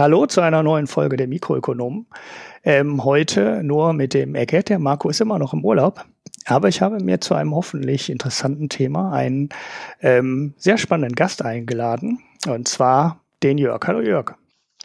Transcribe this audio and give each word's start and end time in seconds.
Hallo 0.00 0.24
zu 0.24 0.40
einer 0.40 0.62
neuen 0.62 0.86
Folge 0.86 1.18
der 1.18 1.28
Mikroökonomen. 1.28 2.06
Ähm, 2.64 3.04
heute 3.04 3.62
nur 3.62 3.92
mit 3.92 4.14
dem 4.14 4.34
Eckert. 4.34 4.70
Der 4.70 4.78
Marco 4.78 5.10
ist 5.10 5.20
immer 5.20 5.38
noch 5.38 5.52
im 5.52 5.62
Urlaub. 5.62 6.06
Aber 6.46 6.68
ich 6.68 6.80
habe 6.80 7.00
mir 7.00 7.20
zu 7.20 7.34
einem 7.34 7.54
hoffentlich 7.54 8.08
interessanten 8.08 8.70
Thema 8.70 9.12
einen 9.12 9.50
ähm, 10.00 10.54
sehr 10.56 10.78
spannenden 10.78 11.14
Gast 11.16 11.44
eingeladen. 11.44 12.18
Und 12.48 12.66
zwar 12.66 13.20
den 13.42 13.58
Jörg. 13.58 13.86
Hallo 13.86 14.00
Jörg. 14.00 14.36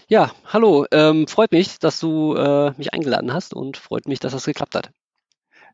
Ja, 0.10 0.32
hallo. 0.48 0.86
Ähm, 0.92 1.28
freut 1.28 1.54
mich, 1.54 1.80
dass 1.80 2.02
du 2.02 2.36
äh, 2.36 2.74
mich 2.76 2.94
eingeladen 2.94 3.34
hast 3.34 3.54
und 3.54 3.78
freut 3.78 4.10
mich, 4.10 4.20
dass 4.20 4.34
das 4.34 4.44
geklappt 4.44 4.76
hat. 4.76 4.92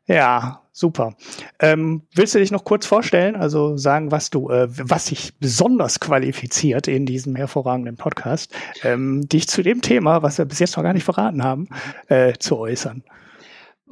Ja, 0.06 0.61
super. 0.72 1.14
Ähm, 1.60 2.02
willst 2.14 2.34
du 2.34 2.38
dich 2.38 2.50
noch 2.50 2.64
kurz 2.64 2.86
vorstellen, 2.86 3.36
also 3.36 3.76
sagen, 3.76 4.10
was 4.10 4.30
du, 4.30 4.48
äh, 4.50 4.68
was 4.70 5.06
dich 5.06 5.34
besonders 5.38 6.00
qualifiziert 6.00 6.88
in 6.88 7.06
diesem 7.06 7.36
hervorragenden 7.36 7.96
Podcast, 7.96 8.52
ähm, 8.82 9.28
dich 9.28 9.46
zu 9.48 9.62
dem 9.62 9.82
Thema, 9.82 10.22
was 10.22 10.38
wir 10.38 10.44
bis 10.44 10.58
jetzt 10.58 10.76
noch 10.76 10.82
gar 10.82 10.94
nicht 10.94 11.04
verraten 11.04 11.44
haben, 11.44 11.68
äh, 12.08 12.32
zu 12.38 12.58
äußern? 12.58 13.04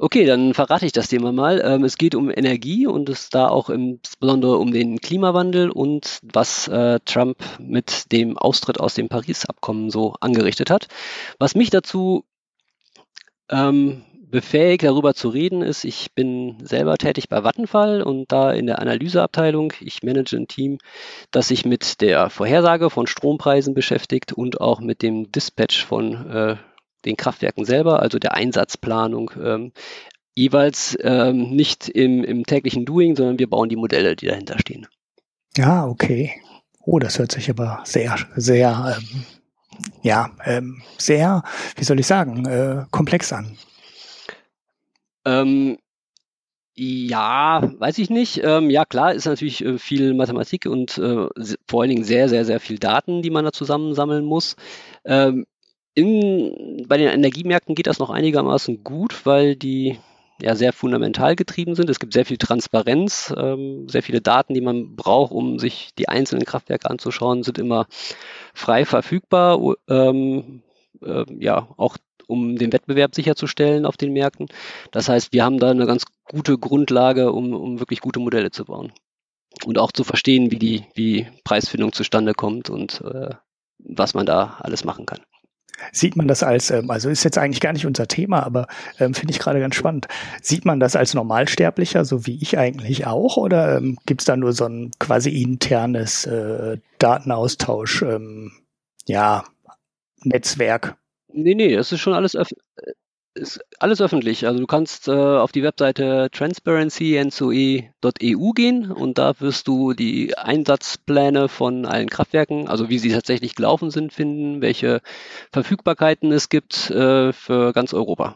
Okay, 0.03 0.25
dann 0.25 0.55
verrate 0.55 0.87
ich 0.87 0.93
das 0.93 1.09
Thema 1.09 1.31
mal. 1.31 1.61
Ähm, 1.63 1.83
es 1.83 1.95
geht 1.95 2.15
um 2.15 2.31
Energie 2.31 2.87
und 2.87 3.07
es 3.07 3.29
da 3.29 3.47
auch 3.47 3.69
insbesondere 3.69 4.57
um 4.57 4.71
den 4.71 4.99
Klimawandel 4.99 5.69
und 5.69 6.19
was 6.23 6.67
äh, 6.67 6.99
Trump 7.05 7.37
mit 7.59 8.11
dem 8.11 8.35
Austritt 8.35 8.79
aus 8.79 8.95
dem 8.95 9.09
Paris-Abkommen 9.09 9.91
so 9.91 10.15
angerichtet 10.19 10.71
hat. 10.71 10.87
Was 11.37 11.53
mich 11.53 11.69
dazu 11.69 12.25
ähm, 13.51 14.01
befähigt, 14.31 14.83
darüber 14.83 15.13
zu 15.13 15.29
reden, 15.29 15.61
ist, 15.61 15.83
ich 15.83 16.13
bin 16.13 16.57
selber 16.63 16.97
tätig 16.97 17.29
bei 17.29 17.43
Vattenfall 17.43 18.01
und 18.01 18.31
da 18.31 18.51
in 18.51 18.65
der 18.65 18.79
Analyseabteilung. 18.79 19.73
Ich 19.81 20.01
manage 20.01 20.37
ein 20.37 20.47
Team, 20.47 20.79
das 21.29 21.49
sich 21.49 21.65
mit 21.65 22.01
der 22.01 22.29
Vorhersage 22.29 22.89
von 22.89 23.07
Strompreisen 23.07 23.73
beschäftigt 23.73 24.33
und 24.33 24.59
auch 24.59 24.79
mit 24.79 25.01
dem 25.01 25.31
Dispatch 25.31 25.85
von 25.85 26.31
äh, 26.31 26.55
den 27.05 27.17
Kraftwerken 27.17 27.65
selber, 27.65 28.01
also 28.01 28.17
der 28.17 28.33
Einsatzplanung. 28.33 29.31
Ähm, 29.41 29.71
jeweils 30.33 30.97
ähm, 31.01 31.51
nicht 31.51 31.89
im, 31.89 32.23
im 32.23 32.45
täglichen 32.45 32.85
Doing, 32.85 33.15
sondern 33.15 33.39
wir 33.39 33.49
bauen 33.49 33.69
die 33.69 33.75
Modelle, 33.75 34.15
die 34.15 34.27
dahinter 34.27 34.57
stehen. 34.59 34.87
Ja, 35.57 35.85
okay. 35.85 36.31
Oh, 36.83 36.99
das 36.99 37.19
hört 37.19 37.31
sich 37.31 37.49
aber 37.49 37.81
sehr, 37.83 38.15
sehr, 38.35 38.97
ähm, 38.97 39.23
ja, 40.01 40.31
ähm, 40.45 40.81
sehr, 40.97 41.43
wie 41.75 41.83
soll 41.83 41.99
ich 41.99 42.07
sagen, 42.07 42.45
äh, 42.45 42.85
komplex 42.91 43.33
an. 43.33 43.57
Ähm, 45.25 45.77
ja, 46.73 47.61
weiß 47.79 47.97
ich 47.97 48.09
nicht. 48.09 48.41
Ähm, 48.43 48.69
ja, 48.69 48.85
klar, 48.85 49.13
ist 49.13 49.25
natürlich 49.25 49.63
äh, 49.63 49.77
viel 49.77 50.13
Mathematik 50.13 50.65
und 50.65 50.97
äh, 50.97 51.27
vor 51.67 51.81
allen 51.81 51.89
Dingen 51.89 52.03
sehr, 52.03 52.29
sehr, 52.29 52.45
sehr 52.45 52.59
viel 52.59 52.79
Daten, 52.79 53.21
die 53.21 53.29
man 53.29 53.45
da 53.45 53.51
zusammensammeln 53.51 54.25
muss. 54.25 54.55
Ähm, 55.05 55.45
in, 55.93 56.85
bei 56.87 56.97
den 56.97 57.09
Energiemärkten 57.09 57.75
geht 57.75 57.87
das 57.87 57.99
noch 57.99 58.09
einigermaßen 58.09 58.83
gut, 58.83 59.25
weil 59.25 59.55
die 59.57 59.99
ja 60.41 60.55
sehr 60.55 60.73
fundamental 60.73 61.35
getrieben 61.35 61.75
sind. 61.75 61.89
Es 61.89 61.99
gibt 61.99 62.13
sehr 62.13 62.25
viel 62.25 62.37
Transparenz, 62.37 63.33
ähm, 63.37 63.87
sehr 63.89 64.01
viele 64.01 64.21
Daten, 64.21 64.53
die 64.53 64.61
man 64.61 64.95
braucht, 64.95 65.31
um 65.31 65.59
sich 65.59 65.93
die 65.97 66.09
einzelnen 66.09 66.45
Kraftwerke 66.45 66.89
anzuschauen, 66.89 67.43
sind 67.43 67.59
immer 67.59 67.85
frei 68.53 68.85
verfügbar. 68.85 69.59
Ähm, 69.87 70.63
äh, 71.03 71.25
ja, 71.37 71.67
auch 71.77 71.97
um 72.31 72.55
den 72.55 72.73
Wettbewerb 72.73 73.13
sicherzustellen 73.13 73.85
auf 73.85 73.97
den 73.97 74.13
Märkten. 74.13 74.47
Das 74.91 75.09
heißt, 75.09 75.33
wir 75.33 75.43
haben 75.43 75.59
da 75.59 75.69
eine 75.69 75.85
ganz 75.85 76.05
gute 76.23 76.57
Grundlage, 76.57 77.31
um, 77.31 77.53
um 77.53 77.79
wirklich 77.79 77.99
gute 77.99 78.19
Modelle 78.19 78.51
zu 78.51 78.65
bauen. 78.65 78.91
Und 79.65 79.77
auch 79.77 79.91
zu 79.91 80.03
verstehen, 80.03 80.49
wie 80.49 80.59
die 80.59 80.85
wie 80.95 81.27
Preisfindung 81.43 81.91
zustande 81.91 82.33
kommt 82.33 82.69
und 82.69 83.01
äh, 83.01 83.35
was 83.79 84.13
man 84.13 84.25
da 84.25 84.57
alles 84.61 84.85
machen 84.85 85.05
kann. 85.05 85.19
Sieht 85.91 86.15
man 86.15 86.27
das 86.27 86.43
als, 86.43 86.69
ähm, 86.71 86.89
also 86.89 87.09
ist 87.09 87.23
jetzt 87.23 87.37
eigentlich 87.37 87.59
gar 87.59 87.73
nicht 87.73 87.85
unser 87.85 88.07
Thema, 88.07 88.43
aber 88.43 88.67
ähm, 88.99 89.13
finde 89.13 89.33
ich 89.33 89.39
gerade 89.39 89.59
ganz 89.59 89.75
spannend. 89.75 90.07
Sieht 90.41 90.65
man 90.65 90.79
das 90.79 90.95
als 90.95 91.13
Normalsterblicher, 91.13 92.05
so 92.05 92.25
wie 92.25 92.37
ich 92.41 92.57
eigentlich 92.57 93.07
auch, 93.07 93.37
oder 93.37 93.77
ähm, 93.77 93.97
gibt 94.05 94.21
es 94.21 94.25
da 94.25 94.37
nur 94.37 94.53
so 94.53 94.65
ein 94.65 94.91
quasi 94.99 95.41
internes 95.41 96.25
äh, 96.25 96.77
Datenaustausch, 96.99 98.03
ähm, 98.03 98.51
ja, 99.07 99.43
Netzwerk? 100.23 100.97
Nee, 101.33 101.55
nee, 101.55 101.75
das 101.75 101.91
ist 101.91 101.99
schon 101.99 102.13
alles, 102.13 102.35
ist 103.33 103.59
alles 103.79 104.01
öffentlich. 104.01 104.45
Also 104.45 104.59
du 104.59 104.67
kannst 104.67 105.07
äh, 105.07 105.11
auf 105.11 105.51
die 105.51 105.63
Webseite 105.63 106.29
transparency.nsoe.eu 106.31 108.51
gehen 108.51 108.91
und 108.91 109.17
da 109.17 109.39
wirst 109.39 109.67
du 109.67 109.93
die 109.93 110.37
Einsatzpläne 110.37 111.47
von 111.47 111.85
allen 111.85 112.09
Kraftwerken, 112.09 112.67
also 112.67 112.89
wie 112.89 112.99
sie 112.99 113.11
tatsächlich 113.11 113.55
gelaufen 113.55 113.89
sind, 113.89 114.13
finden, 114.13 114.61
welche 114.61 115.01
Verfügbarkeiten 115.51 116.31
es 116.31 116.49
gibt 116.49 116.91
äh, 116.91 117.31
für 117.31 117.73
ganz 117.73 117.93
Europa. 117.93 118.35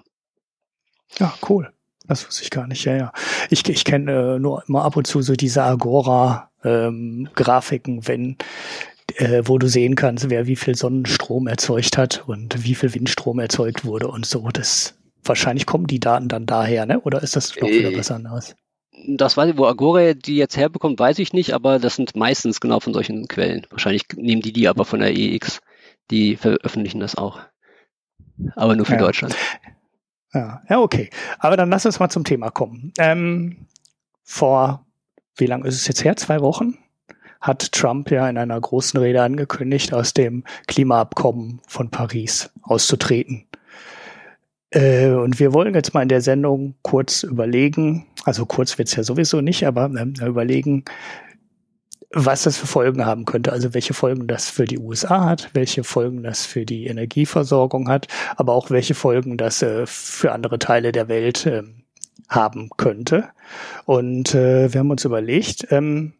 Ja, 1.19 1.33
cool. 1.49 1.71
Das 2.07 2.27
wusste 2.27 2.43
ich 2.43 2.51
gar 2.51 2.67
nicht. 2.67 2.85
Ja, 2.85 2.95
ja. 2.95 3.11
Ich, 3.49 3.67
ich 3.67 3.83
kenne 3.83 4.35
äh, 4.35 4.39
nur 4.39 4.63
immer 4.67 4.85
ab 4.85 4.95
und 4.95 5.07
zu 5.07 5.23
so 5.23 5.33
diese 5.33 5.63
Agora-Grafiken, 5.63 7.95
ähm, 7.95 8.07
wenn 8.07 8.37
äh, 9.15 9.43
wo 9.45 9.57
du 9.57 9.67
sehen 9.67 9.95
kannst, 9.95 10.29
wer 10.29 10.47
wie 10.47 10.55
viel 10.55 10.75
Sonnenstrom 10.75 11.47
erzeugt 11.47 11.97
hat 11.97 12.23
und 12.27 12.63
wie 12.63 12.75
viel 12.75 12.93
Windstrom 12.93 13.39
erzeugt 13.39 13.85
wurde 13.85 14.07
und 14.07 14.25
so. 14.25 14.49
Das 14.49 14.95
wahrscheinlich 15.23 15.65
kommen 15.65 15.87
die 15.87 15.99
Daten 15.99 16.27
dann 16.27 16.45
daher, 16.45 16.85
ne? 16.85 16.99
Oder 17.01 17.23
ist 17.23 17.35
das 17.35 17.55
noch 17.55 17.67
wieder 17.67 17.91
äh, 17.91 17.97
was 17.97 18.11
anderes? 18.11 18.55
Das 19.07 19.37
weiß 19.37 19.51
ich, 19.51 19.57
wo 19.57 19.65
Agora 19.65 20.13
die 20.13 20.37
jetzt 20.37 20.57
herbekommt, 20.57 20.99
weiß 20.99 21.19
ich 21.19 21.33
nicht, 21.33 21.53
aber 21.53 21.79
das 21.79 21.95
sind 21.95 22.15
meistens 22.15 22.61
genau 22.61 22.79
von 22.79 22.93
solchen 22.93 23.27
Quellen. 23.27 23.67
Wahrscheinlich 23.69 24.03
nehmen 24.15 24.41
die 24.41 24.53
die 24.53 24.67
aber 24.67 24.85
von 24.85 24.99
der 24.99 25.15
EX. 25.15 25.61
Die 26.11 26.35
veröffentlichen 26.35 26.99
das 26.99 27.15
auch. 27.15 27.39
Aber 28.55 28.75
nur 28.75 28.85
für 28.85 28.93
ja. 28.93 28.99
Deutschland. 28.99 29.35
Ja, 30.33 30.61
ja, 30.69 30.79
okay. 30.79 31.09
Aber 31.39 31.57
dann 31.57 31.69
lass 31.69 31.85
uns 31.85 31.99
mal 31.99 32.09
zum 32.09 32.25
Thema 32.25 32.51
kommen. 32.51 32.93
Ähm, 32.97 33.67
vor, 34.23 34.85
wie 35.37 35.45
lange 35.45 35.67
ist 35.67 35.75
es 35.75 35.87
jetzt 35.87 36.03
her? 36.03 36.15
Zwei 36.15 36.41
Wochen? 36.41 36.77
Hat 37.45 37.71
Trump 37.71 38.09
ja 38.11 38.27
in 38.27 38.37
einer 38.37 38.59
großen 38.59 38.99
Rede 38.99 39.21
angekündigt, 39.21 39.93
aus 39.93 40.13
dem 40.13 40.43
Klimaabkommen 40.67 41.61
von 41.67 41.89
Paris 41.89 42.49
auszutreten. 42.63 43.45
Äh, 44.71 45.09
und 45.09 45.39
wir 45.39 45.53
wollen 45.53 45.75
jetzt 45.75 45.93
mal 45.93 46.01
in 46.01 46.09
der 46.09 46.21
Sendung 46.21 46.75
kurz 46.81 47.23
überlegen, 47.23 48.07
also 48.23 48.45
kurz 48.45 48.77
wird's 48.77 48.95
ja 48.95 49.03
sowieso 49.03 49.41
nicht, 49.41 49.65
aber 49.67 49.89
äh, 49.93 50.25
überlegen, 50.25 50.85
was 52.11 52.43
das 52.43 52.57
für 52.57 52.67
Folgen 52.67 53.05
haben 53.05 53.25
könnte. 53.25 53.51
Also 53.51 53.73
welche 53.73 53.93
Folgen 53.93 54.27
das 54.27 54.49
für 54.49 54.65
die 54.65 54.79
USA 54.79 55.25
hat, 55.25 55.49
welche 55.53 55.83
Folgen 55.83 56.23
das 56.23 56.45
für 56.45 56.65
die 56.65 56.87
Energieversorgung 56.87 57.89
hat, 57.89 58.07
aber 58.37 58.53
auch 58.53 58.71
welche 58.71 58.95
Folgen 58.95 59.37
das 59.37 59.61
äh, 59.61 59.85
für 59.85 60.31
andere 60.31 60.57
Teile 60.57 60.91
der 60.91 61.09
Welt 61.09 61.45
äh, 61.45 61.63
haben 62.27 62.69
könnte. 62.77 63.29
Und 63.85 64.33
äh, 64.33 64.73
wir 64.73 64.79
haben 64.79 64.91
uns 64.91 65.05
überlegt, 65.05 65.67
ähm, 65.71 66.13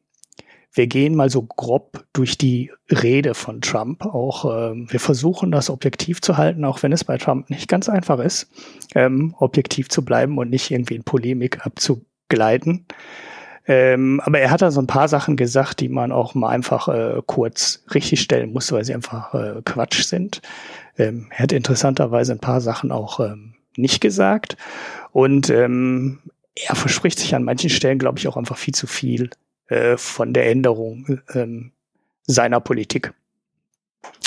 wir 0.76 0.88
gehen 0.88 1.16
mal 1.16 1.30
so 1.30 1.42
grob 1.42 2.04
durch 2.12 2.38
die 2.38 2.72
Rede 2.92 3.34
von 3.34 3.62
Trump. 3.62 4.06
Auch 4.06 4.46
äh, 4.46 4.74
wir 4.76 5.00
versuchen 5.00 5.52
das 5.52 5.70
objektiv 5.70 6.22
zu 6.22 6.38
halten, 6.38 6.66
auch 6.66 6.84
wenn 6.84 6.92
es 6.92 7.06
bei 7.06 7.18
Trump 7.18 7.50
nicht 7.50 7.70
ganz 7.70 7.88
einfach 7.88 8.20
ist, 8.20 8.50
ähm, 8.94 9.34
objektiv 9.40 9.90
zu 9.90 10.04
bleiben 10.04 10.38
und 10.38 10.50
nicht 10.50 10.70
irgendwie 10.70 10.96
in 10.96 11.04
Polemik 11.04 11.66
abzugleiten. 11.66 12.86
Ähm, 13.68 14.22
aber 14.24 14.40
er 14.40 14.52
hat 14.52 14.62
da 14.62 14.70
so 14.70 14.82
ein 14.82 14.88
paar 14.88 15.08
Sachen 15.08 15.38
gesagt, 15.38 15.80
die 15.80 15.90
man 15.90 16.12
auch 16.12 16.36
mal 16.36 16.50
einfach 16.50 16.88
äh, 16.90 17.22
kurz 17.26 17.84
richtigstellen 17.94 18.52
muss, 18.52 18.72
weil 18.72 18.84
sie 18.84 18.94
einfach 18.94 19.34
äh, 19.34 19.62
Quatsch 19.64 20.04
sind. 20.04 20.42
Ähm, 20.98 21.28
er 21.32 21.44
hat 21.44 21.52
interessanterweise 21.54 22.34
ein 22.34 22.40
paar 22.40 22.62
Sachen 22.62 22.92
auch 22.92 23.20
ähm, 23.22 23.56
nicht 23.78 24.02
gesagt. 24.02 24.58
Und 25.14 25.50
ähm, 25.50 26.20
er 26.54 26.76
verspricht 26.76 27.18
sich 27.18 27.34
an 27.34 27.44
manchen 27.44 27.70
Stellen, 27.70 27.98
glaube 27.98 28.20
ich, 28.20 28.28
auch 28.28 28.38
einfach 28.38 28.58
viel 28.58 28.76
zu 28.76 28.88
viel 28.88 29.30
äh, 29.68 29.98
von 29.98 30.34
der 30.34 30.50
Änderung 30.50 31.20
ähm, 31.34 31.72
seiner 32.28 32.60
Politik. 32.60 33.14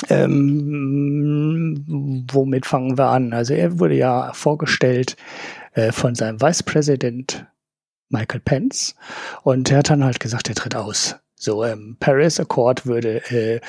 Ähm, 0.09 1.85
womit 2.31 2.65
fangen 2.65 2.97
wir 2.97 3.07
an? 3.07 3.33
Also 3.33 3.53
er 3.53 3.79
wurde 3.79 3.95
ja 3.95 4.33
vorgestellt 4.33 5.15
äh, 5.73 5.91
von 5.91 6.15
seinem 6.15 6.41
Vice 6.41 6.63
President 6.63 7.45
Michael 8.09 8.41
Pence 8.41 8.95
und 9.43 9.71
er 9.71 9.79
hat 9.79 9.89
dann 9.89 10.03
halt 10.03 10.19
gesagt, 10.19 10.49
er 10.49 10.55
tritt 10.55 10.75
aus. 10.75 11.17
So, 11.41 11.63
ähm, 11.63 11.95
Paris 12.01 12.37
Accord 12.37 12.85
würde 12.85 13.23
äh, 13.31 13.61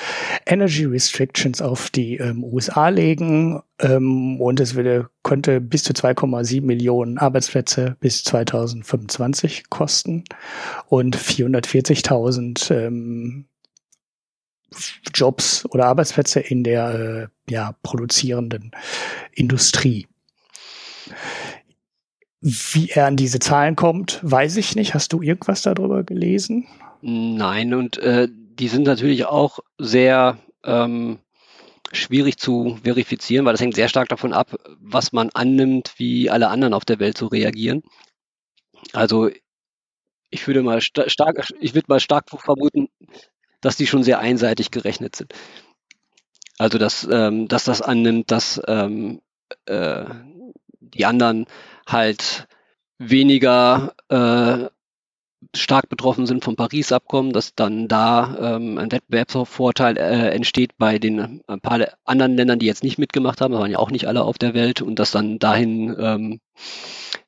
Energy 0.45 0.83
Restrictions 0.83 1.61
auf 1.61 1.89
die 1.89 2.17
ähm, 2.17 2.43
USA 2.43 2.89
legen 2.89 3.63
ähm, 3.79 4.41
und 4.41 4.59
es 4.59 4.75
würde, 4.75 5.09
könnte 5.23 5.61
bis 5.61 5.83
zu 5.83 5.93
2,7 5.93 6.61
Millionen 6.63 7.17
Arbeitsplätze 7.17 7.95
bis 8.01 8.25
2025 8.25 9.69
kosten 9.69 10.25
und 10.89 11.15
440.000 11.15 12.73
ähm, 12.73 13.45
Jobs 15.13 15.65
oder 15.69 15.85
Arbeitsplätze 15.85 16.41
in 16.41 16.65
der 16.65 17.29
äh, 17.47 17.51
ja, 17.53 17.77
produzierenden 17.83 18.71
Industrie. 19.31 20.07
Wie 22.41 22.89
er 22.89 23.05
an 23.05 23.15
diese 23.15 23.39
Zahlen 23.39 23.77
kommt, 23.77 24.19
weiß 24.23 24.57
ich 24.57 24.75
nicht. 24.75 24.93
Hast 24.93 25.13
du 25.13 25.21
irgendwas 25.21 25.61
darüber 25.61 26.03
gelesen? 26.03 26.67
Nein, 27.01 27.73
und 27.73 27.97
äh, 27.97 28.27
die 28.29 28.67
sind 28.67 28.83
natürlich 28.83 29.25
auch 29.25 29.59
sehr 29.77 30.37
ähm, 30.63 31.19
schwierig 31.91 32.37
zu 32.37 32.79
verifizieren, 32.83 33.45
weil 33.45 33.53
das 33.53 33.61
hängt 33.61 33.75
sehr 33.75 33.89
stark 33.89 34.09
davon 34.09 34.33
ab, 34.33 34.55
was 34.79 35.11
man 35.11 35.29
annimmt, 35.33 35.93
wie 35.97 36.29
alle 36.29 36.49
anderen 36.49 36.73
auf 36.73 36.85
der 36.85 36.99
Welt 36.99 37.17
so 37.17 37.27
reagieren. 37.27 37.83
Also 38.93 39.29
ich 40.29 40.47
würde 40.47 40.63
mal 40.63 40.81
sta 40.81 41.09
stark, 41.09 41.51
ich 41.59 41.73
würde 41.73 41.87
mal 41.89 41.99
stark 41.99 42.29
vermuten, 42.29 42.89
dass 43.61 43.77
die 43.77 43.87
schon 43.87 44.03
sehr 44.03 44.19
einseitig 44.19 44.71
gerechnet 44.71 45.15
sind. 45.15 45.33
Also 46.57 46.77
dass, 46.77 47.07
ähm, 47.11 47.47
dass 47.47 47.63
das 47.65 47.81
annimmt, 47.81 48.31
dass 48.31 48.61
ähm, 48.67 49.21
äh, 49.65 50.05
die 50.79 51.05
anderen 51.05 51.47
halt 51.87 52.47
weniger 52.99 53.95
äh, 54.09 54.69
stark 55.55 55.89
betroffen 55.89 56.27
sind 56.27 56.43
vom 56.43 56.55
Paris-Abkommen, 56.55 57.33
dass 57.33 57.55
dann 57.55 57.87
da 57.87 58.55
ähm, 58.55 58.77
ein 58.77 58.91
Wettbewerbsvorteil 58.91 59.97
äh, 59.97 60.29
entsteht 60.29 60.77
bei 60.77 60.99
den 60.99 61.41
ein 61.47 61.61
paar 61.61 61.87
anderen 62.05 62.35
Ländern, 62.35 62.59
die 62.59 62.67
jetzt 62.67 62.83
nicht 62.83 62.97
mitgemacht 62.97 63.41
haben, 63.41 63.51
das 63.51 63.61
waren 63.61 63.71
ja 63.71 63.79
auch 63.79 63.91
nicht 63.91 64.07
alle 64.07 64.23
auf 64.23 64.37
der 64.37 64.53
Welt, 64.53 64.81
und 64.81 64.99
dass 64.99 65.11
dann 65.11 65.39
dahin 65.39 65.95
ähm, 65.99 66.39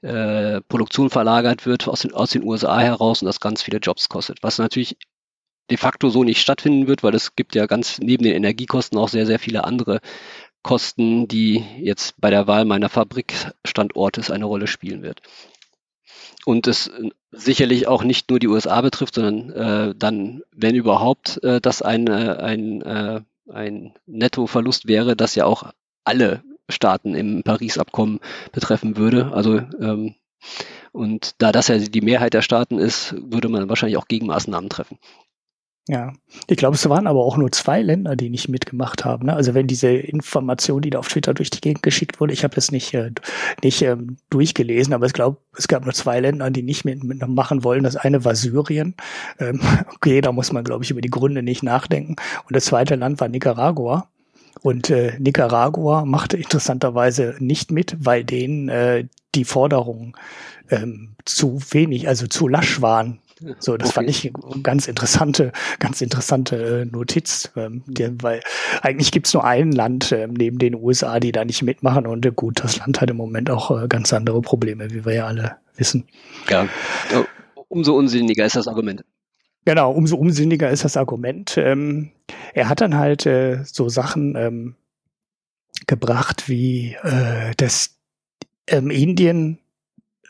äh, 0.01 0.62
Produktion 0.62 1.10
verlagert 1.10 1.65
wird 1.65 1.88
aus 1.88 2.01
den, 2.01 2.13
aus 2.13 2.31
den 2.31 2.44
USA 2.44 2.80
heraus 2.80 3.21
und 3.21 3.25
das 3.25 3.39
ganz 3.39 3.63
viele 3.63 3.80
Jobs 3.80 4.10
kostet. 4.10 4.39
Was 4.42 4.59
natürlich 4.59 4.98
de 5.69 5.77
facto 5.77 6.09
so 6.09 6.24
nicht 6.24 6.42
stattfinden 6.42 6.88
wird, 6.88 7.04
weil 7.04 7.16
es 7.16 7.36
gibt 7.36 7.56
ja 7.56 7.66
ganz 7.66 8.00
neben 8.00 8.24
den 8.24 8.36
Energiekosten 8.36 8.98
auch 8.98 9.09
sehr, 9.09 9.25
sehr 9.25 9.39
viele 9.39 9.63
andere 9.63 10.01
Kosten, 10.62 11.27
die 11.27 11.66
jetzt 11.80 12.16
bei 12.19 12.30
der 12.30 12.48
Wahl 12.48 12.66
meiner 12.66 12.89
Fabrikstandortes 12.89 14.31
eine 14.31 14.45
Rolle 14.45 14.68
spielen 14.68 15.01
wird 15.01 15.21
und 16.45 16.68
es 16.68 16.92
sicherlich 17.31 17.88
auch 17.88 18.04
nicht 18.04 18.30
nur 18.30 18.40
die 18.40 18.48
USA 18.48 18.81
betrifft, 18.81 19.16
sondern 19.16 19.50
äh, 19.51 19.95
dann, 19.95 20.44
wenn 20.51 20.75
überhaupt, 20.75 21.44
äh, 21.44 21.60
das 21.62 21.81
ein, 21.81 22.07
äh, 22.07 22.38
ein, 22.40 22.81
äh, 22.81 23.22
ein 23.51 23.94
Nettoverlust 24.06 24.88
wäre, 24.88 25.16
das 25.16 25.36
ja 25.36 25.45
auch 25.45 25.72
alle 26.04 26.44
Staaten 26.69 27.16
im 27.16 27.44
Paris-Abkommen 27.44 28.19
betreffen 28.51 28.98
würde. 28.98 29.31
Also 29.34 29.57
ähm, 29.57 30.16
und 30.92 31.42
da 31.42 31.51
das 31.51 31.69
ja 31.69 31.78
die 31.80 32.01
Mehrheit 32.01 32.34
der 32.34 32.42
Staaten 32.42 32.78
ist, 32.78 33.16
würde 33.18 33.50
man 33.50 33.68
wahrscheinlich 33.68 33.98
auch 33.98 34.07
Gegenmaßnahmen 34.07 34.69
treffen. 34.69 35.00
Ja, 35.89 36.13
ich 36.47 36.56
glaube, 36.56 36.75
es 36.75 36.88
waren 36.88 37.07
aber 37.07 37.25
auch 37.25 37.35
nur 37.35 37.51
zwei 37.51 37.81
Länder, 37.81 38.15
die 38.15 38.30
nicht 38.30 38.47
mitgemacht 38.47 39.03
haben. 39.03 39.25
Ne? 39.25 39.35
Also 39.35 39.53
wenn 39.53 39.68
diese 39.68 39.89
Information, 39.89 40.81
die 40.81 40.91
da 40.91 41.00
auf 41.00 41.09
Twitter 41.09 41.33
durch 41.33 41.50
die 41.50 41.59
Gegend 41.59 41.83
geschickt 41.83 42.21
wurde, 42.21 42.31
ich 42.31 42.45
habe 42.45 42.56
das 42.56 42.71
nicht, 42.71 42.94
äh, 42.94 43.12
nicht 43.62 43.81
ähm, 43.81 44.15
durchgelesen, 44.30 44.94
aber 44.94 45.07
ich 45.07 45.13
glaube, 45.13 45.38
es 45.57 45.68
gab 45.68 45.83
nur 45.83 45.94
zwei 45.94 46.21
Länder, 46.21 46.50
die 46.51 46.63
nicht 46.63 46.85
mit, 46.85 47.03
mitmachen 47.03 47.65
wollen. 47.65 47.83
Das 47.83 47.97
eine 47.97 48.24
war 48.24 48.33
Syrien. 48.33 48.95
Ähm, 49.39 49.59
okay, 49.94 50.21
da 50.21 50.31
muss 50.31 50.53
man, 50.53 50.63
glaube 50.63 50.85
ich, 50.85 50.91
über 50.91 51.01
die 51.01 51.09
Gründe 51.09 51.44
nicht 51.44 51.63
nachdenken. 51.63 52.15
Und 52.47 52.56
das 52.56 52.65
zweite 52.65 52.95
Land 52.95 53.19
war 53.19 53.27
Nicaragua. 53.27 54.07
Und 54.62 54.89
äh, 54.89 55.19
Nicaragua 55.19 56.06
machte 56.06 56.38
interessanterweise 56.38 57.35
nicht 57.39 57.71
mit, 57.71 57.97
weil 58.00 58.24
denen 58.24 58.69
äh, 58.69 59.06
die 59.35 59.44
Forderungen 59.44 60.15
ähm, 60.69 61.15
zu 61.25 61.59
wenig, 61.71 62.07
also 62.07 62.27
zu 62.27 62.47
lasch 62.47 62.81
waren 62.81 63.19
so, 63.60 63.78
das 63.78 63.90
okay. 63.90 63.95
fand 63.95 64.10
ich 64.10 64.34
eine 64.34 64.62
ganz 64.62 64.88
interessante, 64.88 65.51
ganz 65.80 66.01
interessante 66.01 66.81
äh, 66.81 66.86
Notiz, 66.86 67.51
ähm, 67.56 67.84
die, 67.88 68.10
weil 68.22 68.42
eigentlich 68.81 69.12
gibt's 69.12 69.34
nur 69.34 69.44
ein 69.44 69.72
Land 69.72 70.12
äh, 70.12 70.28
neben 70.28 70.60
den 70.60 70.75
USA, 70.75 71.19
die 71.19 71.31
da 71.31 71.45
nicht 71.45 71.63
mitmachen 71.63 72.07
und 72.07 72.25
äh, 72.25 72.31
gut, 72.31 72.63
das 72.63 72.78
Land 72.78 73.01
hat 73.01 73.10
im 73.10 73.18
Moment 73.18 73.50
auch 73.50 73.72
äh, 73.72 73.88
ganz 73.88 74.13
andere 74.13 74.42
Probleme, 74.42 74.92
wie 74.92 75.06
wir 75.06 75.13
ja 75.13 75.28
alle 75.28 75.57
wissen. 75.75 76.06
Ja, 76.50 76.68
umso 77.68 77.95
unsinniger 77.95 78.45
ist 78.45 78.56
das 78.56 78.68
Argument. 78.68 79.04
Genau, 79.66 79.92
umso 79.92 80.18
unsinniger 80.18 80.69
ist 80.69 80.84
das 80.84 80.98
Argument. 80.98 81.57
Ähm, 81.57 82.12
er 82.54 82.69
hat 82.69 82.81
dann 82.81 82.95
halt 82.95 83.25
äh, 83.25 83.63
so 83.63 83.88
Sachen 83.90 84.36
ähm, 84.36 84.75
gebracht, 85.88 86.50
wie 86.50 86.95
äh, 87.01 87.54
dass 87.57 87.98
ähm, 88.68 88.90
Indien 88.90 89.60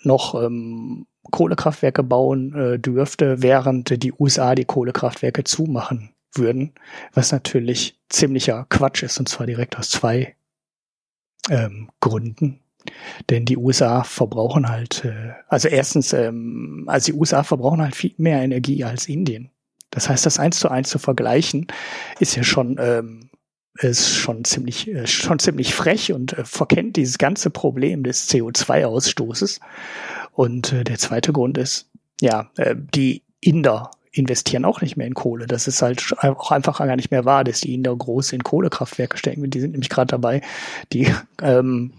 noch 0.04 0.42
ähm, 0.42 1.08
Kohlekraftwerke 1.32 2.04
bauen 2.04 2.54
äh, 2.54 2.80
dürfte, 2.80 3.42
während 3.42 4.04
die 4.04 4.14
USA 4.14 4.56
die 4.56 4.66
Kohlekraftwerke 4.66 5.44
zumachen 5.44 6.14
würden, 6.34 6.74
was 7.14 7.32
natürlich 7.32 8.00
ziemlicher 8.10 8.66
Quatsch 8.70 9.04
ist, 9.04 9.20
und 9.20 9.30
zwar 9.30 9.46
direkt 9.48 9.78
aus 9.78 9.90
zwei 9.90 10.36
ähm, 11.50 11.90
Gründen. 12.00 12.60
Denn 13.30 13.46
die 13.46 13.58
USA 13.58 14.04
verbrauchen 14.04 14.68
halt, 14.68 15.06
äh, 15.06 15.34
also 15.48 15.70
erstens, 15.70 16.14
ähm, 16.14 16.86
also 16.88 17.12
die 17.12 17.18
USA 17.18 17.44
verbrauchen 17.44 17.82
halt 17.82 17.96
viel 17.96 18.14
mehr 18.18 18.42
Energie 18.42 18.84
als 18.84 19.08
Indien. 19.08 19.50
Das 19.90 20.10
heißt, 20.10 20.26
das 20.26 20.40
eins 20.40 20.60
zu 20.60 20.70
eins 20.70 20.90
zu 20.90 21.00
vergleichen, 21.00 21.68
ist 22.20 22.36
ja 22.36 22.44
schon 22.44 22.78
ähm, 22.80 23.30
ist 23.80 24.10
schon 24.10 24.46
ziemlich 24.46 24.88
äh, 24.88 25.08
schon 25.08 25.40
ziemlich 25.40 25.74
frech 25.74 26.14
und 26.14 26.34
äh, 26.34 26.46
verkennt 26.46 26.96
dieses 26.96 27.18
ganze 27.18 27.50
Problem 27.50 28.04
des 28.04 28.30
CO2-Ausstoßes. 28.30 29.60
Und 30.32 30.74
äh, 30.74 30.84
der 30.84 30.98
zweite 30.98 31.34
Grund 31.34 31.58
ist, 31.58 31.90
ja, 32.22 32.50
äh, 32.58 32.76
die 32.78 33.24
Inder 33.40 33.92
investieren 34.12 34.64
auch 34.64 34.82
nicht 34.82 34.96
mehr 34.96 35.08
in 35.08 35.16
Kohle. 35.16 35.48
Das 35.48 35.68
ist 35.68 35.82
halt 35.82 36.14
auch 36.22 36.52
einfach 36.52 36.78
gar 36.78 36.96
nicht 36.96 37.10
mehr 37.10 37.26
wahr, 37.26 37.44
dass 37.44 37.62
die 37.62 37.74
Inder 37.74 37.96
groß 37.96 38.34
in 38.34 38.44
Kohlekraftwerke 38.44 39.18
stecken. 39.18 39.50
Die 39.50 39.60
sind 39.60 39.72
nämlich 39.72 39.90
gerade 39.90 40.12
dabei, 40.12 40.42
die 40.94 41.12
ähm, 41.42 41.94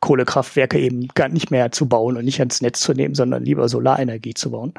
Kohlekraftwerke 0.00 0.80
eben 0.80 1.08
gar 1.08 1.28
nicht 1.28 1.50
mehr 1.50 1.70
zu 1.70 1.86
bauen 1.86 2.16
und 2.16 2.24
nicht 2.24 2.40
ans 2.40 2.60
Netz 2.60 2.80
zu 2.80 2.92
nehmen, 2.92 3.14
sondern 3.14 3.44
lieber 3.44 3.68
Solarenergie 3.68 4.34
zu 4.34 4.50
bauen, 4.50 4.74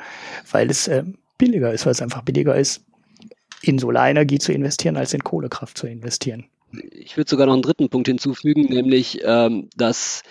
weil 0.52 0.70
es 0.70 0.88
ähm, 0.90 1.18
billiger 1.38 1.72
ist, 1.72 1.86
weil 1.86 1.94
es 1.94 2.02
einfach 2.02 2.24
billiger 2.24 2.56
ist, 2.56 2.84
in 3.62 3.80
Solarenergie 3.80 4.40
zu 4.40 4.52
investieren, 4.52 4.98
als 4.98 5.14
in 5.14 5.24
Kohlekraft 5.24 5.78
zu 5.78 5.88
investieren. 5.88 6.46
Ich 6.92 7.18
würde 7.18 7.30
sogar 7.30 7.48
noch 7.48 7.54
einen 7.54 7.62
dritten 7.62 7.90
Punkt 7.90 8.08
hinzufügen, 8.08 8.64
nämlich 8.64 9.20
ähm, 9.24 9.70
dass 9.76 10.24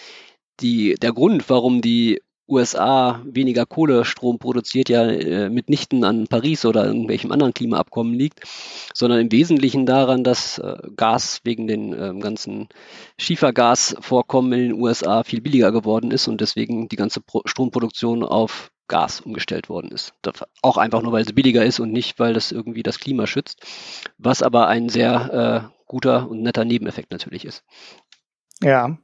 die, 0.61 0.95
der 0.95 1.13
Grund, 1.13 1.49
warum 1.49 1.81
die 1.81 2.21
USA 2.51 3.23
weniger 3.25 3.65
Kohlestrom 3.65 4.39
produziert, 4.39 4.89
ja 4.89 5.07
äh, 5.07 5.49
mitnichten 5.49 6.05
an 6.05 6.27
Paris 6.27 6.65
oder 6.65 6.85
irgendwelchem 6.85 7.31
anderen 7.31 7.55
Klimaabkommen 7.55 8.15
liegt, 8.15 8.41
sondern 8.93 9.21
im 9.21 9.33
Wesentlichen 9.33 9.87
daran, 9.87 10.25
dass 10.25 10.59
äh, 10.59 10.77
Gas 10.97 11.41
wegen 11.45 11.69
den 11.69 11.93
äh, 11.93 12.13
ganzen 12.19 12.69
Schiefergasvorkommen 13.19 14.53
in 14.53 14.61
den 14.71 14.81
USA 14.81 15.23
viel 15.23 15.41
billiger 15.41 15.71
geworden 15.71 16.11
ist 16.11 16.27
und 16.27 16.41
deswegen 16.41 16.89
die 16.89 16.97
ganze 16.97 17.21
Pro 17.21 17.43
Stromproduktion 17.45 18.25
auf 18.25 18.70
Gas 18.91 19.21
umgestellt 19.21 19.71
worden 19.71 19.91
ist. 19.91 20.13
Auch 20.61 20.77
einfach 20.77 21.01
nur, 21.01 21.13
weil 21.13 21.23
es 21.23 21.33
billiger 21.33 21.65
ist 21.65 21.81
und 21.81 21.93
nicht, 21.93 22.19
weil 22.19 22.35
das 22.35 22.53
irgendwie 22.53 22.83
das 22.83 22.99
Klima 22.99 23.27
schützt, 23.27 23.63
was 24.19 24.43
aber 24.43 24.67
ein 24.67 24.91
sehr 24.91 25.71
äh, 25.73 25.81
guter 25.87 26.29
und 26.29 26.43
netter 26.43 26.67
Nebeneffekt 26.67 27.11
natürlich 27.11 27.47
ist. 27.47 27.65
Ja, 28.63 28.99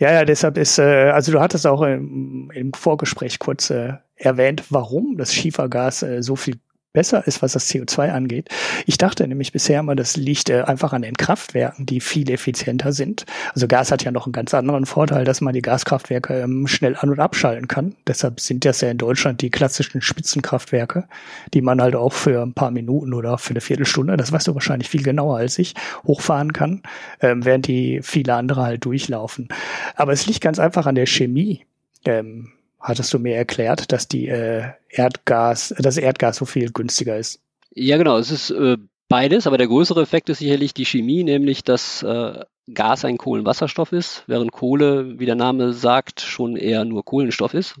ja, 0.00 0.12
ja, 0.12 0.24
deshalb 0.24 0.58
ist, 0.58 0.78
äh, 0.78 1.10
also 1.10 1.30
du 1.30 1.40
hattest 1.40 1.66
auch 1.66 1.82
im, 1.82 2.50
im 2.52 2.72
Vorgespräch 2.72 3.38
kurz 3.38 3.70
äh, 3.70 3.92
erwähnt, 4.16 4.64
warum 4.70 5.16
das 5.16 5.32
Schiefergas 5.32 6.02
äh, 6.02 6.22
so 6.22 6.34
viel 6.34 6.58
besser 6.96 7.26
ist, 7.26 7.42
was 7.42 7.52
das 7.52 7.68
CO2 7.68 8.10
angeht. 8.10 8.48
Ich 8.86 8.96
dachte 8.96 9.28
nämlich 9.28 9.52
bisher 9.52 9.80
immer, 9.80 9.94
das 9.94 10.16
liegt 10.16 10.48
äh, 10.48 10.62
einfach 10.62 10.94
an 10.94 11.02
den 11.02 11.14
Kraftwerken, 11.14 11.84
die 11.84 12.00
viel 12.00 12.30
effizienter 12.30 12.94
sind. 12.94 13.26
Also 13.52 13.68
Gas 13.68 13.92
hat 13.92 14.02
ja 14.02 14.10
noch 14.10 14.24
einen 14.24 14.32
ganz 14.32 14.54
anderen 14.54 14.86
Vorteil, 14.86 15.26
dass 15.26 15.42
man 15.42 15.52
die 15.52 15.60
Gaskraftwerke 15.60 16.40
ähm, 16.40 16.66
schnell 16.66 16.96
an- 16.96 17.10
und 17.10 17.20
abschalten 17.20 17.68
kann. 17.68 17.94
Deshalb 18.06 18.40
sind 18.40 18.64
das 18.64 18.80
ja 18.80 18.88
in 18.88 18.96
Deutschland 18.96 19.42
die 19.42 19.50
klassischen 19.50 20.00
Spitzenkraftwerke, 20.00 21.04
die 21.52 21.60
man 21.60 21.82
halt 21.82 21.94
auch 21.94 22.14
für 22.14 22.40
ein 22.40 22.54
paar 22.54 22.70
Minuten 22.70 23.12
oder 23.12 23.36
für 23.36 23.50
eine 23.50 23.60
Viertelstunde, 23.60 24.16
das 24.16 24.32
weißt 24.32 24.48
du 24.48 24.54
wahrscheinlich 24.54 24.88
viel 24.88 25.02
genauer 25.02 25.36
als 25.36 25.58
ich, 25.58 25.74
hochfahren 26.06 26.54
kann, 26.54 26.82
ähm, 27.20 27.44
während 27.44 27.66
die 27.66 28.00
viele 28.02 28.32
andere 28.32 28.62
halt 28.62 28.86
durchlaufen. 28.86 29.48
Aber 29.96 30.12
es 30.12 30.26
liegt 30.26 30.40
ganz 30.40 30.58
einfach 30.58 30.86
an 30.86 30.94
der 30.94 31.06
Chemie. 31.06 31.66
Ähm, 32.06 32.52
hattest 32.86 33.12
du 33.12 33.18
mir 33.18 33.34
erklärt, 33.34 33.90
dass 33.90 34.06
die 34.06 34.28
äh, 34.28 34.70
Erdgas, 34.88 35.74
das 35.76 35.96
Erdgas 35.96 36.36
so 36.36 36.44
viel 36.44 36.70
günstiger 36.70 37.18
ist. 37.18 37.40
Ja, 37.74 37.96
genau. 37.96 38.16
Es 38.16 38.30
ist 38.30 38.50
äh, 38.50 38.76
beides, 39.08 39.48
aber 39.48 39.58
der 39.58 39.66
größere 39.66 40.02
Effekt 40.02 40.28
ist 40.28 40.38
sicherlich 40.38 40.72
die 40.72 40.86
Chemie, 40.86 41.24
nämlich 41.24 41.64
dass 41.64 42.04
äh, 42.04 42.44
Gas 42.72 43.04
ein 43.04 43.18
Kohlenwasserstoff 43.18 43.90
ist, 43.90 44.22
während 44.28 44.52
Kohle, 44.52 45.18
wie 45.18 45.26
der 45.26 45.34
Name 45.34 45.72
sagt, 45.72 46.20
schon 46.20 46.56
eher 46.56 46.84
nur 46.84 47.04
Kohlenstoff 47.04 47.54
ist. 47.54 47.74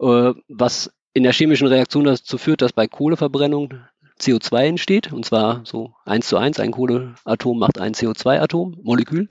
Äh, 0.00 0.32
was 0.48 0.92
in 1.12 1.22
der 1.22 1.32
chemischen 1.32 1.68
Reaktion 1.68 2.04
dazu 2.04 2.36
führt, 2.36 2.60
dass 2.60 2.72
bei 2.72 2.88
Kohleverbrennung 2.88 3.74
CO2 4.20 4.64
entsteht, 4.64 5.12
und 5.12 5.24
zwar 5.24 5.62
so 5.64 5.94
eins 6.04 6.26
zu 6.26 6.36
eins, 6.38 6.58
ein 6.58 6.72
Kohleatom 6.72 7.56
macht 7.56 7.78
ein 7.78 7.94
CO2-Atom, 7.94 8.78
Molekül. 8.82 9.28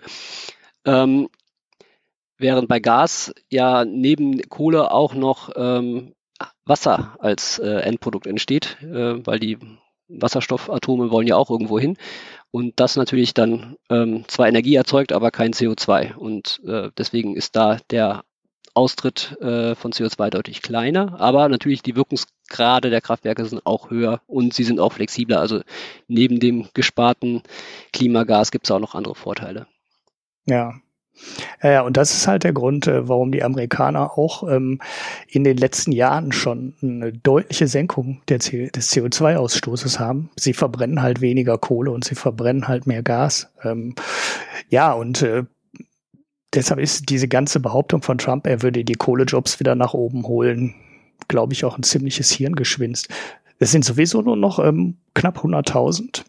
Ähm, 0.86 1.28
während 2.44 2.68
bei 2.68 2.80
Gas 2.80 3.34
ja 3.50 3.86
neben 3.86 4.40
Kohle 4.50 4.92
auch 4.92 5.16
noch 5.16 5.50
ähm, 5.56 6.14
Wasser 6.66 7.16
als 7.20 7.58
äh, 7.58 7.80
Endprodukt 7.80 8.28
entsteht, 8.28 8.78
äh, 8.84 9.26
weil 9.26 9.40
die 9.40 9.58
Wasserstoffatome 10.10 11.10
wollen 11.10 11.26
ja 11.26 11.38
auch 11.38 11.50
irgendwo 11.50 11.80
hin 11.80 11.98
und 12.52 12.80
das 12.80 12.98
natürlich 12.98 13.34
dann 13.34 13.78
ähm, 13.90 14.26
zwar 14.28 14.48
Energie 14.48 14.76
erzeugt, 14.76 15.12
aber 15.12 15.32
kein 15.32 15.54
CO2 15.54 16.14
und 16.16 16.62
äh, 16.68 16.92
deswegen 16.98 17.36
ist 17.36 17.56
da 17.56 17.80
der 17.90 18.24
Austritt 18.76 19.38
äh, 19.40 19.76
von 19.76 19.92
CO2 19.92 20.30
deutlich 20.30 20.62
kleiner, 20.62 21.20
aber 21.20 21.48
natürlich 21.48 21.82
die 21.82 21.96
Wirkungs 21.96 22.28
gerade 22.50 22.90
der 22.90 23.02
Kraftwerke 23.02 23.46
sind 23.46 23.66
auch 23.66 23.90
höher 23.90 24.22
und 24.28 24.54
sie 24.54 24.64
sind 24.64 24.80
auch 24.80 24.94
flexibler. 24.94 25.40
Also 25.40 25.62
neben 26.08 26.40
dem 26.40 26.68
gesparten 26.74 27.42
Klimagas 27.94 28.52
gibt 28.52 28.66
es 28.66 28.72
auch 28.72 28.80
noch 28.80 28.96
andere 28.96 29.16
Vorteile. 29.16 29.68
Ja, 30.46 30.74
ja, 31.62 31.82
und 31.82 31.96
das 31.96 32.14
ist 32.14 32.28
halt 32.28 32.44
der 32.44 32.54
Grund, 32.54 32.88
äh, 32.88 33.08
warum 33.08 33.32
die 33.32 33.44
Amerikaner 33.44 34.18
auch 34.18 34.44
ähm, 34.50 34.80
in 35.28 35.44
den 35.44 35.58
letzten 35.58 35.92
Jahren 35.92 36.32
schon 36.32 36.74
eine 36.82 37.14
deutliche 37.14 37.68
Senkung 37.68 38.22
des 38.28 38.50
CO2-Ausstoßes 38.50 40.00
haben. 40.00 40.30
Sie 40.36 40.54
verbrennen 40.54 41.02
halt 41.02 41.22
weniger 41.22 41.58
Kohle 41.58 41.92
und 41.92 42.04
sie 42.04 42.16
verbrennen 42.16 42.68
halt 42.68 42.88
mehr 42.88 43.04
Gas. 43.04 43.52
Ähm, 43.64 43.96
ja, 44.70 44.92
und 44.92 45.22
äh, 45.22 45.44
deshalb 46.54 46.80
ist 46.80 47.10
diese 47.10 47.28
ganze 47.28 47.60
Behauptung 47.60 48.02
von 48.02 48.18
Trump, 48.18 48.48
er 48.48 48.62
würde 48.62 48.84
die 48.84 48.94
Kohlejobs 48.94 49.60
wieder 49.60 49.76
nach 49.76 49.94
oben 49.94 50.28
holen, 50.28 50.76
glaube 51.28 51.54
ich, 51.54 51.64
auch 51.64 51.78
ein 51.78 51.84
ziemliches 51.84 52.32
Hirngespinst. 52.32 53.08
Es 53.60 53.72
sind 53.72 53.86
sowieso 53.86 54.22
nur 54.22 54.36
noch 54.36 54.60
ähm, 54.60 54.98
knapp 55.14 55.40
100.000 55.40 56.24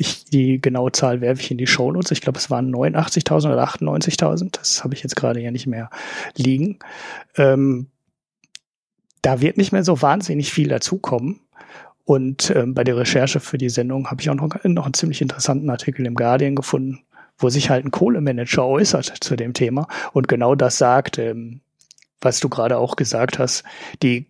ich, 0.00 0.24
die 0.24 0.62
genaue 0.62 0.92
Zahl 0.92 1.20
werfe 1.20 1.42
ich 1.42 1.50
in 1.50 1.58
die 1.58 1.66
Shownotes. 1.66 2.10
Ich 2.10 2.22
glaube, 2.22 2.38
es 2.38 2.48
waren 2.48 2.74
89.000 2.74 3.52
oder 3.52 3.64
98.000. 3.64 4.56
Das 4.56 4.82
habe 4.82 4.94
ich 4.94 5.02
jetzt 5.02 5.14
gerade 5.14 5.40
ja 5.40 5.50
nicht 5.50 5.66
mehr 5.66 5.90
liegen. 6.38 6.78
Ähm, 7.36 7.88
da 9.20 9.42
wird 9.42 9.58
nicht 9.58 9.72
mehr 9.72 9.84
so 9.84 10.00
wahnsinnig 10.00 10.52
viel 10.52 10.68
dazukommen. 10.68 11.40
Und 12.06 12.50
ähm, 12.56 12.72
bei 12.72 12.82
der 12.82 12.96
Recherche 12.96 13.40
für 13.40 13.58
die 13.58 13.68
Sendung 13.68 14.10
habe 14.10 14.22
ich 14.22 14.30
auch 14.30 14.34
noch, 14.34 14.48
noch 14.64 14.86
einen 14.86 14.94
ziemlich 14.94 15.20
interessanten 15.20 15.68
Artikel 15.68 16.06
im 16.06 16.14
Guardian 16.14 16.56
gefunden, 16.56 17.00
wo 17.36 17.50
sich 17.50 17.68
halt 17.68 17.84
ein 17.84 17.90
Kohlemanager 17.90 18.64
äußert 18.64 19.22
zu 19.22 19.36
dem 19.36 19.52
Thema 19.52 19.86
und 20.14 20.28
genau 20.28 20.54
das 20.54 20.78
sagt, 20.78 21.18
ähm, 21.18 21.60
was 22.22 22.40
du 22.40 22.48
gerade 22.48 22.78
auch 22.78 22.96
gesagt 22.96 23.38
hast. 23.38 23.64
Die 24.02 24.29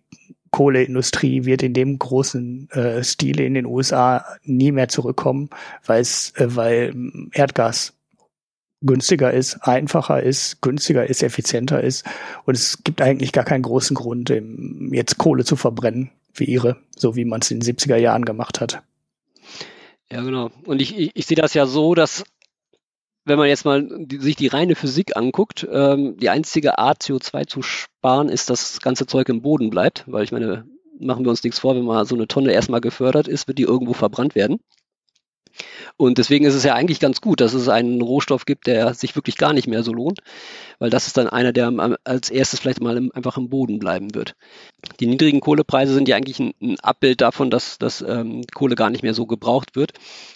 Kohleindustrie 0.51 1.45
wird 1.45 1.63
in 1.63 1.73
dem 1.73 1.97
großen 1.97 2.69
äh, 2.71 3.03
Stile 3.03 3.45
in 3.45 3.53
den 3.53 3.65
USA 3.65 4.25
nie 4.43 4.71
mehr 4.71 4.89
zurückkommen, 4.89 5.49
weil 5.85 6.01
äh, 6.01 6.55
weil 6.55 6.93
Erdgas 7.33 7.93
günstiger 8.81 9.31
ist, 9.31 9.61
einfacher 9.67 10.21
ist, 10.21 10.61
günstiger 10.61 11.07
ist, 11.07 11.23
effizienter 11.23 11.81
ist. 11.83 12.05
Und 12.45 12.55
es 12.55 12.83
gibt 12.83 13.01
eigentlich 13.01 13.31
gar 13.31 13.45
keinen 13.45 13.61
großen 13.61 13.95
Grund, 13.95 14.33
jetzt 14.91 15.17
Kohle 15.17 15.45
zu 15.45 15.55
verbrennen, 15.55 16.09
wie 16.33 16.45
ihre, 16.45 16.77
so 16.95 17.15
wie 17.15 17.25
man 17.25 17.41
es 17.41 17.51
in 17.51 17.59
den 17.59 17.75
70er 17.75 17.97
Jahren 17.97 18.25
gemacht 18.25 18.59
hat. 18.59 18.81
Ja, 20.11 20.21
genau. 20.23 20.51
Und 20.65 20.81
ich, 20.81 20.97
ich, 20.97 21.11
ich 21.13 21.25
sehe 21.25 21.37
das 21.37 21.53
ja 21.53 21.65
so, 21.65 21.95
dass 21.95 22.23
wenn 23.25 23.37
man 23.37 23.47
jetzt 23.47 23.65
mal 23.65 23.87
die, 24.05 24.17
sich 24.17 24.35
die 24.35 24.47
reine 24.47 24.75
Physik 24.75 25.15
anguckt, 25.15 25.67
ähm, 25.71 26.17
die 26.17 26.29
einzige 26.29 26.77
Art, 26.79 27.01
CO2 27.01 27.47
zu 27.47 27.61
sparen, 27.61 28.29
ist, 28.29 28.49
dass 28.49 28.73
das 28.73 28.81
ganze 28.81 29.05
Zeug 29.05 29.29
im 29.29 29.41
Boden 29.41 29.69
bleibt. 29.69 30.05
Weil 30.07 30.23
ich 30.23 30.31
meine, 30.31 30.65
machen 30.99 31.25
wir 31.25 31.29
uns 31.29 31.43
nichts 31.43 31.59
vor, 31.59 31.75
wenn 31.75 31.83
mal 31.83 32.05
so 32.05 32.15
eine 32.15 32.27
Tonne 32.27 32.51
erstmal 32.51 32.81
gefördert 32.81 33.27
ist, 33.27 33.47
wird 33.47 33.57
die 33.57 33.63
irgendwo 33.63 33.93
verbrannt 33.93 34.35
werden. 34.35 34.59
Und 35.97 36.17
deswegen 36.17 36.45
ist 36.45 36.55
es 36.55 36.63
ja 36.63 36.73
eigentlich 36.73 36.99
ganz 36.99 37.21
gut, 37.21 37.41
dass 37.41 37.53
es 37.53 37.69
einen 37.69 38.01
Rohstoff 38.01 38.45
gibt, 38.45 38.67
der 38.67 38.93
sich 38.93 39.15
wirklich 39.15 39.37
gar 39.37 39.53
nicht 39.53 39.67
mehr 39.67 39.83
so 39.83 39.93
lohnt, 39.93 40.19
weil 40.79 40.89
das 40.89 41.07
ist 41.07 41.17
dann 41.17 41.27
einer, 41.27 41.53
der 41.53 41.71
als 42.03 42.29
erstes 42.29 42.59
vielleicht 42.59 42.81
mal 42.81 42.97
im, 42.97 43.11
einfach 43.13 43.37
im 43.37 43.49
Boden 43.49 43.79
bleiben 43.79 44.15
wird. 44.15 44.35
Die 44.99 45.07
niedrigen 45.07 45.41
Kohlepreise 45.41 45.93
sind 45.93 46.07
ja 46.07 46.15
eigentlich 46.15 46.39
ein, 46.39 46.53
ein 46.61 46.79
Abbild 46.79 47.21
davon, 47.21 47.49
dass, 47.49 47.77
dass 47.77 48.01
ähm, 48.01 48.41
Kohle 48.53 48.75
gar 48.75 48.89
nicht 48.89 49.03
mehr 49.03 49.13
so 49.13 49.25
gebraucht 49.25 49.75
wird. 49.75 49.93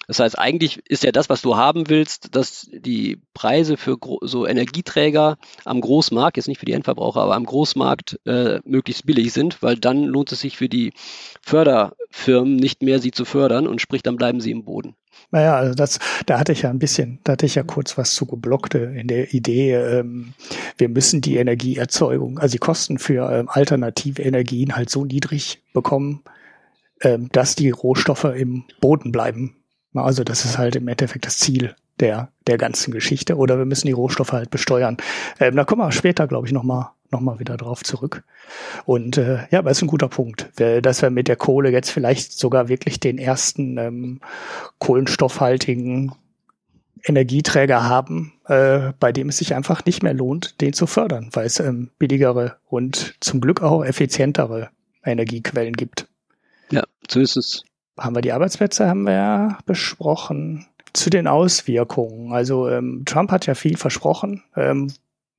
Das 0.07 0.19
heißt, 0.19 0.37
eigentlich 0.37 0.81
ist 0.87 1.03
ja 1.03 1.11
das, 1.11 1.29
was 1.29 1.41
du 1.41 1.55
haben 1.55 1.89
willst, 1.89 2.35
dass 2.35 2.67
die 2.71 3.21
Preise 3.33 3.77
für 3.77 3.97
so 4.21 4.45
Energieträger 4.45 5.37
am 5.63 5.81
Großmarkt, 5.81 6.37
jetzt 6.37 6.47
nicht 6.47 6.59
für 6.59 6.65
die 6.65 6.73
Endverbraucher, 6.73 7.21
aber 7.21 7.35
am 7.35 7.45
Großmarkt 7.45 8.19
äh, 8.25 8.59
möglichst 8.65 9.05
billig 9.05 9.33
sind, 9.33 9.63
weil 9.63 9.77
dann 9.77 10.03
lohnt 10.03 10.31
es 10.31 10.41
sich 10.41 10.57
für 10.57 10.69
die 10.69 10.93
Förderfirmen 11.41 12.55
nicht 12.55 12.81
mehr, 12.83 12.99
sie 12.99 13.11
zu 13.11 13.25
fördern 13.25 13.67
und 13.67 13.81
sprich, 13.81 14.03
dann 14.03 14.15
bleiben 14.15 14.41
sie 14.41 14.51
im 14.51 14.63
Boden. 14.63 14.95
Naja, 15.45 15.57
also 15.57 15.75
das, 15.75 15.99
da 16.25 16.39
hatte 16.39 16.53
ich 16.53 16.63
ja 16.63 16.71
ein 16.71 16.79
bisschen, 16.79 17.19
da 17.23 17.33
hatte 17.33 17.45
ich 17.45 17.53
ja 17.53 17.61
kurz 17.61 17.99
was 17.99 18.15
zu 18.15 18.25
geblockt 18.25 18.73
in 18.73 19.07
der 19.07 19.31
Idee, 19.31 19.75
ähm, 19.75 20.33
wir 20.79 20.89
müssen 20.89 21.21
die 21.21 21.37
Energieerzeugung, 21.37 22.39
also 22.39 22.53
die 22.53 22.57
Kosten 22.57 22.97
für 22.97 23.31
ähm, 23.31 23.47
alternative 23.47 24.23
Energien 24.23 24.75
halt 24.75 24.89
so 24.89 25.05
niedrig 25.05 25.61
bekommen, 25.71 26.23
ähm, 27.03 27.29
dass 27.31 27.55
die 27.55 27.69
Rohstoffe 27.69 28.23
im 28.23 28.63
Boden 28.81 29.11
bleiben. 29.11 29.55
Also 29.93 30.23
das 30.23 30.45
ist 30.45 30.57
halt 30.57 30.75
im 30.75 30.87
Endeffekt 30.87 31.27
das 31.27 31.37
Ziel 31.37 31.75
der, 31.99 32.29
der 32.47 32.57
ganzen 32.57 32.91
Geschichte. 32.91 33.37
Oder 33.37 33.59
wir 33.59 33.65
müssen 33.65 33.85
die 33.85 33.93
Rohstoffe 33.93 34.31
halt 34.31 34.49
besteuern. 34.49 34.97
Ähm, 35.39 35.55
da 35.55 35.63
kommen 35.63 35.81
wir 35.83 35.91
später, 35.91 36.27
glaube 36.27 36.47
ich, 36.47 36.53
nochmal 36.53 36.89
noch 37.11 37.21
mal 37.21 37.39
wieder 37.39 37.57
drauf 37.57 37.83
zurück. 37.83 38.23
Und 38.85 39.17
äh, 39.17 39.47
ja, 39.51 39.59
aber 39.59 39.71
ist 39.71 39.81
ein 39.81 39.87
guter 39.87 40.09
Punkt, 40.09 40.49
dass 40.59 41.01
wir 41.01 41.09
mit 41.09 41.27
der 41.27 41.35
Kohle 41.35 41.71
jetzt 41.71 41.89
vielleicht 41.89 42.33
sogar 42.33 42.67
wirklich 42.67 42.99
den 42.99 43.17
ersten 43.17 43.77
ähm, 43.77 44.21
kohlenstoffhaltigen 44.79 46.13
Energieträger 47.03 47.83
haben, 47.83 48.33
äh, 48.47 48.93
bei 48.99 49.11
dem 49.11 49.29
es 49.29 49.37
sich 49.37 49.53
einfach 49.53 49.85
nicht 49.85 50.01
mehr 50.01 50.13
lohnt, 50.13 50.59
den 50.61 50.73
zu 50.73 50.87
fördern, 50.87 51.29
weil 51.33 51.45
es 51.45 51.59
ähm, 51.59 51.91
billigere 51.99 52.57
und 52.67 53.15
zum 53.19 53.41
Glück 53.41 53.61
auch 53.61 53.83
effizientere 53.83 54.69
Energiequellen 55.03 55.73
gibt. 55.73 56.07
Ja, 56.71 56.83
so 57.07 57.19
ist 57.19 57.37
es. 57.37 57.63
Haben 57.97 58.15
wir 58.15 58.21
die 58.21 58.33
Arbeitsplätze, 58.33 58.87
haben 58.87 59.03
wir 59.03 59.13
ja 59.13 59.57
besprochen. 59.65 60.65
Zu 60.93 61.09
den 61.09 61.27
Auswirkungen. 61.27 62.31
Also 62.31 62.69
ähm, 62.69 63.03
Trump 63.05 63.29
hat 63.29 63.45
ja 63.45 63.53
viel 63.53 63.75
versprochen, 63.75 64.43
ähm, 64.55 64.87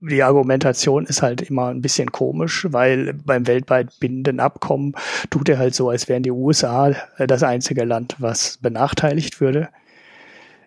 die 0.08 0.22
Argumentation 0.22 1.06
ist 1.06 1.22
halt 1.22 1.42
immer 1.42 1.68
ein 1.68 1.82
bisschen 1.82 2.12
komisch, 2.12 2.66
weil 2.70 3.14
beim 3.14 3.46
weltweit 3.46 3.98
bindenden 4.00 4.40
Abkommen 4.40 4.94
tut 5.30 5.48
er 5.48 5.58
halt 5.58 5.74
so, 5.74 5.88
als 5.88 6.08
wären 6.08 6.22
die 6.22 6.30
USA 6.30 6.94
das 7.18 7.42
einzige 7.42 7.84
Land, 7.84 8.16
was 8.18 8.58
benachteiligt 8.58 9.40
würde. 9.40 9.68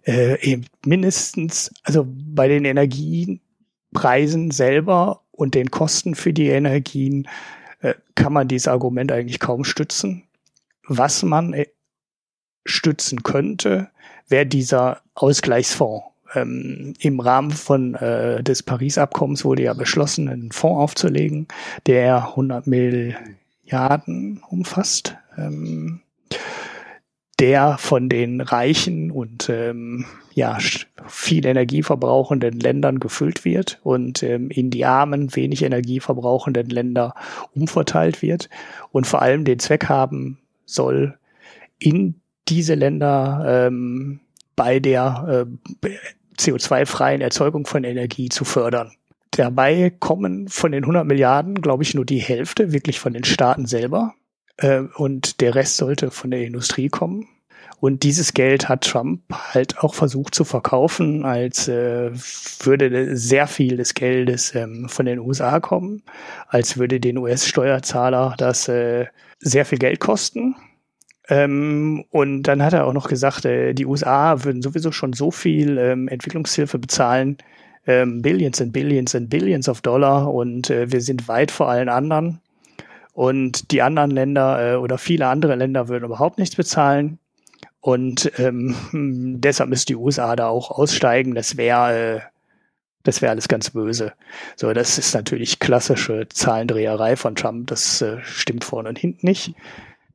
Äh, 0.03 0.61
mindestens, 0.85 1.71
also 1.83 2.05
bei 2.07 2.47
den 2.47 2.65
Energiepreisen 2.65 4.51
selber 4.51 5.21
und 5.31 5.55
den 5.55 5.71
Kosten 5.71 6.15
für 6.15 6.33
die 6.33 6.47
Energien 6.49 7.27
äh, 7.81 7.93
kann 8.15 8.33
man 8.33 8.47
dieses 8.47 8.67
Argument 8.67 9.11
eigentlich 9.11 9.39
kaum 9.39 9.63
stützen. 9.63 10.23
Was 10.87 11.23
man 11.23 11.53
äh, 11.53 11.67
stützen 12.65 13.23
könnte, 13.23 13.89
wäre 14.27 14.45
dieser 14.45 15.01
Ausgleichsfonds 15.15 16.08
ähm, 16.35 16.93
im 16.99 17.19
Rahmen 17.19 17.51
von 17.51 17.95
äh, 17.95 18.43
des 18.43 18.63
Paris-Abkommens 18.63 19.45
wurde 19.45 19.63
ja 19.63 19.73
beschlossen, 19.73 20.29
einen 20.29 20.51
Fonds 20.51 20.79
aufzulegen, 20.79 21.47
der 21.85 22.29
100 22.29 22.67
Milliarden 22.67 24.41
umfasst, 24.49 25.15
ähm, 25.37 26.01
der 27.39 27.77
von 27.77 28.09
den 28.09 28.41
reichen 28.41 29.11
und 29.11 29.49
ähm, 29.49 30.05
ja 30.33 30.57
viel 31.07 31.45
Energie 31.45 31.83
verbrauchenden 31.83 32.59
Ländern 32.59 32.99
gefüllt 32.99 33.45
wird 33.45 33.79
und 33.83 34.23
ähm, 34.23 34.49
in 34.49 34.69
die 34.69 34.85
armen, 34.85 35.35
wenig 35.35 35.63
Energie 35.63 35.99
verbrauchenden 35.99 36.67
Länder 36.69 37.13
umverteilt 37.53 38.21
wird. 38.21 38.49
Und 38.91 39.07
vor 39.07 39.21
allem 39.21 39.45
den 39.45 39.59
Zweck 39.59 39.87
haben 39.87 40.39
soll, 40.65 41.17
in 41.79 42.15
diese 42.47 42.75
Länder 42.75 43.67
ähm, 43.67 44.19
bei 44.55 44.79
der 44.79 45.45
äh, 45.83 45.89
CO2-freien 46.39 47.21
Erzeugung 47.21 47.65
von 47.65 47.83
Energie 47.83 48.29
zu 48.29 48.45
fördern. 48.45 48.93
Dabei 49.31 49.91
kommen 49.99 50.47
von 50.47 50.71
den 50.71 50.83
100 50.83 51.05
Milliarden, 51.05 51.61
glaube 51.61 51.83
ich, 51.83 51.93
nur 51.93 52.05
die 52.05 52.19
Hälfte 52.19 52.71
wirklich 52.71 52.99
von 52.99 53.13
den 53.13 53.23
Staaten 53.23 53.65
selber. 53.65 54.15
Äh, 54.57 54.83
und 54.95 55.41
der 55.41 55.55
Rest 55.55 55.77
sollte 55.77 56.11
von 56.11 56.31
der 56.31 56.45
Industrie 56.45 56.89
kommen. 56.89 57.27
Und 57.79 58.03
dieses 58.03 58.33
Geld 58.33 58.67
hat 58.67 58.83
Trump 58.83 59.21
halt 59.31 59.79
auch 59.79 59.93
versucht 59.93 60.35
zu 60.35 60.43
verkaufen, 60.43 61.23
als 61.23 61.69
äh, 61.69 62.11
würde 62.63 63.15
sehr 63.15 63.47
viel 63.47 63.77
des 63.77 63.93
Geldes 63.93 64.53
ähm, 64.53 64.89
von 64.89 65.05
den 65.05 65.19
USA 65.19 65.61
kommen, 65.61 66.03
als 66.49 66.77
würde 66.77 66.99
den 66.99 67.17
US-Steuerzahler 67.17 68.35
das 68.37 68.67
äh, 68.67 69.05
sehr 69.39 69.65
viel 69.65 69.77
Geld 69.77 70.01
kosten. 70.01 70.55
Ähm, 71.29 72.05
und 72.09 72.43
dann 72.43 72.63
hat 72.63 72.73
er 72.73 72.87
auch 72.87 72.93
noch 72.93 73.07
gesagt, 73.07 73.45
äh, 73.45 73.73
die 73.73 73.85
USA 73.85 74.43
würden 74.43 74.61
sowieso 74.61 74.91
schon 74.91 75.13
so 75.13 75.31
viel 75.31 75.77
ähm, 75.77 76.07
Entwicklungshilfe 76.07 76.79
bezahlen, 76.79 77.37
ähm, 77.85 78.21
Billions 78.21 78.61
and 78.61 78.73
Billions 78.73 79.15
and 79.15 79.29
Billions 79.29 79.69
of 79.69 79.81
Dollar 79.81 80.33
und 80.33 80.69
äh, 80.69 80.91
wir 80.91 81.01
sind 81.01 81.27
weit 81.27 81.51
vor 81.51 81.69
allen 81.69 81.89
anderen. 81.89 82.41
Und 83.13 83.71
die 83.71 83.81
anderen 83.81 84.11
Länder 84.11 84.73
äh, 84.73 84.75
oder 84.77 84.97
viele 84.97 85.27
andere 85.27 85.55
Länder 85.55 85.87
würden 85.87 86.05
überhaupt 86.05 86.39
nichts 86.39 86.55
bezahlen. 86.55 87.19
Und 87.81 88.31
ähm, 88.37 88.75
deshalb 89.41 89.69
müsste 89.69 89.93
die 89.93 89.97
USA 89.97 90.35
da 90.35 90.47
auch 90.47 90.71
aussteigen. 90.71 91.35
Das 91.35 91.57
wäre 91.57 92.17
äh, 92.17 92.19
das 93.03 93.21
wäre 93.21 93.31
alles 93.31 93.47
ganz 93.47 93.69
böse. 93.69 94.13
So, 94.55 94.73
das 94.73 94.97
ist 94.97 95.13
natürlich 95.13 95.59
klassische 95.59 96.27
Zahlendreherei 96.29 97.15
von 97.15 97.35
Trump. 97.35 97.67
Das 97.67 98.01
äh, 98.01 98.17
stimmt 98.23 98.65
vorne 98.65 98.89
und 98.89 98.99
hinten 98.99 99.25
nicht. 99.25 99.53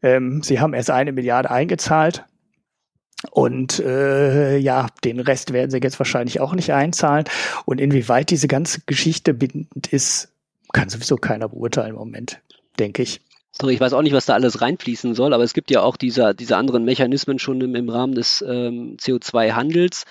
Ähm, 0.05 0.43
sie 0.43 0.61
haben 0.61 0.75
erst 0.75 0.91
eine 0.91 1.13
Milliarde 1.13 1.51
eingezahlt. 1.51 2.25
Und 3.31 3.81
äh, 3.81 4.59
ja, 4.59 4.89
den 5.03 5.19
Rest 5.19 5.55
werden 5.55 5.71
sie 5.71 5.79
jetzt 5.79 5.99
wahrscheinlich 5.99 6.41
auch 6.41 6.55
nicht 6.55 6.75
einzahlen. 6.75 7.25
Und 7.65 7.81
inwieweit 7.81 8.29
diese 8.29 8.47
ganze 8.47 8.83
Geschichte 8.85 9.33
bindend 9.33 9.87
ist, 9.91 10.29
kann 10.75 10.91
sowieso 10.91 11.17
keiner 11.17 11.49
beurteilen 11.49 11.91
im 11.91 11.97
Moment, 11.97 12.41
denke 12.79 13.03
ich. 13.03 13.23
Sorry, 13.51 13.73
ich 13.73 13.81
weiß 13.81 13.95
auch 13.95 14.03
nicht, 14.03 14.13
was 14.13 14.27
da 14.27 14.35
alles 14.35 14.61
reinfließen 14.61 15.15
soll, 15.15 15.33
aber 15.33 15.45
es 15.45 15.55
gibt 15.55 15.71
ja 15.71 15.81
auch 15.81 15.97
diese, 15.97 16.35
diese 16.35 16.57
anderen 16.57 16.85
Mechanismen 16.85 17.39
schon 17.39 17.61
im, 17.63 17.75
im 17.75 17.89
Rahmen 17.89 18.15
des 18.15 18.45
ähm, 18.47 18.97
CO2-Handels, 19.01 20.05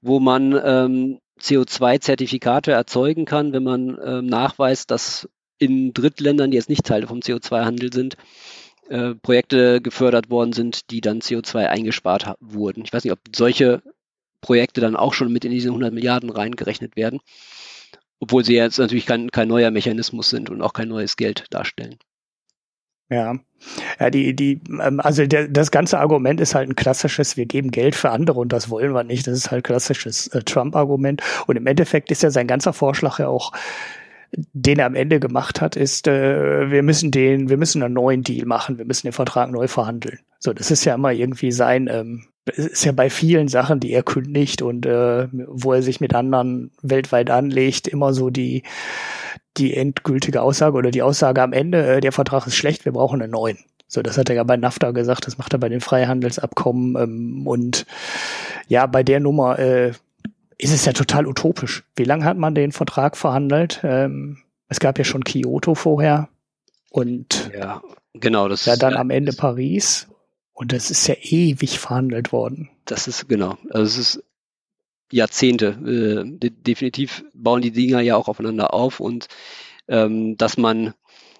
wo 0.00 0.20
man 0.20 0.60
ähm, 0.62 1.18
CO2-Zertifikate 1.40 2.70
erzeugen 2.70 3.24
kann, 3.24 3.52
wenn 3.52 3.64
man 3.64 3.98
ähm, 4.04 4.26
nachweist, 4.26 4.90
dass 4.90 5.28
in 5.58 5.92
Drittländern, 5.92 6.50
die 6.50 6.56
jetzt 6.56 6.68
nicht 6.68 6.84
Teile 6.84 7.06
vom 7.06 7.20
CO2-Handel 7.20 7.92
sind, 7.92 8.16
äh, 8.90 9.14
Projekte 9.14 9.80
gefördert 9.80 10.30
worden 10.30 10.52
sind, 10.52 10.90
die 10.90 11.00
dann 11.00 11.20
CO2 11.20 11.66
eingespart 11.66 12.34
wurden. 12.40 12.84
Ich 12.84 12.92
weiß 12.92 13.04
nicht, 13.04 13.12
ob 13.12 13.20
solche 13.34 13.82
Projekte 14.40 14.80
dann 14.80 14.96
auch 14.96 15.14
schon 15.14 15.32
mit 15.32 15.44
in 15.44 15.52
diese 15.52 15.68
100 15.68 15.92
Milliarden 15.92 16.30
reingerechnet 16.30 16.96
werden, 16.96 17.20
obwohl 18.18 18.44
sie 18.44 18.54
jetzt 18.54 18.78
natürlich 18.78 19.06
kein, 19.06 19.30
kein 19.30 19.48
neuer 19.48 19.70
Mechanismus 19.70 20.30
sind 20.30 20.50
und 20.50 20.60
auch 20.60 20.72
kein 20.72 20.88
neues 20.88 21.16
Geld 21.16 21.46
darstellen. 21.50 21.98
Ja, 23.10 23.34
ja, 23.98 24.08
die, 24.08 24.34
die, 24.34 24.60
ähm, 24.80 25.00
also 25.00 25.26
der, 25.26 25.48
das 25.48 25.70
ganze 25.70 25.98
Argument 25.98 26.40
ist 26.40 26.54
halt 26.54 26.68
ein 26.68 26.76
klassisches, 26.76 27.36
wir 27.36 27.44
geben 27.46 27.70
Geld 27.70 27.94
für 27.96 28.10
andere 28.10 28.38
und 28.38 28.52
das 28.52 28.70
wollen 28.70 28.94
wir 28.94 29.02
nicht. 29.04 29.26
Das 29.26 29.36
ist 29.36 29.50
halt 29.50 29.64
klassisches 29.64 30.28
äh, 30.28 30.42
Trump-Argument. 30.42 31.22
Und 31.46 31.56
im 31.56 31.66
Endeffekt 31.66 32.10
ist 32.10 32.22
ja 32.22 32.30
sein 32.30 32.46
ganzer 32.46 32.72
Vorschlag 32.72 33.18
ja 33.18 33.26
auch, 33.28 33.52
den 34.32 34.78
er 34.78 34.86
am 34.86 34.94
Ende 34.94 35.20
gemacht 35.20 35.60
hat, 35.60 35.76
ist, 35.76 36.06
äh, 36.06 36.70
wir 36.70 36.82
müssen 36.82 37.10
den, 37.10 37.48
wir 37.48 37.56
müssen 37.56 37.82
einen 37.82 37.94
neuen 37.94 38.22
Deal 38.22 38.46
machen, 38.46 38.78
wir 38.78 38.84
müssen 38.84 39.06
den 39.06 39.12
Vertrag 39.12 39.50
neu 39.50 39.68
verhandeln. 39.68 40.20
So, 40.38 40.52
das 40.52 40.70
ist 40.70 40.84
ja 40.84 40.94
immer 40.94 41.12
irgendwie 41.12 41.52
sein, 41.52 41.88
ähm, 41.90 42.26
ist 42.46 42.84
ja 42.84 42.92
bei 42.92 43.10
vielen 43.10 43.48
Sachen, 43.48 43.80
die 43.80 43.92
er 43.92 44.02
kündigt 44.02 44.62
und 44.62 44.86
äh, 44.86 45.28
wo 45.32 45.72
er 45.72 45.82
sich 45.82 46.00
mit 46.00 46.14
anderen 46.14 46.70
weltweit 46.82 47.30
anlegt, 47.30 47.88
immer 47.88 48.12
so 48.12 48.30
die 48.30 48.62
die 49.56 49.74
endgültige 49.74 50.42
Aussage 50.42 50.76
oder 50.76 50.90
die 50.90 51.02
Aussage 51.02 51.42
am 51.42 51.52
Ende, 51.52 51.84
äh, 51.84 52.00
der 52.00 52.12
Vertrag 52.12 52.46
ist 52.46 52.56
schlecht, 52.56 52.84
wir 52.84 52.92
brauchen 52.92 53.20
einen 53.20 53.32
neuen. 53.32 53.58
So, 53.88 54.02
das 54.02 54.16
hat 54.16 54.28
er 54.28 54.36
ja 54.36 54.44
bei 54.44 54.56
NAFTA 54.56 54.92
gesagt, 54.92 55.26
das 55.26 55.36
macht 55.38 55.52
er 55.52 55.58
bei 55.58 55.68
den 55.68 55.80
Freihandelsabkommen 55.80 56.96
ähm, 56.96 57.46
und 57.46 57.86
ja, 58.68 58.86
bei 58.86 59.02
der 59.02 59.18
Nummer 59.18 59.58
äh, 59.58 59.92
ist 60.60 60.72
es 60.72 60.84
ja 60.84 60.92
total 60.92 61.26
utopisch. 61.26 61.84
Wie 61.96 62.04
lange 62.04 62.24
hat 62.24 62.36
man 62.36 62.54
den 62.54 62.72
Vertrag 62.72 63.16
verhandelt? 63.16 63.80
Ähm, 63.82 64.38
es 64.68 64.80
gab 64.80 64.98
ja 64.98 65.04
schon 65.04 65.24
Kyoto 65.24 65.74
vorher 65.74 66.28
und 66.90 67.50
ja, 67.56 67.82
genau, 68.14 68.48
das 68.48 68.66
ja 68.66 68.76
dann 68.76 68.96
am 68.96 69.10
Ende 69.10 69.32
Paris 69.32 70.08
und 70.52 70.72
das 70.72 70.90
ist 70.90 71.06
ja 71.06 71.14
ewig 71.20 71.78
verhandelt 71.78 72.32
worden. 72.32 72.70
Das 72.84 73.08
ist 73.08 73.28
genau, 73.28 73.56
also 73.70 73.82
es 73.82 73.98
ist 73.98 74.24
Jahrzehnte. 75.10 75.66
Äh, 75.66 76.38
de 76.38 76.50
definitiv 76.50 77.24
bauen 77.34 77.62
die 77.62 77.72
Dinger 77.72 78.00
ja 78.00 78.16
auch 78.16 78.28
aufeinander 78.28 78.74
auf 78.74 79.00
und 79.00 79.28
ähm, 79.88 80.36
dass 80.36 80.56
man 80.56 80.94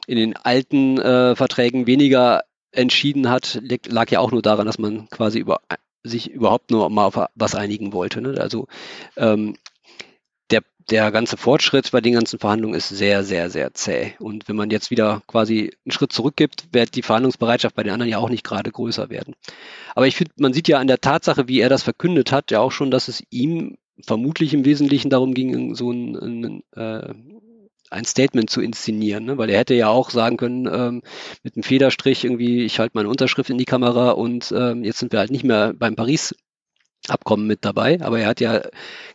in 0.07 0.17
den 0.17 0.37
alten 0.37 0.99
äh, 0.99 1.37
Verträgen 1.37 1.87
weniger 1.87 2.43
entschieden 2.73 3.29
hat, 3.29 3.61
lag 3.87 4.11
ja 4.11 4.21
auch 4.21 4.33
nur 4.33 4.43
daran, 4.43 4.67
dass 4.67 4.79
man 4.79 5.09
quasi 5.11 5.39
über 5.39 5.61
sich 6.03 6.31
überhaupt 6.31 6.71
nur 6.71 6.89
mal 6.91 7.07
auf 7.07 7.29
was 7.35 7.55
einigen 7.55 7.93
wollte. 7.93 8.21
Ne? 8.21 8.41
Also 8.41 8.67
ähm, 9.17 9.57
der, 10.51 10.63
der 10.91 11.11
ganze 11.13 11.37
Fortschritt 11.37 11.91
bei 11.91 12.01
den 12.01 12.15
ganzen 12.15 12.39
Verhandlungen 12.39 12.75
ist 12.75 12.89
sehr, 12.89 13.25
sehr, 13.25 13.51
sehr 13.51 13.75
zäh. 13.75 14.15
Und 14.19 14.49
wenn 14.49 14.57
man 14.57 14.71
jetzt 14.71 14.91
wieder 14.91 15.23
quasi 15.27 15.73
einen 15.85 15.93
Schritt 15.93 16.13
zurückgibt, 16.13 16.69
wird 16.73 16.95
die 16.97 17.03
Verhandlungsbereitschaft 17.03 17.75
bei 17.75 17.83
den 17.83 17.93
anderen 17.93 18.11
ja 18.11 18.19
auch 18.19 18.31
nicht 18.31 18.45
gerade 18.45 18.71
größer 18.71 19.11
werden. 19.11 19.35
Aber 19.95 20.07
ich 20.07 20.17
finde, 20.17 20.33
man 20.37 20.53
sieht 20.53 20.69
ja 20.69 20.79
an 20.79 20.87
der 20.87 21.01
Tatsache, 21.01 21.49
wie 21.49 21.61
er 21.61 21.69
das 21.69 21.83
verkündet 21.83 22.33
hat, 22.33 22.51
ja 22.51 22.61
auch 22.61 22.73
schon, 22.73 22.91
dass 22.91 23.09
es 23.09 23.23
ihm 23.31 23.77
vermutlich 24.07 24.55
im 24.55 24.65
Wesentlichen 24.65 25.11
darum 25.11 25.35
ging, 25.35 25.75
so 25.75 25.91
ein, 25.91 26.17
ein, 26.17 26.63
äh, 26.73 27.15
ein 27.91 28.05
Statement 28.05 28.49
zu 28.49 28.61
inszenieren, 28.61 29.25
ne? 29.25 29.39
weil 29.39 29.51
er 29.51 29.59
hätte 29.59 29.75
ja 29.75 29.89
auch 29.89 30.11
sagen 30.11 30.37
können, 30.37 30.67
ähm, 30.67 31.03
mit 31.43 31.57
einem 31.57 31.63
Federstrich 31.63 32.25
irgendwie, 32.25 32.65
ich 32.65 32.79
halte 32.79 32.93
meine 32.95 33.09
Unterschrift 33.09 33.51
in 33.51 33.59
die 33.59 33.65
Kamera 33.65 34.13
und 34.13 34.53
ähm, 34.57 34.85
jetzt 34.85 34.99
sind 34.99 35.13
wir 35.13 35.19
halt 35.19 35.31
nicht 35.31 35.45
mehr 35.45 35.75
beim 35.75 35.97
Paris 35.97 36.35
Abkommen 37.09 37.47
mit 37.47 37.65
dabei, 37.65 37.99
aber 38.03 38.21
er 38.21 38.29
hat 38.29 38.41
ja 38.41 38.61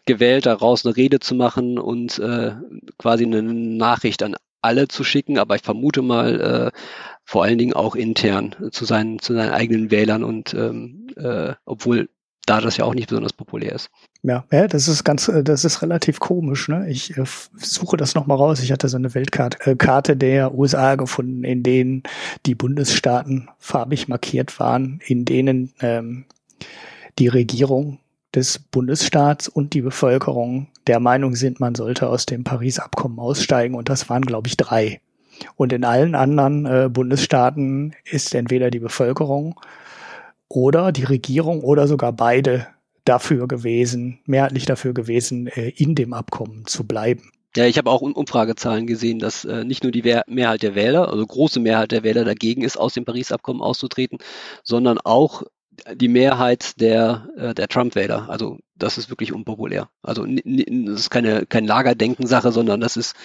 gewählt, 0.06 0.48
daraus 0.48 0.86
eine 0.86 0.98
Rede 0.98 1.20
zu 1.20 1.36
machen 1.36 1.78
und 1.78 2.18
äh, 2.18 2.54
quasi 2.98 3.26
eine 3.26 3.44
Nachricht 3.44 4.24
an 4.24 4.36
alle 4.62 4.88
zu 4.88 5.04
schicken, 5.04 5.38
aber 5.38 5.56
ich 5.56 5.62
vermute 5.62 6.02
mal 6.02 6.42
äh, 6.74 6.80
vor 7.24 7.44
allen 7.44 7.60
Dingen 7.60 7.74
auch 7.74 7.96
intern 7.96 8.56
zu 8.72 8.86
seinen, 8.86 9.20
zu 9.20 9.36
seinen 9.36 9.52
eigenen 9.52 9.92
Wählern 9.92 10.24
und 10.24 10.56
ähm, 10.56 11.08
äh, 11.16 11.54
obwohl 11.66 12.10
da 12.45 12.62
das 12.62 12.77
ja 12.77 12.86
auch 12.86 12.93
nicht 12.93 13.10
besonders 13.10 13.34
populär 13.34 13.73
ist. 13.73 13.89
Ja, 14.23 14.43
ja, 14.51 14.67
das 14.67 14.88
ist 14.88 15.03
ganz, 15.03 15.27
äh, 15.27 15.43
das 15.43 15.65
ist 15.65 15.81
relativ 15.81 16.19
komisch. 16.19 16.67
Ne? 16.67 16.89
Ich 16.89 17.17
äh, 17.17 17.23
suche 17.58 17.97
das 17.97 18.15
noch 18.15 18.27
mal 18.27 18.36
raus. 18.36 18.62
Ich 18.62 18.71
hatte 18.71 18.89
so 18.89 18.97
eine 18.97 19.13
Weltkarte 19.13 19.71
äh, 19.71 19.75
Karte 19.75 20.15
der 20.15 20.53
USA 20.53 20.95
gefunden, 20.95 21.43
in 21.43 21.63
denen 21.63 22.03
die 22.45 22.55
Bundesstaaten 22.55 23.49
farbig 23.60 24.08
markiert 24.08 24.60
waren, 24.60 24.99
in 25.05 25.25
denen 25.25 25.73
ähm, 25.81 26.25
die 27.19 27.27
Regierung 27.27 27.99
des 28.34 28.60
Bundesstaats 28.60 29.47
und 29.47 29.73
die 29.73 29.81
Bevölkerung 29.81 30.67
der 30.88 30.99
Meinung 30.99 31.36
sind, 31.36 31.60
man 31.60 31.73
sollte 31.73 32.10
aus 32.10 32.25
dem 32.25 32.43
Paris-Abkommen 32.43 33.19
aussteigen. 33.19 33.75
Und 33.75 33.89
das 33.89 34.10
waren, 34.10 34.23
glaube 34.23 34.47
ich, 34.47 34.58
drei. 34.58 34.99
Und 35.55 35.73
in 35.73 35.84
allen 35.84 36.15
anderen 36.15 36.65
äh, 36.65 36.89
Bundesstaaten 36.89 37.95
ist 38.03 38.36
entweder 38.36 38.71
die 38.71 38.79
Bevölkerung 38.79 39.60
oder 40.49 40.91
die 40.91 41.03
Regierung 41.03 41.62
oder 41.62 41.88
sogar 41.88 42.13
beide 42.13 42.67
dafür 43.03 43.47
gewesen, 43.47 44.19
mehrheitlich 44.25 44.65
dafür 44.65 44.93
gewesen, 44.93 45.47
äh, 45.47 45.69
in 45.69 45.95
dem 45.95 46.13
Abkommen 46.13 46.65
zu 46.65 46.86
bleiben. 46.86 47.31
Ja, 47.55 47.65
ich 47.65 47.77
habe 47.77 47.89
auch 47.89 48.01
Umfragezahlen 48.01 48.86
gesehen, 48.86 49.19
dass 49.19 49.45
äh, 49.45 49.63
nicht 49.63 49.84
nur 49.84 49.91
die 49.91 50.01
Mehrheit 50.01 50.62
der 50.62 50.75
Wähler, 50.75 51.10
also 51.10 51.25
große 51.25 51.62
Mehrheit 51.62 51.91
der 51.91 52.03
Wähler 52.03 52.25
dagegen 52.25 52.63
ist, 52.63 52.77
aus 52.77 52.93
dem 52.93 53.05
Paris-Abkommen 53.05 53.62
auszutreten, 53.62 54.17
sondern 54.63 54.97
auch 54.97 55.43
die 55.93 56.10
Mehrheit 56.10 56.79
der, 56.81 57.29
äh, 57.38 57.53
der 57.53 57.69
Trump-Wähler. 57.69 58.29
Also 58.29 58.60
das 58.75 58.97
ist 58.97 59.10
wirklich 59.10 59.31
unpopulär. 59.31 59.89
Also 60.01 60.25
das 60.25 60.99
ist 60.99 61.10
keine, 61.10 61.45
kein 61.45 61.65
Lagerdenken-Sache, 61.65 62.51
sondern 62.51 62.81
das 62.81 62.97
ist 62.97 63.15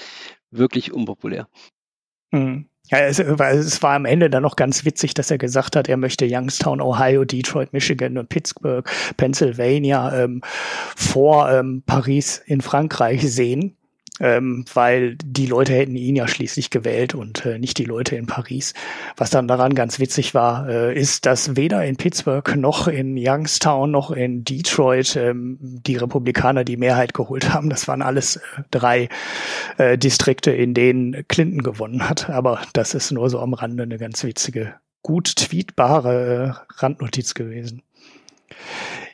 wirklich 0.50 0.92
unpopulär. 0.92 1.48
Mhm. 2.30 2.69
Ja, 2.90 2.98
es, 2.98 3.18
es, 3.18 3.82
war 3.82 3.94
am 3.94 4.04
Ende 4.04 4.28
dann 4.30 4.42
noch 4.42 4.56
ganz 4.56 4.84
witzig, 4.84 5.14
dass 5.14 5.30
er 5.30 5.38
gesagt 5.38 5.76
hat, 5.76 5.88
er 5.88 5.96
möchte 5.96 6.26
Youngstown, 6.28 6.80
Ohio, 6.80 7.24
Detroit, 7.24 7.72
Michigan 7.72 8.18
und 8.18 8.28
Pittsburgh, 8.28 8.88
Pennsylvania 9.16 10.24
ähm, 10.24 10.42
vor 10.96 11.50
ähm, 11.50 11.82
Paris 11.86 12.42
in 12.46 12.60
Frankreich 12.60 13.22
sehen 13.32 13.76
ähm, 14.20 14.64
weil 14.74 15.16
die 15.16 15.46
Leute 15.46 15.72
hätten 15.72 15.96
ihn 15.96 16.16
ja 16.16 16.28
schließlich 16.28 16.70
gewählt 16.70 17.14
und 17.14 17.44
äh, 17.46 17.58
nicht 17.58 17.78
die 17.78 17.84
Leute 17.84 18.16
in 18.16 18.26
Paris. 18.26 18.74
Was 19.16 19.30
dann 19.30 19.48
daran 19.48 19.74
ganz 19.74 19.98
witzig 19.98 20.34
war, 20.34 20.68
äh, 20.68 20.94
ist, 20.94 21.26
dass 21.26 21.56
weder 21.56 21.84
in 21.84 21.96
Pittsburgh 21.96 22.54
noch 22.56 22.86
in 22.86 23.16
Youngstown 23.18 23.90
noch 23.90 24.10
in 24.10 24.44
Detroit 24.44 25.16
ähm, 25.16 25.58
die 25.60 25.96
Republikaner 25.96 26.64
die 26.64 26.76
Mehrheit 26.76 27.14
geholt 27.14 27.52
haben. 27.52 27.70
Das 27.70 27.88
waren 27.88 28.02
alles 28.02 28.36
äh, 28.36 28.40
drei 28.70 29.08
äh, 29.78 29.96
Distrikte, 29.96 30.52
in 30.52 30.74
denen 30.74 31.26
Clinton 31.28 31.62
gewonnen 31.62 32.08
hat. 32.08 32.28
Aber 32.28 32.60
das 32.74 32.94
ist 32.94 33.10
nur 33.10 33.30
so 33.30 33.40
am 33.40 33.54
Rande 33.54 33.82
eine 33.82 33.98
ganz 33.98 34.22
witzige, 34.22 34.74
gut 35.02 35.34
tweetbare 35.36 36.56
äh, 36.68 36.74
Randnotiz 36.80 37.34
gewesen. 37.34 37.82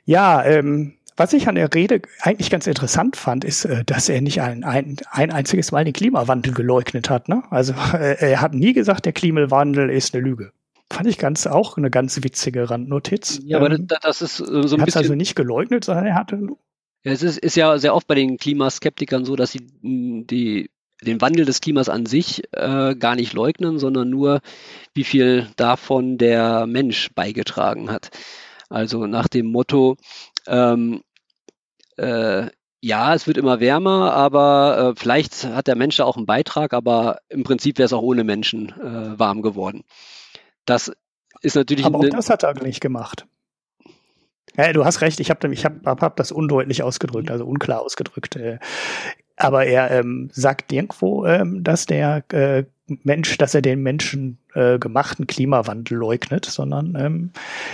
Ja, 0.04 0.44
ähm, 0.44 0.95
was 1.16 1.32
ich 1.32 1.48
an 1.48 1.54
der 1.54 1.72
Rede 1.72 2.02
eigentlich 2.20 2.50
ganz 2.50 2.66
interessant 2.66 3.16
fand, 3.16 3.44
ist, 3.44 3.64
äh, 3.64 3.84
dass 3.84 4.08
er 4.08 4.20
nicht 4.20 4.42
ein, 4.42 4.64
ein, 4.64 4.96
ein 5.10 5.32
einziges 5.32 5.72
Mal 5.72 5.84
den 5.84 5.92
Klimawandel 5.92 6.52
geleugnet 6.52 7.10
hat. 7.10 7.28
Ne? 7.28 7.42
Also 7.50 7.74
äh, 7.94 8.16
er 8.18 8.40
hat 8.40 8.54
nie 8.54 8.72
gesagt, 8.72 9.06
der 9.06 9.12
Klimawandel 9.12 9.90
ist 9.90 10.14
eine 10.14 10.24
Lüge. 10.24 10.52
Fand 10.92 11.08
ich 11.08 11.18
ganz 11.18 11.46
auch 11.46 11.76
eine 11.76 11.90
ganz 11.90 12.22
witzige 12.22 12.70
Randnotiz. 12.70 13.40
Ja, 13.44 13.58
aber 13.58 13.72
ähm, 13.72 13.86
das, 13.88 14.00
das 14.00 14.22
ist 14.22 14.36
so 14.36 14.44
ein 14.44 14.62
bisschen. 14.62 14.78
Er 14.78 14.86
hat 14.86 14.96
also 14.96 15.14
nicht 15.14 15.34
geleugnet, 15.34 15.84
sondern 15.84 16.06
er 16.06 16.14
hatte. 16.14 16.40
Ja, 17.02 17.12
es 17.12 17.22
ist, 17.22 17.38
ist 17.38 17.56
ja 17.56 17.78
sehr 17.78 17.94
oft 17.94 18.06
bei 18.06 18.14
den 18.14 18.36
Klimaskeptikern 18.36 19.24
so, 19.24 19.34
dass 19.34 19.50
sie 19.50 19.66
die 19.80 20.70
den 21.02 21.20
Wandel 21.20 21.44
des 21.44 21.60
Klimas 21.60 21.88
an 21.88 22.06
sich 22.06 22.44
äh, 22.52 22.94
gar 22.94 23.16
nicht 23.16 23.32
leugnen, 23.32 23.78
sondern 23.78 24.08
nur, 24.08 24.40
wie 24.94 25.04
viel 25.04 25.48
davon 25.56 26.18
der 26.18 26.66
Mensch 26.66 27.10
beigetragen 27.14 27.90
hat. 27.90 28.10
Also 28.70 29.06
nach 29.06 29.28
dem 29.28 29.46
Motto, 29.46 29.96
ähm, 30.48 31.02
äh, 31.96 32.46
ja, 32.80 33.14
es 33.14 33.26
wird 33.26 33.36
immer 33.36 33.60
wärmer, 33.60 34.12
aber 34.12 34.92
äh, 34.94 35.00
vielleicht 35.00 35.44
hat 35.44 35.66
der 35.66 35.76
Mensch 35.76 35.96
da 35.96 36.04
auch 36.04 36.16
einen 36.16 36.26
Beitrag, 36.26 36.72
aber 36.72 37.18
im 37.28 37.42
Prinzip 37.42 37.78
wäre 37.78 37.86
es 37.86 37.92
auch 37.92 38.02
ohne 38.02 38.22
Menschen 38.22 38.68
äh, 38.80 39.18
warm 39.18 39.42
geworden. 39.42 39.84
Das 40.66 40.92
ist 41.40 41.56
natürlich. 41.56 41.84
Aber 41.84 41.98
auch 41.98 42.08
das 42.08 42.30
hat 42.30 42.42
er 42.42 42.54
nicht 42.62 42.80
gemacht. 42.80 43.26
Ja, 44.56 44.72
du 44.72 44.84
hast 44.84 45.00
recht, 45.00 45.20
ich 45.20 45.30
habe 45.30 45.52
ich 45.52 45.64
hab, 45.64 45.84
hab, 45.84 46.00
hab 46.00 46.16
das 46.16 46.32
undeutlich 46.32 46.82
ausgedrückt, 46.82 47.30
also 47.30 47.44
unklar 47.44 47.82
ausgedrückt. 47.82 48.36
Äh, 48.36 48.58
aber 49.36 49.66
er 49.66 49.90
ähm, 49.90 50.30
sagt 50.32 50.72
irgendwo, 50.72 51.26
ähm, 51.26 51.62
dass 51.62 51.86
der 51.86 52.24
äh, 52.32 52.64
Mensch, 53.02 53.36
dass 53.38 53.54
er 53.54 53.62
den 53.62 53.82
Menschen 53.82 54.38
äh, 54.54 54.78
gemachten 54.78 55.26
Klimawandel 55.26 55.98
leugnet, 55.98 56.44
sondern 56.44 56.96
ähm, 56.98 57.30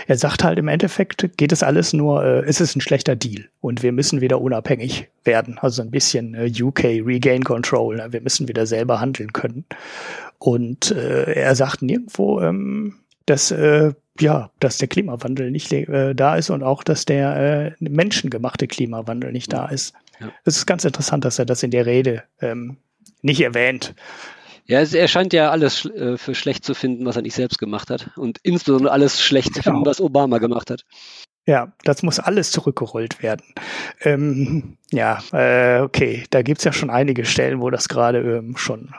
er 0.07 0.17
sagt 0.17 0.43
halt 0.43 0.59
im 0.59 0.69
Endeffekt 0.69 1.37
geht 1.37 1.53
es 1.53 1.63
alles 1.63 1.93
nur, 1.93 2.25
äh, 2.25 2.41
es 2.47 2.61
ist 2.61 2.77
ein 2.77 2.81
schlechter 2.81 3.15
Deal 3.15 3.49
und 3.61 3.83
wir 3.83 3.93
müssen 3.93 4.23
wieder 4.23 4.41
unabhängig 4.41 5.09
werden. 5.25 5.59
Also 5.59 5.83
ein 5.83 5.91
bisschen 5.91 6.35
äh, 6.35 6.51
UK 6.63 6.85
Regain 7.05 7.45
Control. 7.45 7.97
Ne? 7.97 8.13
Wir 8.13 8.23
müssen 8.23 8.49
wieder 8.49 8.67
selber 8.67 9.01
handeln 9.01 9.33
können. 9.33 9.65
Und 10.39 10.91
äh, 10.91 11.35
er 11.35 11.55
sagt 11.55 11.83
nirgendwo, 11.83 12.41
ähm, 12.41 12.95
dass 13.27 13.51
äh, 13.51 13.93
ja, 14.19 14.51
dass 14.61 14.79
der 14.79 14.89
Klimawandel 14.89 15.51
nicht 15.51 15.73
äh, 15.73 16.15
da 16.15 16.37
ist 16.37 16.51
und 16.51 16.63
auch, 16.63 16.83
dass 16.83 17.05
der 17.05 17.37
äh, 17.37 17.73
menschengemachte 17.81 18.67
Klimawandel 18.67 19.33
nicht 19.33 19.53
da 19.53 19.67
ist. 19.67 19.95
Es 20.19 20.21
ja. 20.21 20.33
ist 20.45 20.67
ganz 20.67 20.85
interessant, 20.85 21.25
dass 21.25 21.39
er 21.39 21.47
das 21.47 21.63
in 21.63 21.71
der 21.71 21.87
Rede 21.87 22.23
ähm, 22.41 22.77
nicht 23.23 23.41
erwähnt. 23.41 23.95
Ja, 24.73 24.81
er 24.81 25.07
scheint 25.07 25.35
ja 25.35 25.51
alles 25.51 25.85
äh, 25.85 26.17
für 26.17 26.35
schlecht 26.35 26.65
zu 26.65 26.73
finden, 26.73 27.05
was 27.05 27.17
er 27.17 27.21
nicht 27.21 27.35
selbst 27.35 27.59
gemacht 27.59 27.91
hat. 27.91 28.09
Und 28.17 28.39
insbesondere 28.43 28.91
alles 28.91 29.21
schlecht 29.21 29.55
zu 29.55 29.63
finden, 29.63 29.81
genau. 29.81 29.91
was 29.91 30.01
Obama 30.01 30.39
gemacht 30.39 30.71
hat. 30.71 30.87
Ja, 31.47 31.73
das 31.85 32.03
muss 32.03 32.19
alles 32.19 32.53
zurückgerollt 32.53 33.23
werden. 33.23 33.43
Ähm, 34.01 34.79
ja, 34.91 35.23
äh, 35.33 35.81
okay, 35.81 36.25
da 36.31 36.41
gibt's 36.41 36.65
ja 36.65 36.73
schon 36.73 36.89
einige 36.89 37.27
Stellen, 37.27 37.61
wo 37.61 37.69
das 37.69 37.89
gerade 37.89 38.21
ähm, 38.21 38.57
schon 38.57 38.95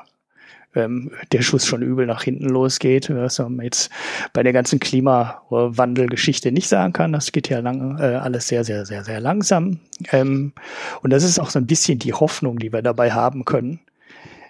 ähm, 0.76 1.10
der 1.32 1.42
Schuss 1.42 1.66
schon 1.66 1.82
übel 1.82 2.06
nach 2.06 2.22
hinten 2.22 2.50
losgeht, 2.50 3.10
was 3.10 3.40
man 3.40 3.62
jetzt 3.62 3.92
bei 4.32 4.44
der 4.44 4.54
ganzen 4.54 4.80
Klimawandelgeschichte 4.80 6.52
nicht 6.52 6.68
sagen 6.68 6.94
kann. 6.94 7.14
Das 7.14 7.32
geht 7.32 7.50
ja 7.50 7.62
lang, 7.62 7.98
äh, 7.98 8.16
alles 8.16 8.48
sehr, 8.48 8.64
sehr, 8.64 8.86
sehr, 8.86 9.04
sehr 9.04 9.20
langsam. 9.20 9.80
Ähm, 10.12 10.54
und 11.02 11.12
das 11.12 11.24
ist 11.24 11.40
auch 11.40 11.50
so 11.50 11.58
ein 11.58 11.66
bisschen 11.66 11.98
die 11.98 12.14
Hoffnung, 12.14 12.60
die 12.60 12.72
wir 12.72 12.84
dabei 12.84 13.12
haben 13.12 13.44
können, 13.44 13.80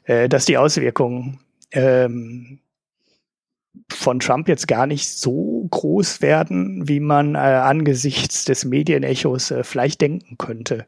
äh, 0.06 0.30
dass 0.30 0.46
die 0.46 0.58
Auswirkungen 0.58 1.40
ähm, 1.72 2.60
von 3.92 4.20
Trump 4.20 4.48
jetzt 4.48 4.68
gar 4.68 4.88
nicht 4.88 5.10
so 5.10 5.68
groß 5.70 6.22
werden, 6.22 6.88
wie 6.88 7.00
man 7.00 7.36
äh, 7.36 7.40
angesichts 7.40 8.46
des 8.46 8.66
Medienechos 8.66 9.52
äh, 9.52 9.64
vielleicht 9.64 10.02
denken 10.02 10.38
könnte. 10.38 10.86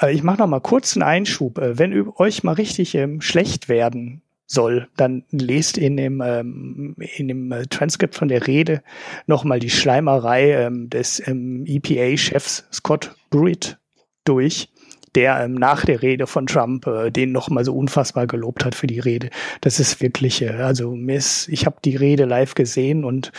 Äh, 0.00 0.12
ich 0.12 0.22
mache 0.22 0.38
noch 0.38 0.46
mal 0.46 0.60
kurz 0.60 0.96
einen 0.96 1.02
Einschub. 1.02 1.58
Äh, 1.58 1.78
wenn 1.78 2.08
euch 2.16 2.42
mal 2.42 2.52
richtig 2.52 2.94
ähm, 2.94 3.20
schlecht 3.20 3.68
werden 3.68 4.22
soll, 4.46 4.88
dann 4.96 5.24
lest 5.30 5.78
in 5.78 5.96
dem, 5.96 6.20
ähm, 6.24 6.96
in 6.98 7.28
dem 7.28 7.52
äh, 7.52 7.66
Transkript 7.66 8.16
von 8.16 8.28
der 8.28 8.46
Rede 8.46 8.82
noch 9.26 9.44
mal 9.44 9.60
die 9.60 9.70
Schleimerei 9.70 10.52
ähm, 10.52 10.90
des 10.90 11.26
ähm, 11.26 11.64
EPA-Chefs 11.66 12.66
Scott 12.72 13.14
Pruitt 13.30 13.78
durch 14.24 14.68
der 15.14 15.40
ähm, 15.40 15.54
nach 15.54 15.84
der 15.84 16.02
Rede 16.02 16.26
von 16.26 16.46
Trump 16.46 16.86
äh, 16.86 17.10
den 17.10 17.32
noch 17.32 17.48
mal 17.50 17.64
so 17.64 17.74
unfassbar 17.74 18.26
gelobt 18.26 18.64
hat 18.64 18.74
für 18.74 18.86
die 18.86 19.00
Rede. 19.00 19.30
Das 19.60 19.80
ist 19.80 20.00
wirklich, 20.00 20.42
äh, 20.42 20.50
also 20.50 20.94
mir 20.94 21.16
ist, 21.16 21.48
ich 21.48 21.66
habe 21.66 21.76
die 21.84 21.96
Rede 21.96 22.24
live 22.24 22.54
gesehen 22.54 23.04
und 23.04 23.32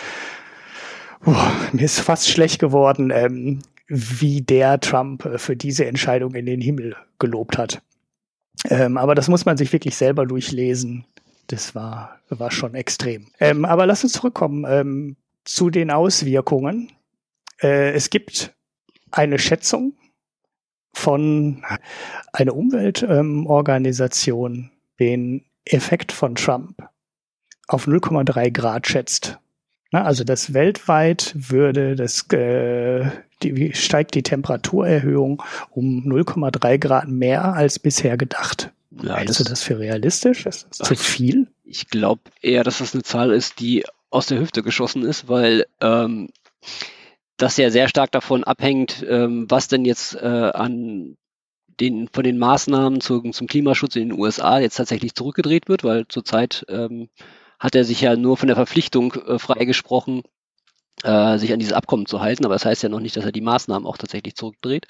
uh, 1.26 1.36
mir 1.72 1.86
ist 1.86 2.00
fast 2.00 2.30
schlecht 2.30 2.60
geworden, 2.60 3.12
ähm, 3.14 3.60
wie 3.88 4.42
der 4.42 4.80
Trump 4.80 5.26
äh, 5.26 5.38
für 5.38 5.56
diese 5.56 5.86
Entscheidung 5.86 6.36
in 6.36 6.46
den 6.46 6.62
Himmel 6.62 6.96
gelobt 7.20 7.58
hat. 7.58 7.82
Ähm, 8.70 8.98
aber 8.98 9.16
das 9.16 9.28
muss 9.28 9.46
man 9.46 9.58
sich 9.58 9.72
wirklich 9.74 9.96
selber 9.96 10.26
durchlesen. 10.26 11.06
Das 11.48 11.76
war, 11.76 12.20
war 12.30 12.52
schon 12.52 12.76
extrem. 12.76 13.28
Ähm, 13.40 13.66
aber 13.66 13.86
lass 13.86 14.04
uns 14.04 14.14
zurückkommen 14.14 14.66
ähm, 14.68 15.16
zu 15.44 15.70
den 15.70 15.92
Auswirkungen. 15.92 16.92
Äh, 17.62 17.92
es 17.92 18.10
gibt 18.10 18.54
eine 19.12 19.40
Schätzung 19.40 19.94
von 20.94 21.64
einer 22.34 22.56
Umweltorganisation 22.56 24.54
ähm, 24.54 24.70
den 25.00 25.46
Effekt 25.66 26.12
von 26.12 26.36
Trump 26.36 26.88
auf 27.68 27.88
0,3 27.88 28.52
Grad 28.52 28.88
schätzt. 28.88 29.40
Na, 29.92 30.04
also 30.04 30.24
das 30.24 30.54
weltweit 30.54 31.34
würde 31.36 31.96
das 31.96 32.28
äh, 32.32 33.10
die, 33.44 33.74
steigt 33.74 34.16
die 34.16 34.24
Temperaturerhöhung 34.24 35.44
um 35.72 36.06
0,3 36.06 36.78
Grad 36.78 37.08
mehr 37.08 37.54
als 37.54 37.80
bisher 37.80 38.18
gedacht. 38.18 38.72
Ja, 39.02 39.18
Hältst 39.18 39.40
du 39.40 39.44
das 39.44 39.64
für 39.64 39.80
realistisch? 39.80 40.46
Ist 40.46 40.68
das 40.70 40.88
zu 40.88 40.96
viel? 40.96 41.48
Ich 41.64 41.88
glaube 41.88 42.22
eher, 42.42 42.64
dass 42.64 42.80
das 42.80 42.94
eine 42.94 43.04
Zahl 43.04 43.32
ist, 43.32 43.60
die 43.60 43.86
aus 44.10 44.28
der 44.28 44.40
Hüfte 44.40 44.64
geschossen 44.64 45.04
ist, 45.04 45.30
weil 45.30 45.66
ähm, 45.80 46.30
das 47.42 47.58
ja 47.58 47.70
sehr 47.70 47.88
stark 47.88 48.12
davon 48.12 48.44
abhängt, 48.44 49.06
ähm, 49.08 49.46
was 49.50 49.68
denn 49.68 49.86
jetzt 49.86 50.16
äh, 50.16 50.52
an 50.54 51.18
den, 51.80 52.08
von 52.08 52.24
den 52.24 52.38
Maßnahmen 52.38 53.02
zu, 53.02 53.22
zum 53.32 53.48
Klimaschutz 53.48 53.96
in 53.96 54.10
den 54.10 54.20
USA 54.20 54.60
jetzt 54.60 54.76
tatsächlich 54.76 55.16
zurückgedreht 55.16 55.68
wird, 55.68 55.84
weil 55.84 56.08
zurzeit 56.08 56.66
ähm, 56.70 57.10
hat 57.60 57.76
er 57.76 57.84
sich 57.84 58.02
ja 58.02 58.16
nur 58.16 58.38
von 58.38 58.48
der 58.48 58.56
Verpflichtung 58.56 59.14
äh, 59.14 59.40
freigesprochen, 59.40 60.24
äh, 61.04 61.38
sich 61.38 61.52
an 61.54 61.60
dieses 61.60 61.74
Abkommen 61.74 62.06
zu 62.06 62.22
halten, 62.22 62.46
aber 62.46 62.56
das 62.56 62.66
heißt 62.66 62.84
ja 62.84 62.90
noch 62.90 63.00
nicht, 63.00 63.18
dass 63.18 63.26
er 63.26 63.32
die 63.32 63.42
Maßnahmen 63.42 63.88
auch 63.88 63.98
tatsächlich 63.98 64.36
zurückdreht. 64.36 64.86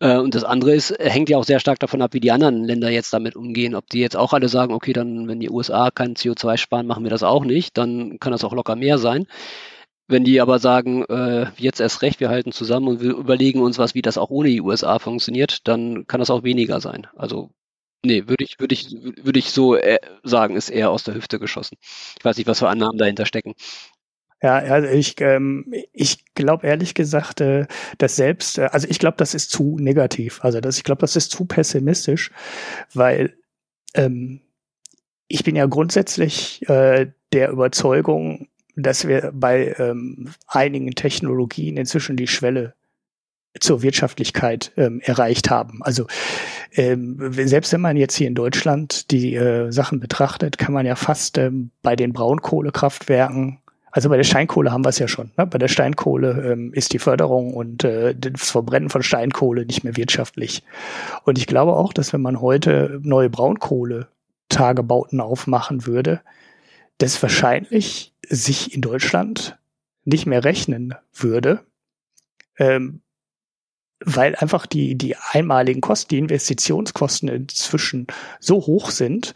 Äh, 0.00 0.16
und 0.16 0.34
das 0.34 0.44
andere 0.44 0.74
ist, 0.74 0.90
hängt 0.98 1.28
ja 1.28 1.36
auch 1.36 1.44
sehr 1.44 1.60
stark 1.60 1.78
davon 1.78 2.02
ab, 2.02 2.14
wie 2.14 2.20
die 2.20 2.32
anderen 2.32 2.64
Länder 2.64 2.90
jetzt 2.90 3.12
damit 3.12 3.36
umgehen. 3.36 3.74
Ob 3.74 3.88
die 3.88 4.00
jetzt 4.00 4.16
auch 4.16 4.32
alle 4.32 4.48
sagen, 4.48 4.72
okay, 4.72 4.92
dann, 4.92 5.28
wenn 5.28 5.40
die 5.40 5.50
USA 5.50 5.90
kein 5.90 6.14
CO2 6.14 6.56
sparen, 6.56 6.86
machen 6.86 7.04
wir 7.04 7.10
das 7.10 7.22
auch 7.22 7.44
nicht, 7.44 7.76
dann 7.76 8.18
kann 8.18 8.32
das 8.32 8.44
auch 8.44 8.54
locker 8.54 8.76
mehr 8.76 8.98
sein. 8.98 9.26
Wenn 10.10 10.24
die 10.24 10.40
aber 10.40 10.58
sagen, 10.58 11.04
äh, 11.04 11.46
jetzt 11.56 11.80
erst 11.80 12.02
recht, 12.02 12.18
wir 12.18 12.30
halten 12.30 12.50
zusammen 12.50 12.88
und 12.88 13.00
wir 13.00 13.12
überlegen 13.12 13.60
uns 13.62 13.78
was, 13.78 13.94
wie 13.94 14.02
das 14.02 14.18
auch 14.18 14.30
ohne 14.30 14.48
die 14.48 14.60
USA 14.60 14.98
funktioniert, 14.98 15.68
dann 15.68 16.04
kann 16.08 16.18
das 16.18 16.30
auch 16.30 16.42
weniger 16.42 16.80
sein. 16.80 17.06
Also 17.14 17.50
nee, 18.04 18.26
würde 18.26 18.42
ich, 18.42 18.58
würde 18.58 18.74
ich, 18.74 18.90
würde 18.90 19.38
ich 19.38 19.52
so 19.52 19.76
äh, 19.76 20.00
sagen, 20.24 20.56
ist 20.56 20.68
eher 20.68 20.90
aus 20.90 21.04
der 21.04 21.14
Hüfte 21.14 21.38
geschossen. 21.38 21.76
Ich 22.18 22.24
weiß 22.24 22.36
nicht, 22.38 22.48
was 22.48 22.58
für 22.58 22.68
Annahmen 22.68 22.98
dahinter 22.98 23.24
stecken. 23.24 23.54
Ja, 24.42 24.56
also 24.56 24.88
ich, 24.88 25.20
ähm, 25.20 25.72
ich 25.92 26.24
glaube 26.34 26.66
ehrlich 26.66 26.94
gesagt, 26.94 27.40
äh, 27.40 27.68
dass 27.98 28.16
selbst, 28.16 28.58
äh, 28.58 28.68
also 28.72 28.88
ich 28.90 28.98
glaube, 28.98 29.16
das 29.16 29.34
ist 29.34 29.52
zu 29.52 29.76
negativ. 29.78 30.42
Also 30.42 30.60
das, 30.60 30.76
ich 30.76 30.82
glaube, 30.82 31.02
das 31.02 31.14
ist 31.14 31.30
zu 31.30 31.44
pessimistisch, 31.44 32.32
weil 32.94 33.36
ähm, 33.94 34.40
ich 35.28 35.44
bin 35.44 35.54
ja 35.54 35.66
grundsätzlich 35.66 36.68
äh, 36.68 37.12
der 37.32 37.50
Überzeugung, 37.50 38.48
dass 38.82 39.06
wir 39.06 39.30
bei 39.34 39.74
ähm, 39.78 40.30
einigen 40.46 40.90
Technologien 40.92 41.76
inzwischen 41.76 42.16
die 42.16 42.26
Schwelle 42.26 42.74
zur 43.58 43.82
Wirtschaftlichkeit 43.82 44.72
ähm, 44.76 45.00
erreicht 45.00 45.50
haben. 45.50 45.82
Also 45.82 46.06
ähm, 46.72 47.32
selbst 47.32 47.72
wenn 47.72 47.80
man 47.80 47.96
jetzt 47.96 48.14
hier 48.14 48.28
in 48.28 48.36
Deutschland 48.36 49.10
die 49.10 49.34
äh, 49.34 49.72
Sachen 49.72 49.98
betrachtet, 49.98 50.56
kann 50.56 50.72
man 50.72 50.86
ja 50.86 50.94
fast 50.94 51.36
ähm, 51.36 51.70
bei 51.82 51.96
den 51.96 52.12
Braunkohlekraftwerken, 52.12 53.58
also 53.90 54.08
bei 54.08 54.16
der 54.16 54.24
Steinkohle 54.24 54.70
haben 54.70 54.84
wir 54.84 54.90
es 54.90 55.00
ja 55.00 55.08
schon. 55.08 55.32
Ne? 55.36 55.46
Bei 55.46 55.58
der 55.58 55.66
Steinkohle 55.66 56.52
ähm, 56.52 56.72
ist 56.72 56.92
die 56.92 57.00
Förderung 57.00 57.52
und 57.52 57.82
äh, 57.82 58.14
das 58.14 58.50
Verbrennen 58.50 58.88
von 58.88 59.02
Steinkohle 59.02 59.66
nicht 59.66 59.82
mehr 59.82 59.96
wirtschaftlich. 59.96 60.62
Und 61.24 61.38
ich 61.38 61.48
glaube 61.48 61.74
auch, 61.74 61.92
dass 61.92 62.12
wenn 62.12 62.22
man 62.22 62.40
heute 62.40 63.00
neue 63.02 63.30
Braunkohle-Tagebauten 63.30 65.20
aufmachen 65.20 65.86
würde, 65.86 66.20
das 66.98 67.20
wahrscheinlich 67.20 68.09
sich 68.30 68.74
in 68.74 68.80
Deutschland 68.80 69.58
nicht 70.04 70.24
mehr 70.24 70.44
rechnen 70.44 70.94
würde, 71.12 71.60
ähm, 72.58 73.02
weil 74.02 74.34
einfach 74.36 74.64
die, 74.66 74.94
die 74.94 75.16
einmaligen 75.16 75.82
Kosten, 75.82 76.10
die 76.10 76.18
Investitionskosten 76.18 77.28
inzwischen 77.28 78.06
so 78.38 78.56
hoch 78.66 78.90
sind, 78.90 79.34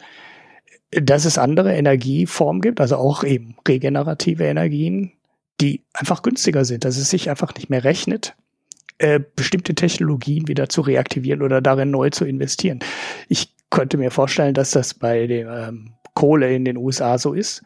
dass 0.89 1.25
es 1.25 1.37
andere 1.37 1.75
Energieformen 1.75 2.61
gibt, 2.61 2.81
also 2.81 2.95
auch 2.95 3.23
eben 3.23 3.55
regenerative 3.67 4.45
Energien, 4.45 5.11
die 5.61 5.83
einfach 5.93 6.21
günstiger 6.21 6.65
sind, 6.65 6.85
dass 6.85 6.97
es 6.97 7.09
sich 7.09 7.29
einfach 7.29 7.53
nicht 7.55 7.69
mehr 7.69 7.83
rechnet, 7.83 8.35
äh, 8.97 9.19
bestimmte 9.35 9.75
Technologien 9.75 10.47
wieder 10.47 10.69
zu 10.69 10.81
reaktivieren 10.81 11.41
oder 11.41 11.61
darin 11.61 11.91
neu 11.91 12.09
zu 12.09 12.25
investieren. 12.25 12.79
Ich 13.27 13.53
könnte 13.69 13.97
mir 13.97 14.09
vorstellen, 14.09 14.53
dass 14.53 14.71
das 14.71 14.93
bei 14.93 15.27
der 15.27 15.67
ähm, 15.67 15.93
Kohle 16.13 16.53
in 16.53 16.65
den 16.65 16.77
USA 16.77 17.17
so 17.17 17.33
ist 17.33 17.61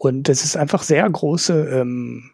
und 0.00 0.30
dass 0.30 0.44
es 0.44 0.56
einfach 0.56 0.82
sehr 0.82 1.08
große 1.08 1.68
ähm, 1.68 2.30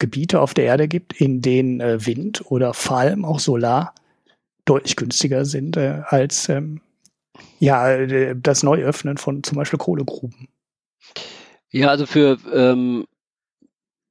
Gebiete 0.00 0.40
auf 0.40 0.52
der 0.52 0.64
Erde 0.64 0.88
gibt, 0.88 1.12
in 1.20 1.40
denen 1.40 1.80
äh, 1.80 2.04
Wind 2.04 2.42
oder 2.50 2.74
vor 2.74 2.96
allem 2.96 3.24
auch 3.24 3.38
Solar 3.38 3.94
deutlich 4.64 4.96
günstiger 4.96 5.44
sind 5.44 5.76
äh, 5.76 6.02
als 6.06 6.48
ähm, 6.48 6.80
ja, 7.60 7.88
äh, 7.88 8.34
das 8.36 8.64
Neuöffnen 8.64 9.16
von 9.16 9.44
zum 9.44 9.56
Beispiel 9.56 9.78
Kohlegruben. 9.78 10.48
Ja, 11.70 11.88
also 11.88 12.04
für 12.06 12.36
ähm, 12.52 13.06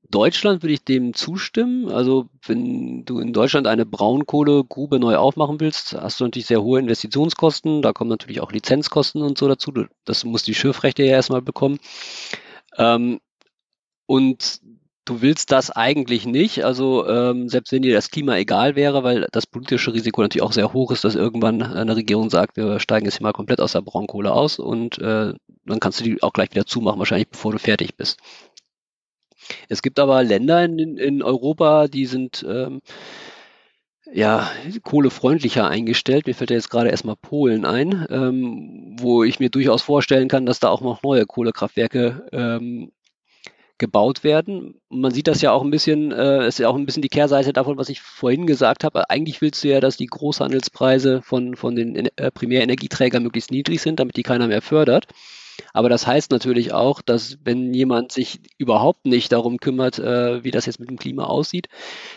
Deutschland 0.10 0.63
würde 0.63 0.74
ich 0.74 0.86
dem 0.86 1.13
zustimmen. 1.13 1.89
Also 1.89 2.30
wenn 2.46 3.04
du 3.04 3.20
in 3.20 3.34
Deutschland 3.34 3.68
eine 3.68 3.86
Braunkohlegrube 3.86 4.98
neu 4.98 5.18
aufmachen 5.18 5.60
willst, 5.60 5.94
hast 5.94 6.22
du 6.22 6.24
natürlich 6.24 6.46
sehr 6.46 6.63
hohe 6.63 6.80
Investitionskosten. 6.80 7.82
Da 7.82 7.92
kommen 7.92 8.10
natürlich 8.10 8.39
auch 8.39 8.54
Lizenzkosten 8.54 9.22
und 9.22 9.38
so 9.38 9.50
dazu. 9.50 9.74
Das 10.06 10.24
muss 10.24 10.44
die 10.44 10.54
Schiffrechte 10.54 11.04
ja 11.04 11.12
erstmal 11.12 11.42
bekommen. 11.42 11.80
Ähm, 12.77 13.19
und 14.05 14.62
du 15.05 15.21
willst 15.21 15.51
das 15.51 15.69
eigentlich 15.69 16.25
nicht, 16.25 16.63
also 16.63 17.07
ähm, 17.07 17.49
selbst 17.49 17.71
wenn 17.71 17.81
dir 17.81 17.93
das 17.93 18.09
Klima 18.09 18.38
egal 18.38 18.75
wäre, 18.75 19.03
weil 19.03 19.27
das 19.31 19.47
politische 19.47 19.93
Risiko 19.93 20.21
natürlich 20.21 20.43
auch 20.43 20.53
sehr 20.53 20.71
hoch 20.71 20.91
ist, 20.91 21.03
dass 21.03 21.15
irgendwann 21.15 21.62
eine 21.62 21.95
Regierung 21.95 22.29
sagt, 22.29 22.55
wir 22.55 22.79
steigen 22.79 23.05
jetzt 23.05 23.17
hier 23.17 23.23
mal 23.23 23.33
komplett 23.33 23.59
aus 23.59 23.73
der 23.73 23.81
Braunkohle 23.81 24.31
aus 24.31 24.59
und 24.59 24.97
äh, 24.99 25.33
dann 25.65 25.79
kannst 25.79 25.99
du 25.99 26.03
die 26.03 26.23
auch 26.23 26.33
gleich 26.33 26.51
wieder 26.51 26.65
zumachen, 26.65 26.99
wahrscheinlich 26.99 27.29
bevor 27.29 27.51
du 27.51 27.59
fertig 27.59 27.95
bist. 27.97 28.19
Es 29.67 29.81
gibt 29.81 29.99
aber 29.99 30.23
Länder 30.23 30.63
in, 30.63 30.97
in 30.97 31.21
Europa, 31.21 31.88
die 31.88 32.05
sind 32.05 32.45
ähm, 32.47 32.79
ja, 34.13 34.52
kohlefreundlicher 34.84 35.67
eingestellt. 35.67 36.28
Mir 36.28 36.36
fällt 36.36 36.52
ja 36.52 36.56
jetzt 36.56 36.69
gerade 36.69 36.89
erstmal 36.89 37.15
Polen 37.15 37.65
ein, 37.65 38.06
ähm, 38.10 38.95
wo 38.99 39.23
ich 39.23 39.39
mir 39.39 39.49
durchaus 39.49 39.82
vorstellen 39.82 40.28
kann, 40.28 40.45
dass 40.45 40.60
da 40.60 40.69
auch 40.69 40.82
noch 40.82 41.02
neue 41.02 41.26
Kohlekraftwerke 41.26 42.28
ähm, 42.32 42.91
gebaut 43.80 44.23
werden. 44.23 44.80
Man 44.89 45.12
sieht 45.12 45.28
das 45.28 45.41
ja 45.41 45.52
auch 45.52 45.63
ein 45.63 45.71
bisschen, 45.71 46.12
äh, 46.12 46.47
ist 46.47 46.60
ja 46.60 46.69
auch 46.69 46.76
ein 46.76 46.86
bisschen 46.86 47.02
die 47.02 47.10
Kehrseite 47.10 47.54
davon, 47.54 47.78
was 47.78 47.89
ich 47.89 48.02
vorhin 48.02 48.45
gesagt 48.45 48.84
habe. 48.84 49.10
Eigentlich 49.10 49.41
willst 49.41 49.63
du 49.63 49.69
ja, 49.69 49.80
dass 49.80 49.97
die 49.97 50.06
Großhandelspreise 50.06 51.21
von, 51.23 51.56
von 51.56 51.76
den 51.76 52.08
äh, 52.15 52.32
Primärenergieträgern 52.32 53.23
möglichst 53.23 53.52
niedrig 53.52 53.82
sind, 53.82 53.99
damit 53.99 54.15
die 54.15 54.23
keiner 54.23 54.47
mehr 54.47 54.62
fördert. 54.62 55.08
Aber 55.74 55.89
das 55.89 56.08
heißt 56.08 56.32
natürlich 56.32 56.74
auch, 56.74 57.02
dass 57.02 57.38
wenn 57.44 57.74
jemand 57.74 58.12
sich 58.12 58.42
überhaupt 58.58 59.06
nicht 59.06 59.32
darum 59.32 59.58
kümmert, 59.58 60.00
äh, 60.00 60.44
wie 60.44 60.52
das 60.52 60.66
jetzt 60.66 60.80
mit 60.80 60.89
dem 60.89 60.98
Klima 60.98 61.26
aussieht, 61.26 61.68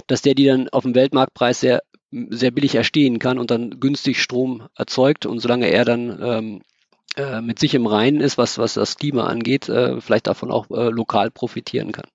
dass 0.07 0.23
der 0.23 0.35
die 0.35 0.47
dann 0.47 0.69
auf 0.69 0.85
dem 0.85 0.95
Weltmarktpreis 0.95 1.61
sehr, 1.61 1.83
sehr 2.11 2.51
billig 2.51 2.75
erstehen 2.75 3.19
kann 3.19 3.39
und 3.39 3.51
dann 3.51 3.81
günstig 3.81 4.23
Strom 4.23 4.69
erzeugt. 4.77 5.27
Und 5.27 5.41
solange 5.41 5.69
er 5.69 5.85
dann 5.85 6.19
ähm, 6.23 6.63
äh, 7.17 7.41
mit 7.41 7.59
sich 7.59 7.75
im 7.75 7.87
Reinen 7.87 8.21
ist, 8.21 8.39
was, 8.39 8.59
was 8.59 8.75
das 8.75 8.97
Klima 8.97 9.27
angeht, 9.27 9.69
äh, 9.69 10.01
vielleicht 10.01 10.27
davon 10.27 10.51
auch 10.51 10.71
äh, 10.71 10.91
lokal 10.91 11.31
profitieren 11.31 11.93
kann. 11.93 12.07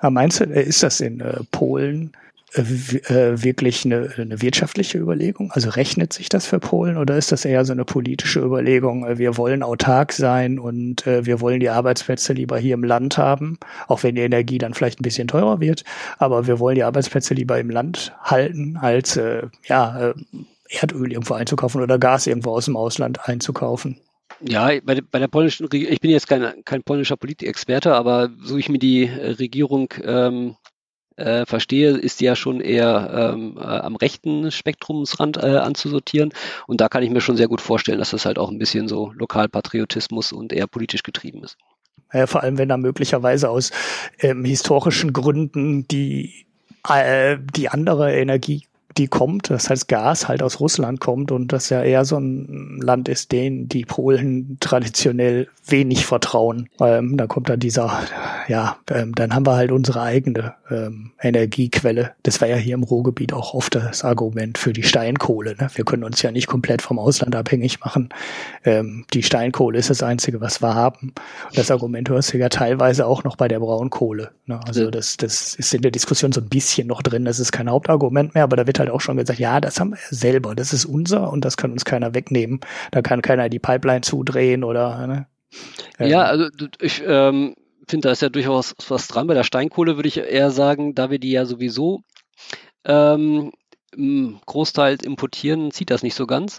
Meinst 0.00 0.40
du, 0.40 0.44
ist 0.44 0.82
das 0.82 1.00
in 1.00 1.20
äh, 1.20 1.40
Polen 1.50 2.12
wirklich 2.56 3.84
eine, 3.84 4.10
eine 4.16 4.40
wirtschaftliche 4.40 4.98
Überlegung? 4.98 5.50
Also 5.52 5.70
rechnet 5.70 6.12
sich 6.12 6.28
das 6.28 6.46
für 6.46 6.60
Polen 6.60 6.96
oder 6.96 7.16
ist 7.16 7.32
das 7.32 7.44
eher 7.44 7.64
so 7.64 7.72
eine 7.72 7.84
politische 7.84 8.40
Überlegung? 8.40 9.06
Äh, 9.06 9.18
wir 9.18 9.36
wollen 9.36 9.62
autark 9.62 10.12
sein 10.12 10.58
und 10.58 11.06
äh, 11.06 11.26
wir 11.26 11.40
wollen 11.40 11.60
die 11.60 11.70
Arbeitsplätze 11.70 12.32
lieber 12.32 12.58
hier 12.58 12.74
im 12.74 12.84
Land 12.84 13.18
haben, 13.18 13.58
auch 13.88 14.02
wenn 14.02 14.14
die 14.14 14.22
Energie 14.22 14.58
dann 14.58 14.74
vielleicht 14.74 15.00
ein 15.00 15.02
bisschen 15.02 15.28
teurer 15.28 15.60
wird, 15.60 15.84
aber 16.18 16.46
wir 16.46 16.58
wollen 16.60 16.76
die 16.76 16.84
Arbeitsplätze 16.84 17.34
lieber 17.34 17.58
im 17.58 17.70
Land 17.70 18.14
halten, 18.22 18.76
als 18.80 19.16
äh, 19.16 19.48
ja, 19.66 20.10
äh, 20.10 20.14
Erdöl 20.70 21.12
irgendwo 21.12 21.34
einzukaufen 21.34 21.82
oder 21.82 21.98
Gas 21.98 22.26
irgendwo 22.26 22.50
aus 22.50 22.66
dem 22.66 22.76
Ausland 22.76 23.28
einzukaufen. 23.28 23.98
Ja, 24.40 24.70
bei, 24.82 25.00
bei 25.00 25.18
der 25.18 25.28
polnischen 25.28 25.66
Regierung, 25.66 25.92
ich 25.92 26.00
bin 26.00 26.10
jetzt 26.10 26.28
kein, 26.28 26.64
kein 26.64 26.82
polnischer 26.82 27.16
Politikexperte, 27.16 27.94
aber 27.94 28.30
so 28.42 28.56
ich 28.56 28.68
mir 28.68 28.78
die 28.78 29.04
Regierung 29.04 29.92
ähm, 30.02 30.56
äh, 31.16 31.46
verstehe, 31.46 31.90
ist 31.90 32.20
die 32.20 32.24
ja 32.24 32.36
schon 32.36 32.60
eher 32.60 33.32
ähm, 33.34 33.56
äh, 33.58 33.62
am 33.62 33.96
rechten 33.96 34.50
Spektrumsrand 34.50 35.36
äh, 35.36 35.56
anzusortieren. 35.58 36.32
Und 36.66 36.80
da 36.80 36.88
kann 36.88 37.02
ich 37.02 37.10
mir 37.10 37.20
schon 37.20 37.36
sehr 37.36 37.48
gut 37.48 37.60
vorstellen, 37.60 37.98
dass 37.98 38.10
das 38.10 38.26
halt 38.26 38.38
auch 38.38 38.50
ein 38.50 38.58
bisschen 38.58 38.88
so 38.88 39.12
Lokalpatriotismus 39.12 40.32
und 40.32 40.52
eher 40.52 40.66
politisch 40.66 41.02
getrieben 41.02 41.42
ist. 41.44 41.56
Ja, 42.12 42.26
vor 42.26 42.42
allem, 42.42 42.58
wenn 42.58 42.68
da 42.68 42.76
möglicherweise 42.76 43.50
aus 43.50 43.70
ähm, 44.20 44.44
historischen 44.44 45.12
Gründen 45.12 45.88
die, 45.88 46.46
äh, 46.88 47.38
die 47.54 47.68
andere 47.68 48.14
Energie 48.14 48.66
die 48.96 49.08
kommt, 49.08 49.50
das 49.50 49.70
heißt 49.70 49.88
Gas 49.88 50.28
halt 50.28 50.42
aus 50.42 50.60
Russland 50.60 51.00
kommt 51.00 51.32
und 51.32 51.52
das 51.52 51.68
ja 51.68 51.82
eher 51.82 52.04
so 52.04 52.16
ein 52.18 52.78
Land 52.80 53.08
ist, 53.08 53.32
den 53.32 53.68
die 53.68 53.84
Polen 53.84 54.56
traditionell 54.60 55.48
wenig 55.66 56.06
vertrauen. 56.06 56.68
Ähm, 56.80 57.16
da 57.16 57.26
kommt 57.26 57.48
dann 57.48 57.60
dieser, 57.60 58.00
ja, 58.48 58.76
ähm, 58.90 59.14
dann 59.14 59.34
haben 59.34 59.46
wir 59.46 59.56
halt 59.56 59.72
unsere 59.72 60.02
eigene 60.02 60.54
ähm, 60.70 61.12
Energiequelle. 61.20 62.12
Das 62.22 62.40
war 62.40 62.48
ja 62.48 62.56
hier 62.56 62.74
im 62.74 62.82
Ruhrgebiet 62.82 63.32
auch 63.32 63.54
oft 63.54 63.74
das 63.74 64.04
Argument 64.04 64.58
für 64.58 64.72
die 64.72 64.82
Steinkohle. 64.82 65.56
Ne? 65.58 65.68
Wir 65.74 65.84
können 65.84 66.04
uns 66.04 66.22
ja 66.22 66.30
nicht 66.30 66.46
komplett 66.46 66.82
vom 66.82 66.98
Ausland 66.98 67.34
abhängig 67.34 67.80
machen. 67.80 68.10
Ähm, 68.64 69.04
die 69.12 69.22
Steinkohle 69.22 69.78
ist 69.78 69.90
das 69.90 70.02
Einzige, 70.02 70.40
was 70.40 70.62
wir 70.62 70.74
haben. 70.74 71.14
Und 71.48 71.58
das 71.58 71.70
Argument 71.70 72.08
hörst 72.10 72.32
du 72.32 72.38
ja 72.38 72.48
teilweise 72.48 73.06
auch 73.06 73.24
noch 73.24 73.36
bei 73.36 73.48
der 73.48 73.60
Braunkohle. 73.60 74.30
Ne? 74.46 74.60
Also 74.66 74.90
das, 74.90 75.16
das 75.16 75.54
ist 75.54 75.72
in 75.72 75.82
der 75.82 75.90
Diskussion 75.90 76.32
so 76.32 76.40
ein 76.40 76.48
bisschen 76.48 76.86
noch 76.86 77.02
drin. 77.02 77.24
Das 77.24 77.38
ist 77.38 77.52
kein 77.52 77.70
Hauptargument 77.70 78.34
mehr, 78.34 78.44
aber 78.44 78.56
da 78.56 78.66
wird 78.66 78.78
halt 78.78 78.83
auch 78.90 79.00
schon 79.00 79.16
gesagt, 79.16 79.38
ja, 79.38 79.60
das 79.60 79.80
haben 79.80 79.92
wir 79.92 79.98
selber, 80.10 80.54
das 80.54 80.72
ist 80.72 80.84
unser 80.84 81.30
und 81.30 81.44
das 81.44 81.56
kann 81.56 81.72
uns 81.72 81.84
keiner 81.84 82.14
wegnehmen. 82.14 82.60
Da 82.90 83.02
kann 83.02 83.22
keiner 83.22 83.48
die 83.48 83.58
Pipeline 83.58 84.02
zudrehen 84.02 84.64
oder 84.64 85.06
ne? 85.06 85.26
Ja, 85.98 86.22
also 86.22 86.48
ich 86.80 87.02
ähm, 87.06 87.54
finde, 87.88 88.08
da 88.08 88.12
ist 88.12 88.22
ja 88.22 88.28
durchaus 88.28 88.74
was 88.88 89.06
dran. 89.06 89.26
Bei 89.26 89.34
der 89.34 89.44
Steinkohle 89.44 89.96
würde 89.96 90.08
ich 90.08 90.18
eher 90.18 90.50
sagen, 90.50 90.94
da 90.94 91.10
wir 91.10 91.18
die 91.18 91.30
ja 91.30 91.44
sowieso 91.44 92.02
ähm, 92.84 93.52
Großteil 94.46 94.98
importieren, 95.04 95.70
zieht 95.70 95.90
das 95.90 96.02
nicht 96.02 96.14
so 96.14 96.26
ganz. 96.26 96.58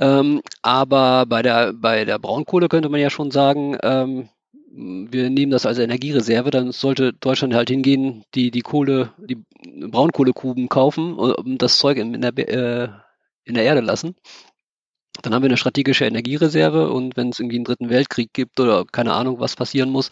Ähm, 0.00 0.42
aber 0.62 1.26
bei 1.26 1.42
der, 1.42 1.72
bei 1.72 2.04
der 2.04 2.18
Braunkohle 2.18 2.68
könnte 2.68 2.88
man 2.88 3.00
ja 3.00 3.10
schon 3.10 3.30
sagen, 3.30 3.76
ähm, 3.82 4.28
wir 4.70 5.30
nehmen 5.30 5.50
das 5.50 5.66
als 5.66 5.78
Energiereserve, 5.78 6.50
dann 6.50 6.72
sollte 6.72 7.12
Deutschland 7.12 7.54
halt 7.54 7.70
hingehen, 7.70 8.24
die, 8.34 8.50
die 8.50 8.60
Kohle, 8.60 9.12
die 9.18 9.38
Braunkohlekuben 9.64 10.68
kaufen 10.68 11.14
und 11.14 11.62
das 11.62 11.78
Zeug 11.78 11.98
in 11.98 12.20
der, 12.20 12.36
äh, 12.36 12.88
in 13.44 13.54
der 13.54 13.64
Erde 13.64 13.80
lassen. 13.80 14.14
Dann 15.22 15.34
haben 15.34 15.42
wir 15.42 15.48
eine 15.48 15.56
strategische 15.56 16.04
Energiereserve 16.04 16.90
und 16.90 17.16
wenn 17.16 17.30
es 17.30 17.40
irgendwie 17.40 17.56
einen 17.56 17.64
dritten 17.64 17.90
Weltkrieg 17.90 18.32
gibt 18.32 18.60
oder 18.60 18.84
keine 18.84 19.14
Ahnung, 19.14 19.40
was 19.40 19.56
passieren 19.56 19.90
muss, 19.90 20.10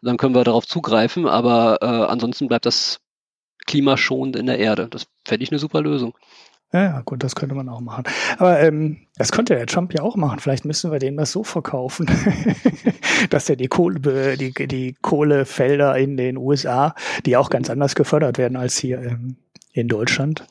dann 0.00 0.16
können 0.16 0.34
wir 0.34 0.44
darauf 0.44 0.66
zugreifen. 0.66 1.26
Aber 1.26 1.78
äh, 1.80 1.86
ansonsten 1.86 2.46
bleibt 2.46 2.66
das 2.66 3.00
klimaschonend 3.66 4.36
in 4.36 4.46
der 4.46 4.58
Erde. 4.58 4.88
Das 4.88 5.06
fände 5.24 5.42
ich 5.42 5.50
eine 5.50 5.58
super 5.58 5.80
Lösung. 5.80 6.16
Ja, 6.74 7.02
gut, 7.02 7.22
das 7.22 7.36
könnte 7.36 7.54
man 7.54 7.68
auch 7.68 7.80
machen. 7.80 8.02
Aber 8.36 8.58
ähm, 8.58 8.96
das 9.16 9.30
könnte 9.30 9.54
der 9.54 9.66
Trump 9.66 9.94
ja 9.94 10.02
auch 10.02 10.16
machen. 10.16 10.40
Vielleicht 10.40 10.64
müssen 10.64 10.90
wir 10.90 10.98
dem 10.98 11.16
das 11.16 11.30
so 11.30 11.44
verkaufen, 11.44 12.10
dass 13.30 13.48
er 13.48 13.54
die, 13.54 13.68
Kohle, 13.68 14.36
die, 14.36 14.52
die 14.52 14.96
Kohlefelder 15.00 15.96
in 15.96 16.16
den 16.16 16.36
USA, 16.36 16.96
die 17.26 17.36
auch 17.36 17.48
ganz 17.48 17.70
anders 17.70 17.94
gefördert 17.94 18.38
werden 18.38 18.56
als 18.56 18.76
hier 18.76 19.00
ähm, 19.00 19.36
in 19.72 19.86
Deutschland. 19.86 20.46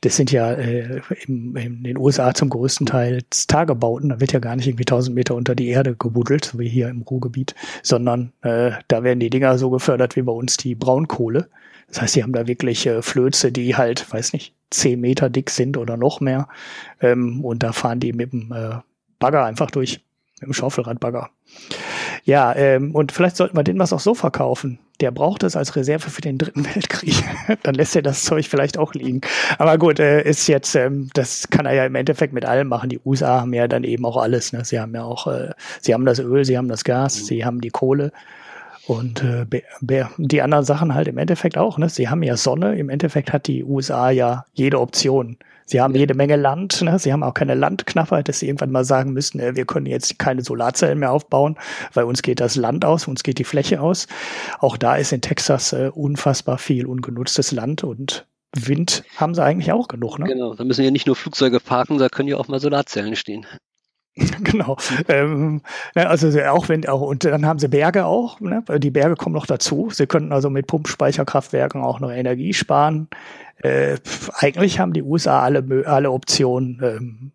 Das 0.00 0.16
sind 0.16 0.32
ja 0.32 0.52
äh, 0.52 1.02
im, 1.26 1.54
in 1.56 1.84
den 1.84 1.98
USA 1.98 2.32
zum 2.32 2.48
größten 2.48 2.86
Teil 2.86 3.20
Tagebauten. 3.28 4.08
Da 4.08 4.20
wird 4.20 4.32
ja 4.32 4.38
gar 4.38 4.56
nicht 4.56 4.68
irgendwie 4.68 4.86
tausend 4.86 5.14
Meter 5.14 5.34
unter 5.34 5.54
die 5.54 5.68
Erde 5.68 5.94
gebuddelt, 5.96 6.46
so 6.46 6.58
wie 6.58 6.68
hier 6.68 6.88
im 6.88 7.02
Ruhrgebiet, 7.02 7.54
sondern 7.82 8.32
äh, 8.40 8.70
da 8.88 9.02
werden 9.02 9.20
die 9.20 9.28
Dinger 9.28 9.58
so 9.58 9.68
gefördert 9.68 10.16
wie 10.16 10.22
bei 10.22 10.32
uns 10.32 10.56
die 10.56 10.74
Braunkohle. 10.74 11.50
Das 11.88 12.02
heißt, 12.02 12.14
sie 12.14 12.22
haben 12.22 12.32
da 12.32 12.46
wirklich 12.46 12.86
äh, 12.86 13.02
Flöze, 13.02 13.50
die 13.50 13.76
halt, 13.76 14.12
weiß 14.12 14.32
nicht, 14.34 14.54
zehn 14.70 15.00
Meter 15.00 15.30
dick 15.30 15.50
sind 15.50 15.76
oder 15.76 15.96
noch 15.96 16.20
mehr. 16.20 16.48
Ähm, 17.00 17.44
und 17.44 17.62
da 17.62 17.72
fahren 17.72 18.00
die 18.00 18.12
mit 18.12 18.32
dem 18.32 18.52
äh, 18.52 18.76
Bagger 19.18 19.44
einfach 19.44 19.70
durch, 19.70 20.00
mit 20.40 20.48
dem 20.48 20.52
Schaufelradbagger. 20.52 21.30
Ja, 22.24 22.54
ähm, 22.54 22.94
und 22.94 23.12
vielleicht 23.12 23.36
sollten 23.36 23.56
wir 23.56 23.64
den 23.64 23.78
was 23.78 23.92
auch 23.92 24.00
so 24.00 24.14
verkaufen. 24.14 24.78
Der 25.00 25.10
braucht 25.10 25.44
es 25.44 25.56
als 25.56 25.76
Reserve 25.76 26.10
für 26.10 26.20
den 26.20 26.36
dritten 26.36 26.64
Weltkrieg. 26.74 27.14
Dann 27.62 27.74
lässt 27.74 27.96
er 27.96 28.02
das 28.02 28.24
Zeug 28.24 28.46
vielleicht 28.46 28.76
auch 28.76 28.92
liegen. 28.92 29.22
Aber 29.56 29.78
gut, 29.78 29.98
äh, 29.98 30.22
ist 30.28 30.46
jetzt, 30.46 30.74
ähm, 30.74 31.08
das 31.14 31.48
kann 31.48 31.64
er 31.64 31.72
ja 31.72 31.86
im 31.86 31.94
Endeffekt 31.94 32.34
mit 32.34 32.44
allem 32.44 32.68
machen. 32.68 32.90
Die 32.90 33.00
USA 33.04 33.40
haben 33.40 33.54
ja 33.54 33.66
dann 33.66 33.84
eben 33.84 34.04
auch 34.04 34.18
alles. 34.18 34.52
Ne? 34.52 34.64
Sie 34.64 34.78
haben 34.78 34.94
ja 34.94 35.04
auch, 35.04 35.26
äh, 35.26 35.52
sie 35.80 35.94
haben 35.94 36.04
das 36.04 36.18
Öl, 36.18 36.44
sie 36.44 36.58
haben 36.58 36.68
das 36.68 36.84
Gas, 36.84 37.20
mhm. 37.20 37.24
sie 37.24 37.44
haben 37.44 37.60
die 37.60 37.70
Kohle. 37.70 38.12
Und 38.88 39.22
äh, 39.22 39.44
die 40.16 40.40
anderen 40.40 40.64
Sachen 40.64 40.94
halt 40.94 41.08
im 41.08 41.18
Endeffekt 41.18 41.58
auch. 41.58 41.76
Ne? 41.76 41.90
Sie 41.90 42.08
haben 42.08 42.22
ja 42.22 42.38
Sonne. 42.38 42.78
Im 42.78 42.88
Endeffekt 42.88 43.34
hat 43.34 43.46
die 43.46 43.62
USA 43.62 44.08
ja 44.08 44.46
jede 44.54 44.80
Option. 44.80 45.36
Sie 45.66 45.82
haben 45.82 45.94
jede 45.94 46.14
Menge 46.14 46.36
Land. 46.36 46.80
Ne? 46.80 46.98
Sie 46.98 47.12
haben 47.12 47.22
auch 47.22 47.34
keine 47.34 47.54
Landknappheit, 47.54 48.30
dass 48.30 48.38
sie 48.38 48.46
irgendwann 48.46 48.70
mal 48.70 48.86
sagen 48.86 49.12
müssen, 49.12 49.40
äh, 49.40 49.54
wir 49.54 49.66
können 49.66 49.84
jetzt 49.84 50.18
keine 50.18 50.40
Solarzellen 50.40 51.00
mehr 51.00 51.12
aufbauen, 51.12 51.58
weil 51.92 52.04
uns 52.04 52.22
geht 52.22 52.40
das 52.40 52.56
Land 52.56 52.86
aus, 52.86 53.06
uns 53.06 53.22
geht 53.22 53.38
die 53.38 53.44
Fläche 53.44 53.82
aus. 53.82 54.06
Auch 54.58 54.78
da 54.78 54.96
ist 54.96 55.12
in 55.12 55.20
Texas 55.20 55.74
äh, 55.74 55.90
unfassbar 55.92 56.56
viel 56.56 56.86
ungenutztes 56.86 57.52
Land 57.52 57.84
und 57.84 58.26
Wind 58.56 59.04
haben 59.16 59.34
sie 59.34 59.44
eigentlich 59.44 59.70
auch 59.70 59.88
genug. 59.88 60.18
Ne? 60.18 60.24
Genau, 60.28 60.54
da 60.54 60.64
müssen 60.64 60.82
ja 60.82 60.90
nicht 60.90 61.06
nur 61.06 61.14
Flugzeuge 61.14 61.60
parken, 61.60 61.98
da 61.98 62.08
können 62.08 62.30
ja 62.30 62.38
auch 62.38 62.48
mal 62.48 62.58
Solarzellen 62.58 63.16
stehen. 63.16 63.44
genau. 64.44 64.76
Ähm, 65.08 65.62
also 65.94 66.28
auch 66.42 66.68
wenn 66.68 66.86
auch 66.88 67.00
und 67.00 67.24
dann 67.24 67.46
haben 67.46 67.58
sie 67.58 67.68
Berge 67.68 68.06
auch. 68.06 68.40
Ne? 68.40 68.62
Die 68.78 68.90
Berge 68.90 69.16
kommen 69.16 69.34
noch 69.34 69.46
dazu. 69.46 69.88
Sie 69.92 70.06
könnten 70.06 70.32
also 70.32 70.50
mit 70.50 70.66
Pumpspeicherkraftwerken 70.66 71.82
auch 71.82 72.00
noch 72.00 72.10
Energie 72.10 72.52
sparen. 72.52 73.08
Äh, 73.62 73.98
eigentlich 74.34 74.78
haben 74.78 74.92
die 74.92 75.02
USA 75.02 75.42
alle 75.42 75.84
alle 75.86 76.10
Optionen, 76.10 76.80
ähm, 76.82 77.32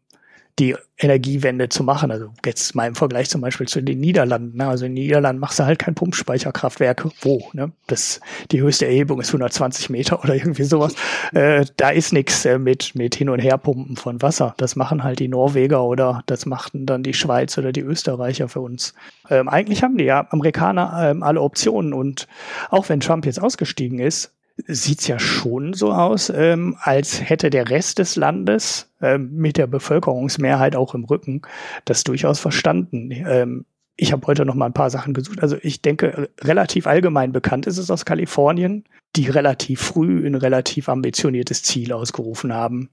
die 0.60 0.76
Energiewende 0.98 1.70
zu 1.70 1.84
machen. 1.84 2.12
Also 2.12 2.30
jetzt 2.46 2.76
mal 2.76 2.88
im 2.88 2.96
Vergleich 2.96 3.30
zum 3.30 3.42
Beispiel 3.42 3.68
zu 3.68 3.82
den 3.82 4.00
Niederlanden. 4.00 4.58
Ne? 4.58 4.68
Also 4.68 4.86
in 4.86 4.96
den 4.96 5.04
Niederlanden 5.04 5.39
machst 5.39 5.60
du 5.60 5.66
halt 5.66 5.80
kein 5.80 5.96
Pumpspeicherkraftwerk. 5.96 7.08
Wo? 7.22 7.50
Ne? 7.54 7.72
Das, 7.88 8.22
die 8.52 8.62
höchste 8.62 8.86
Erhebung 8.86 9.20
ist 9.20 9.30
120 9.30 9.89
Meter 9.89 10.24
oder 10.24 10.36
irgendwie 10.36 10.63
sowas. 10.63 10.96
Äh, 11.34 11.66
da 11.78 11.89
ist 11.89 12.13
nichts 12.13 12.46
äh, 12.46 12.60
mit, 12.60 12.94
mit 12.96 13.16
Hin- 13.16 13.30
und 13.30 13.39
Herpumpen 13.39 13.98
von 13.98 14.22
Wasser. 14.22 14.54
Das 14.58 14.76
machen 14.76 15.04
halt 15.04 15.20
die 15.20 15.28
Norweger 15.28 15.84
oder 15.84 16.22
das 16.28 16.46
machten 16.46 16.86
dann 16.86 17.04
die 17.04 17.13
Schweiz 17.13 17.58
oder 17.58 17.72
die 17.72 17.82
Österreicher 17.82 18.48
für 18.48 18.62
uns. 18.62 18.94
Ähm, 19.30 19.50
eigentlich 19.50 19.84
haben 19.84 19.98
die 19.98 20.06
ja 20.06 20.28
Amerikaner 20.30 21.10
ähm, 21.10 21.24
alle 21.24 21.42
Optionen 21.42 21.94
und 21.94 22.28
auch 22.70 22.89
wenn 22.89 23.00
Trump 23.00 23.26
jetzt 23.26 23.42
ausgestiegen 23.42 24.00
ist, 24.00 24.32
sieht's 24.58 25.08
ja 25.08 25.20
schon 25.20 25.74
so 25.74 25.92
aus, 25.92 26.30
ähm, 26.30 26.78
als 26.80 27.28
hätte 27.28 27.50
der 27.50 27.70
Rest 27.70 28.00
des 28.00 28.16
Landes 28.16 28.92
ähm, 29.02 29.32
mit 29.34 29.58
der 29.58 29.68
Bevölkerungsmehrheit 29.68 30.76
auch 30.76 30.94
im 30.94 31.06
Rücken 31.06 31.42
das 31.86 32.04
durchaus 32.04 32.39
verstanden. 32.39 33.12
Ähm, 33.12 33.66
ich 33.96 34.12
habe 34.12 34.26
heute 34.28 34.46
noch 34.46 34.56
mal 34.56 34.68
ein 34.68 34.74
paar 34.74 34.89
Sachen 34.89 35.13
gesucht. 35.13 35.42
Also 35.42 35.58
ich 35.62 35.82
denke, 35.82 36.30
relativ 36.42 36.88
allgemein 36.88 37.32
bekannt 37.32 37.68
ist 37.68 37.78
es 37.78 37.92
aus 37.92 38.06
Kalifornien, 38.06 38.86
die 39.16 39.30
relativ 39.30 39.82
früh 39.82 40.26
ein 40.26 40.36
relativ 40.36 40.89
ambitioniertes 40.89 41.63
Ziel 41.63 41.94
ausgerufen 41.94 42.54
haben. 42.54 42.89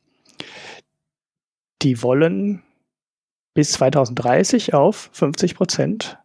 Die 1.82 2.02
wollen 2.02 2.62
bis 3.54 3.72
2030 3.72 4.74
auf 4.74 5.10
50 5.12 5.54
Prozent 5.54 6.18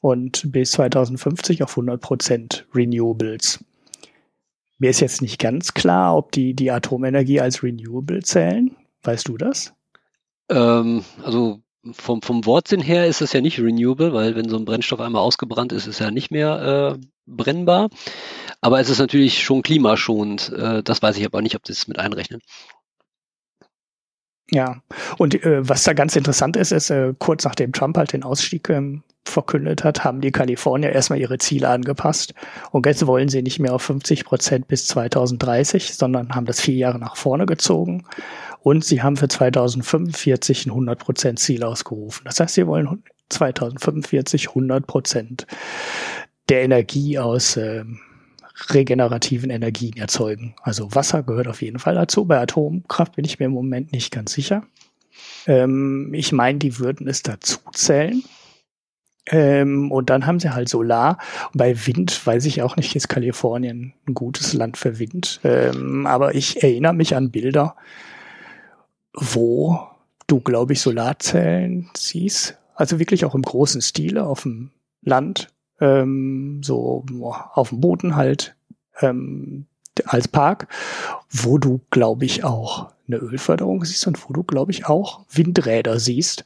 und 0.00 0.50
bis 0.50 0.72
2050 0.72 1.62
auf 1.62 1.70
100 1.72 2.00
Prozent 2.00 2.66
Renewables. 2.74 3.62
Mir 4.82 4.90
ist 4.90 4.98
jetzt 4.98 5.22
nicht 5.22 5.38
ganz 5.38 5.74
klar, 5.74 6.16
ob 6.16 6.32
die 6.32 6.54
die 6.54 6.72
Atomenergie 6.72 7.40
als 7.40 7.62
Renewable 7.62 8.20
zählen. 8.24 8.74
Weißt 9.04 9.28
du 9.28 9.36
das? 9.36 9.74
Ähm, 10.50 11.04
also 11.22 11.60
vom, 11.92 12.20
vom 12.20 12.44
Wortsinn 12.46 12.80
her 12.80 13.06
ist 13.06 13.20
es 13.20 13.32
ja 13.32 13.40
nicht 13.40 13.60
renewable, 13.60 14.12
weil 14.12 14.34
wenn 14.34 14.48
so 14.48 14.56
ein 14.56 14.64
Brennstoff 14.64 14.98
einmal 14.98 15.22
ausgebrannt 15.22 15.70
ist, 15.70 15.86
ist 15.86 15.94
es 15.94 15.98
ja 16.00 16.10
nicht 16.10 16.32
mehr 16.32 16.98
äh, 16.98 17.06
brennbar. 17.26 17.90
Aber 18.60 18.80
es 18.80 18.90
ist 18.90 18.98
natürlich 18.98 19.44
schon 19.44 19.62
klimaschonend. 19.62 20.52
Äh, 20.52 20.82
das 20.82 21.00
weiß 21.00 21.16
ich 21.16 21.24
aber 21.24 21.42
nicht, 21.42 21.54
ob 21.54 21.62
das 21.62 21.86
mit 21.86 22.00
einrechnen. 22.00 22.40
Ja, 24.50 24.82
und 25.16 25.44
äh, 25.44 25.60
was 25.68 25.84
da 25.84 25.92
ganz 25.92 26.16
interessant 26.16 26.56
ist, 26.56 26.72
ist, 26.72 26.90
äh, 26.90 27.14
kurz 27.20 27.44
nachdem 27.44 27.72
Trump 27.72 27.96
halt 27.96 28.14
den 28.14 28.24
Ausstieg 28.24 28.68
ähm, 28.68 29.04
verkündet 29.24 29.84
hat, 29.84 30.04
haben 30.04 30.20
die 30.20 30.32
Kalifornier 30.32 30.90
erstmal 30.90 31.20
ihre 31.20 31.38
Ziele 31.38 31.68
angepasst. 31.68 32.34
Und 32.70 32.86
jetzt 32.86 33.06
wollen 33.06 33.28
sie 33.28 33.42
nicht 33.42 33.58
mehr 33.58 33.74
auf 33.74 33.82
50 33.82 34.24
Prozent 34.24 34.68
bis 34.68 34.86
2030, 34.88 35.94
sondern 35.94 36.34
haben 36.34 36.46
das 36.46 36.60
vier 36.60 36.74
Jahre 36.74 36.98
nach 36.98 37.16
vorne 37.16 37.46
gezogen. 37.46 38.04
Und 38.60 38.84
sie 38.84 39.02
haben 39.02 39.16
für 39.16 39.28
2045 39.28 40.66
ein 40.66 40.70
100 40.70 40.98
Prozent 40.98 41.38
Ziel 41.38 41.64
ausgerufen. 41.64 42.22
Das 42.24 42.38
heißt, 42.40 42.54
sie 42.54 42.66
wollen 42.66 43.02
2045 43.28 44.48
100 44.48 44.86
Prozent 44.86 45.46
der 46.48 46.62
Energie 46.62 47.18
aus 47.18 47.56
äh, 47.56 47.84
regenerativen 48.70 49.50
Energien 49.50 49.96
erzeugen. 49.96 50.54
Also 50.62 50.94
Wasser 50.94 51.22
gehört 51.22 51.48
auf 51.48 51.62
jeden 51.62 51.78
Fall 51.78 51.94
dazu. 51.94 52.24
Bei 52.24 52.40
Atomkraft 52.40 53.16
bin 53.16 53.24
ich 53.24 53.38
mir 53.38 53.46
im 53.46 53.52
Moment 53.52 53.92
nicht 53.92 54.12
ganz 54.12 54.32
sicher. 54.32 54.64
Ähm, 55.46 56.10
ich 56.14 56.32
meine, 56.32 56.58
die 56.58 56.78
würden 56.78 57.08
es 57.08 57.22
dazu 57.22 57.58
zählen. 57.72 58.22
Ähm, 59.26 59.92
und 59.92 60.10
dann 60.10 60.26
haben 60.26 60.40
sie 60.40 60.52
halt 60.52 60.68
Solar. 60.68 61.18
Und 61.52 61.58
bei 61.58 61.86
Wind 61.86 62.26
weiß 62.26 62.44
ich 62.46 62.62
auch 62.62 62.76
nicht, 62.76 62.96
ist 62.96 63.08
Kalifornien 63.08 63.94
ein 64.06 64.14
gutes 64.14 64.52
Land 64.52 64.76
für 64.76 64.98
Wind. 64.98 65.40
Ähm, 65.44 66.06
aber 66.06 66.34
ich 66.34 66.62
erinnere 66.62 66.94
mich 66.94 67.14
an 67.14 67.30
Bilder, 67.30 67.76
wo 69.14 69.80
du, 70.26 70.40
glaube 70.40 70.72
ich, 70.72 70.80
Solarzellen 70.80 71.90
siehst. 71.96 72.58
Also 72.74 72.98
wirklich 72.98 73.24
auch 73.24 73.34
im 73.34 73.42
großen 73.42 73.82
Stile 73.82 74.24
auf 74.24 74.42
dem 74.42 74.70
Land 75.02 75.48
ähm, 75.80 76.60
so 76.62 77.04
auf 77.54 77.68
dem 77.68 77.80
Boden 77.80 78.16
halt 78.16 78.56
ähm, 79.00 79.66
als 80.06 80.28
Park, 80.28 80.68
wo 81.30 81.58
du, 81.58 81.80
glaube 81.90 82.24
ich, 82.24 82.44
auch 82.44 82.91
eine 83.12 83.22
Ölförderung 83.22 83.84
siehst 83.84 84.06
und 84.06 84.28
wo 84.28 84.32
du, 84.32 84.42
glaube 84.42 84.72
ich, 84.72 84.86
auch 84.86 85.24
Windräder 85.30 85.98
siehst, 85.98 86.44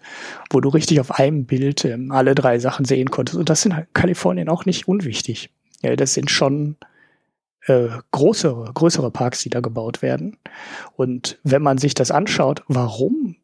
wo 0.50 0.60
du 0.60 0.68
richtig 0.68 1.00
auf 1.00 1.12
einem 1.12 1.46
Bild 1.46 1.84
ähm, 1.84 2.12
alle 2.12 2.34
drei 2.34 2.58
Sachen 2.58 2.84
sehen 2.84 3.10
konntest. 3.10 3.38
Und 3.38 3.48
das 3.48 3.62
sind 3.62 3.74
halt 3.74 3.88
Kalifornien 3.94 4.48
auch 4.48 4.64
nicht 4.64 4.88
unwichtig. 4.88 5.50
Ja, 5.82 5.94
das 5.96 6.14
sind 6.14 6.30
schon 6.30 6.76
äh, 7.66 7.88
größere, 8.10 8.72
größere 8.72 9.10
Parks, 9.10 9.42
die 9.42 9.50
da 9.50 9.60
gebaut 9.60 10.02
werden. 10.02 10.36
Und 10.96 11.38
wenn 11.42 11.62
man 11.62 11.78
sich 11.78 11.94
das 11.94 12.10
anschaut, 12.10 12.62
warum 12.68 13.36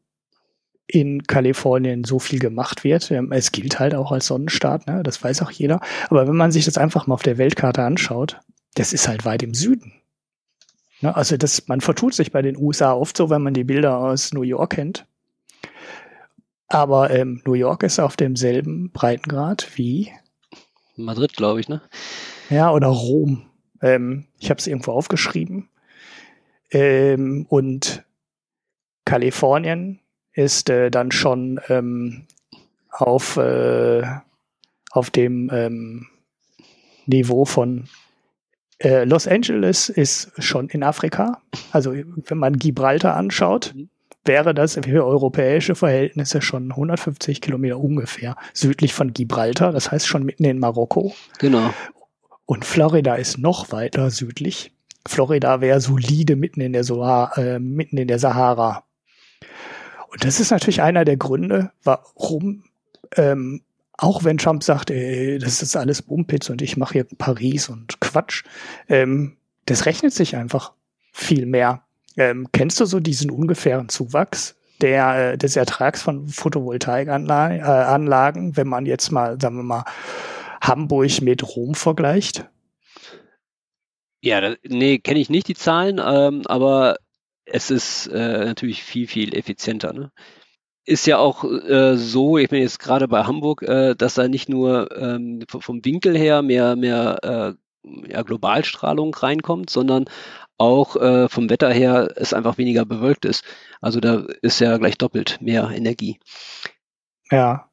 in 0.86 1.22
Kalifornien 1.22 2.04
so 2.04 2.18
viel 2.18 2.38
gemacht 2.38 2.84
wird. 2.84 3.10
Ähm, 3.10 3.32
es 3.32 3.52
gilt 3.52 3.78
halt 3.78 3.94
auch 3.94 4.12
als 4.12 4.26
Sonnenstaat, 4.26 4.86
ne? 4.86 5.02
das 5.02 5.22
weiß 5.22 5.42
auch 5.42 5.50
jeder. 5.50 5.80
Aber 6.10 6.28
wenn 6.28 6.36
man 6.36 6.52
sich 6.52 6.64
das 6.64 6.76
einfach 6.76 7.06
mal 7.06 7.14
auf 7.14 7.22
der 7.22 7.38
Weltkarte 7.38 7.82
anschaut, 7.82 8.40
das 8.74 8.92
ist 8.92 9.08
halt 9.08 9.24
weit 9.24 9.42
im 9.42 9.54
Süden. 9.54 9.94
Ne? 11.02 11.14
Also 11.14 11.36
das, 11.36 11.68
man 11.68 11.80
vertut 11.80 12.14
sich 12.14 12.32
bei 12.32 12.42
den 12.42 12.56
USA 12.56 12.92
oft 12.92 13.16
so, 13.16 13.30
wenn 13.30 13.42
man 13.42 13.54
die 13.54 13.64
Bilder 13.64 13.98
aus 13.98 14.32
New 14.32 14.42
York 14.42 14.74
kennt. 14.74 15.06
Aber 16.68 17.10
ähm, 17.10 17.42
New 17.44 17.52
York 17.52 17.82
ist 17.82 18.00
auf 18.00 18.16
demselben 18.16 18.90
Breitengrad 18.92 19.76
wie 19.76 20.10
Madrid, 20.96 21.36
glaube 21.36 21.60
ich, 21.60 21.68
ne? 21.68 21.82
Ja, 22.50 22.70
oder 22.72 22.88
Rom. 22.88 23.46
Ähm, 23.82 24.26
ich 24.38 24.50
habe 24.50 24.58
es 24.58 24.66
irgendwo 24.66 24.92
aufgeschrieben. 24.92 25.68
Ähm, 26.70 27.46
und 27.48 28.04
Kalifornien 29.04 30.00
ist 30.32 30.70
äh, 30.70 30.90
dann 30.90 31.10
schon 31.10 31.60
ähm, 31.68 32.26
auf, 32.90 33.36
äh, 33.36 34.02
auf 34.90 35.10
dem 35.10 35.50
ähm, 35.52 36.06
Niveau 37.06 37.44
von 37.44 37.88
äh, 38.82 39.04
Los 39.04 39.26
Angeles 39.26 39.88
ist 39.88 40.32
schon 40.38 40.68
in 40.68 40.82
Afrika. 40.82 41.40
Also 41.70 41.94
wenn 41.94 42.38
man 42.38 42.58
Gibraltar 42.58 43.16
anschaut, 43.16 43.72
mhm. 43.74 43.88
wäre 44.24 44.54
das 44.54 44.74
für 44.74 45.04
europäische 45.04 45.74
Verhältnisse 45.74 46.42
schon 46.42 46.70
150 46.70 47.40
Kilometer 47.40 47.78
ungefähr 47.78 48.36
südlich 48.52 48.92
von 48.92 49.12
Gibraltar, 49.12 49.72
das 49.72 49.90
heißt 49.90 50.06
schon 50.06 50.24
mitten 50.24 50.44
in 50.44 50.58
Marokko. 50.58 51.14
Genau. 51.38 51.72
Und 52.46 52.64
Florida 52.64 53.14
ist 53.14 53.38
noch 53.38 53.72
weiter 53.72 54.10
südlich. 54.10 54.72
Florida 55.06 55.60
wäre 55.60 55.80
solide 55.80 56.36
mitten 56.36 56.60
in 56.60 56.72
der, 56.72 56.84
Soha 56.84 57.32
äh, 57.36 57.58
mitten 57.58 57.98
in 57.98 58.08
der 58.08 58.18
Sahara. 58.18 58.84
Und 60.08 60.24
das 60.24 60.40
ist 60.40 60.50
natürlich 60.50 60.82
einer 60.82 61.04
der 61.04 61.16
Gründe, 61.16 61.70
warum, 61.82 62.64
ähm, 63.16 63.62
auch 63.98 64.24
wenn 64.24 64.38
Trump 64.38 64.62
sagt, 64.62 64.90
ey, 64.90 65.38
das 65.38 65.62
ist 65.62 65.76
alles 65.76 66.02
Bumpitz 66.02 66.50
und 66.50 66.62
ich 66.62 66.76
mache 66.76 66.94
hier 66.94 67.06
Paris 67.18 67.68
und 67.68 68.00
Quatsch, 68.00 68.44
ähm, 68.88 69.36
das 69.66 69.86
rechnet 69.86 70.12
sich 70.12 70.36
einfach 70.36 70.72
viel 71.12 71.46
mehr. 71.46 71.84
Ähm, 72.16 72.48
kennst 72.52 72.80
du 72.80 72.84
so 72.84 73.00
diesen 73.00 73.30
ungefähren 73.30 73.88
Zuwachs 73.88 74.56
der, 74.80 75.32
äh, 75.32 75.38
des 75.38 75.56
Ertrags 75.56 76.02
von 76.02 76.28
Photovoltaikanlagen, 76.28 78.50
äh, 78.50 78.56
wenn 78.56 78.68
man 78.68 78.86
jetzt 78.86 79.10
mal, 79.10 79.40
sagen 79.40 79.56
wir 79.56 79.62
mal, 79.62 79.84
Hamburg 80.60 81.22
mit 81.22 81.56
Rom 81.56 81.74
vergleicht? 81.74 82.48
Ja, 84.20 84.40
das, 84.40 84.56
nee, 84.64 84.98
kenne 84.98 85.20
ich 85.20 85.30
nicht 85.30 85.48
die 85.48 85.54
Zahlen, 85.54 86.00
ähm, 86.04 86.42
aber 86.46 86.96
es 87.44 87.70
ist 87.70 88.06
äh, 88.06 88.44
natürlich 88.44 88.84
viel, 88.84 89.08
viel 89.08 89.34
effizienter. 89.34 89.92
Ne? 89.92 90.12
Ist 90.84 91.06
ja 91.06 91.18
auch 91.18 91.44
äh, 91.44 91.96
so, 91.96 92.38
ich 92.38 92.48
bin 92.48 92.60
jetzt 92.60 92.80
gerade 92.80 93.06
bei 93.06 93.24
Hamburg, 93.24 93.62
äh, 93.62 93.94
dass 93.94 94.14
da 94.14 94.26
nicht 94.26 94.48
nur 94.48 94.90
ähm, 94.96 95.44
vom 95.46 95.84
Winkel 95.84 96.16
her 96.16 96.42
mehr, 96.42 96.74
mehr 96.74 97.18
äh, 97.22 98.12
ja, 98.12 98.22
Globalstrahlung 98.22 99.14
reinkommt, 99.14 99.70
sondern 99.70 100.06
auch 100.58 100.96
äh, 100.96 101.28
vom 101.28 101.50
Wetter 101.50 101.72
her 101.72 102.12
es 102.16 102.32
einfach 102.32 102.58
weniger 102.58 102.84
bewölkt 102.84 103.24
ist. 103.24 103.44
Also 103.80 104.00
da 104.00 104.24
ist 104.42 104.60
ja 104.60 104.76
gleich 104.78 104.98
doppelt 104.98 105.38
mehr 105.40 105.70
Energie. 105.70 106.18
Ja, 107.30 107.68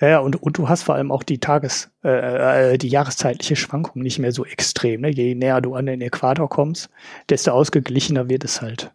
ja, 0.00 0.08
ja, 0.08 0.18
und, 0.18 0.42
und 0.42 0.58
du 0.58 0.68
hast 0.68 0.82
vor 0.82 0.96
allem 0.96 1.12
auch 1.12 1.22
die 1.22 1.38
Tages-, 1.38 1.90
äh, 2.04 2.74
äh, 2.74 2.78
die 2.78 2.88
jahreszeitliche 2.88 3.56
Schwankung 3.56 4.02
nicht 4.02 4.18
mehr 4.18 4.32
so 4.32 4.44
extrem. 4.44 5.02
Ne? 5.02 5.10
Je 5.10 5.34
näher 5.34 5.60
du 5.60 5.74
an 5.74 5.86
den 5.86 6.00
Äquator 6.00 6.48
kommst, 6.48 6.90
desto 7.28 7.52
ausgeglichener 7.52 8.28
wird 8.28 8.44
es 8.44 8.60
halt. 8.60 8.92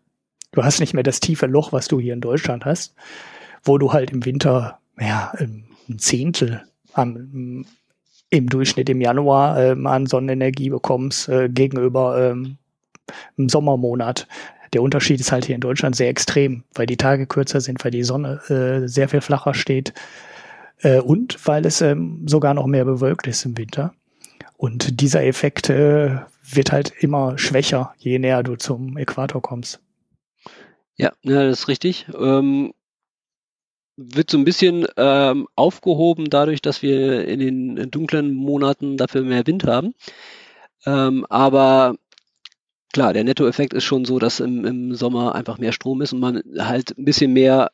Du 0.51 0.63
hast 0.63 0.79
nicht 0.79 0.93
mehr 0.93 1.03
das 1.03 1.19
tiefe 1.19 1.45
Loch, 1.45 1.71
was 1.71 1.87
du 1.87 1.99
hier 1.99 2.13
in 2.13 2.21
Deutschland 2.21 2.65
hast, 2.65 2.95
wo 3.63 3.77
du 3.77 3.93
halt 3.93 4.11
im 4.11 4.25
Winter 4.25 4.79
ja, 4.99 5.31
ein 5.37 5.65
Zehntel 5.97 6.63
am, 6.93 7.65
im 8.29 8.49
Durchschnitt 8.49 8.89
im 8.89 9.01
Januar 9.01 9.59
ähm, 9.59 9.87
an 9.87 10.05
Sonnenenergie 10.05 10.69
bekommst 10.69 11.29
äh, 11.29 11.49
gegenüber 11.49 12.31
ähm, 12.31 12.57
im 13.37 13.49
Sommermonat. 13.49 14.27
Der 14.73 14.83
Unterschied 14.83 15.19
ist 15.19 15.31
halt 15.31 15.45
hier 15.45 15.55
in 15.55 15.61
Deutschland 15.61 15.95
sehr 15.95 16.09
extrem, 16.09 16.63
weil 16.75 16.85
die 16.85 16.97
Tage 16.97 17.25
kürzer 17.25 17.59
sind, 17.59 17.83
weil 17.83 17.91
die 17.91 18.03
Sonne 18.03 18.39
äh, 18.49 18.87
sehr 18.87 19.09
viel 19.09 19.21
flacher 19.21 19.53
steht 19.53 19.93
äh, 20.81 20.99
und 20.99 21.47
weil 21.47 21.65
es 21.65 21.81
ähm, 21.81 22.27
sogar 22.27 22.53
noch 22.53 22.67
mehr 22.67 22.85
bewölkt 22.85 23.27
ist 23.27 23.45
im 23.45 23.57
Winter. 23.57 23.93
Und 24.57 25.01
dieser 25.01 25.23
Effekt 25.23 25.69
äh, 25.69 26.17
wird 26.43 26.71
halt 26.71 26.91
immer 26.99 27.37
schwächer, 27.37 27.93
je 27.97 28.19
näher 28.19 28.43
du 28.43 28.55
zum 28.57 28.97
Äquator 28.97 29.41
kommst. 29.41 29.79
Ja, 30.99 31.13
ja 31.23 31.47
das 31.47 31.61
ist 31.61 31.67
richtig. 31.67 32.05
Ähm, 32.13 32.73
wird 33.97 34.29
so 34.29 34.37
ein 34.37 34.45
bisschen 34.45 34.87
ähm, 34.97 35.47
aufgehoben 35.55 36.29
dadurch, 36.29 36.61
dass 36.61 36.81
wir 36.81 37.27
in 37.27 37.39
den 37.39 37.91
dunklen 37.91 38.33
Monaten 38.33 38.95
dafür 38.97 39.23
mehr 39.23 39.45
Wind 39.45 39.65
haben. 39.65 39.93
Ähm, 40.85 41.25
aber 41.29 41.95
klar, 42.93 43.13
der 43.13 43.23
Nettoeffekt 43.23 43.73
ist 43.73 43.83
schon 43.83 44.05
so, 44.05 44.19
dass 44.19 44.39
im, 44.39 44.65
im 44.65 44.95
Sommer 44.95 45.35
einfach 45.35 45.57
mehr 45.57 45.73
Strom 45.73 46.01
ist 46.01 46.13
und 46.13 46.19
man 46.19 46.41
halt 46.59 46.97
ein 46.97 47.05
bisschen 47.05 47.33
mehr 47.33 47.71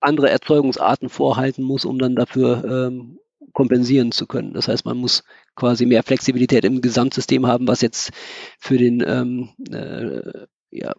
andere 0.00 0.30
Erzeugungsarten 0.30 1.08
vorhalten 1.08 1.62
muss, 1.64 1.84
um 1.84 1.98
dann 1.98 2.16
dafür 2.16 2.64
ähm, 2.88 3.18
kompensieren 3.52 4.12
zu 4.12 4.26
können. 4.26 4.54
Das 4.54 4.68
heißt, 4.68 4.84
man 4.86 4.98
muss 4.98 5.24
quasi 5.56 5.86
mehr 5.86 6.02
Flexibilität 6.02 6.64
im 6.64 6.80
Gesamtsystem 6.82 7.46
haben, 7.46 7.68
was 7.68 7.82
jetzt 7.82 8.12
für 8.58 8.78
den 8.78 9.02
ähm, 9.06 9.50
äh, 9.72 10.46
ja, 10.70 10.94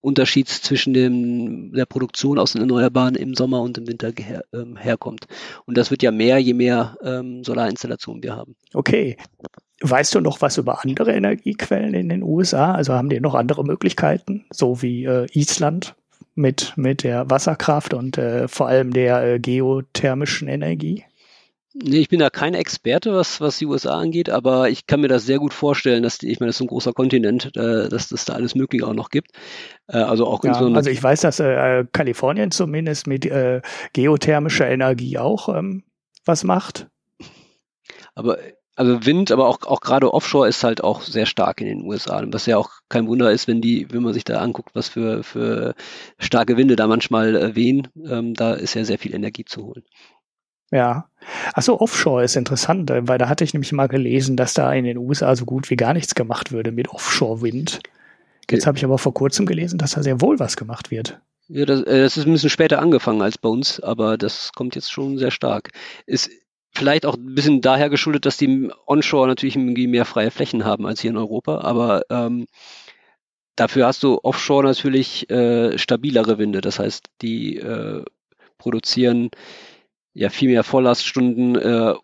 Unterschieds 0.00 0.62
zwischen 0.62 0.94
dem, 0.94 1.72
der 1.72 1.86
Produktion 1.86 2.38
aus 2.38 2.52
den 2.52 2.62
Erneuerbaren 2.62 3.14
im 3.14 3.34
Sommer 3.34 3.62
und 3.62 3.78
im 3.78 3.86
Winter 3.86 4.12
her, 4.16 4.44
ähm, 4.52 4.76
herkommt. 4.76 5.26
Und 5.66 5.76
das 5.76 5.90
wird 5.90 6.02
ja 6.02 6.10
mehr, 6.10 6.38
je 6.38 6.54
mehr 6.54 6.96
ähm, 7.02 7.44
Solarinstallationen 7.44 8.22
wir 8.22 8.36
haben. 8.36 8.56
Okay. 8.74 9.16
Weißt 9.80 10.14
du 10.14 10.20
noch 10.20 10.42
was 10.42 10.58
über 10.58 10.82
andere 10.82 11.12
Energiequellen 11.12 11.94
in 11.94 12.08
den 12.08 12.22
USA? 12.22 12.72
Also 12.72 12.94
haben 12.94 13.08
die 13.08 13.20
noch 13.20 13.34
andere 13.34 13.64
Möglichkeiten, 13.64 14.44
so 14.50 14.82
wie 14.82 15.04
äh, 15.04 15.26
Island 15.32 15.94
mit, 16.34 16.72
mit 16.76 17.04
der 17.04 17.30
Wasserkraft 17.30 17.94
und 17.94 18.18
äh, 18.18 18.48
vor 18.48 18.68
allem 18.68 18.92
der 18.92 19.22
äh, 19.22 19.38
geothermischen 19.38 20.48
Energie? 20.48 21.04
Nee, 21.74 21.98
ich 21.98 22.08
bin 22.08 22.18
da 22.18 22.30
kein 22.30 22.54
Experte, 22.54 23.12
was, 23.12 23.40
was 23.40 23.58
die 23.58 23.66
USA 23.66 23.98
angeht, 23.98 24.30
aber 24.30 24.70
ich 24.70 24.86
kann 24.86 25.00
mir 25.00 25.08
das 25.08 25.26
sehr 25.26 25.38
gut 25.38 25.52
vorstellen, 25.52 26.02
dass 26.02 26.18
die, 26.18 26.30
ich 26.30 26.40
meine, 26.40 26.48
das 26.48 26.56
ist 26.56 26.62
ein 26.62 26.68
großer 26.68 26.94
Kontinent, 26.94 27.54
äh, 27.56 27.88
dass 27.88 28.08
das 28.08 28.24
da 28.24 28.32
alles 28.32 28.54
Mögliche 28.54 28.86
auch 28.86 28.94
noch 28.94 29.10
gibt. 29.10 29.32
Äh, 29.86 29.98
also 29.98 30.26
auch 30.26 30.42
ja, 30.44 30.54
so 30.54 30.66
Also 30.66 30.88
ich 30.88 31.02
weiß, 31.02 31.20
dass 31.20 31.40
äh, 31.40 31.84
Kalifornien 31.92 32.50
zumindest 32.50 33.06
mit 33.06 33.26
äh, 33.26 33.60
geothermischer 33.92 34.68
Energie 34.68 35.18
auch 35.18 35.54
ähm, 35.54 35.84
was 36.24 36.42
macht. 36.42 36.88
Aber 38.14 38.38
also 38.78 39.04
Wind, 39.04 39.32
aber 39.32 39.48
auch, 39.48 39.62
auch 39.62 39.80
gerade 39.80 40.14
Offshore 40.14 40.48
ist 40.48 40.62
halt 40.62 40.84
auch 40.84 41.02
sehr 41.02 41.26
stark 41.26 41.60
in 41.60 41.66
den 41.66 41.82
USA. 41.82 42.22
Was 42.26 42.46
ja 42.46 42.56
auch 42.56 42.70
kein 42.88 43.08
Wunder 43.08 43.32
ist, 43.32 43.48
wenn 43.48 43.60
die, 43.60 43.88
wenn 43.90 44.04
man 44.04 44.14
sich 44.14 44.22
da 44.24 44.38
anguckt, 44.38 44.70
was 44.74 44.88
für, 44.88 45.24
für 45.24 45.74
starke 46.18 46.56
Winde 46.56 46.76
da 46.76 46.86
manchmal 46.86 47.56
wehen, 47.56 47.88
ähm, 48.08 48.34
da 48.34 48.54
ist 48.54 48.74
ja 48.74 48.84
sehr 48.84 48.98
viel 48.98 49.14
Energie 49.14 49.44
zu 49.44 49.64
holen. 49.64 49.82
Ja. 50.70 51.08
Achso, 51.54 51.74
Offshore 51.80 52.24
ist 52.24 52.36
interessant, 52.36 52.90
äh, 52.90 53.06
weil 53.06 53.18
da 53.18 53.28
hatte 53.28 53.44
ich 53.44 53.52
nämlich 53.52 53.72
mal 53.72 53.88
gelesen, 53.88 54.36
dass 54.36 54.54
da 54.54 54.72
in 54.72 54.84
den 54.84 54.98
USA 54.98 55.34
so 55.36 55.44
gut 55.44 55.70
wie 55.70 55.76
gar 55.76 55.94
nichts 55.94 56.14
gemacht 56.14 56.52
würde 56.52 56.72
mit 56.72 56.88
Offshore-Wind. 56.88 57.80
Jetzt 58.50 58.66
habe 58.66 58.78
ich 58.78 58.84
aber 58.84 58.98
vor 58.98 59.12
kurzem 59.12 59.44
gelesen, 59.44 59.78
dass 59.78 59.92
da 59.92 60.02
sehr 60.02 60.20
wohl 60.20 60.38
was 60.38 60.56
gemacht 60.56 60.90
wird. 60.90 61.20
Ja, 61.48 61.64
das, 61.64 61.82
äh, 61.82 62.00
das 62.00 62.16
ist 62.16 62.26
ein 62.26 62.32
bisschen 62.32 62.50
später 62.50 62.80
angefangen 62.80 63.22
als 63.22 63.38
bei 63.38 63.48
uns, 63.48 63.80
aber 63.80 64.16
das 64.16 64.52
kommt 64.52 64.74
jetzt 64.74 64.92
schon 64.92 65.18
sehr 65.18 65.30
stark. 65.30 65.70
Ist 66.06 66.30
vielleicht 66.74 67.06
auch 67.06 67.16
ein 67.16 67.34
bisschen 67.34 67.60
daher 67.60 67.90
geschuldet, 67.90 68.26
dass 68.26 68.36
die 68.36 68.70
Onshore 68.86 69.28
natürlich 69.28 69.56
irgendwie 69.56 69.86
mehr 69.86 70.04
freie 70.04 70.30
Flächen 70.30 70.64
haben 70.64 70.86
als 70.86 71.00
hier 71.00 71.10
in 71.10 71.16
Europa, 71.16 71.60
aber 71.60 72.02
ähm, 72.10 72.46
dafür 73.56 73.86
hast 73.86 74.02
du 74.02 74.20
Offshore 74.22 74.64
natürlich 74.64 75.28
äh, 75.30 75.76
stabilere 75.78 76.38
Winde. 76.38 76.60
Das 76.60 76.78
heißt, 76.78 77.06
die 77.22 77.56
äh, 77.56 78.04
produzieren 78.58 79.30
ja 80.18 80.30
viel 80.30 80.50
mehr 80.50 80.64
Volllaststunden 80.64 81.56
äh, 81.56 81.94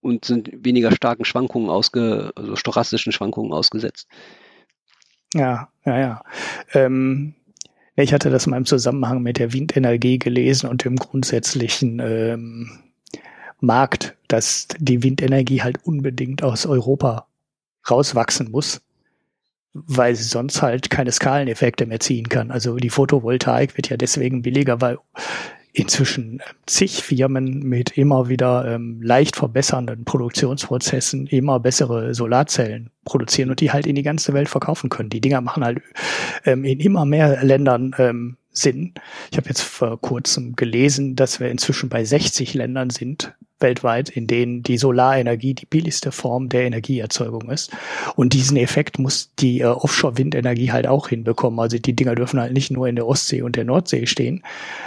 und 0.00 0.24
sind 0.24 0.50
weniger 0.52 0.92
starken 0.92 1.24
Schwankungen 1.24 1.70
ausge, 1.70 2.32
also 2.36 2.56
stochastischen 2.56 3.12
Schwankungen 3.12 3.52
ausgesetzt. 3.52 4.08
Ja, 5.34 5.68
ja, 5.86 5.98
ja. 5.98 6.24
Ähm, 6.74 7.34
ich 7.96 8.12
hatte 8.12 8.30
das 8.30 8.46
mal 8.46 8.58
im 8.58 8.66
Zusammenhang 8.66 9.22
mit 9.22 9.38
der 9.38 9.52
Windenergie 9.52 10.18
gelesen 10.18 10.68
und 10.68 10.84
dem 10.84 10.96
grundsätzlichen 10.96 12.00
ähm, 12.00 12.70
Markt, 13.60 14.16
dass 14.28 14.68
die 14.78 15.02
Windenergie 15.02 15.62
halt 15.62 15.78
unbedingt 15.84 16.42
aus 16.42 16.66
Europa 16.66 17.26
rauswachsen 17.88 18.50
muss, 18.50 18.82
weil 19.72 20.14
sie 20.14 20.24
sonst 20.24 20.60
halt 20.60 20.90
keine 20.90 21.12
Skaleneffekte 21.12 21.86
mehr 21.86 22.00
ziehen 22.00 22.28
kann. 22.28 22.50
Also 22.50 22.76
die 22.76 22.90
Photovoltaik 22.90 23.76
wird 23.76 23.88
ja 23.88 23.96
deswegen 23.96 24.42
billiger, 24.42 24.80
weil 24.80 24.98
inzwischen 25.72 26.40
äh, 26.40 26.42
zig 26.66 27.02
Firmen 27.02 27.60
mit 27.62 27.96
immer 27.96 28.28
wieder 28.28 28.66
ähm, 28.66 29.00
leicht 29.02 29.36
verbessernden 29.36 30.04
Produktionsprozessen 30.04 31.26
immer 31.26 31.60
bessere 31.60 32.14
Solarzellen 32.14 32.90
produzieren 33.04 33.50
und 33.50 33.60
die 33.60 33.72
halt 33.72 33.86
in 33.86 33.94
die 33.94 34.02
ganze 34.02 34.34
Welt 34.34 34.48
verkaufen 34.48 34.90
können. 34.90 35.10
Die 35.10 35.20
Dinger 35.20 35.40
machen 35.40 35.64
halt 35.64 35.82
ähm, 36.44 36.64
in 36.64 36.80
immer 36.80 37.04
mehr 37.04 37.42
Ländern 37.42 37.94
ähm, 37.98 38.36
Sinn. 38.52 38.92
Ich 39.30 39.36
habe 39.38 39.48
jetzt 39.48 39.62
vor 39.62 40.00
kurzem 40.00 40.54
gelesen, 40.56 41.16
dass 41.16 41.40
wir 41.40 41.50
inzwischen 41.50 41.88
bei 41.88 42.04
60 42.04 42.54
Ländern 42.54 42.90
sind, 42.90 43.34
weltweit, 43.62 44.10
in 44.10 44.26
denen 44.26 44.62
die 44.62 44.76
Solarenergie 44.76 45.54
die 45.54 45.66
billigste 45.66 46.12
Form 46.12 46.48
der 46.48 46.64
Energieerzeugung 46.64 47.48
ist. 47.50 47.70
Und 48.16 48.34
diesen 48.34 48.56
Effekt 48.56 48.98
muss 48.98 49.32
die 49.38 49.60
äh, 49.60 49.66
Offshore-Windenergie 49.66 50.72
halt 50.72 50.86
auch 50.86 51.08
hinbekommen. 51.08 51.58
Also 51.60 51.78
die 51.78 51.94
Dinger 51.94 52.14
dürfen 52.14 52.40
halt 52.40 52.52
nicht 52.52 52.70
nur 52.70 52.88
in 52.88 52.96
der 52.96 53.06
Ostsee 53.06 53.40
und 53.40 53.56
der 53.56 53.64
Nordsee 53.64 54.06
stehen, 54.06 54.42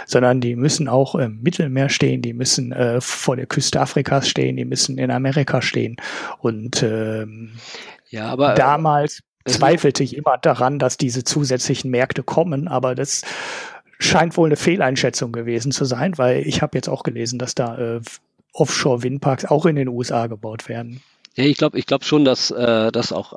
sondern 0.06 0.40
die 0.40 0.54
müssen 0.54 0.88
auch 0.88 1.14
im 1.16 1.40
Mittelmeer 1.42 1.88
stehen, 1.88 2.22
die 2.22 2.34
müssen 2.34 2.70
äh, 2.72 3.00
vor 3.00 3.36
der 3.36 3.46
Küste 3.46 3.80
Afrikas 3.80 4.28
stehen, 4.28 4.56
die 4.56 4.64
müssen 4.64 4.98
in 4.98 5.10
Amerika 5.10 5.62
stehen. 5.62 5.96
Und 6.38 6.82
ähm, 6.82 7.52
ja, 8.08 8.26
aber 8.26 8.52
äh, 8.52 8.56
damals 9.46 9.58
zweifelte 9.58 10.04
immer 10.04 10.38
daran, 10.38 10.78
dass 10.78 10.96
diese 10.96 11.24
zusätzlichen 11.24 11.90
Märkte 11.90 12.22
kommen, 12.22 12.68
aber 12.68 12.94
das 12.94 13.22
scheint 13.98 14.36
wohl 14.36 14.48
eine 14.48 14.56
Fehleinschätzung 14.56 15.32
gewesen 15.32 15.72
zu 15.72 15.84
sein, 15.84 16.18
weil 16.18 16.46
ich 16.46 16.62
habe 16.62 16.76
jetzt 16.76 16.88
auch 16.88 17.02
gelesen, 17.02 17.38
dass 17.38 17.54
da 17.54 17.78
äh, 17.78 18.00
Offshore-Windparks 18.52 19.46
auch 19.46 19.66
in 19.66 19.76
den 19.76 19.88
USA 19.88 20.26
gebaut 20.26 20.68
werden. 20.68 21.02
Ja, 21.34 21.44
ich 21.44 21.56
glaube 21.56 21.78
ich 21.78 21.86
glaub 21.86 22.04
schon, 22.04 22.24
dass 22.24 22.50
äh, 22.50 22.90
das 22.92 23.12
auch 23.12 23.34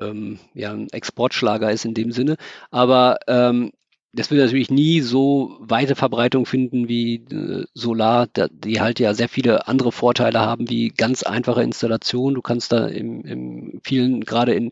ähm, 0.00 0.38
ja, 0.54 0.72
ein 0.72 0.88
Exportschlager 0.90 1.70
ist 1.70 1.84
in 1.84 1.94
dem 1.94 2.12
Sinne. 2.12 2.36
Aber 2.70 3.18
ähm, 3.26 3.72
das 4.14 4.30
wird 4.30 4.40
natürlich 4.40 4.70
nie 4.70 5.00
so 5.00 5.56
weite 5.60 5.96
Verbreitung 5.96 6.46
finden 6.46 6.88
wie 6.88 7.16
äh, 7.16 7.64
Solar, 7.74 8.28
da, 8.32 8.48
die 8.48 8.80
halt 8.80 9.00
ja 9.00 9.14
sehr 9.14 9.28
viele 9.28 9.66
andere 9.66 9.92
Vorteile 9.92 10.40
haben, 10.40 10.68
wie 10.70 10.88
ganz 10.88 11.22
einfache 11.22 11.62
Installation. 11.62 12.34
Du 12.34 12.42
kannst 12.42 12.72
da 12.72 12.86
im, 12.86 13.24
im 13.24 13.80
vielen, 13.82 14.20
gerade 14.20 14.54
in 14.54 14.70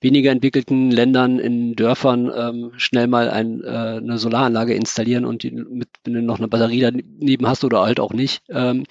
weniger 0.00 0.30
entwickelten 0.30 0.90
Ländern, 0.90 1.38
in 1.38 1.74
Dörfern 1.74 2.30
ähm, 2.34 2.72
schnell 2.76 3.08
mal 3.08 3.30
ein, 3.30 3.62
äh, 3.62 3.66
eine 3.66 4.18
Solaranlage 4.18 4.74
installieren 4.74 5.24
und 5.24 5.42
die, 5.42 5.50
mit, 5.50 5.88
wenn 6.04 6.14
du 6.14 6.22
noch 6.22 6.38
eine 6.38 6.48
Batterie 6.48 6.80
daneben 6.80 7.46
hast 7.46 7.64
oder 7.64 7.82
halt 7.82 8.00
auch 8.00 8.12
nicht, 8.12 8.42
ähm, 8.48 8.84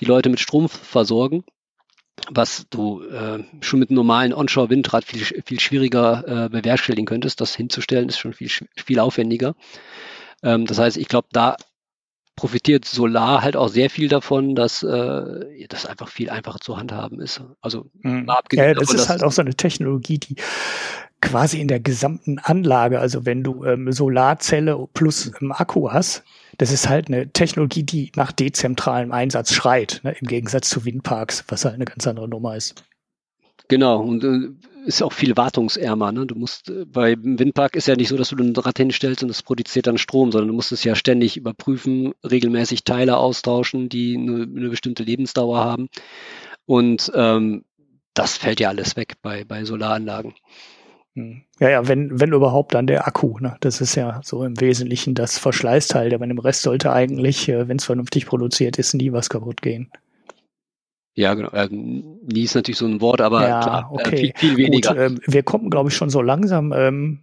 die 0.00 0.06
Leute 0.06 0.30
mit 0.30 0.40
Strom 0.40 0.68
versorgen 0.68 1.44
was 2.30 2.66
du 2.70 3.02
äh, 3.02 3.42
schon 3.60 3.80
mit 3.80 3.90
einem 3.90 3.96
normalen 3.96 4.34
Onshore-Windrad 4.34 5.04
viel, 5.04 5.24
viel 5.44 5.60
schwieriger 5.60 6.24
äh, 6.26 6.48
bewerkstelligen 6.48 7.06
könntest. 7.06 7.40
Das 7.40 7.54
hinzustellen 7.54 8.08
ist 8.08 8.18
schon 8.18 8.32
viel, 8.32 8.50
viel 8.76 8.98
aufwendiger. 8.98 9.54
Ähm, 10.42 10.66
das 10.66 10.78
heißt, 10.78 10.96
ich 10.96 11.08
glaube, 11.08 11.28
da 11.32 11.56
profitiert 12.36 12.84
Solar 12.84 13.42
halt 13.42 13.56
auch 13.56 13.68
sehr 13.68 13.90
viel 13.90 14.08
davon, 14.08 14.54
dass 14.54 14.82
äh, 14.82 15.66
das 15.68 15.86
einfach 15.86 16.08
viel 16.08 16.30
einfacher 16.30 16.60
zu 16.60 16.76
handhaben 16.76 17.20
ist. 17.20 17.42
Also 17.60 17.90
mhm. 18.00 18.26
ja, 18.52 18.74
das 18.74 18.88
davon, 18.88 18.96
ist 18.96 19.08
halt 19.08 19.22
auch 19.22 19.32
so 19.32 19.42
eine 19.42 19.54
Technologie, 19.54 20.18
die 20.18 20.36
quasi 21.22 21.60
in 21.60 21.68
der 21.68 21.80
gesamten 21.80 22.38
Anlage, 22.38 23.00
also 23.00 23.24
wenn 23.24 23.42
du 23.42 23.64
ähm, 23.64 23.90
Solarzelle 23.90 24.86
plus 24.92 25.32
ähm, 25.40 25.52
Akku 25.52 25.90
hast, 25.90 26.24
das 26.58 26.70
ist 26.70 26.88
halt 26.88 27.08
eine 27.08 27.30
Technologie, 27.32 27.84
die 27.84 28.12
nach 28.14 28.32
dezentralem 28.32 29.12
Einsatz 29.12 29.54
schreit, 29.54 30.00
ne, 30.02 30.14
im 30.20 30.26
Gegensatz 30.26 30.68
zu 30.68 30.84
Windparks, 30.84 31.44
was 31.48 31.64
halt 31.64 31.76
eine 31.76 31.86
ganz 31.86 32.06
andere 32.06 32.28
Nummer 32.28 32.56
ist. 32.56 32.84
Genau, 33.68 34.02
und 34.02 34.24
äh, 34.24 34.50
ist 34.84 35.02
auch 35.02 35.12
viel 35.12 35.36
wartungsärmer. 35.36 36.12
Ne? 36.12 36.26
Du 36.26 36.34
musst, 36.34 36.68
äh, 36.68 36.84
bei 36.84 37.16
Windpark 37.18 37.76
ist 37.76 37.86
ja 37.86 37.96
nicht 37.96 38.08
so, 38.08 38.16
dass 38.16 38.30
du 38.30 38.36
ein 38.36 38.54
Rad 38.54 38.76
hinstellst 38.76 39.22
und 39.22 39.30
es 39.30 39.42
produziert 39.42 39.86
dann 39.86 39.98
Strom, 39.98 40.32
sondern 40.32 40.48
du 40.48 40.54
musst 40.54 40.72
es 40.72 40.84
ja 40.84 40.94
ständig 40.94 41.36
überprüfen, 41.36 42.12
regelmäßig 42.28 42.84
Teile 42.84 43.16
austauschen, 43.16 43.88
die 43.88 44.16
eine, 44.16 44.42
eine 44.42 44.68
bestimmte 44.68 45.04
Lebensdauer 45.04 45.58
haben. 45.64 45.88
Und 46.66 47.10
ähm, 47.14 47.64
das 48.14 48.36
fällt 48.36 48.60
ja 48.60 48.68
alles 48.68 48.96
weg 48.96 49.14
bei, 49.22 49.44
bei 49.44 49.64
Solaranlagen. 49.64 50.34
Hm. 51.14 51.42
Ja, 51.60 51.68
ja, 51.68 51.88
wenn, 51.88 52.20
wenn 52.20 52.32
überhaupt 52.32 52.74
dann 52.74 52.86
der 52.86 53.06
Akku. 53.06 53.38
Ne? 53.38 53.56
Das 53.60 53.80
ist 53.80 53.94
ja 53.94 54.20
so 54.24 54.44
im 54.44 54.58
Wesentlichen 54.60 55.14
das 55.14 55.38
Verschleißteil, 55.38 56.08
der 56.08 56.18
bei 56.18 56.26
dem 56.26 56.38
Rest 56.38 56.62
sollte 56.62 56.92
eigentlich, 56.92 57.48
äh, 57.48 57.68
wenn 57.68 57.76
es 57.76 57.84
vernünftig 57.84 58.26
produziert 58.26 58.78
ist, 58.78 58.94
nie 58.94 59.12
was 59.12 59.28
kaputt 59.28 59.60
gehen. 59.60 59.90
Ja, 61.14 61.34
genau. 61.34 61.50
Äh, 61.50 61.68
nie 61.70 62.44
ist 62.44 62.54
natürlich 62.54 62.78
so 62.78 62.86
ein 62.86 63.02
Wort, 63.02 63.20
aber 63.20 63.46
ja, 63.46 63.60
klar, 63.60 63.90
äh, 63.90 63.94
okay. 63.94 64.16
viel, 64.16 64.32
viel 64.36 64.56
weniger. 64.56 65.08
Gut, 65.08 65.22
äh, 65.22 65.32
wir 65.32 65.42
kommen, 65.42 65.68
glaube 65.68 65.90
ich, 65.90 65.96
schon 65.96 66.08
so 66.08 66.22
langsam 66.22 66.72
ähm, 66.72 67.20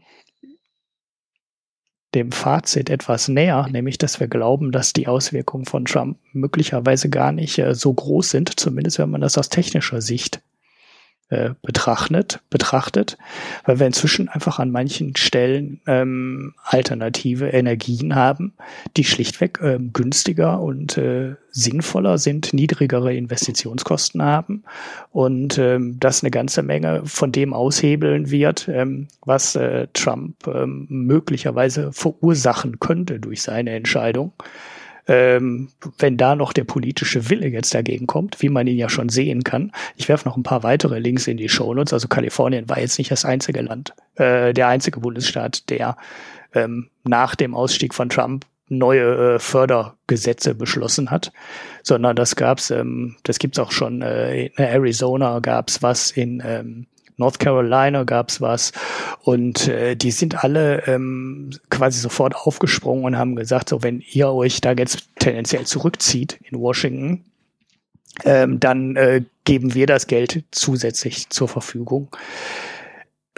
dem 2.14 2.32
Fazit 2.32 2.92
etwas 2.92 3.28
näher, 3.28 3.68
nämlich 3.72 3.98
dass 3.98 4.20
wir 4.20 4.28
glauben, 4.28 4.72
dass 4.72 4.94
die 4.94 5.08
Auswirkungen 5.08 5.66
von 5.66 5.86
Trump 5.86 6.20
möglicherweise 6.34 7.10
gar 7.10 7.32
nicht 7.32 7.58
äh, 7.58 7.74
so 7.74 7.92
groß 7.92 8.30
sind, 8.30 8.60
zumindest 8.60 9.00
wenn 9.00 9.10
man 9.10 9.22
das 9.22 9.38
aus 9.40 9.50
technischer 9.50 10.02
Sicht 10.02 10.42
äh, 11.30 11.52
betrachtet, 11.62 12.40
betrachtet, 12.50 13.18
weil 13.66 13.80
wir 13.80 13.88
inzwischen 13.88 14.30
einfach 14.30 14.58
an 14.58 14.72
manchen 14.72 15.16
Stellen 15.16 15.80
ähm, 15.86 16.56
alternative 16.64 17.50
Energien 17.50 18.16
haben, 18.16 18.54
die 18.98 19.04
schlichtweg 19.04 19.60
ähm, 19.62 19.94
günstiger 19.94 20.60
und 20.60 20.98
äh, 20.98 21.36
sinnvoller 21.52 22.18
sind, 22.18 22.54
niedrigere 22.54 23.14
Investitionskosten 23.14 24.24
haben 24.24 24.64
und 25.12 25.58
ähm, 25.58 26.00
das 26.00 26.24
eine 26.24 26.32
ganze 26.32 26.64
Menge 26.64 27.04
von 27.06 27.32
dem 27.32 27.54
aushebeln 27.54 28.32
wird, 28.32 28.68
ähm, 28.68 29.08
was 29.24 29.56
äh, 29.56 29.88
Trump 29.94 30.48
ähm, 30.48 30.88
möglicherweise 30.90 31.92
verursachen 31.94 32.80
könnte 32.80 33.20
durch 33.20 33.44
seine 33.44 33.72
Entscheidung 33.72 34.34
ähm, 35.10 35.70
wenn 35.98 36.18
da 36.18 36.36
noch 36.36 36.54
der 36.54 36.66
politische 36.66 37.30
Wille 37.30 37.48
jetzt 37.48 37.74
dagegen 37.74 38.06
kommt, 38.06 38.44
wie 38.44 38.50
man 38.50 38.68
ihn 38.68 38.78
ja 38.78 38.90
schon 38.90 39.10
sehen 39.10 39.44
kann. 39.44 39.72
Ich 39.96 40.08
werfe 40.08 40.30
noch 40.30 40.38
ein 40.38 40.44
paar 40.44 40.62
weitere 40.62 41.00
Links 41.00 41.26
in 41.26 41.38
die 41.38 41.50
Shownotes. 41.50 41.94
Also 41.94 42.08
Kalifornien 42.08 42.70
war 42.70 42.80
jetzt 42.80 43.00
nicht 43.00 43.10
das 43.10 43.26
einzige 43.26 43.62
Land, 43.62 43.94
äh, 44.16 44.54
der 44.54 44.68
einzige 44.68 45.00
Bundesstaat, 45.00 45.68
der 45.72 45.98
ähm, 46.54 46.90
nach 47.04 47.36
dem 47.36 47.56
Ausstieg 47.56 47.96
von 47.96 48.10
Trump 48.10 48.46
neue 48.68 49.36
äh, 49.36 49.40
Fördergesetze 49.40 50.54
beschlossen 50.54 51.10
hat, 51.10 51.32
sondern 51.82 52.16
das 52.16 52.36
gab's, 52.36 52.70
ähm, 52.70 53.16
das 53.24 53.40
gibt's 53.40 53.58
auch 53.58 53.72
schon 53.72 54.04
äh, 54.04 54.46
in 54.46 54.64
Arizona 54.64 55.40
gab's 55.40 55.82
was 55.82 56.12
in 56.12 56.44
ähm, 56.46 56.86
North 57.20 57.40
Carolina 57.40 58.04
gab's 58.04 58.42
was 58.42 58.72
und 59.22 59.68
äh, 59.68 59.96
die 59.96 60.12
sind 60.12 60.44
alle 60.44 60.88
ähm, 60.88 61.52
quasi 61.70 62.00
sofort 62.00 62.36
aufgesprungen 62.36 63.06
und 63.06 63.18
haben 63.18 63.36
gesagt, 63.36 63.70
so 63.70 63.84
wenn 63.84 64.04
ihr 64.12 64.30
euch 64.30 64.62
da 64.62 64.72
jetzt 64.72 65.08
tendenziell 65.20 65.66
zurückzieht 65.66 66.40
in 66.50 66.60
Washington, 66.60 67.26
ähm, 68.26 68.60
dann 68.60 68.96
äh, 68.96 69.24
geben 69.44 69.74
wir 69.74 69.86
das 69.86 70.08
Geld 70.08 70.44
zusätzlich 70.52 71.30
zur 71.30 71.48
Verfügung 71.48 72.10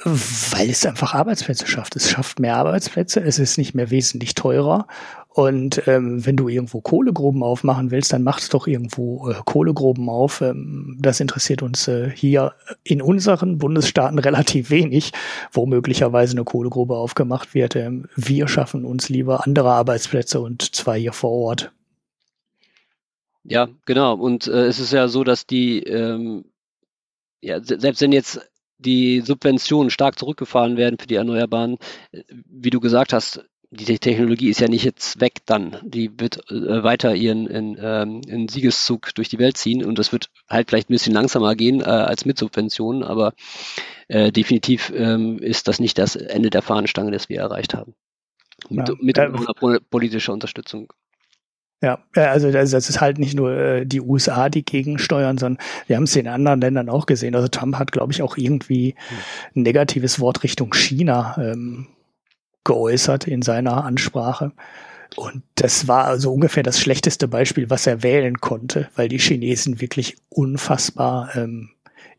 weil 0.04 0.70
es 0.70 0.86
einfach 0.86 1.14
Arbeitsplätze 1.14 1.68
schafft. 1.68 1.96
Es 1.96 2.10
schafft 2.10 2.40
mehr 2.40 2.56
Arbeitsplätze, 2.56 3.20
es 3.20 3.40
ist 3.40 3.58
nicht 3.58 3.76
mehr 3.76 3.92
wesentlich 3.92 4.34
teurer. 4.34 4.88
Und 5.34 5.88
ähm, 5.88 6.26
wenn 6.26 6.36
du 6.36 6.50
irgendwo 6.50 6.82
Kohlegruben 6.82 7.42
aufmachen 7.42 7.90
willst, 7.90 8.12
dann 8.12 8.24
machst 8.24 8.54
doch 8.54 8.68
irgendwo 8.68 9.30
äh, 9.30 9.36
Kohlegruben 9.46 10.10
auf. 10.10 10.42
Ähm, 10.42 10.98
das 11.00 11.22
interessiert 11.22 11.62
uns 11.62 11.88
äh, 11.88 12.10
hier 12.10 12.54
in 12.84 13.02
unseren 13.02 13.58
Bundesstaaten 13.58 14.20
relativ 14.20 14.70
wenig, 14.70 15.14
wo 15.54 15.66
möglicherweise 15.66 16.34
eine 16.34 16.44
Kohlegrube 16.44 16.98
aufgemacht 16.98 17.54
wird. 17.54 17.78
Ähm, 17.78 18.08
wir 18.18 18.50
schaffen 18.50 18.84
uns 18.84 19.08
lieber 19.08 19.46
andere 19.46 19.72
Arbeitsplätze 19.72 20.42
und 20.42 20.76
zwar 20.76 20.96
hier 20.96 21.14
vor 21.14 21.32
Ort. 21.32 21.72
Ja, 23.46 23.70
genau. 23.86 24.16
Und 24.16 24.48
äh, 24.48 24.66
es 24.66 24.80
ist 24.80 24.92
ja 24.92 25.08
so, 25.08 25.24
dass 25.24 25.48
die 25.48 25.82
ähm, 25.84 26.44
ja, 27.40 27.62
selbst 27.64 28.02
wenn 28.02 28.12
jetzt 28.12 28.42
die 28.78 29.22
Subventionen 29.22 29.90
stark 29.90 30.18
zurückgefahren 30.18 30.76
werden 30.76 30.98
für 31.00 31.08
die 31.08 31.16
Erneuerbaren. 31.16 31.78
Wie 32.30 32.70
du 32.72 32.80
gesagt 32.80 33.14
hast, 33.14 33.46
die 33.74 34.00
Technologie 34.00 34.50
ist 34.50 34.60
ja 34.60 34.68
nicht 34.68 34.84
jetzt 34.84 35.22
weg 35.22 35.40
dann. 35.46 35.78
Die 35.82 36.12
wird 36.20 36.52
äh, 36.52 36.84
weiter 36.84 37.16
ihren 37.16 37.48
in, 37.48 37.78
ähm, 37.82 38.22
in 38.28 38.50
Siegeszug 38.50 39.16
durch 39.16 39.30
die 39.30 39.40
Welt 39.40 39.56
ziehen 39.56 39.86
und 39.86 39.98
das 39.98 40.12
wird 40.12 40.30
halt 40.50 40.70
vielleicht 40.70 40.90
ein 40.90 40.94
bisschen 40.94 41.14
langsamer 41.14 41.56
gehen 41.56 41.80
äh, 41.80 41.86
als 41.86 42.26
mit 42.26 42.38
Subventionen, 42.38 43.02
aber 43.02 43.34
äh, 44.10 44.32
definitiv 44.34 44.92
ähm, 44.94 45.40
ist 45.40 45.70
das 45.70 45.80
nicht 45.80 45.98
das 45.98 46.18
Ende 46.18 46.50
der 46.50 46.62
Fahnenstange, 46.62 47.12
das 47.12 47.30
wir 47.30 47.40
erreicht 47.40 47.74
haben. 47.74 47.96
Mit, 48.70 48.90
ja. 48.90 48.96
mit 49.00 49.18
äh, 49.18 49.80
politischer 49.90 50.34
Unterstützung. 50.34 50.92
Ja, 51.82 51.98
also 52.14 52.52
das, 52.52 52.74
ist 52.74 53.02
halt 53.02 53.18
nicht 53.18 53.36
nur 53.36 53.54
äh, 53.54 53.86
die 53.86 54.02
USA, 54.02 54.50
die 54.50 54.64
gegensteuern, 54.64 55.40
sondern 55.40 55.66
wir 55.88 55.96
haben 55.96 56.04
es 56.04 56.16
in 56.16 56.28
anderen 56.28 56.62
Ländern 56.62 56.90
auch 56.90 57.08
gesehen. 57.08 57.34
Also 57.34 57.48
Trump 57.48 57.78
hat, 57.78 57.92
glaube 57.92 58.14
ich, 58.14 58.22
auch 58.22 58.38
irgendwie 58.38 58.94
ein 59.56 59.64
negatives 59.64 60.20
Wort 60.20 60.44
Richtung 60.44 60.74
China 60.74 61.36
ähm, 61.40 61.88
geäußert 62.64 63.28
in 63.28 63.42
seiner 63.42 63.84
Ansprache. 63.84 64.52
Und 65.16 65.44
das 65.56 65.88
war 65.88 66.06
also 66.06 66.32
ungefähr 66.32 66.64
das 66.64 66.80
schlechteste 66.80 67.28
Beispiel, 67.28 67.70
was 67.70 67.86
er 67.86 68.02
wählen 68.04 68.40
konnte, 68.40 68.90
weil 68.96 69.10
die 69.10 69.20
Chinesen 69.20 69.82
wirklich 69.82 70.18
unfassbar 70.30 71.36
ähm, 71.36 71.72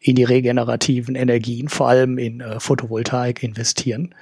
in 0.02 0.16
die 0.16 0.24
regenerativen 0.24 1.14
Energien, 1.14 1.68
vor 1.68 1.88
allem 1.88 2.18
in 2.18 2.40
äh, 2.40 2.60
Photovoltaik 2.60 3.42
investieren 3.42 4.14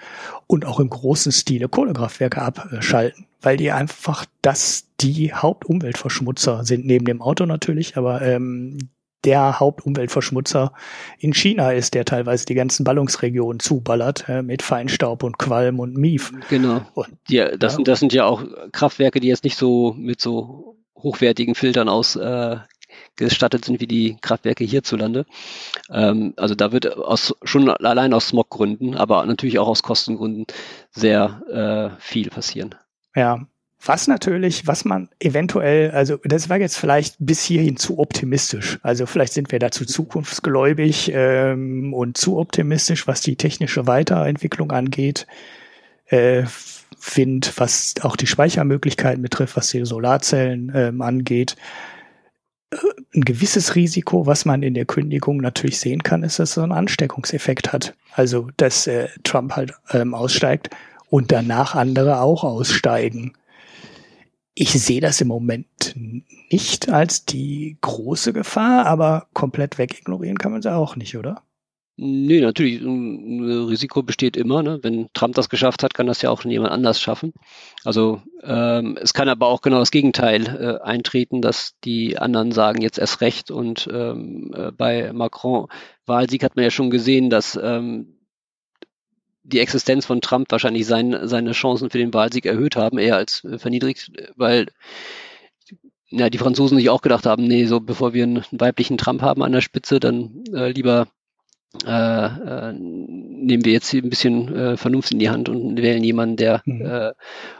und 0.47 0.67
auch 0.67 0.79
im 0.79 0.91
großen 0.91 1.33
Stile 1.33 1.69
Kohlekraftwerke 1.69 2.43
abschalten, 2.43 3.27
weil 3.41 3.57
die 3.57 3.73
einfach 3.73 4.27
das 4.43 4.87
die 5.01 5.33
Hauptumweltverschmutzer 5.33 6.65
sind, 6.65 6.85
neben 6.85 7.07
dem 7.07 7.23
Auto 7.23 7.47
natürlich, 7.47 7.97
aber 7.97 8.21
ähm, 8.23 8.91
der 9.25 9.61
Hauptumweltverschmutzer 9.61 10.73
in 11.19 11.35
China 11.35 11.73
ist, 11.73 11.95
der 11.95 12.05
teilweise 12.05 12.47
die 12.47 12.55
ganzen 12.55 12.85
Ballungsregionen 12.85 13.61
zuballert 13.61 14.29
äh, 14.29 14.43
mit 14.43 14.63
Feinstaub 14.63 15.23
und 15.23 15.39
Qualm 15.39 15.81
und 15.81 15.97
Mief. 15.97 16.33
Genau. 16.49 16.83
Und, 16.95 17.09
ja, 17.29 17.57
das, 17.57 17.73
ja. 17.73 17.77
Sind, 17.77 17.89
das 17.89 18.01
sind 18.01 18.13
ja 18.13 18.25
auch 18.25 18.43
Kraftwerke, 18.73 19.21
die 19.21 19.29
jetzt 19.29 19.45
nicht 19.45 19.57
so 19.57 19.95
mit 19.99 20.21
so 20.21 20.77
hochwertigen 20.97 21.55
Filtern 21.55 21.89
aus 21.89 22.17
äh, 22.17 22.57
sind 23.19 23.81
wie 23.81 23.87
die 23.87 24.17
Kraftwerke 24.21 24.65
hierzulande. 24.65 25.27
Ähm, 25.91 26.33
also 26.37 26.55
da 26.55 26.73
wird 26.73 26.97
aus, 26.97 27.35
schon 27.43 27.69
allein 27.69 28.15
aus 28.15 28.29
Smoggründen, 28.29 28.97
aber 28.97 29.25
natürlich 29.27 29.59
auch 29.59 29.69
aus 29.69 29.83
Kostengründen 29.83 30.47
sehr 30.91 31.97
äh, 31.99 32.01
viel 32.01 32.31
passieren. 32.31 32.75
Ja, 33.15 33.47
was 33.85 34.09
natürlich, 34.09 34.67
was 34.67 34.85
man 34.85 35.09
eventuell, 35.21 35.91
also 35.93 36.19
das 36.25 36.49
war 36.49 36.59
jetzt 36.59 36.77
vielleicht 36.77 37.17
bis 37.19 37.43
hierhin 37.43 37.77
zu 37.77 37.99
optimistisch. 37.99 38.79
Also 38.83 39.07
vielleicht 39.07 39.33
sind 39.33 39.53
wir 39.53 39.59
dazu 39.59 39.85
zukunftsgläubig 39.85 41.11
ähm, 41.15 41.95
und 41.95 42.17
zu 42.17 42.39
optimistisch, 42.39 43.07
was 43.07 43.21
die 43.21 43.37
technische 43.37 43.87
Weiterentwicklung 43.87 44.71
angeht. 44.71 45.27
Äh, 46.07 46.45
Wind, 47.15 47.55
was 47.57 47.95
auch 48.03 48.17
die 48.17 48.27
Speichermöglichkeiten 48.27 49.23
betrifft, 49.23 49.57
was 49.57 49.71
die 49.71 49.85
Solarzellen 49.87 50.71
ähm, 50.75 51.01
angeht 51.01 51.57
ein 53.15 53.23
gewisses 53.23 53.75
Risiko, 53.75 54.27
was 54.27 54.45
man 54.45 54.63
in 54.63 54.75
der 54.75 54.85
Kündigung 54.85 55.39
natürlich 55.39 55.81
sehen 55.81 56.03
kann, 56.03 56.23
ist, 56.23 56.39
dass 56.39 56.51
es 56.51 56.55
so 56.55 56.63
einen 56.63 56.73
Ansteckungseffekt 56.73 57.73
hat. 57.73 57.95
Also, 58.13 58.49
dass 58.57 58.87
äh, 58.87 59.09
Trump 59.25 59.57
halt 59.57 59.73
ähm, 59.91 60.15
aussteigt 60.15 60.71
und 61.09 61.33
danach 61.33 61.75
andere 61.75 62.21
auch 62.21 62.45
aussteigen. 62.45 63.33
Ich 64.55 64.73
sehe 64.73 65.01
das 65.01 65.21
im 65.21 65.29
Moment 65.29 65.95
nicht 66.51 66.89
als 66.89 67.25
die 67.25 67.79
große 67.81 68.33
Gefahr, 68.33 68.87
aber 68.87 69.29
komplett 69.33 69.79
wegignorieren 69.79 70.39
kann 70.39 70.53
man 70.53 70.63
sie 70.63 70.75
auch 70.75 70.97
nicht, 70.97 71.17
oder? 71.17 71.43
Nee, 72.03 72.41
natürlich, 72.41 72.81
ein 72.81 73.45
Risiko 73.69 74.03
besteht 74.03 74.35
immer. 74.35 74.63
Ne? 74.63 74.79
Wenn 74.81 75.11
Trump 75.13 75.35
das 75.35 75.51
geschafft 75.51 75.83
hat, 75.83 75.93
kann 75.93 76.07
das 76.07 76.23
ja 76.23 76.31
auch 76.31 76.43
jemand 76.47 76.73
anders 76.73 76.99
schaffen. 76.99 77.35
Also 77.85 78.23
ähm, 78.43 78.97
es 78.99 79.13
kann 79.13 79.29
aber 79.29 79.49
auch 79.49 79.61
genau 79.61 79.81
das 79.81 79.91
Gegenteil 79.91 80.47
äh, 80.47 80.83
eintreten, 80.83 81.43
dass 81.43 81.75
die 81.85 82.17
anderen 82.17 82.53
sagen 82.53 82.81
jetzt 82.81 82.99
erst 82.99 83.21
recht. 83.21 83.51
Und 83.51 83.87
ähm, 83.93 84.51
äh, 84.57 84.73
bei 84.73 85.13
Macron 85.13 85.67
Wahlsieg 86.07 86.43
hat 86.43 86.57
man 86.57 86.65
ja 86.65 86.71
schon 86.71 86.89
gesehen, 86.89 87.29
dass 87.29 87.61
ähm, 87.63 88.20
die 89.43 89.61
Existenz 89.61 90.07
von 90.07 90.21
Trump 90.21 90.51
wahrscheinlich 90.51 90.87
sein, 90.87 91.17
seine 91.25 91.53
Chancen 91.53 91.91
für 91.91 91.99
den 91.99 92.15
Wahlsieg 92.15 92.47
erhöht 92.47 92.77
haben, 92.77 92.99
eher 92.99 93.17
als 93.17 93.45
äh, 93.45 93.59
verniedrigt, 93.59 94.13
weil 94.37 94.67
ja, 96.11 96.29
die 96.29 96.39
Franzosen 96.39 96.77
sich 96.77 96.91
auch 96.91 97.03
gedacht 97.03 97.27
haben, 97.27 97.45
nee, 97.45 97.67
so 97.67 97.81
bevor 97.81 98.13
wir 98.13 98.25
einen 98.25 98.45
weiblichen 98.51 98.99
Trump 98.99 99.23
haben 99.23 99.43
an 99.43 99.53
der 99.53 99.61
Spitze, 99.61 100.01
dann 100.01 100.45
äh, 100.53 100.71
lieber 100.73 101.07
äh, 101.87 102.27
äh, 102.27 102.73
nehmen 102.73 103.65
wir 103.65 103.73
jetzt 103.73 103.89
hier 103.91 104.03
ein 104.03 104.11
bisschen 104.11 104.55
äh, 104.55 104.77
Vernunft 104.77 105.13
in 105.13 105.21
die 105.21 105.31
Hand 105.31 105.49
und 105.49 105.81
wählen 105.81 106.03
jemanden, 106.03 106.37
der 106.37 106.63
mhm. 106.65 106.85
äh, 106.85 107.13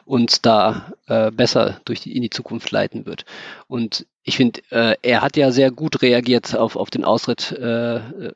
uns 0.05 0.43
da 0.43 0.93
äh, 1.07 1.31
besser 1.31 1.81
durch 1.85 2.01
die, 2.01 2.17
in 2.17 2.23
die 2.23 2.31
Zukunft 2.31 2.73
leiten 2.73 3.07
wird. 3.07 3.25
Und 3.69 4.07
ich 4.25 4.37
finde, 4.37 4.63
äh, 4.71 4.97
er 5.03 5.23
hat 5.23 5.37
ja 5.37 5.53
sehr 5.53 5.71
gut 5.71 6.03
reagiert 6.03 6.57
auf, 6.57 6.75
auf 6.75 6.91
den 6.91 7.05
Austritt 7.05 7.53
äh, 7.53 7.97
äh 7.97 8.33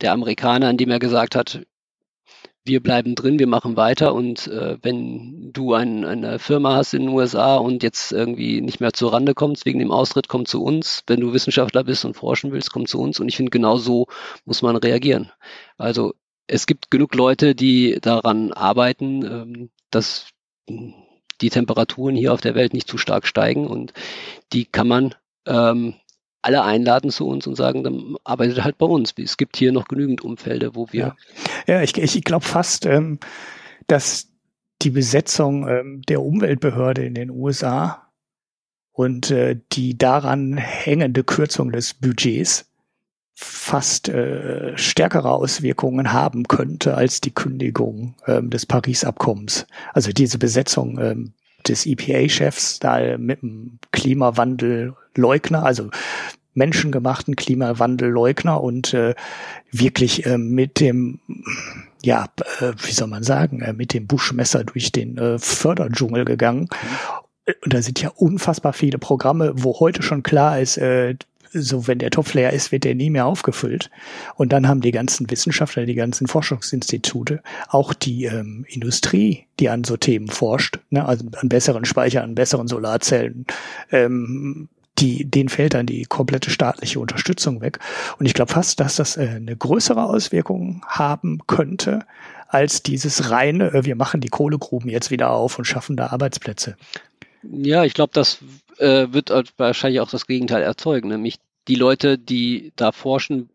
der 0.00 0.12
Amerikaner, 0.12 0.70
indem 0.70 0.90
er 0.90 0.98
gesagt 0.98 1.36
hat, 1.36 1.60
wir 2.70 2.80
bleiben 2.80 3.16
drin, 3.16 3.40
wir 3.40 3.48
machen 3.48 3.76
weiter 3.76 4.14
und 4.14 4.46
äh, 4.46 4.78
wenn 4.80 5.52
du 5.52 5.74
ein, 5.74 6.04
eine 6.04 6.38
Firma 6.38 6.76
hast 6.76 6.94
in 6.94 7.02
den 7.02 7.08
USA 7.10 7.56
und 7.56 7.82
jetzt 7.82 8.12
irgendwie 8.12 8.60
nicht 8.60 8.80
mehr 8.80 8.92
zur 8.92 9.12
Rande 9.12 9.34
kommst 9.34 9.66
wegen 9.66 9.80
dem 9.80 9.90
Austritt, 9.90 10.28
komm 10.28 10.46
zu 10.46 10.62
uns. 10.62 11.02
Wenn 11.08 11.18
du 11.18 11.32
Wissenschaftler 11.32 11.82
bist 11.82 12.04
und 12.04 12.14
forschen 12.14 12.52
willst, 12.52 12.72
komm 12.72 12.86
zu 12.86 13.00
uns. 13.00 13.18
Und 13.18 13.28
ich 13.28 13.36
finde, 13.36 13.50
genau 13.50 13.76
so 13.76 14.06
muss 14.44 14.62
man 14.62 14.76
reagieren. 14.76 15.32
Also 15.78 16.14
es 16.46 16.66
gibt 16.66 16.92
genug 16.92 17.16
Leute, 17.16 17.56
die 17.56 17.98
daran 18.00 18.52
arbeiten, 18.52 19.24
ähm, 19.24 19.70
dass 19.90 20.28
die 20.68 21.50
Temperaturen 21.50 22.14
hier 22.14 22.32
auf 22.32 22.40
der 22.40 22.54
Welt 22.54 22.72
nicht 22.72 22.88
zu 22.88 22.98
stark 22.98 23.26
steigen 23.26 23.66
und 23.66 23.92
die 24.52 24.64
kann 24.64 24.86
man 24.86 25.14
ähm, 25.44 25.94
alle 26.42 26.62
einladen 26.62 27.10
zu 27.10 27.26
uns 27.26 27.46
und 27.46 27.56
sagen, 27.56 27.84
dann 27.84 28.16
arbeitet 28.24 28.64
halt 28.64 28.78
bei 28.78 28.86
uns. 28.86 29.14
Es 29.18 29.36
gibt 29.36 29.56
hier 29.56 29.72
noch 29.72 29.88
genügend 29.88 30.22
Umfelder, 30.22 30.74
wo 30.74 30.88
wir. 30.90 31.16
Ja, 31.66 31.74
ja 31.74 31.82
ich, 31.82 31.96
ich 31.96 32.24
glaube 32.24 32.44
fast, 32.44 32.86
ähm, 32.86 33.18
dass 33.86 34.28
die 34.82 34.90
Besetzung 34.90 35.68
ähm, 35.68 36.02
der 36.08 36.22
Umweltbehörde 36.22 37.04
in 37.04 37.14
den 37.14 37.30
USA 37.30 38.08
und 38.92 39.30
äh, 39.30 39.58
die 39.72 39.96
daran 39.96 40.56
hängende 40.56 41.24
Kürzung 41.24 41.72
des 41.72 41.94
Budgets 41.94 42.66
fast 43.34 44.08
äh, 44.08 44.76
stärkere 44.76 45.30
Auswirkungen 45.30 46.12
haben 46.12 46.44
könnte 46.44 46.94
als 46.94 47.20
die 47.22 47.30
Kündigung 47.30 48.14
ähm, 48.26 48.50
des 48.50 48.66
Paris-Abkommens. 48.66 49.66
Also 49.94 50.12
diese 50.12 50.38
Besetzung 50.38 50.98
ähm, 50.98 51.32
des 51.66 51.86
EPA-Chefs 51.86 52.80
da 52.80 53.16
mit 53.16 53.42
dem 53.42 53.78
Klimawandelleugner, 53.92 55.62
also 55.62 55.90
menschengemachten 56.54 57.36
Klimawandelleugner 57.36 58.62
und 58.62 58.94
äh, 58.94 59.14
wirklich 59.70 60.26
äh, 60.26 60.38
mit 60.38 60.80
dem, 60.80 61.20
ja, 62.02 62.26
äh, 62.60 62.72
wie 62.84 62.92
soll 62.92 63.08
man 63.08 63.22
sagen, 63.22 63.62
äh, 63.62 63.72
mit 63.72 63.94
dem 63.94 64.06
Buschmesser 64.06 64.64
durch 64.64 64.92
den 64.92 65.16
äh, 65.18 65.38
Förderdschungel 65.38 66.24
gegangen. 66.24 66.68
Und 67.64 67.74
da 67.74 67.82
sind 67.82 68.00
ja 68.00 68.10
unfassbar 68.10 68.72
viele 68.72 68.98
Programme, 68.98 69.52
wo 69.54 69.80
heute 69.80 70.02
schon 70.02 70.22
klar 70.22 70.60
ist, 70.60 70.76
äh, 70.76 71.16
so 71.52 71.86
wenn 71.86 71.98
der 71.98 72.10
Topf 72.10 72.34
leer 72.34 72.52
ist, 72.52 72.72
wird 72.72 72.84
der 72.84 72.94
nie 72.94 73.10
mehr 73.10 73.26
aufgefüllt. 73.26 73.90
Und 74.36 74.52
dann 74.52 74.68
haben 74.68 74.80
die 74.80 74.92
ganzen 74.92 75.30
Wissenschaftler, 75.30 75.84
die 75.84 75.94
ganzen 75.94 76.26
Forschungsinstitute, 76.26 77.42
auch 77.68 77.92
die 77.92 78.24
ähm, 78.24 78.64
Industrie, 78.68 79.46
die 79.58 79.68
an 79.68 79.84
so 79.84 79.96
Themen 79.96 80.28
forscht, 80.28 80.78
ne, 80.90 81.04
also 81.04 81.26
an 81.36 81.48
besseren 81.48 81.84
Speichern, 81.84 82.22
an 82.22 82.34
besseren 82.34 82.68
Solarzellen, 82.68 83.46
ähm, 83.90 84.68
die, 85.00 85.24
denen 85.24 85.48
fällt 85.48 85.74
dann 85.74 85.86
die 85.86 86.04
komplette 86.04 86.50
staatliche 86.50 87.00
Unterstützung 87.00 87.60
weg. 87.60 87.78
Und 88.18 88.26
ich 88.26 88.34
glaube 88.34 88.52
fast, 88.52 88.80
dass 88.80 88.96
das 88.96 89.16
äh, 89.16 89.28
eine 89.36 89.56
größere 89.56 90.04
Auswirkung 90.04 90.84
haben 90.86 91.40
könnte, 91.46 92.06
als 92.48 92.82
dieses 92.82 93.30
reine, 93.30 93.72
äh, 93.72 93.84
wir 93.84 93.96
machen 93.96 94.20
die 94.20 94.28
Kohlegruben 94.28 94.90
jetzt 94.90 95.10
wieder 95.10 95.30
auf 95.30 95.58
und 95.58 95.64
schaffen 95.64 95.96
da 95.96 96.08
Arbeitsplätze. 96.08 96.76
Ja, 97.42 97.84
ich 97.84 97.94
glaube, 97.94 98.12
das 98.12 98.38
äh, 98.78 99.08
wird 99.10 99.30
wahrscheinlich 99.56 100.00
auch 100.00 100.10
das 100.10 100.26
Gegenteil 100.26 100.62
erzeugen. 100.62 101.08
Nämlich 101.08 101.38
die 101.68 101.76
Leute, 101.76 102.18
die 102.18 102.72
da 102.76 102.92
forschen, 102.92 103.48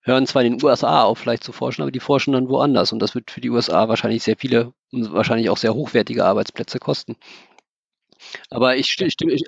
hören 0.00 0.26
zwar 0.26 0.42
in 0.42 0.56
den 0.56 0.64
USA 0.64 1.02
auf, 1.02 1.18
vielleicht 1.18 1.44
zu 1.44 1.52
forschen, 1.52 1.82
aber 1.82 1.90
die 1.90 2.00
forschen 2.00 2.32
dann 2.32 2.48
woanders. 2.48 2.92
Und 2.92 3.00
das 3.00 3.14
wird 3.14 3.30
für 3.30 3.40
die 3.40 3.50
USA 3.50 3.88
wahrscheinlich 3.88 4.22
sehr 4.22 4.36
viele 4.36 4.72
und 4.90 5.12
wahrscheinlich 5.12 5.50
auch 5.50 5.58
sehr 5.58 5.74
hochwertige 5.74 6.24
Arbeitsplätze 6.24 6.78
kosten. 6.78 7.16
Aber 8.50 8.76
ich 8.76 8.90
stimme, 8.90 9.32
ich, 9.32 9.44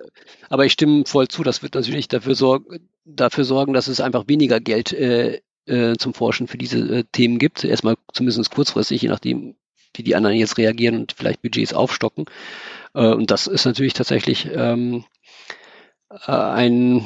aber 0.48 0.64
ich 0.64 0.72
stimme 0.72 1.04
voll 1.06 1.28
zu, 1.28 1.42
das 1.42 1.62
wird 1.62 1.74
natürlich 1.74 2.08
dafür, 2.08 2.34
sorg, 2.34 2.64
dafür 3.04 3.44
sorgen, 3.44 3.72
dass 3.72 3.88
es 3.88 4.00
einfach 4.00 4.28
weniger 4.28 4.60
Geld 4.60 4.92
äh, 4.92 5.40
äh, 5.66 5.96
zum 5.96 6.14
Forschen 6.14 6.48
für 6.48 6.58
diese 6.58 6.78
äh, 6.78 7.04
Themen 7.12 7.38
gibt. 7.38 7.64
Erstmal 7.64 7.96
zumindest 8.12 8.50
kurzfristig, 8.50 9.02
je 9.02 9.08
nachdem, 9.08 9.56
wie 9.94 10.02
die 10.02 10.14
anderen 10.14 10.36
jetzt 10.36 10.58
reagieren 10.58 10.96
und 10.96 11.12
vielleicht 11.12 11.42
Budgets 11.42 11.72
aufstocken. 11.72 12.26
Äh, 12.94 13.08
und 13.08 13.30
das 13.30 13.46
ist 13.46 13.64
natürlich 13.64 13.94
tatsächlich 13.94 14.48
ähm, 14.52 15.04
äh, 16.10 16.32
ein, 16.32 17.04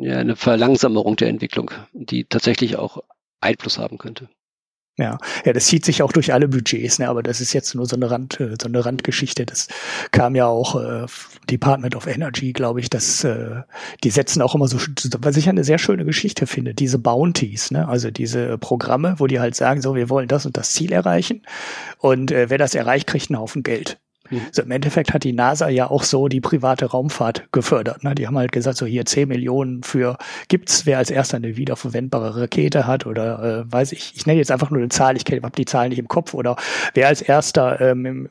ja, 0.00 0.18
eine 0.18 0.36
Verlangsamung 0.36 1.16
der 1.16 1.28
Entwicklung, 1.28 1.70
die 1.92 2.24
tatsächlich 2.24 2.76
auch 2.76 3.02
Einfluss 3.40 3.78
haben 3.78 3.98
könnte. 3.98 4.28
Ja, 4.98 5.18
ja, 5.44 5.52
das 5.52 5.66
zieht 5.66 5.84
sich 5.84 6.02
auch 6.02 6.10
durch 6.10 6.32
alle 6.32 6.48
Budgets, 6.48 6.98
ne? 6.98 7.10
aber 7.10 7.22
das 7.22 7.42
ist 7.42 7.52
jetzt 7.52 7.74
nur 7.74 7.84
so 7.84 7.96
eine 7.96 8.10
Rand, 8.10 8.40
äh, 8.40 8.56
so 8.60 8.66
eine 8.66 8.82
Randgeschichte. 8.82 9.44
Das 9.44 9.68
kam 10.10 10.34
ja 10.34 10.46
auch 10.46 10.74
äh, 10.80 11.04
Department 11.50 11.94
of 11.96 12.06
Energy, 12.06 12.54
glaube 12.54 12.80
ich, 12.80 12.88
dass 12.88 13.22
äh, 13.22 13.62
die 14.04 14.10
setzen 14.10 14.40
auch 14.40 14.54
immer 14.54 14.68
so, 14.68 14.78
was 15.18 15.36
ich 15.36 15.50
eine 15.50 15.64
sehr 15.64 15.76
schöne 15.76 16.06
Geschichte 16.06 16.46
finde, 16.46 16.72
diese 16.72 16.98
Bounties, 16.98 17.70
ne? 17.70 17.86
also 17.86 18.10
diese 18.10 18.56
Programme, 18.56 19.16
wo 19.18 19.26
die 19.26 19.38
halt 19.38 19.54
sagen, 19.54 19.82
so, 19.82 19.94
wir 19.94 20.08
wollen 20.08 20.28
das 20.28 20.46
und 20.46 20.56
das 20.56 20.72
Ziel 20.72 20.92
erreichen 20.92 21.42
und 21.98 22.32
äh, 22.32 22.48
wer 22.48 22.56
das 22.56 22.74
erreicht, 22.74 23.06
kriegt 23.06 23.28
einen 23.30 23.38
Haufen 23.38 23.62
Geld. 23.62 23.98
Mhm. 24.30 24.42
So 24.52 24.62
im 24.62 24.70
Endeffekt 24.70 25.12
hat 25.12 25.24
die 25.24 25.32
NASA 25.32 25.68
ja 25.68 25.90
auch 25.90 26.02
so 26.02 26.28
die 26.28 26.40
private 26.40 26.86
Raumfahrt 26.86 27.48
gefördert. 27.52 28.04
Ne? 28.04 28.14
Die 28.14 28.26
haben 28.26 28.38
halt 28.38 28.52
gesagt, 28.52 28.78
so 28.78 28.86
hier 28.86 29.04
10 29.04 29.28
Millionen 29.28 29.82
für 29.82 30.18
gibt's, 30.48 30.86
wer 30.86 30.98
als 30.98 31.10
erster 31.10 31.36
eine 31.36 31.56
wiederverwendbare 31.56 32.40
Rakete 32.40 32.86
hat 32.86 33.06
oder 33.06 33.64
äh, 33.66 33.72
weiß 33.72 33.92
ich, 33.92 34.14
ich 34.16 34.26
nenne 34.26 34.38
jetzt 34.38 34.50
einfach 34.50 34.70
nur 34.70 34.80
eine 34.80 34.88
Zahl, 34.88 35.16
ich 35.16 35.24
habe 35.24 35.56
die 35.56 35.64
Zahl 35.64 35.88
nicht 35.88 35.98
im 35.98 36.08
Kopf 36.08 36.34
oder 36.34 36.56
wer 36.94 37.08
als 37.08 37.22
erster 37.22 37.80
ähm, 37.80 38.28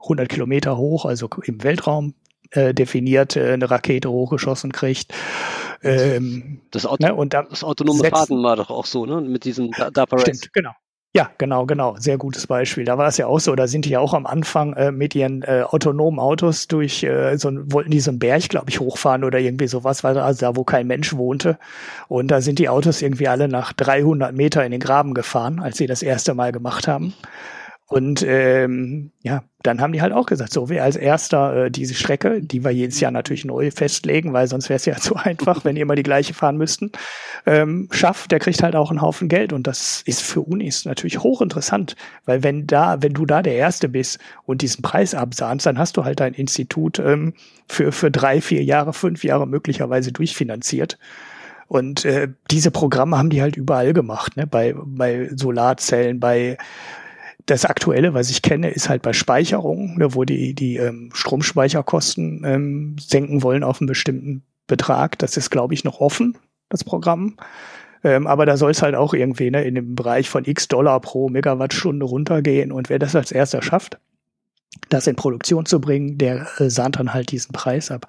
100 0.00 0.28
Kilometer 0.28 0.76
hoch, 0.76 1.04
also 1.04 1.28
im 1.44 1.62
Weltraum 1.62 2.14
äh, 2.50 2.74
definiert, 2.74 3.36
äh, 3.36 3.52
eine 3.52 3.70
Rakete 3.70 4.10
hochgeschossen 4.10 4.72
kriegt. 4.72 5.12
Ähm, 5.82 6.60
das, 6.70 6.86
Auto, 6.86 7.06
ne? 7.06 7.14
und 7.14 7.34
da 7.34 7.42
das 7.42 7.62
autonome 7.62 8.04
Fahrten 8.04 8.42
war 8.42 8.56
doch 8.56 8.70
auch 8.70 8.86
so, 8.86 9.06
ne? 9.06 9.20
Mit 9.20 9.44
diesem 9.44 9.70
DARPA 9.70 10.18
Stimmt, 10.18 10.52
genau. 10.52 10.72
Ja, 11.14 11.30
genau, 11.38 11.64
genau. 11.64 11.96
Sehr 11.98 12.18
gutes 12.18 12.46
Beispiel. 12.46 12.84
Da 12.84 12.98
war 12.98 13.08
es 13.08 13.16
ja 13.16 13.26
auch 13.26 13.38
so, 13.40 13.54
da 13.54 13.66
sind 13.66 13.86
die 13.86 13.90
ja 13.90 14.00
auch 14.00 14.12
am 14.12 14.26
Anfang 14.26 14.74
äh, 14.74 14.92
mit 14.92 15.14
ihren 15.14 15.42
äh, 15.42 15.62
autonomen 15.66 16.18
Autos 16.20 16.68
durch 16.68 17.02
äh, 17.04 17.36
so 17.38 17.50
wollten 17.72 17.90
die 17.90 18.00
so 18.00 18.10
einen 18.10 18.18
Berg, 18.18 18.50
glaube 18.50 18.68
ich, 18.68 18.80
hochfahren 18.80 19.24
oder 19.24 19.38
irgendwie 19.38 19.66
sowas, 19.66 20.04
weil 20.04 20.18
also 20.18 20.40
da, 20.44 20.56
wo 20.56 20.64
kein 20.64 20.86
Mensch 20.86 21.14
wohnte. 21.16 21.58
Und 22.08 22.30
da 22.30 22.42
sind 22.42 22.58
die 22.58 22.68
Autos 22.68 23.00
irgendwie 23.00 23.28
alle 23.28 23.48
nach 23.48 23.72
300 23.72 24.34
Meter 24.34 24.62
in 24.64 24.72
den 24.72 24.80
Graben 24.80 25.14
gefahren, 25.14 25.58
als 25.60 25.78
sie 25.78 25.86
das 25.86 26.02
erste 26.02 26.34
Mal 26.34 26.52
gemacht 26.52 26.86
haben. 26.86 27.14
Und 27.88 28.24
ähm, 28.26 29.12
ja, 29.22 29.44
dann 29.62 29.80
haben 29.80 29.92
die 29.92 30.02
halt 30.02 30.12
auch 30.12 30.26
gesagt, 30.26 30.52
so 30.52 30.68
wer 30.68 30.82
als 30.82 30.96
erster 30.96 31.66
äh, 31.66 31.70
diese 31.70 31.94
Strecke, 31.94 32.42
die 32.42 32.64
wir 32.64 32.72
jedes 32.72 32.98
Jahr 32.98 33.12
natürlich 33.12 33.44
neu 33.44 33.70
festlegen, 33.70 34.32
weil 34.32 34.48
sonst 34.48 34.68
wäre 34.68 34.76
es 34.76 34.86
ja 34.86 34.96
zu 35.00 35.14
einfach, 35.14 35.64
wenn 35.64 35.76
ihr 35.76 35.82
immer 35.82 35.94
die 35.94 36.02
gleiche 36.02 36.34
fahren 36.34 36.56
müssten, 36.56 36.90
ähm, 37.46 37.88
schafft, 37.92 38.32
der 38.32 38.40
kriegt 38.40 38.60
halt 38.64 38.74
auch 38.74 38.90
einen 38.90 39.02
Haufen 39.02 39.28
Geld. 39.28 39.52
Und 39.52 39.68
das 39.68 40.02
ist 40.04 40.22
für 40.22 40.40
Unis 40.40 40.84
natürlich 40.84 41.20
hochinteressant, 41.20 41.94
weil 42.24 42.42
wenn 42.42 42.66
da, 42.66 43.02
wenn 43.02 43.14
du 43.14 43.24
da 43.24 43.40
der 43.40 43.54
Erste 43.54 43.88
bist 43.88 44.18
und 44.46 44.62
diesen 44.62 44.82
Preis 44.82 45.14
absahnst, 45.14 45.66
dann 45.66 45.78
hast 45.78 45.96
du 45.96 46.04
halt 46.04 46.18
dein 46.18 46.34
Institut 46.34 46.98
ähm, 46.98 47.34
für, 47.68 47.92
für 47.92 48.10
drei, 48.10 48.40
vier 48.40 48.64
Jahre, 48.64 48.92
fünf 48.94 49.22
Jahre 49.22 49.46
möglicherweise 49.46 50.10
durchfinanziert. 50.10 50.98
Und 51.68 52.04
äh, 52.04 52.28
diese 52.50 52.72
Programme 52.72 53.16
haben 53.16 53.30
die 53.30 53.42
halt 53.42 53.56
überall 53.56 53.92
gemacht, 53.92 54.36
ne? 54.36 54.46
bei, 54.46 54.74
bei 54.76 55.30
Solarzellen, 55.34 56.18
bei 56.18 56.58
das 57.46 57.64
Aktuelle, 57.64 58.12
was 58.12 58.28
ich 58.30 58.42
kenne, 58.42 58.70
ist 58.70 58.88
halt 58.88 59.02
bei 59.02 59.12
Speicherung, 59.12 59.96
ne, 59.98 60.14
wo 60.14 60.24
die, 60.24 60.54
die 60.54 60.76
ähm, 60.76 61.10
Stromspeicherkosten 61.14 62.42
ähm, 62.44 62.96
senken 62.98 63.42
wollen 63.42 63.62
auf 63.62 63.80
einen 63.80 63.86
bestimmten 63.86 64.42
Betrag. 64.66 65.18
Das 65.18 65.36
ist, 65.36 65.50
glaube 65.50 65.74
ich, 65.74 65.84
noch 65.84 66.00
offen, 66.00 66.36
das 66.68 66.82
Programm. 66.82 67.36
Ähm, 68.02 68.26
aber 68.26 68.46
da 68.46 68.56
soll 68.56 68.72
es 68.72 68.82
halt 68.82 68.96
auch 68.96 69.14
irgendwie 69.14 69.50
ne, 69.50 69.62
in 69.62 69.76
dem 69.76 69.94
Bereich 69.94 70.28
von 70.28 70.44
x 70.44 70.66
Dollar 70.68 71.00
pro 71.00 71.28
Megawattstunde 71.28 72.04
runtergehen. 72.04 72.72
Und 72.72 72.90
wer 72.90 72.98
das 72.98 73.14
als 73.14 73.30
erster 73.30 73.62
schafft, 73.62 73.98
das 74.88 75.06
in 75.06 75.16
Produktion 75.16 75.66
zu 75.66 75.80
bringen, 75.80 76.18
der 76.18 76.46
äh, 76.58 76.70
sahnt 76.70 76.98
dann 76.98 77.12
halt 77.12 77.30
diesen 77.32 77.52
Preis 77.52 77.90
ab. 77.90 78.06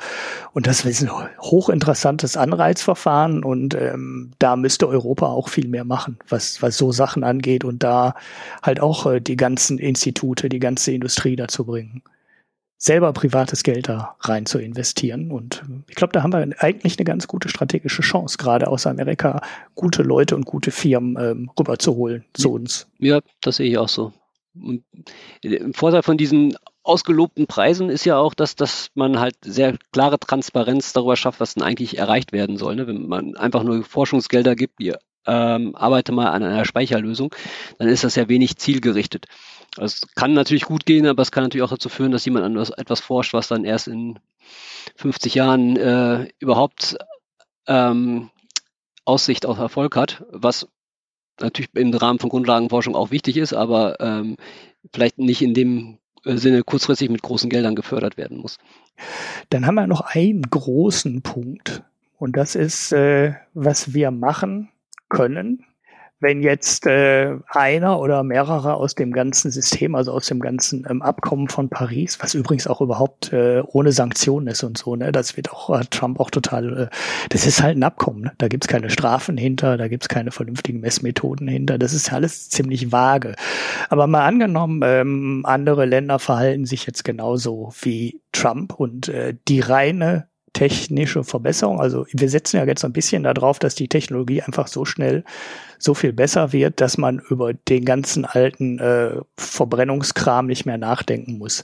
Und 0.53 0.67
das 0.67 0.85
ist 0.85 1.01
ein 1.01 1.09
hochinteressantes 1.39 2.37
Anreizverfahren 2.37 3.43
und 3.43 3.73
ähm, 3.75 4.31
da 4.39 4.55
müsste 4.55 4.87
Europa 4.87 5.27
auch 5.27 5.49
viel 5.49 5.67
mehr 5.67 5.85
machen, 5.85 6.17
was, 6.29 6.61
was 6.61 6.77
so 6.77 6.91
Sachen 6.91 7.23
angeht 7.23 7.63
und 7.63 7.83
da 7.83 8.15
halt 8.61 8.79
auch 8.79 9.05
äh, 9.05 9.19
die 9.19 9.37
ganzen 9.37 9.79
Institute, 9.79 10.49
die 10.49 10.59
ganze 10.59 10.91
Industrie 10.91 11.35
dazu 11.35 11.65
bringen, 11.65 12.03
selber 12.77 13.11
privates 13.11 13.63
Geld 13.63 13.89
da 13.89 14.15
rein 14.21 14.45
zu 14.45 14.59
investieren. 14.59 15.31
Und 15.31 15.63
ich 15.89 15.95
glaube, 15.95 16.13
da 16.13 16.21
haben 16.21 16.31
wir 16.31 16.47
eigentlich 16.59 16.97
eine 16.97 17.05
ganz 17.05 17.27
gute 17.27 17.49
strategische 17.49 18.03
Chance, 18.03 18.37
gerade 18.37 18.67
aus 18.67 18.85
Amerika 18.85 19.41
gute 19.73 20.03
Leute 20.03 20.35
und 20.35 20.45
gute 20.45 20.69
Firmen 20.69 21.17
ähm, 21.19 21.51
rüberzuholen 21.59 22.23
zu 22.33 22.53
uns. 22.53 22.87
Ja, 22.99 23.19
das 23.41 23.55
sehe 23.57 23.69
ich 23.69 23.77
auch 23.77 23.89
so. 23.89 24.13
Und 24.63 24.83
ein 25.43 25.73
Vorteil 25.73 26.03
von 26.03 26.17
diesen 26.17 26.57
ausgelobten 26.83 27.47
Preisen 27.47 27.89
ist 27.89 28.05
ja 28.05 28.17
auch, 28.17 28.33
dass, 28.33 28.55
dass 28.55 28.89
man 28.95 29.19
halt 29.19 29.35
sehr 29.43 29.77
klare 29.91 30.19
Transparenz 30.19 30.93
darüber 30.93 31.17
schafft, 31.17 31.39
was 31.39 31.53
denn 31.53 31.63
eigentlich 31.63 31.97
erreicht 31.97 32.31
werden 32.31 32.57
soll. 32.57 32.75
Ne? 32.75 32.87
Wenn 32.87 33.07
man 33.07 33.35
einfach 33.35 33.63
nur 33.63 33.83
Forschungsgelder 33.83 34.55
gibt, 34.55 34.79
die 34.79 34.93
ähm, 35.25 35.75
arbeite 35.75 36.13
mal 36.13 36.27
an 36.27 36.43
einer 36.43 36.65
Speicherlösung, 36.65 37.35
dann 37.77 37.89
ist 37.89 38.03
das 38.03 38.15
ja 38.15 38.29
wenig 38.29 38.57
zielgerichtet. 38.57 39.25
Es 39.77 40.01
kann 40.15 40.33
natürlich 40.33 40.63
gut 40.63 40.85
gehen, 40.85 41.05
aber 41.05 41.21
es 41.21 41.31
kann 41.31 41.43
natürlich 41.43 41.63
auch 41.63 41.69
dazu 41.69 41.89
führen, 41.89 42.11
dass 42.11 42.25
jemand 42.25 42.45
an 42.45 42.57
etwas 42.77 43.01
forscht, 43.01 43.33
was 43.33 43.49
dann 43.49 43.65
erst 43.65 43.87
in 43.87 44.19
50 44.95 45.35
Jahren 45.35 45.75
äh, 45.75 46.29
überhaupt 46.39 46.97
ähm, 47.67 48.29
Aussicht 49.03 49.45
auf 49.45 49.59
Erfolg 49.59 49.95
hat, 49.95 50.23
was 50.31 50.67
natürlich 51.39 51.69
im 51.75 51.93
Rahmen 51.93 52.19
von 52.19 52.29
Grundlagenforschung 52.29 52.95
auch 52.95 53.11
wichtig 53.11 53.37
ist, 53.37 53.53
aber 53.53 53.99
ähm, 53.99 54.37
vielleicht 54.93 55.17
nicht 55.17 55.41
in 55.41 55.53
dem 55.53 55.97
äh, 56.25 56.37
Sinne 56.37 56.63
kurzfristig 56.63 57.09
mit 57.09 57.21
großen 57.21 57.49
Geldern 57.49 57.75
gefördert 57.75 58.17
werden 58.17 58.37
muss. 58.37 58.57
Dann 59.49 59.65
haben 59.65 59.75
wir 59.75 59.87
noch 59.87 60.01
einen 60.01 60.41
großen 60.41 61.21
Punkt 61.21 61.83
und 62.17 62.35
das 62.35 62.55
ist, 62.55 62.91
äh, 62.91 63.35
was 63.53 63.93
wir 63.93 64.11
machen 64.11 64.69
können, 65.09 65.63
wenn 66.19 66.41
jetzt 66.41 66.87
äh, 66.87 67.35
einer 67.47 67.99
oder 67.99 68.23
mehrere 68.23 68.73
aus 68.73 68.95
dem 68.95 69.11
ganzen 69.11 69.51
System, 69.51 69.93
also 69.93 70.11
aus 70.11 70.25
dem 70.25 70.39
ganzen 70.39 70.85
ähm, 70.89 71.01
Abkommen 71.03 71.47
von 71.47 71.69
Paris, 71.69 72.17
was 72.21 72.33
übrigens 72.33 72.65
auch 72.65 72.81
überhaupt 72.81 73.31
äh, 73.33 73.61
ohne 73.67 73.91
Sanktionen 73.91 74.47
ist 74.47 74.63
und 74.63 74.77
so, 74.79 74.95
ne, 74.95 75.11
das 75.11 75.37
wird 75.37 75.51
auch 75.51 75.69
hat 75.69 75.91
Trump 75.91 76.19
auch 76.19 76.31
total, 76.31 76.77
äh, 76.77 76.87
das 77.29 77.45
ist 77.45 77.61
halt 77.61 77.77
ein 77.77 77.83
Abkommen, 77.83 78.21
ne? 78.23 78.31
da 78.39 78.47
gibt's 78.47 78.67
keine 78.67 78.89
Strafen 78.89 79.37
hinter, 79.37 79.77
da 79.77 79.87
gibt's 79.87 80.09
keine 80.09 80.31
vernünftigen 80.31 80.79
Messmethoden 80.79 81.47
hinter, 81.47 81.77
das 81.77 81.93
ist 81.93 82.11
alles 82.11 82.49
ziemlich 82.49 82.91
vage. 82.91 83.35
Aber 83.89 84.07
mal 84.07 84.25
angenommen, 84.25 84.81
ähm, 84.83 85.41
andere 85.45 85.85
Länder 85.85 86.17
verhalten 86.17 86.65
sich 86.65 86.87
jetzt 86.87 87.03
genauso 87.03 87.73
wie 87.81 88.21
Trump 88.31 88.73
und 88.73 89.09
äh, 89.09 89.35
die 89.47 89.59
reine 89.59 90.27
technische 90.57 91.23
Verbesserung. 91.23 91.79
Also 91.79 92.07
wir 92.11 92.29
setzen 92.29 92.57
ja 92.57 92.65
jetzt 92.65 92.83
ein 92.83 92.91
bisschen 92.91 93.21
darauf, 93.21 93.59
dass 93.59 93.75
die 93.75 93.87
Technologie 93.87 94.41
einfach 94.41 94.65
so 94.65 94.85
schnell 94.85 95.23
so 95.77 95.93
viel 95.93 96.13
besser 96.13 96.51
wird, 96.51 96.81
dass 96.81 96.97
man 96.97 97.19
über 97.29 97.53
den 97.53 97.85
ganzen 97.85 98.25
alten 98.25 98.79
äh, 98.79 99.21
Verbrennungskram 99.37 100.47
nicht 100.47 100.65
mehr 100.65 100.79
nachdenken 100.79 101.37
muss. 101.37 101.63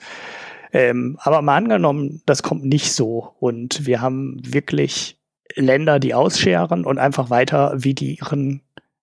Ähm, 0.72 1.18
aber 1.22 1.42
mal 1.42 1.58
angenommen, 1.58 2.22
das 2.28 2.44
kommt 2.44 2.66
nicht 2.66 2.94
so 2.94 3.34
und 3.40 3.88
wir 3.88 4.00
haben 4.00 4.40
wirklich 4.46 5.18
Länder, 5.56 6.00
die 6.00 6.14
ausscheren 6.14 6.86
und 6.86 7.00
einfach 7.00 7.32
weiter 7.32 7.74
wie 7.76 7.96
die 7.96 8.20
ihren 8.20 8.62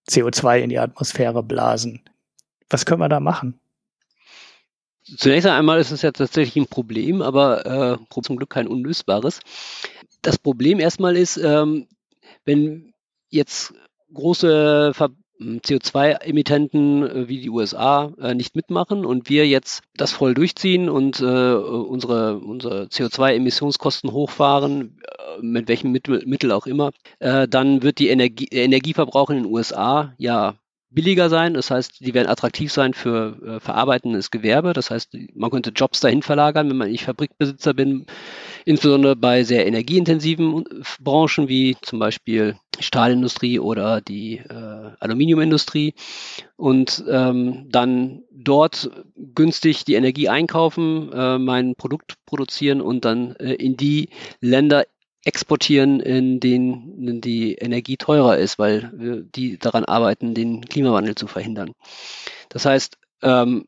CO2 0.08 0.60
in 0.60 0.68
die 0.68 0.78
Atmosphäre 0.78 1.42
blasen. 1.42 2.00
Was 2.68 2.86
können 2.86 3.00
wir 3.00 3.08
da 3.08 3.18
machen? 3.18 3.58
Zunächst 5.16 5.46
einmal 5.48 5.80
ist 5.80 5.90
es 5.90 6.02
ja 6.02 6.12
tatsächlich 6.12 6.56
ein 6.56 6.68
Problem, 6.68 7.22
aber 7.22 7.98
äh, 8.00 8.22
zum 8.22 8.36
Glück 8.36 8.50
kein 8.50 8.68
unlösbares. 8.68 9.40
das 10.22 10.38
Problem 10.38 10.80
erstmal 10.80 11.16
ist, 11.16 11.36
ähm, 11.38 11.86
wenn 12.44 12.92
jetzt 13.30 13.74
große 14.12 14.92
Ver 14.94 15.10
CO2-Emittenten 15.40 17.02
äh, 17.02 17.28
wie 17.28 17.40
die 17.40 17.50
USA 17.50 18.12
äh, 18.20 18.34
nicht 18.34 18.54
mitmachen 18.54 19.06
und 19.06 19.30
wir 19.30 19.48
jetzt 19.48 19.82
das 19.96 20.12
voll 20.12 20.34
durchziehen 20.34 20.90
und 20.90 21.20
äh, 21.20 21.24
unsere, 21.24 22.38
unsere 22.38 22.84
CO2-Emissionskosten 22.84 24.12
hochfahren, 24.12 25.00
mit 25.40 25.68
welchem 25.68 25.92
Mittel, 25.92 26.52
auch 26.52 26.66
immer, 26.66 26.90
dann 27.18 27.82
wird 27.82 27.98
die 27.98 28.08
Energie, 28.08 28.46
der 28.46 28.64
Energieverbrauch 28.64 29.30
in 29.30 29.36
den 29.36 29.46
USA 29.46 30.12
ja 30.18 30.56
billiger 30.90 31.30
sein. 31.30 31.54
Das 31.54 31.70
heißt, 31.70 32.00
die 32.00 32.14
werden 32.14 32.28
attraktiv 32.28 32.72
sein 32.72 32.94
für 32.94 33.38
äh, 33.42 33.60
verarbeitendes 33.60 34.30
Gewerbe. 34.30 34.72
Das 34.72 34.90
heißt, 34.90 35.16
man 35.34 35.50
könnte 35.50 35.70
Jobs 35.70 36.00
dahin 36.00 36.22
verlagern, 36.22 36.68
wenn 36.68 36.76
man 36.76 36.90
nicht 36.90 37.04
Fabrikbesitzer 37.04 37.74
bin, 37.74 38.06
insbesondere 38.64 39.16
bei 39.16 39.44
sehr 39.44 39.66
energieintensiven 39.66 40.66
äh, 40.66 40.82
Branchen 41.00 41.48
wie 41.48 41.76
zum 41.82 41.98
Beispiel 41.98 42.56
Stahlindustrie 42.78 43.58
oder 43.58 44.00
die 44.00 44.38
äh, 44.38 44.90
Aluminiumindustrie 44.98 45.94
und 46.56 47.04
ähm, 47.08 47.66
dann 47.70 48.22
dort 48.32 48.90
günstig 49.16 49.84
die 49.84 49.94
Energie 49.94 50.28
einkaufen, 50.28 51.12
äh, 51.12 51.38
mein 51.38 51.74
Produkt 51.76 52.14
produzieren 52.26 52.80
und 52.80 53.04
dann 53.04 53.36
äh, 53.36 53.54
in 53.54 53.76
die 53.76 54.08
Länder 54.40 54.84
exportieren, 55.24 56.00
in 56.00 56.40
denen 56.40 57.20
die 57.20 57.54
Energie 57.54 57.96
teurer 57.96 58.38
ist, 58.38 58.58
weil 58.58 58.90
wir 58.94 59.22
die 59.22 59.58
daran 59.58 59.84
arbeiten, 59.84 60.34
den 60.34 60.64
Klimawandel 60.64 61.14
zu 61.14 61.26
verhindern. 61.26 61.72
Das 62.48 62.64
heißt, 62.64 62.96
ähm, 63.22 63.66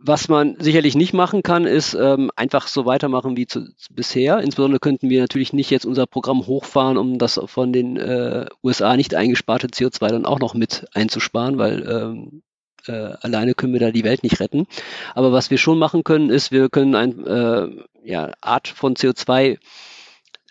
was 0.00 0.28
man 0.28 0.56
sicherlich 0.60 0.94
nicht 0.94 1.12
machen 1.12 1.42
kann, 1.42 1.64
ist 1.64 1.94
ähm, 1.94 2.30
einfach 2.36 2.68
so 2.68 2.86
weitermachen 2.86 3.36
wie 3.36 3.46
zu, 3.46 3.66
bisher. 3.90 4.38
Insbesondere 4.38 4.78
könnten 4.78 5.10
wir 5.10 5.20
natürlich 5.20 5.52
nicht 5.52 5.70
jetzt 5.70 5.86
unser 5.86 6.06
Programm 6.06 6.46
hochfahren, 6.46 6.96
um 6.96 7.18
das 7.18 7.40
von 7.46 7.72
den 7.72 7.96
äh, 7.96 8.46
USA 8.62 8.96
nicht 8.96 9.14
eingesparte 9.14 9.66
CO2 9.66 10.08
dann 10.08 10.26
auch 10.26 10.38
noch 10.38 10.54
mit 10.54 10.86
einzusparen, 10.94 11.58
weil 11.58 11.88
ähm, 11.88 12.42
äh, 12.88 13.14
alleine 13.20 13.54
können 13.54 13.72
wir 13.72 13.80
da 13.80 13.90
die 13.90 14.04
Welt 14.04 14.22
nicht 14.22 14.40
retten. 14.40 14.66
Aber 15.14 15.32
was 15.32 15.50
wir 15.50 15.58
schon 15.58 15.78
machen 15.78 16.04
können, 16.04 16.30
ist, 16.30 16.50
wir 16.50 16.68
können 16.68 16.94
ein 16.94 17.26
äh, 17.26 17.68
ja, 18.04 18.32
Art 18.40 18.68
von 18.68 18.94
CO2 18.94 19.58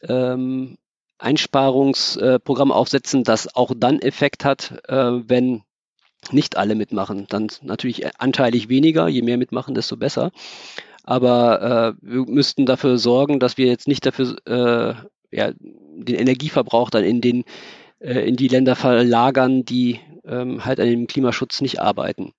ähm, 0.07 0.77
Einsparungsprogramm 1.17 2.71
aufsetzen, 2.71 3.23
das 3.23 3.55
auch 3.55 3.71
dann 3.75 3.99
Effekt 3.99 4.45
hat, 4.45 4.83
äh, 4.88 4.95
wenn 4.95 5.63
nicht 6.31 6.57
alle 6.57 6.75
mitmachen. 6.75 7.25
Dann 7.29 7.47
natürlich 7.61 8.19
anteilig 8.19 8.69
weniger, 8.69 9.07
je 9.07 9.21
mehr 9.21 9.38
mitmachen, 9.38 9.73
desto 9.73 9.97
besser. 9.97 10.31
Aber 11.03 11.95
äh, 12.01 12.01
wir 12.01 12.25
müssten 12.25 12.65
dafür 12.65 12.97
sorgen, 12.97 13.39
dass 13.39 13.57
wir 13.57 13.67
jetzt 13.67 13.88
nicht 13.88 14.05
dafür 14.05 14.35
äh, 14.45 14.93
ja, 15.35 15.51
den 15.59 16.15
Energieverbrauch 16.15 16.89
dann 16.89 17.03
in 17.03 17.21
den 17.21 17.43
in 17.99 18.35
die 18.35 18.47
Länder 18.47 18.75
verlagern, 18.75 19.65
die 19.65 19.99
ähm, 20.28 20.65
halt 20.65 20.80
an 20.80 20.88
dem 20.88 21.07
Klimaschutz 21.07 21.61
nicht 21.61 21.80
arbeiten. 21.80 22.34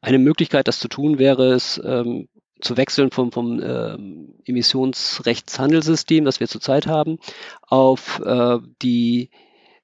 Eine 0.00 0.18
Möglichkeit, 0.18 0.68
das 0.68 0.78
zu 0.78 0.88
tun, 0.88 1.18
wäre 1.18 1.52
es, 1.52 1.80
ähm, 1.84 2.28
zu 2.60 2.76
wechseln 2.76 3.10
vom, 3.10 3.32
vom 3.32 3.60
ähm, 3.62 4.34
Emissionsrechtshandelssystem, 4.44 6.24
das 6.24 6.40
wir 6.40 6.48
zurzeit 6.48 6.86
haben, 6.86 7.18
auf 7.62 8.20
äh, 8.24 8.58
die 8.82 9.30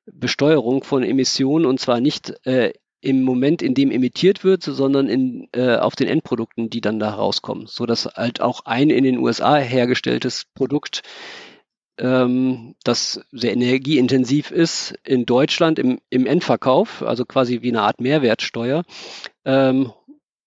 Besteuerung 0.07 0.83
von 0.83 1.03
Emissionen 1.03 1.67
und 1.67 1.81
zwar 1.81 2.01
nicht 2.01 2.35
äh, 2.47 2.73
im 3.01 3.23
Moment, 3.23 3.63
in 3.63 3.75
dem 3.75 3.91
emittiert 3.91 4.45
wird, 4.45 4.63
sondern 4.63 5.09
in, 5.09 5.49
äh, 5.53 5.77
auf 5.77 5.97
den 5.97 6.09
Endprodukten, 6.09 6.71
die 6.71 6.81
dann 6.81 7.01
da 7.01 7.11
rauskommen, 7.11 7.67
so 7.67 7.85
dass 7.85 8.07
halt 8.07 8.41
auch 8.41 8.65
ein 8.65 8.91
in 8.91 9.03
den 9.03 9.19
USA 9.19 9.57
hergestelltes 9.57 10.45
Produkt, 10.55 11.03
ähm, 12.03 12.75
das 12.83 13.21
sehr 13.31 13.53
energieintensiv 13.53 14.51
ist, 14.51 14.95
in 15.05 15.25
Deutschland 15.25 15.79
im, 15.79 16.01
im 16.11 16.27
Endverkauf, 16.27 17.03
also 17.03 17.25
quasi 17.25 17.63
wie 17.63 17.69
eine 17.69 17.83
Art 17.83 18.01
Mehrwertsteuer, 18.01 18.83
ähm, 19.45 19.93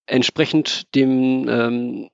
entsprechend 0.05 0.93
dem 0.95 1.47
ähm, 1.47 2.09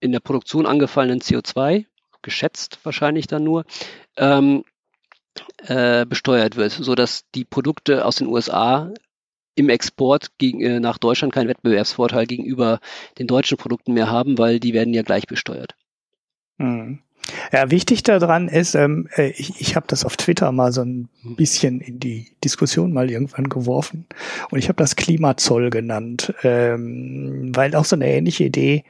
in 0.00 0.12
der 0.12 0.20
Produktion 0.20 0.64
angefallenen 0.64 1.20
CO2, 1.20 1.86
geschätzt 2.22 2.78
wahrscheinlich 2.84 3.26
dann 3.26 3.42
nur, 3.42 3.64
ähm, 4.16 4.64
äh, 5.66 6.06
besteuert 6.06 6.54
wird, 6.54 6.70
so 6.70 6.94
dass 6.94 7.24
die 7.34 7.44
Produkte 7.44 8.04
aus 8.04 8.16
den 8.16 8.28
USA 8.28 8.92
im 9.56 9.68
Export 9.70 10.38
gegen, 10.38 10.60
äh, 10.60 10.78
nach 10.78 10.98
Deutschland 10.98 11.32
keinen 11.34 11.48
Wettbewerbsvorteil 11.48 12.26
gegenüber 12.26 12.78
den 13.18 13.26
deutschen 13.26 13.58
Produkten 13.58 13.92
mehr 13.92 14.08
haben, 14.08 14.38
weil 14.38 14.60
die 14.60 14.72
werden 14.72 14.94
ja 14.94 15.02
gleich 15.02 15.26
besteuert. 15.26 15.74
Hm. 16.58 17.02
Ja, 17.52 17.70
wichtig 17.70 18.02
daran 18.02 18.48
ist, 18.48 18.74
ähm, 18.74 19.08
äh, 19.16 19.30
ich, 19.30 19.60
ich 19.60 19.76
habe 19.76 19.86
das 19.88 20.04
auf 20.04 20.16
Twitter 20.16 20.50
mal 20.52 20.72
so 20.72 20.82
ein 20.82 21.08
bisschen 21.22 21.80
in 21.80 22.00
die 22.00 22.32
Diskussion 22.42 22.92
mal 22.92 23.10
irgendwann 23.10 23.48
geworfen. 23.48 24.06
Und 24.50 24.58
ich 24.58 24.68
habe 24.68 24.76
das 24.76 24.96
Klimazoll 24.96 25.70
genannt, 25.70 26.34
ähm, 26.42 27.52
weil 27.54 27.74
auch 27.74 27.84
so 27.84 27.96
eine 27.96 28.08
ähnliche 28.08 28.44
Idee 28.44 28.84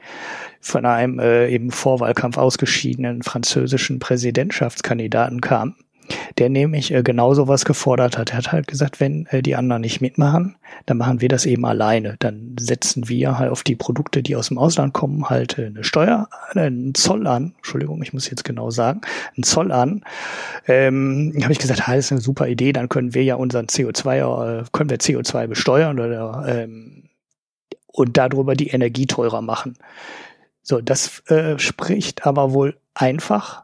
von 0.61 0.85
einem 0.85 1.19
äh, 1.19 1.47
im 1.53 1.71
Vorwahlkampf 1.71 2.37
ausgeschiedenen 2.37 3.23
französischen 3.23 3.99
Präsidentschaftskandidaten 3.99 5.41
kam 5.41 5.75
der 6.37 6.49
nämlich 6.49 6.93
äh, 6.93 7.03
genau 7.03 7.33
sowas 7.33 7.65
gefordert 7.65 8.17
hat. 8.17 8.31
Er 8.31 8.37
hat 8.37 8.51
halt 8.51 8.67
gesagt, 8.67 8.99
wenn 8.99 9.25
äh, 9.27 9.41
die 9.41 9.55
anderen 9.55 9.81
nicht 9.81 10.01
mitmachen, 10.01 10.55
dann 10.85 10.97
machen 10.97 11.21
wir 11.21 11.29
das 11.29 11.45
eben 11.45 11.65
alleine. 11.65 12.15
Dann 12.19 12.55
setzen 12.59 13.09
wir 13.09 13.37
halt 13.37 13.51
auf 13.51 13.63
die 13.63 13.75
Produkte, 13.75 14.23
die 14.23 14.35
aus 14.35 14.49
dem 14.49 14.57
Ausland 14.57 14.93
kommen, 14.93 15.29
halt 15.29 15.57
äh, 15.57 15.67
eine 15.67 15.83
Steuer, 15.83 16.29
äh, 16.53 16.61
einen 16.61 16.95
Zoll 16.95 17.27
an. 17.27 17.53
Entschuldigung, 17.57 18.01
ich 18.01 18.13
muss 18.13 18.29
jetzt 18.29 18.43
genau 18.43 18.71
sagen, 18.71 19.01
einen 19.35 19.43
Zoll 19.43 19.71
an. 19.71 20.03
Ähm, 20.67 21.33
habe 21.41 21.51
ich 21.51 21.59
gesagt, 21.59 21.87
ah, 21.87 21.95
das 21.95 22.05
ist 22.05 22.11
eine 22.11 22.21
super 22.21 22.47
Idee, 22.47 22.73
dann 22.73 22.89
können 22.89 23.13
wir 23.13 23.23
ja 23.23 23.35
unseren 23.35 23.67
CO2, 23.67 24.61
äh, 24.61 24.63
können 24.71 24.89
wir 24.89 24.97
CO2 24.97 25.47
besteuern 25.47 25.99
oder 25.99 26.45
ähm, 26.47 27.03
und 27.87 28.17
darüber 28.17 28.55
die 28.55 28.69
Energie 28.69 29.07
teurer 29.07 29.41
machen. 29.41 29.75
So, 30.61 30.81
das 30.81 31.21
äh, 31.29 31.57
spricht 31.57 32.25
aber 32.25 32.53
wohl 32.53 32.77
einfach 32.93 33.63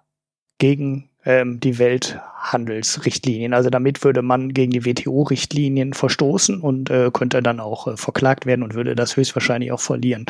gegen 0.57 1.09
ähm, 1.25 1.59
die 1.59 1.79
Welthandelsrichtlinien. 1.79 3.53
Also 3.53 3.69
damit 3.69 4.03
würde 4.03 4.21
man 4.21 4.53
gegen 4.53 4.71
die 4.71 4.85
WTO-Richtlinien 4.85 5.93
verstoßen 5.93 6.61
und 6.61 6.89
äh, 6.89 7.09
könnte 7.11 7.41
dann 7.41 7.59
auch 7.59 7.87
äh, 7.87 7.97
verklagt 7.97 8.45
werden 8.45 8.63
und 8.63 8.75
würde 8.75 8.95
das 8.95 9.17
höchstwahrscheinlich 9.17 9.71
auch 9.71 9.79
verlieren. 9.81 10.25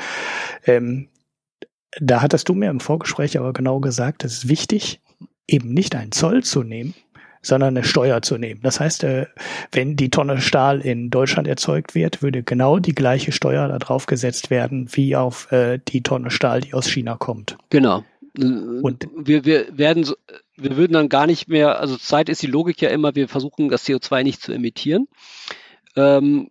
Ähm, 0.65 1.09
da 1.99 2.21
hattest 2.21 2.49
du 2.49 2.53
mir 2.53 2.69
im 2.69 2.79
Vorgespräch 2.79 3.37
aber 3.37 3.53
genau 3.53 3.79
gesagt, 3.79 4.23
es 4.23 4.39
ist 4.39 4.49
wichtig, 4.49 5.01
eben 5.47 5.73
nicht 5.73 5.95
einen 5.95 6.11
Zoll 6.11 6.43
zu 6.43 6.63
nehmen, 6.63 6.93
sondern 7.41 7.77
eine 7.77 7.85
Steuer 7.85 8.21
zu 8.21 8.37
nehmen. 8.37 8.61
Das 8.63 8.79
heißt, 8.79 9.03
äh, 9.03 9.27
wenn 9.71 9.95
die 9.95 10.09
Tonne 10.09 10.41
Stahl 10.41 10.81
in 10.81 11.09
Deutschland 11.09 11.47
erzeugt 11.47 11.93
wird, 11.93 12.21
würde 12.21 12.43
genau 12.43 12.79
die 12.79 12.95
gleiche 12.95 13.31
Steuer 13.31 13.67
da 13.67 13.77
drauf 13.77 14.07
gesetzt 14.07 14.49
werden, 14.49 14.89
wie 14.93 15.15
auf 15.15 15.51
äh, 15.51 15.79
die 15.87 16.01
Tonne 16.01 16.31
Stahl, 16.31 16.61
die 16.61 16.73
aus 16.73 16.89
China 16.89 17.15
kommt. 17.15 17.57
Genau. 17.69 18.03
Und 18.37 19.07
wir, 19.15 19.45
wir 19.45 19.77
werden 19.77 20.05
wir 20.57 20.77
würden 20.77 20.93
dann 20.93 21.09
gar 21.09 21.27
nicht 21.27 21.47
mehr, 21.47 21.79
also 21.79 21.97
Zeit 21.97 22.29
ist 22.29 22.41
die 22.41 22.47
Logik 22.47 22.81
ja 22.81 22.89
immer, 22.89 23.15
wir 23.15 23.27
versuchen 23.27 23.69
das 23.69 23.85
CO2 23.85 24.23
nicht 24.23 24.41
zu 24.41 24.53
emittieren. 24.53 25.07
Ähm, 25.95 26.49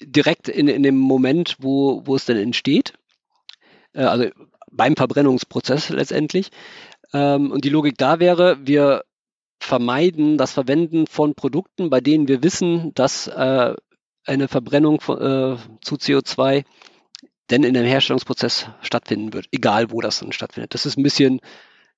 direkt 0.00 0.48
in, 0.48 0.68
in 0.68 0.82
dem 0.82 0.96
Moment, 0.96 1.56
wo, 1.58 2.02
wo 2.06 2.16
es 2.16 2.24
denn 2.24 2.36
entsteht. 2.36 2.94
Äh, 3.92 4.02
also 4.02 4.26
beim 4.70 4.96
Verbrennungsprozess 4.96 5.90
letztendlich. 5.90 6.50
Ähm, 7.12 7.50
und 7.50 7.64
die 7.64 7.70
Logik 7.70 7.98
da 7.98 8.20
wäre, 8.20 8.58
wir 8.66 9.04
vermeiden 9.58 10.38
das 10.38 10.52
Verwenden 10.52 11.06
von 11.06 11.34
Produkten, 11.34 11.90
bei 11.90 12.00
denen 12.00 12.28
wir 12.28 12.42
wissen, 12.42 12.94
dass 12.94 13.26
äh, 13.26 13.74
eine 14.24 14.48
Verbrennung 14.48 15.00
von, 15.00 15.18
äh, 15.18 15.56
zu 15.82 15.96
CO2 15.96 16.64
denn 17.50 17.64
in 17.64 17.74
dem 17.74 17.84
Herstellungsprozess 17.84 18.68
stattfinden 18.80 19.32
wird, 19.32 19.46
egal 19.52 19.90
wo 19.90 20.00
das 20.00 20.20
dann 20.20 20.32
stattfindet. 20.32 20.74
Das 20.74 20.86
ist 20.86 20.96
ein 20.96 21.02
bisschen 21.02 21.40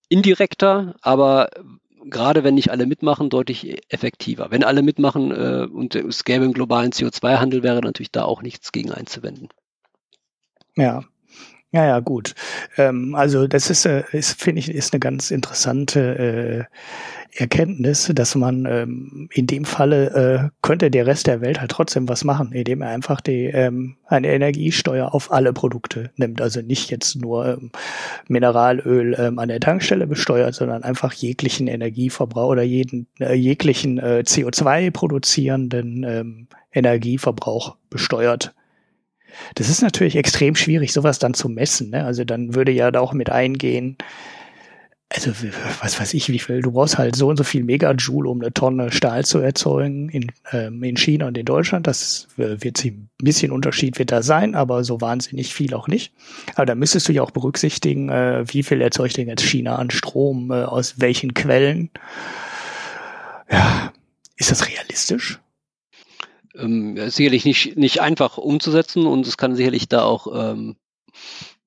indirekter, 0.09 0.96
aber 1.03 1.50
gerade 2.05 2.44
wenn 2.44 2.55
nicht 2.55 2.70
alle 2.70 2.86
mitmachen, 2.86 3.30
deutlich 3.30 3.82
effektiver. 3.92 4.50
Wenn 4.50 4.64
alle 4.64 4.82
mitmachen 4.82 5.30
äh, 5.30 5.66
und 5.70 5.94
es 5.94 6.24
gäbe 6.24 6.44
einen 6.44 6.53
globalen 6.53 6.92
CO2-Handel, 6.92 7.62
wäre 7.62 7.80
natürlich 7.80 8.12
da 8.12 8.24
auch 8.24 8.42
nichts 8.42 8.72
gegen 8.72 8.92
einzuwenden. 8.92 9.48
Ja, 10.76 11.05
ja, 11.72 11.86
ja, 11.86 12.00
gut. 12.00 12.34
Ähm, 12.76 13.14
also 13.14 13.46
das 13.46 13.70
ist, 13.70 13.86
äh, 13.86 14.04
ist 14.12 14.40
finde 14.40 14.60
ich, 14.60 14.70
ist 14.70 14.92
eine 14.92 15.00
ganz 15.00 15.30
interessante 15.30 16.68
äh, 16.70 16.76
Erkenntnis, 17.34 18.10
dass 18.14 18.34
man 18.34 18.66
ähm, 18.66 19.30
in 19.32 19.46
dem 19.46 19.64
Falle 19.64 20.50
äh, 20.50 20.50
könnte 20.60 20.90
der 20.90 21.06
Rest 21.06 21.26
der 21.26 21.40
Welt 21.40 21.60
halt 21.60 21.70
trotzdem 21.70 22.06
was 22.10 22.24
machen, 22.24 22.52
indem 22.52 22.82
er 22.82 22.90
einfach 22.90 23.22
die 23.22 23.46
ähm, 23.46 23.96
eine 24.06 24.28
Energiesteuer 24.28 25.14
auf 25.14 25.32
alle 25.32 25.54
Produkte 25.54 26.10
nimmt. 26.16 26.42
Also 26.42 26.60
nicht 26.60 26.90
jetzt 26.90 27.16
nur 27.16 27.46
ähm, 27.46 27.70
Mineralöl 28.28 29.16
ähm, 29.18 29.38
an 29.38 29.48
der 29.48 29.60
Tankstelle 29.60 30.06
besteuert, 30.06 30.54
sondern 30.54 30.82
einfach 30.82 31.14
jeglichen 31.14 31.68
Energieverbrauch 31.68 32.50
oder 32.50 32.62
jeden 32.62 33.06
äh, 33.18 33.32
jeglichen 33.32 33.98
äh, 33.98 34.24
CO2 34.26 34.90
produzierenden 34.90 36.04
ähm, 36.04 36.48
Energieverbrauch 36.70 37.76
besteuert. 37.88 38.54
Das 39.55 39.68
ist 39.68 39.83
natürlich 39.83 40.16
extrem 40.16 40.55
schwierig, 40.55 40.93
sowas 40.93 41.18
dann 41.18 41.35
zu 41.35 41.49
messen. 41.49 41.91
Ne? 41.91 42.05
Also 42.05 42.24
dann 42.24 42.55
würde 42.55 42.72
ja 42.72 42.91
da 42.91 43.01
auch 43.01 43.12
mit 43.12 43.30
eingehen, 43.30 43.97
also 45.14 45.33
was 45.80 46.01
weiß 46.01 46.14
ich, 46.14 46.30
wie 46.30 46.39
viel, 46.39 46.62
du 46.62 46.72
brauchst 46.72 46.97
halt 46.97 47.16
so 47.16 47.28
und 47.28 47.37
so 47.37 47.45
viel 47.45 47.64
Megajoule, 47.64 48.28
um 48.28 48.41
eine 48.41 48.53
Tonne 48.53 48.91
Stahl 48.91 49.24
zu 49.24 49.39
erzeugen 49.41 50.09
in, 50.09 50.33
ähm, 50.53 50.83
in 50.83 50.97
China 50.97 51.26
und 51.26 51.37
in 51.37 51.45
Deutschland. 51.45 51.87
Das 51.87 52.28
wird 52.37 52.78
sich 52.78 52.93
ein 52.93 53.11
bisschen 53.18 53.53
Unterschied 53.53 53.99
wird 53.99 54.11
da 54.11 54.22
sein, 54.22 54.55
aber 54.55 54.85
so 54.85 55.01
wahnsinnig 55.01 55.53
viel 55.53 55.74
auch 55.74 55.87
nicht. 55.87 56.14
Aber 56.55 56.66
da 56.66 56.74
müsstest 56.74 57.09
du 57.09 57.12
ja 57.12 57.22
auch 57.22 57.30
berücksichtigen, 57.30 58.09
äh, 58.09 58.45
wie 58.49 58.62
viel 58.62 58.80
erzeugt 58.80 59.16
denn 59.16 59.28
jetzt 59.28 59.45
China 59.45 59.76
an 59.76 59.91
Strom, 59.91 60.51
äh, 60.51 60.62
aus 60.62 60.95
welchen 60.99 61.35
Quellen. 61.35 61.91
Ja, 63.51 63.93
ist 64.37 64.51
das 64.51 64.66
realistisch? 64.66 65.41
Ähm, 66.55 66.98
sicherlich 67.11 67.44
nicht, 67.44 67.76
nicht 67.76 68.00
einfach 68.00 68.38
umzusetzen 68.38 69.07
und 69.07 69.26
es 69.26 69.36
kann 69.36 69.57
sicherlich 69.57 69.88
da 69.88 70.03
auch 70.03 70.26
ähm, 70.34 70.76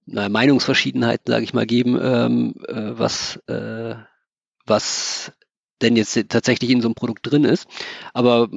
na, 0.05 0.29
Meinungsverschiedenheiten, 0.29 1.31
sage 1.31 1.43
ich 1.43 1.53
mal, 1.53 1.65
geben, 1.65 1.99
ähm, 2.01 2.53
äh, 2.67 2.97
was, 2.97 3.37
äh, 3.47 3.95
was 4.65 5.31
denn 5.81 5.95
jetzt 5.95 6.29
tatsächlich 6.29 6.69
in 6.69 6.81
so 6.81 6.87
einem 6.87 6.95
Produkt 6.95 7.29
drin 7.29 7.43
ist. 7.43 7.67
Aber 8.13 8.49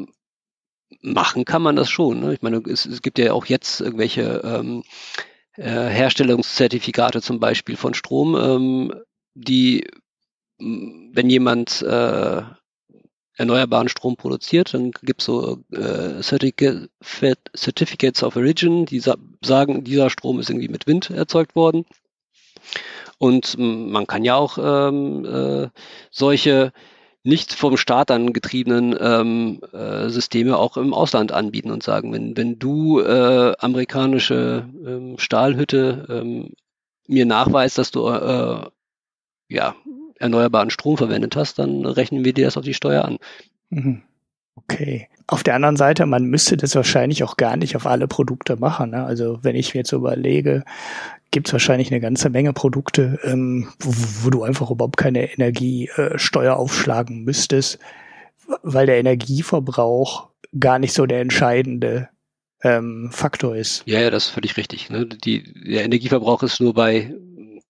machen 1.01 1.45
kann 1.45 1.63
man 1.63 1.77
das 1.77 1.91
schon. 1.91 2.21
Ne? 2.21 2.35
Ich 2.35 2.43
meine, 2.43 2.63
es, 2.67 2.87
es 2.87 3.03
gibt 3.03 3.19
ja 3.19 3.33
auch 3.33 3.47
jetzt 3.47 3.81
irgendwelche 3.81 4.43
ähm, 4.45 4.83
äh, 5.57 5.89
Herstellungszertifikate 5.89 7.23
zum 7.23 7.41
Beispiel 7.41 7.77
von 7.77 7.95
Strom, 7.95 8.37
ähm, 8.37 8.95
die, 9.35 9.87
wenn 10.59 11.31
jemand 11.31 11.83
äh, 11.83 12.43
erneuerbaren 13.39 13.89
Strom 13.89 14.17
produziert. 14.17 14.75
Dann 14.75 14.91
gibt 14.91 15.23
es 15.23 15.27
so 15.27 15.59
äh, 15.73 16.23
Certificates 16.23 18.23
of 18.23 18.37
Origin, 18.37 18.85
die 18.85 19.01
sa 19.01 19.17
sagen, 19.43 19.85
dieser 19.85 20.11
Strom 20.11 20.41
ist 20.41 20.51
irgendwie 20.51 20.69
mit 20.69 20.87
Wind 20.87 21.11
erzeugt 21.11 21.57
worden. 21.57 21.87
Und 23.19 23.57
man 23.59 24.07
kann 24.07 24.25
ja 24.25 24.37
auch 24.37 24.59
ähm, 24.61 25.25
äh, 25.25 25.69
solche 26.11 26.73
nicht 27.25 27.53
vom 27.53 27.77
Staat 27.77 28.11
angetriebenen 28.11 28.97
ähm, 29.01 29.61
äh, 29.73 30.09
Systeme 30.09 30.57
auch 30.57 30.77
im 30.77 30.95
Ausland 30.95 31.33
anbieten 31.33 31.71
und 31.71 31.83
sagen, 31.83 32.13
wenn, 32.13 32.37
wenn 32.37 32.59
du 32.59 33.01
äh, 33.01 33.55
amerikanische 33.59 34.69
ähm, 34.87 35.19
Stahlhütte 35.19 36.07
ähm, 36.09 36.53
mir 37.07 37.27
nachweist, 37.27 37.79
dass 37.79 37.91
du 37.91 38.09
äh, 38.09 38.67
ja 39.49 39.75
erneuerbaren 40.19 40.71
Strom 40.71 40.97
verwendet 40.97 41.37
hast, 41.37 41.59
dann 41.59 41.85
rechnen 41.85 42.25
wir 42.25 42.33
dir 42.33 42.47
das 42.47 42.57
auf 42.57 42.65
die 42.65 42.75
Steuer 42.75 43.05
an. 43.05 43.19
Mhm. 43.71 44.03
Okay. 44.57 45.09
Auf 45.27 45.43
der 45.43 45.55
anderen 45.55 45.77
Seite, 45.77 46.07
man 46.07 46.25
müsste 46.25 46.57
das 46.57 46.75
wahrscheinlich 46.75 47.23
auch 47.23 47.37
gar 47.37 47.57
nicht 47.57 47.77
auf 47.77 47.87
alle 47.87 48.09
Produkte 48.09 48.57
machen. 48.57 48.91
Ne? 48.91 49.05
Also 49.05 49.39
wenn 49.43 49.55
ich 49.55 49.75
mir 49.75 49.81
jetzt 49.81 49.93
überlege, 49.93 50.65
gibt 51.31 51.49
es 51.49 51.53
wahrscheinlich 51.53 51.91
eine 51.91 52.01
ganze 52.01 52.31
Menge 52.31 52.53
Produkte, 52.53 53.19
ähm, 53.23 53.69
wo, 53.79 53.93
wo, 54.25 54.31
du 54.31 54.43
einfach 54.43 54.71
überhaupt 54.71 54.97
keine 54.97 55.33
Energiesteuer 55.33 56.53
äh, 56.53 56.57
aufschlagen 56.57 57.25
müsstest, 57.25 57.79
weil 58.63 58.87
der 58.87 58.99
Energieverbrauch 58.99 60.29
gar 60.59 60.79
nicht 60.79 60.95
so 60.95 61.07
der 61.07 61.21
entscheidende 61.21 62.09
ähm, 62.63 63.11
Faktor 63.13 63.55
ist. 63.55 63.83
Ja, 63.87 64.01
ja, 64.01 64.11
das 64.11 64.27
ist 64.27 64.31
völlig 64.31 64.57
richtig. 64.57 64.91
Ne? 64.91 65.07
Die, 65.07 65.43
der 65.43 65.85
Energieverbrauch 65.85 66.43
ist 66.43 66.61
nur 66.61 66.75
bei 66.75 67.15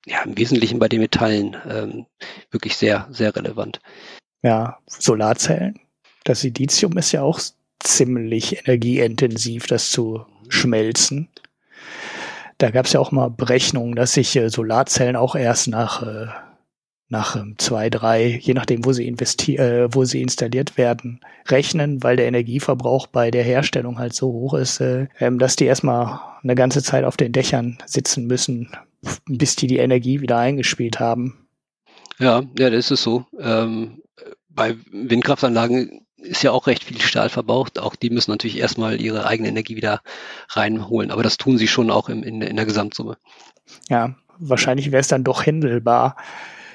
ja, 0.06 0.22
im 0.22 0.36
Wesentlichen 0.38 0.78
bei 0.78 0.88
den 0.88 1.00
Metallen 1.00 1.56
ähm, 1.68 2.06
wirklich 2.50 2.76
sehr, 2.76 3.08
sehr 3.10 3.34
relevant. 3.34 3.80
Ja, 4.42 4.78
Solarzellen. 4.86 5.80
Das 6.24 6.40
Silizium 6.40 6.96
ist 6.98 7.12
ja 7.12 7.22
auch 7.22 7.40
ziemlich 7.80 8.66
energieintensiv, 8.66 9.66
das 9.66 9.90
zu 9.90 10.24
schmelzen. 10.48 11.28
Da 12.58 12.70
gab 12.70 12.86
es 12.86 12.92
ja 12.92 13.00
auch 13.00 13.12
mal 13.12 13.28
Berechnungen, 13.28 13.94
dass 13.94 14.14
sich 14.14 14.34
äh, 14.36 14.50
Solarzellen 14.50 15.16
auch 15.16 15.36
erst 15.36 15.68
nach, 15.68 16.02
äh, 16.02 16.26
nach 17.08 17.36
ähm, 17.36 17.54
zwei, 17.58 17.88
drei, 17.88 18.26
je 18.26 18.54
nachdem, 18.54 18.84
wo 18.84 18.92
sie, 18.92 19.06
investi 19.06 19.56
äh, 19.56 19.88
wo 19.92 20.04
sie 20.04 20.22
installiert 20.22 20.76
werden, 20.76 21.20
rechnen, 21.46 22.02
weil 22.02 22.16
der 22.16 22.26
Energieverbrauch 22.26 23.06
bei 23.06 23.30
der 23.30 23.44
Herstellung 23.44 23.98
halt 23.98 24.12
so 24.12 24.28
hoch 24.28 24.54
ist, 24.54 24.80
äh, 24.80 25.06
ähm, 25.20 25.38
dass 25.38 25.56
die 25.56 25.66
erstmal 25.66 26.20
eine 26.42 26.56
ganze 26.56 26.82
Zeit 26.82 27.04
auf 27.04 27.16
den 27.16 27.32
Dächern 27.32 27.78
sitzen 27.86 28.26
müssen, 28.26 28.70
bis 29.26 29.56
die 29.56 29.66
die 29.66 29.78
Energie 29.78 30.20
wieder 30.20 30.38
eingespielt 30.38 31.00
haben. 31.00 31.48
Ja, 32.18 32.42
ja, 32.58 32.70
das 32.70 32.90
ist 32.90 33.02
so. 33.02 33.26
Ähm, 33.38 34.02
bei 34.48 34.76
Windkraftanlagen 34.90 36.04
ist 36.16 36.42
ja 36.42 36.50
auch 36.50 36.66
recht 36.66 36.84
viel 36.84 37.00
Stahl 37.00 37.28
verbraucht. 37.28 37.78
Auch 37.78 37.94
die 37.94 38.10
müssen 38.10 38.32
natürlich 38.32 38.58
erstmal 38.58 39.00
ihre 39.00 39.26
eigene 39.26 39.48
Energie 39.48 39.76
wieder 39.76 40.02
reinholen. 40.48 41.10
Aber 41.10 41.22
das 41.22 41.36
tun 41.36 41.58
sie 41.58 41.68
schon 41.68 41.90
auch 41.90 42.08
im, 42.08 42.22
in, 42.24 42.42
in 42.42 42.56
der 42.56 42.66
Gesamtsumme. 42.66 43.16
Ja, 43.88 44.16
wahrscheinlich 44.38 44.90
wäre 44.90 45.00
es 45.00 45.08
dann 45.08 45.24
doch 45.24 45.46
händelbar. 45.46 46.16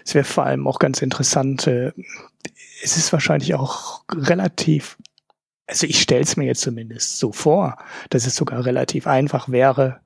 Es 0.05 0.15
wäre 0.15 0.25
vor 0.25 0.45
allem 0.45 0.67
auch 0.67 0.79
ganz 0.79 1.01
interessant. 1.01 1.67
Äh, 1.67 1.91
es 2.81 2.97
ist 2.97 3.11
wahrscheinlich 3.11 3.55
auch 3.55 4.03
relativ, 4.11 4.97
also 5.67 5.87
ich 5.87 6.01
stelle 6.01 6.23
es 6.23 6.37
mir 6.37 6.45
jetzt 6.45 6.61
zumindest 6.61 7.17
so 7.19 7.31
vor, 7.31 7.77
dass 8.09 8.25
es 8.25 8.35
sogar 8.35 8.65
relativ 8.65 9.07
einfach 9.07 9.49
wäre, 9.49 10.01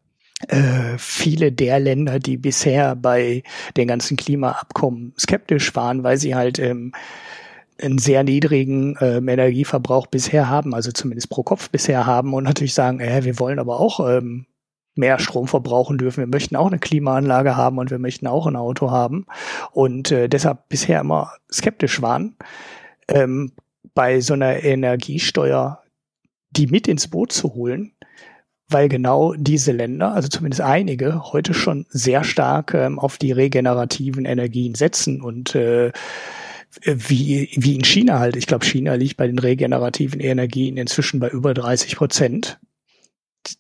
äh, 0.48 0.98
viele 0.98 1.52
der 1.52 1.80
Länder, 1.80 2.20
die 2.20 2.38
bisher 2.38 2.96
bei 2.96 3.44
den 3.76 3.88
ganzen 3.88 4.18
Klimaabkommen 4.18 5.14
skeptisch 5.20 5.76
waren, 5.76 6.04
weil 6.04 6.18
sie 6.18 6.36
halt 6.36 6.60
ähm, 6.60 6.94
einen 7.82 7.98
sehr 7.98 8.24
niedrigen 8.24 8.96
ähm, 9.02 9.28
Energieverbrauch 9.28 10.08
bisher 10.08 10.50
haben, 10.50 10.74
also 10.74 10.92
zumindest 10.92 11.30
pro 11.30 11.44
Kopf 11.44 11.70
bisher 11.70 12.06
haben 12.06 12.34
und 12.34 12.44
natürlich 12.44 12.74
sagen, 12.74 13.00
äh, 13.00 13.24
wir 13.24 13.40
wollen 13.40 13.60
aber 13.60 13.80
auch 13.80 14.00
ähm, 14.08 14.46
mehr 14.96 15.20
Strom 15.20 15.48
verbrauchen 15.48 15.98
dürfen. 15.98 16.22
Wir 16.22 16.28
möchten 16.28 16.56
auch 16.56 16.68
eine 16.68 16.80
Klimaanlage 16.80 17.56
haben 17.56 17.78
und 17.78 17.92
wir 17.92 18.00
möchten 18.00 18.28
auch 18.28 18.48
ein 18.48 18.56
Auto 18.56 18.92
haben 18.92 19.26
und 19.72 20.12
äh, 20.12 20.28
deshalb 20.28 20.70
bisher 20.70 21.02
immer 21.02 21.34
skeptisch 21.52 22.02
waren. 22.02 22.36
Ähm, 23.08 23.54
bei 23.94 24.22
so 24.22 24.34
einer 24.34 24.64
Energiesteuer 24.64 25.82
die 26.52 26.68
mit 26.68 26.88
ins 26.88 27.08
Boot 27.08 27.32
zu 27.32 27.54
holen, 27.54 27.94
weil 28.70 28.90
genau 28.90 29.34
diese 29.34 29.72
Länder, 29.72 30.14
also 30.14 30.28
zumindest 30.28 30.62
einige, 30.62 31.32
heute 31.32 31.54
schon 31.54 31.86
sehr 31.90 32.24
stark 32.24 32.74
ähm, 32.74 33.00
auf 33.00 33.18
die 33.18 33.32
regenerativen 33.32 34.26
Energien 34.26 34.76
setzen 34.76 35.22
und 35.22 35.56
äh, 35.56 35.92
wie, 36.84 37.50
wie 37.56 37.76
in 37.76 37.84
China 37.84 38.20
halt. 38.20 38.36
Ich 38.36 38.46
glaube, 38.46 38.66
China 38.66 38.96
liegt 38.96 39.18
bei 39.18 39.28
den 39.28 39.40
regenerativen 39.40 40.20
Energien 40.20 40.78
inzwischen 40.78 41.20
bei 41.20 41.30
über 41.30 41.54
30 41.54 41.96
Prozent. 41.96 42.60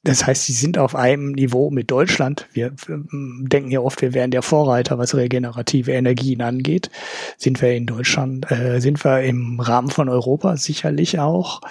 Das 0.03 0.25
heißt, 0.27 0.45
sie 0.45 0.53
sind 0.53 0.77
auf 0.77 0.95
einem 0.95 1.31
Niveau 1.31 1.69
mit 1.69 1.89
Deutschland. 1.89 2.47
Wir 2.51 2.73
denken 2.89 3.71
ja 3.71 3.79
oft, 3.79 4.01
wir 4.01 4.13
wären 4.13 4.31
der 4.31 4.41
Vorreiter, 4.41 4.97
was 4.97 5.15
regenerative 5.15 5.93
Energien 5.93 6.41
angeht. 6.41 6.89
Sind 7.37 7.61
wir 7.61 7.73
in 7.73 7.85
Deutschland, 7.85 8.51
äh, 8.51 8.81
sind 8.81 9.03
wir 9.05 9.21
im 9.21 9.61
Rahmen 9.61 9.89
von 9.89 10.09
Europa 10.09 10.57
sicherlich 10.57 11.19
auch. 11.19 11.61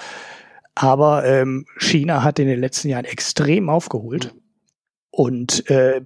Aber 0.76 1.24
ähm, 1.24 1.64
China 1.78 2.22
hat 2.22 2.38
in 2.38 2.46
den 2.46 2.60
letzten 2.60 2.90
Jahren 2.90 3.06
extrem 3.06 3.70
aufgeholt. 3.70 4.34
Und 5.10 5.68
äh, 5.70 6.02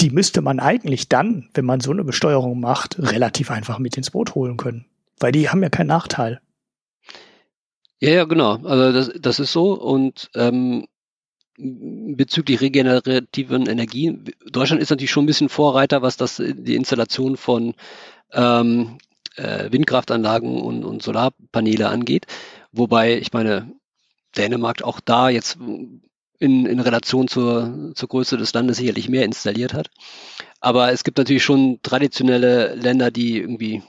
die 0.00 0.10
müsste 0.10 0.42
man 0.42 0.58
eigentlich 0.58 1.08
dann, 1.08 1.48
wenn 1.54 1.64
man 1.64 1.78
so 1.80 1.92
eine 1.92 2.02
Besteuerung 2.02 2.58
macht, 2.58 2.98
relativ 2.98 3.52
einfach 3.52 3.78
mit 3.78 3.96
ins 3.96 4.10
Boot 4.10 4.34
holen 4.34 4.56
können. 4.56 4.86
Weil 5.20 5.30
die 5.30 5.48
haben 5.48 5.62
ja 5.62 5.68
keinen 5.68 5.86
Nachteil. 5.86 6.40
Ja, 8.00 8.10
ja, 8.10 8.24
genau. 8.24 8.56
Also 8.64 8.92
das, 8.92 9.12
das 9.20 9.38
ist 9.38 9.52
so. 9.52 9.80
Und 9.80 10.28
ähm, 10.34 10.88
bezüglich 11.56 12.60
regenerativen 12.60 13.68
Energien, 13.68 14.24
Deutschland 14.50 14.82
ist 14.82 14.90
natürlich 14.90 15.12
schon 15.12 15.24
ein 15.24 15.28
bisschen 15.28 15.48
Vorreiter, 15.48 16.02
was 16.02 16.16
das 16.16 16.42
die 16.44 16.74
Installation 16.74 17.36
von 17.36 17.74
ähm, 18.32 18.98
äh, 19.36 19.70
Windkraftanlagen 19.70 20.60
und, 20.60 20.84
und 20.84 21.00
Solarpaneele 21.00 21.88
angeht. 21.88 22.26
Wobei, 22.72 23.18
ich 23.18 23.32
meine, 23.32 23.70
Dänemark 24.36 24.82
auch 24.82 25.00
da 25.00 25.28
jetzt 25.28 25.58
in, 26.38 26.66
in 26.66 26.80
Relation 26.80 27.28
zur, 27.28 27.92
zur 27.94 28.08
Größe 28.08 28.36
des 28.36 28.52
Landes 28.52 28.78
sicherlich 28.78 29.08
mehr 29.08 29.24
installiert 29.24 29.74
hat. 29.74 29.90
Aber 30.60 30.92
es 30.92 31.04
gibt 31.04 31.18
natürlich 31.18 31.44
schon 31.44 31.80
traditionelle 31.82 32.74
Länder, 32.74 33.10
die 33.10 33.38
irgendwie 33.38 33.82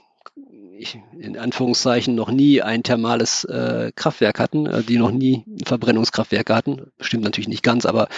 ich, 0.82 0.98
in 1.18 1.38
Anführungszeichen 1.38 2.14
noch 2.14 2.30
nie 2.30 2.60
ein 2.60 2.82
thermales 2.82 3.44
äh, 3.44 3.92
Kraftwerk 3.94 4.38
hatten, 4.38 4.66
äh, 4.66 4.82
die 4.82 4.98
noch 4.98 5.12
nie 5.12 5.44
Verbrennungskraftwerke 5.64 6.54
hatten. 6.54 6.90
Stimmt 7.00 7.24
natürlich 7.24 7.48
nicht 7.48 7.62
ganz, 7.62 7.86
aber 7.86 8.08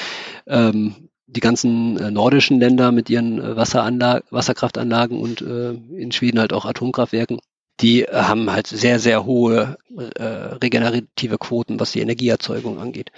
ähm, 0.47 1.11
die 1.27 1.41
ganzen 1.41 1.99
äh, 1.99 2.11
nordischen 2.11 2.59
Länder 2.59 2.93
mit 2.93 3.11
ihren 3.11 3.41
äh, 3.41 3.57
Wasseranlagen, 3.57 4.27
Wasserkraftanlagen 4.31 5.18
und 5.18 5.43
äh, 5.43 5.72
in 5.72 6.12
Schweden 6.12 6.41
halt 6.41 6.53
auch 6.53 6.64
Atomkraftwerken, 6.64 7.39
die 7.81 8.05
haben 8.05 8.51
halt 8.51 8.66
sehr, 8.66 8.99
sehr 9.01 9.25
hohe 9.25 9.77
äh, 9.97 10.22
regenerative 10.22 11.39
Quoten, 11.39 11.81
was 11.81 11.93
die 11.93 12.01
Energieerzeugung 12.01 12.79
angeht. 12.79 13.11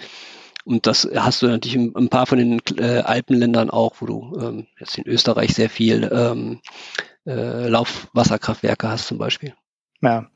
Und 0.65 0.85
das 0.85 1.07
hast 1.15 1.41
du 1.41 1.47
natürlich 1.47 1.75
in 1.75 1.95
ein 1.95 2.09
paar 2.09 2.25
von 2.25 2.37
den 2.39 2.59
äh, 2.77 2.99
Alpenländern 2.99 3.69
auch, 3.69 3.95
wo 3.99 4.05
du 4.05 4.37
ähm, 4.41 4.67
jetzt 4.79 4.97
in 4.97 5.07
Österreich 5.07 5.53
sehr 5.53 5.69
viel 5.69 6.09
ähm, 6.11 6.59
äh, 7.25 7.67
Laufwasserkraftwerke 7.69 8.89
hast 8.89 9.07
zum 9.07 9.17
Beispiel. 9.17 9.53
Ja, 10.01 10.27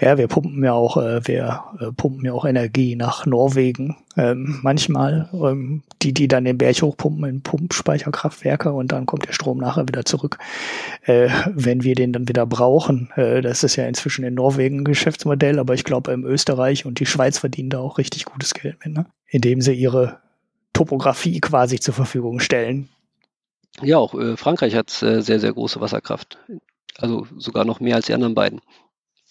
Ja, 0.00 0.18
wir 0.18 0.28
pumpen 0.28 0.62
ja 0.62 0.74
auch, 0.74 0.96
äh, 0.98 1.26
wir 1.26 1.64
äh, 1.80 1.92
pumpen 1.92 2.24
ja 2.24 2.32
auch 2.32 2.44
Energie 2.44 2.94
nach 2.94 3.24
Norwegen. 3.26 3.96
Ähm, 4.16 4.60
manchmal, 4.62 5.28
ähm, 5.32 5.82
die, 6.02 6.12
die 6.12 6.28
dann 6.28 6.44
den 6.44 6.58
Berg 6.58 6.82
hochpumpen 6.82 7.24
in 7.24 7.42
Pumpspeicherkraftwerke 7.42 8.70
und 8.70 8.92
dann 8.92 9.06
kommt 9.06 9.26
der 9.26 9.32
Strom 9.32 9.58
nachher 9.58 9.88
wieder 9.88 10.04
zurück, 10.04 10.38
äh, 11.04 11.30
wenn 11.52 11.82
wir 11.82 11.94
den 11.94 12.12
dann 12.12 12.28
wieder 12.28 12.46
brauchen. 12.46 13.10
Äh, 13.16 13.40
das 13.40 13.64
ist 13.64 13.76
ja 13.76 13.86
inzwischen 13.86 14.24
in 14.24 14.34
Norwegen 14.34 14.80
ein 14.80 14.84
Geschäftsmodell, 14.84 15.58
aber 15.58 15.74
ich 15.74 15.84
glaube, 15.84 16.12
in 16.12 16.24
Österreich 16.24 16.84
und 16.84 17.00
die 17.00 17.06
Schweiz 17.06 17.38
verdienen 17.38 17.70
da 17.70 17.78
auch 17.78 17.98
richtig 17.98 18.26
gutes 18.26 18.54
Geld 18.54 18.76
mit, 18.84 18.94
ne? 18.94 19.06
indem 19.26 19.62
sie 19.62 19.72
ihre 19.72 20.18
Topografie 20.74 21.40
quasi 21.40 21.80
zur 21.80 21.94
Verfügung 21.94 22.40
stellen. 22.40 22.88
Ja, 23.82 23.98
auch 23.98 24.14
äh, 24.14 24.36
Frankreich 24.36 24.74
hat 24.74 25.02
äh, 25.02 25.22
sehr, 25.22 25.40
sehr 25.40 25.52
große 25.52 25.80
Wasserkraft. 25.80 26.38
Also 26.98 27.26
sogar 27.36 27.64
noch 27.64 27.80
mehr 27.80 27.96
als 27.96 28.06
die 28.06 28.14
anderen 28.14 28.34
beiden. 28.34 28.60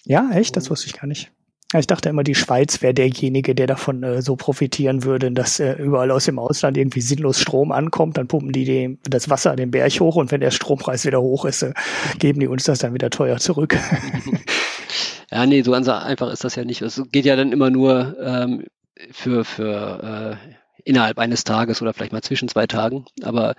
Ja, 0.07 0.31
echt? 0.31 0.55
Das 0.55 0.69
wusste 0.69 0.87
ich 0.87 0.93
gar 0.93 1.07
nicht. 1.07 1.31
Ich 1.75 1.85
dachte 1.85 2.07
immer, 2.07 2.23
die 2.23 2.35
Schweiz 2.35 2.81
wäre 2.81 2.93
derjenige, 2.93 3.53
der 3.53 3.67
davon 3.67 4.01
äh, 4.01 4.21
so 4.21 4.37
profitieren 4.37 5.03
würde, 5.03 5.29
dass 5.33 5.59
äh, 5.59 5.73
überall 5.73 6.11
aus 6.11 6.23
dem 6.23 6.39
Ausland 6.39 6.77
irgendwie 6.77 7.01
sinnlos 7.01 7.41
Strom 7.41 7.73
ankommt. 7.73 8.17
Dann 8.17 8.29
pumpen 8.29 8.53
die 8.53 8.63
dem, 8.63 8.99
das 9.03 9.29
Wasser 9.29 9.53
den 9.57 9.71
Berg 9.71 9.91
hoch 9.99 10.15
und 10.15 10.31
wenn 10.31 10.39
der 10.39 10.51
Strompreis 10.51 11.05
wieder 11.05 11.21
hoch 11.21 11.43
ist, 11.43 11.63
äh, 11.63 11.73
geben 12.19 12.39
die 12.39 12.47
uns 12.47 12.63
das 12.63 12.79
dann 12.79 12.93
wieder 12.93 13.09
teuer 13.09 13.37
zurück. 13.37 13.77
ja, 15.31 15.45
nee, 15.45 15.61
so 15.61 15.73
einfach 15.73 16.31
ist 16.31 16.45
das 16.45 16.55
ja 16.55 16.63
nicht. 16.63 16.81
Es 16.81 17.01
geht 17.11 17.25
ja 17.25 17.35
dann 17.35 17.51
immer 17.51 17.69
nur 17.69 18.15
ähm, 18.21 18.63
für, 19.11 19.43
für 19.43 20.37
äh, 20.41 20.53
innerhalb 20.85 21.19
eines 21.19 21.43
Tages 21.43 21.81
oder 21.81 21.93
vielleicht 21.93 22.13
mal 22.13 22.21
zwischen 22.21 22.47
zwei 22.47 22.65
Tagen. 22.65 23.05
Aber 23.23 23.55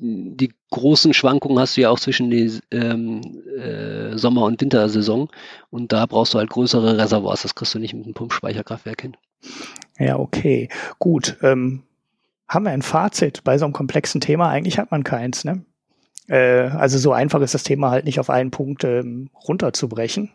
die 0.00 0.52
großen 0.70 1.12
Schwankungen 1.12 1.58
hast 1.58 1.76
du 1.76 1.82
ja 1.82 1.90
auch 1.90 2.00
zwischen 2.00 2.30
die 2.30 2.58
ähm, 2.70 3.20
äh, 3.56 4.16
Sommer- 4.16 4.44
und 4.44 4.60
Wintersaison. 4.60 5.28
Und 5.70 5.92
da 5.92 6.06
brauchst 6.06 6.34
du 6.34 6.38
halt 6.38 6.50
größere 6.50 6.96
Reservoirs. 6.96 7.42
Das 7.42 7.54
kriegst 7.54 7.74
du 7.74 7.78
nicht 7.78 7.94
mit 7.94 8.04
einem 8.04 8.14
Pumpspeicherkraftwerk 8.14 9.02
hin. 9.02 9.16
Ja, 9.98 10.18
okay. 10.18 10.68
Gut. 10.98 11.36
Ähm, 11.42 11.82
haben 12.48 12.64
wir 12.64 12.72
ein 12.72 12.82
Fazit 12.82 13.44
bei 13.44 13.58
so 13.58 13.64
einem 13.64 13.74
komplexen 13.74 14.20
Thema? 14.20 14.48
Eigentlich 14.48 14.78
hat 14.78 14.90
man 14.90 15.04
keins, 15.04 15.44
ne? 15.44 15.64
Äh, 16.28 16.70
also 16.70 16.98
so 16.98 17.12
einfach 17.12 17.40
ist 17.42 17.54
das 17.54 17.62
Thema 17.62 17.90
halt 17.90 18.06
nicht 18.06 18.20
auf 18.20 18.30
einen 18.30 18.50
Punkt 18.50 18.84
ähm, 18.84 19.30
runterzubrechen. 19.46 20.30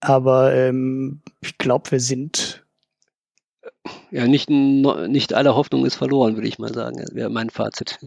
Aber 0.00 0.54
ähm, 0.54 1.22
ich 1.40 1.56
glaube, 1.56 1.90
wir 1.90 2.00
sind 2.00 2.66
ja, 4.10 4.26
nicht, 4.26 4.50
nicht 4.50 5.34
alle 5.34 5.54
Hoffnung 5.54 5.86
ist 5.86 5.96
verloren, 5.96 6.34
würde 6.34 6.48
ich 6.48 6.58
mal 6.58 6.72
sagen, 6.72 7.04
wäre 7.12 7.30
mein 7.30 7.50
Fazit. 7.50 7.98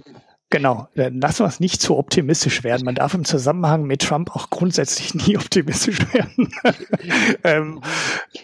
Genau, 0.51 0.87
dann 0.95 1.21
lassen 1.21 1.43
wir 1.43 1.47
es 1.47 1.59
nicht 1.59 1.81
zu 1.81 1.95
optimistisch 1.97 2.63
werden. 2.63 2.83
Man 2.83 2.95
darf 2.95 3.13
im 3.13 3.23
Zusammenhang 3.23 3.83
mit 3.83 4.01
Trump 4.01 4.35
auch 4.35 4.49
grundsätzlich 4.49 5.13
nie 5.13 5.37
optimistisch 5.37 5.99
werden. 6.13 6.51
ähm, 7.43 7.81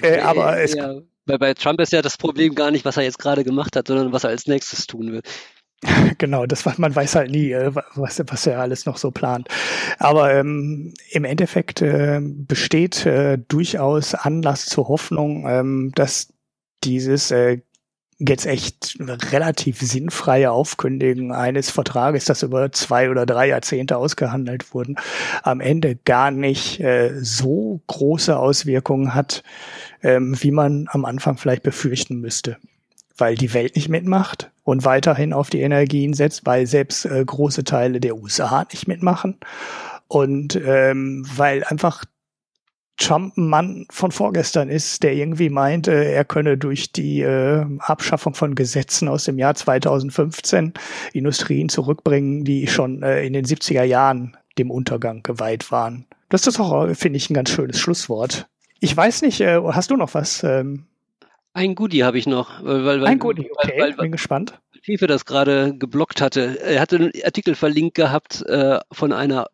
äh, 0.01 0.19
aber 0.19 0.61
es 0.61 0.75
ja, 0.75 1.01
weil 1.25 1.39
bei 1.39 1.53
Trump 1.55 1.81
ist 1.81 1.91
ja 1.91 2.01
das 2.01 2.17
Problem 2.17 2.53
gar 2.53 2.71
nicht, 2.71 2.85
was 2.85 2.97
er 2.97 3.03
jetzt 3.03 3.17
gerade 3.17 3.43
gemacht 3.43 3.75
hat, 3.75 3.87
sondern 3.87 4.11
was 4.11 4.23
er 4.23 4.29
als 4.29 4.47
nächstes 4.47 4.87
tun 4.87 5.11
will. 5.11 5.21
Genau, 6.17 6.45
das 6.45 6.65
man 6.77 6.95
weiß 6.95 7.15
halt 7.15 7.31
nie, 7.31 7.51
äh, 7.51 7.71
was, 7.95 8.21
was 8.25 8.47
er 8.47 8.59
alles 8.59 8.85
noch 8.85 8.97
so 8.97 9.11
plant. 9.11 9.49
Aber 9.99 10.33
ähm, 10.33 10.93
im 11.11 11.25
Endeffekt 11.25 11.81
äh, 11.81 12.21
besteht 12.21 13.05
äh, 13.05 13.37
durchaus 13.37 14.15
Anlass 14.15 14.65
zur 14.65 14.87
Hoffnung, 14.87 15.45
ähm, 15.47 15.91
dass 15.93 16.33
dieses 16.83 17.31
äh, 17.31 17.59
jetzt 18.17 18.45
echt 18.45 18.97
relativ 18.99 19.81
sinnfreie 19.81 20.51
Aufkündigen 20.51 21.33
eines 21.33 21.69
Vertrages, 21.69 22.25
das 22.25 22.43
über 22.43 22.71
zwei 22.71 23.09
oder 23.09 23.25
drei 23.25 23.49
Jahrzehnte 23.49 23.97
ausgehandelt 23.97 24.73
wurden, 24.73 24.95
am 25.43 25.59
Ende 25.59 25.97
gar 25.97 26.31
nicht 26.31 26.79
äh, 26.79 27.11
so 27.21 27.81
große 27.87 28.37
Auswirkungen 28.37 29.13
hat, 29.13 29.43
ähm, 30.01 30.37
wie 30.41 30.51
man 30.51 30.87
am 30.89 31.03
Anfang 31.03 31.37
vielleicht 31.37 31.63
befürchten 31.63 32.21
müsste. 32.21 32.57
Weil 33.17 33.35
die 33.35 33.53
Welt 33.53 33.75
nicht 33.75 33.89
mitmacht 33.89 34.51
und 34.63 34.85
weiterhin 34.85 35.33
auf 35.33 35.49
die 35.49 35.61
Energien 35.61 36.13
setzt, 36.13 36.45
weil 36.45 36.67
selbst 36.67 37.05
äh, 37.05 37.23
große 37.23 37.65
Teile 37.65 37.99
der 37.99 38.15
USA 38.15 38.65
nicht 38.71 38.87
mitmachen 38.87 39.37
und 40.07 40.55
ähm, 40.65 41.25
weil 41.35 41.63
einfach 41.65 42.05
Trump 42.97 43.35
ein 43.37 43.47
Mann 43.47 43.85
von 43.89 44.11
vorgestern 44.11 44.69
ist, 44.69 45.03
der 45.03 45.13
irgendwie 45.13 45.49
meint, 45.49 45.87
er 45.87 46.23
könne 46.23 46.57
durch 46.57 46.91
die 46.91 47.21
äh, 47.21 47.65
Abschaffung 47.79 48.33
von 48.33 48.55
Gesetzen 48.55 49.07
aus 49.07 49.25
dem 49.25 49.37
Jahr 49.37 49.55
2015 49.55 50.73
Industrien 51.13 51.69
zurückbringen, 51.69 52.45
die 52.45 52.67
schon 52.67 53.03
äh, 53.03 53.25
in 53.25 53.33
den 53.33 53.45
70er 53.45 53.83
Jahren 53.83 54.37
dem 54.57 54.71
Untergang 54.71 55.23
geweiht 55.23 55.71
waren. 55.71 56.05
Das 56.29 56.47
ist 56.47 56.59
auch, 56.59 56.87
äh, 56.87 56.95
finde 56.95 57.17
ich, 57.17 57.29
ein 57.29 57.33
ganz 57.33 57.49
schönes 57.49 57.79
Schlusswort. 57.79 58.47
Ich 58.79 58.95
weiß 58.95 59.21
nicht, 59.23 59.41
äh, 59.41 59.61
hast 59.61 59.91
du 59.91 59.97
noch 59.97 60.13
was? 60.13 60.43
Ähm? 60.43 60.85
Ein 61.53 61.75
Goodie 61.75 62.03
habe 62.03 62.17
ich 62.17 62.27
noch. 62.27 62.63
Weil, 62.63 62.85
weil, 62.85 63.05
ein 63.05 63.19
Goodie, 63.19 63.49
okay, 63.51 63.79
weil, 63.79 63.93
bin 63.93 64.11
gespannt. 64.11 64.59
Tiefe 64.83 65.07
das 65.07 65.25
gerade 65.25 65.75
geblockt 65.77 66.21
hatte. 66.21 66.59
Er 66.61 66.79
hatte 66.79 66.97
einen 66.97 67.11
Artikel 67.23 67.55
verlinkt 67.55 67.95
gehabt 67.95 68.45
äh, 68.45 68.79
von 68.91 69.13
einer 69.13 69.47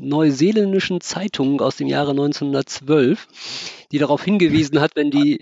neuseeländischen 0.00 1.00
Zeitung 1.00 1.60
aus 1.60 1.76
dem 1.76 1.86
Jahre 1.86 2.10
1912, 2.12 3.28
die 3.92 3.98
darauf 3.98 4.24
hingewiesen 4.24 4.80
hat, 4.80 4.96
wenn 4.96 5.10
die 5.10 5.40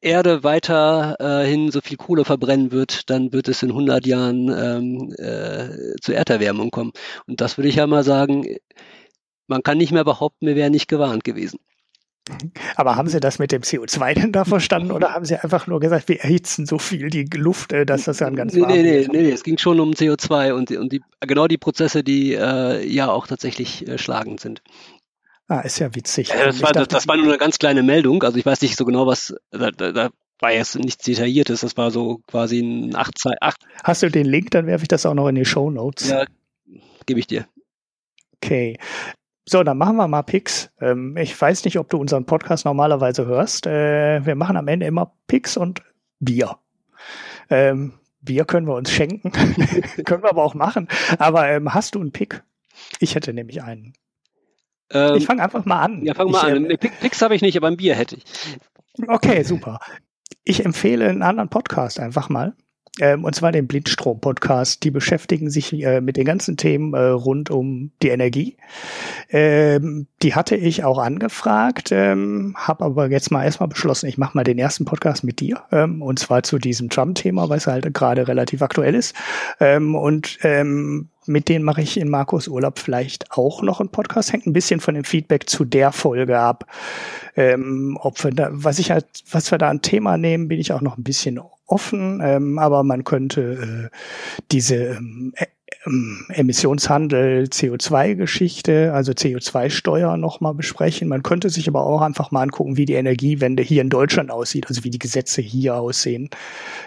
Erde 0.00 0.42
weiterhin 0.44 1.70
so 1.70 1.80
viel 1.80 1.96
Kohle 1.96 2.24
verbrennen 2.24 2.72
wird, 2.72 3.10
dann 3.10 3.32
wird 3.32 3.48
es 3.48 3.62
in 3.62 3.70
100 3.70 4.06
Jahren 4.06 4.48
ähm, 4.48 5.14
äh, 5.18 5.96
zur 6.00 6.14
Erderwärmung 6.14 6.70
kommen. 6.70 6.92
Und 7.26 7.40
das 7.40 7.58
würde 7.58 7.68
ich 7.68 7.76
ja 7.76 7.86
mal 7.86 8.04
sagen, 8.04 8.56
man 9.46 9.62
kann 9.62 9.78
nicht 9.78 9.92
mehr 9.92 10.04
behaupten, 10.04 10.46
wir 10.46 10.56
wären 10.56 10.72
nicht 10.72 10.88
gewarnt 10.88 11.24
gewesen. 11.24 11.58
Aber 12.76 12.96
haben 12.96 13.08
Sie 13.08 13.20
das 13.20 13.38
mit 13.38 13.52
dem 13.52 13.62
CO2 13.62 14.14
denn 14.14 14.32
da 14.32 14.44
verstanden 14.44 14.92
oder 14.92 15.12
haben 15.12 15.24
Sie 15.24 15.36
einfach 15.36 15.66
nur 15.66 15.80
gesagt, 15.80 16.08
wir 16.08 16.20
erhitzen 16.20 16.64
so 16.64 16.78
viel 16.78 17.10
die 17.10 17.24
Luft, 17.24 17.72
äh, 17.72 17.84
dass 17.84 18.04
das 18.04 18.18
dann 18.18 18.34
ganz 18.34 18.58
warm 18.58 18.70
nee, 18.70 18.82
nee, 18.82 19.06
nee, 19.10 19.22
nee, 19.22 19.30
es 19.30 19.42
ging 19.42 19.58
schon 19.58 19.78
um 19.80 19.92
CO2 19.92 20.52
und, 20.52 20.70
und 20.70 20.92
die, 20.92 21.02
genau 21.20 21.46
die 21.46 21.58
Prozesse, 21.58 22.02
die 22.02 22.34
äh, 22.34 22.86
ja 22.86 23.10
auch 23.10 23.26
tatsächlich 23.26 23.86
äh, 23.86 23.98
schlagend 23.98 24.40
sind. 24.40 24.62
Ah, 25.48 25.60
ist 25.60 25.78
ja 25.78 25.94
witzig. 25.94 26.28
Ja, 26.28 26.46
das, 26.46 26.62
war, 26.62 26.72
dachte, 26.72 26.88
das, 26.88 27.06
war 27.06 27.16
nur 27.16 27.26
eine 27.26 27.36
ganz 27.36 27.58
kleine 27.58 27.82
Meldung, 27.82 28.22
also 28.22 28.38
ich 28.38 28.46
weiß 28.46 28.62
nicht 28.62 28.76
so 28.76 28.86
genau, 28.86 29.06
was, 29.06 29.34
da, 29.50 29.70
da, 29.70 29.92
da 29.92 30.10
war 30.40 30.52
jetzt 30.52 30.76
nichts 30.76 31.04
Detailliertes, 31.04 31.60
das 31.60 31.76
war 31.76 31.90
so 31.90 32.20
quasi 32.26 32.60
ein 32.60 32.96
8, 32.96 33.14
8. 33.40 33.66
Hast 33.82 34.02
du 34.02 34.10
den 34.10 34.26
Link, 34.26 34.50
dann 34.52 34.66
werfe 34.66 34.82
ich 34.84 34.88
das 34.88 35.04
auch 35.04 35.14
noch 35.14 35.28
in 35.28 35.34
die 35.34 35.44
Show 35.44 35.70
Notes. 35.70 36.08
Ja, 36.08 36.24
gebe 37.04 37.20
ich 37.20 37.26
dir. 37.26 37.46
Okay. 38.36 38.78
So, 39.46 39.62
dann 39.62 39.76
machen 39.76 39.96
wir 39.96 40.08
mal 40.08 40.22
Picks. 40.22 40.70
Ähm, 40.80 41.16
ich 41.16 41.38
weiß 41.38 41.64
nicht, 41.64 41.78
ob 41.78 41.90
du 41.90 41.98
unseren 41.98 42.24
Podcast 42.24 42.64
normalerweise 42.64 43.26
hörst. 43.26 43.66
Äh, 43.66 44.24
wir 44.24 44.34
machen 44.36 44.56
am 44.56 44.68
Ende 44.68 44.86
immer 44.86 45.12
Picks 45.26 45.56
und 45.56 45.82
Bier. 46.18 46.56
Ähm, 47.50 47.92
Bier 48.22 48.46
können 48.46 48.66
wir 48.66 48.74
uns 48.74 48.90
schenken, 48.90 49.32
können 50.04 50.22
wir 50.22 50.30
aber 50.30 50.42
auch 50.42 50.54
machen. 50.54 50.88
Aber 51.18 51.46
ähm, 51.48 51.74
hast 51.74 51.94
du 51.94 52.00
einen 52.00 52.12
Pick? 52.12 52.42
Ich 53.00 53.14
hätte 53.14 53.34
nämlich 53.34 53.62
einen. 53.62 53.92
Ähm, 54.90 55.16
ich 55.16 55.26
fange 55.26 55.42
einfach 55.42 55.66
mal 55.66 55.82
an. 55.82 56.04
Ja, 56.04 56.14
fang 56.14 56.30
mal 56.30 56.48
ich, 56.48 56.56
an. 56.56 56.70
Äh, 56.70 56.78
Picks 56.78 57.20
habe 57.20 57.34
ich 57.34 57.42
nicht, 57.42 57.56
aber 57.56 57.68
ein 57.68 57.76
Bier 57.76 57.94
hätte 57.94 58.16
ich. 58.16 58.24
Okay, 59.06 59.42
super. 59.42 59.78
Ich 60.44 60.64
empfehle 60.64 61.08
einen 61.08 61.22
anderen 61.22 61.50
Podcast 61.50 62.00
einfach 62.00 62.30
mal 62.30 62.54
ähm, 63.00 63.24
und 63.24 63.34
zwar 63.34 63.50
den 63.50 63.66
Blindstrom-Podcast. 63.66 64.84
Die 64.84 64.90
beschäftigen 64.90 65.50
sich 65.50 65.72
äh, 65.72 66.00
mit 66.00 66.16
den 66.16 66.24
ganzen 66.24 66.56
Themen 66.56 66.94
äh, 66.94 66.98
rund 66.98 67.50
um 67.50 67.90
die 68.02 68.08
Energie. 68.08 68.56
Ähm, 69.30 70.06
die 70.22 70.34
hatte 70.34 70.56
ich 70.56 70.84
auch 70.84 70.98
angefragt, 70.98 71.90
ähm, 71.90 72.54
habe 72.56 72.84
aber 72.84 73.10
jetzt 73.10 73.30
mal 73.30 73.44
erstmal 73.44 73.68
beschlossen, 73.68 74.08
ich 74.08 74.18
mache 74.18 74.36
mal 74.36 74.44
den 74.44 74.58
ersten 74.58 74.84
Podcast 74.84 75.24
mit 75.24 75.40
dir, 75.40 75.62
ähm, 75.72 76.02
und 76.02 76.18
zwar 76.18 76.44
zu 76.44 76.58
diesem 76.58 76.88
Trump-Thema, 76.88 77.48
weil 77.48 77.58
es 77.58 77.66
halt 77.66 77.92
gerade 77.92 78.28
relativ 78.28 78.62
aktuell 78.62 78.94
ist. 78.94 79.14
Ähm, 79.58 79.94
und 79.96 80.38
ähm, 80.42 81.08
mit 81.26 81.48
denen 81.48 81.64
mache 81.64 81.82
ich 81.82 81.96
in 81.96 82.08
Markus 82.08 82.48
Urlaub 82.48 82.78
vielleicht 82.78 83.32
auch 83.32 83.62
noch 83.62 83.80
einen 83.80 83.88
Podcast. 83.88 84.32
Hängt 84.32 84.46
ein 84.46 84.52
bisschen 84.52 84.80
von 84.80 84.94
dem 84.94 85.04
Feedback 85.04 85.48
zu 85.48 85.64
der 85.64 85.92
Folge 85.92 86.38
ab. 86.38 86.66
Ähm, 87.36 87.98
ob 88.00 88.22
wir 88.22 88.30
da, 88.30 88.48
was 88.52 88.78
ich 88.78 88.90
halt, 88.90 89.06
was 89.30 89.50
wir 89.50 89.58
da 89.58 89.70
ein 89.70 89.82
Thema 89.82 90.16
nehmen, 90.16 90.48
bin 90.48 90.60
ich 90.60 90.72
auch 90.72 90.80
noch 90.80 90.96
ein 90.98 91.04
bisschen 91.04 91.40
offen, 91.66 92.20
ähm, 92.22 92.58
aber 92.58 92.82
man 92.82 93.04
könnte 93.04 93.90
äh, 93.90 93.96
diese 94.52 94.76
ähm, 94.76 95.32
äh, 95.36 95.46
ähm 95.46 95.53
Emissionshandel, 96.28 97.44
CO2-Geschichte, 97.44 98.92
also 98.94 99.12
CO2-Steuer 99.12 100.16
nochmal 100.16 100.54
besprechen. 100.54 101.08
Man 101.08 101.22
könnte 101.22 101.50
sich 101.50 101.68
aber 101.68 101.84
auch 101.84 102.00
einfach 102.00 102.30
mal 102.30 102.42
angucken, 102.42 102.76
wie 102.76 102.86
die 102.86 102.94
Energiewende 102.94 103.62
hier 103.62 103.82
in 103.82 103.90
Deutschland 103.90 104.30
aussieht, 104.30 104.66
also 104.68 104.84
wie 104.84 104.90
die 104.90 104.98
Gesetze 104.98 105.42
hier 105.42 105.76
aussehen. 105.76 106.30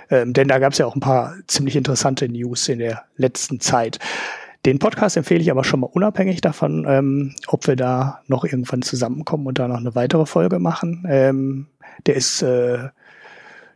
Ähm, 0.09 0.33
denn 0.33 0.47
da 0.47 0.57
gab 0.57 0.71
es 0.71 0.79
ja 0.79 0.87
auch 0.87 0.95
ein 0.95 1.01
paar 1.01 1.35
ziemlich 1.45 1.75
interessante 1.75 2.27
News 2.27 2.67
in 2.69 2.79
der 2.79 3.03
letzten 3.17 3.59
Zeit. 3.59 3.99
Den 4.65 4.79
Podcast 4.79 5.15
empfehle 5.15 5.41
ich 5.41 5.51
aber 5.51 5.63
schon 5.63 5.79
mal 5.79 5.89
unabhängig 5.91 6.41
davon, 6.41 6.85
ähm, 6.89 7.35
ob 7.47 7.67
wir 7.67 7.75
da 7.75 8.21
noch 8.27 8.43
irgendwann 8.43 8.81
zusammenkommen 8.81 9.45
und 9.45 9.59
da 9.59 9.67
noch 9.67 9.77
eine 9.77 9.95
weitere 9.95 10.25
Folge 10.25 10.59
machen. 10.59 11.05
Ähm, 11.07 11.67
der 12.05 12.15
ist 12.15 12.41
äh, 12.41 12.89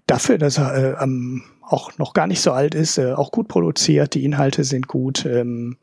dafür, 0.08 0.38
dass 0.38 0.58
er 0.58 0.76
äh, 0.76 0.96
am 0.98 1.44
auch 1.72 1.98
noch 1.98 2.14
gar 2.14 2.28
nicht 2.28 2.42
so 2.42 2.52
alt 2.52 2.76
ist, 2.76 2.98
äh, 2.98 3.14
auch 3.14 3.32
gut 3.32 3.48
produziert, 3.48 4.14
die 4.14 4.24
Inhalte 4.24 4.64
sind 4.64 4.88
gut, 4.88 5.26
ähm, 5.26 5.78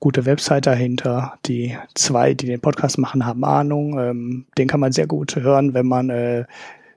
gute 0.00 0.24
Website 0.24 0.66
dahinter. 0.66 1.38
Die 1.46 1.76
zwei, 1.94 2.34
die 2.34 2.46
den 2.46 2.60
Podcast 2.60 2.98
machen, 2.98 3.26
haben 3.26 3.44
Ahnung. 3.44 3.98
Ähm, 3.98 4.46
den 4.58 4.68
kann 4.68 4.80
man 4.80 4.92
sehr 4.92 5.06
gut 5.06 5.36
hören, 5.36 5.74
wenn 5.74 5.86
man 5.86 6.10
äh, 6.10 6.44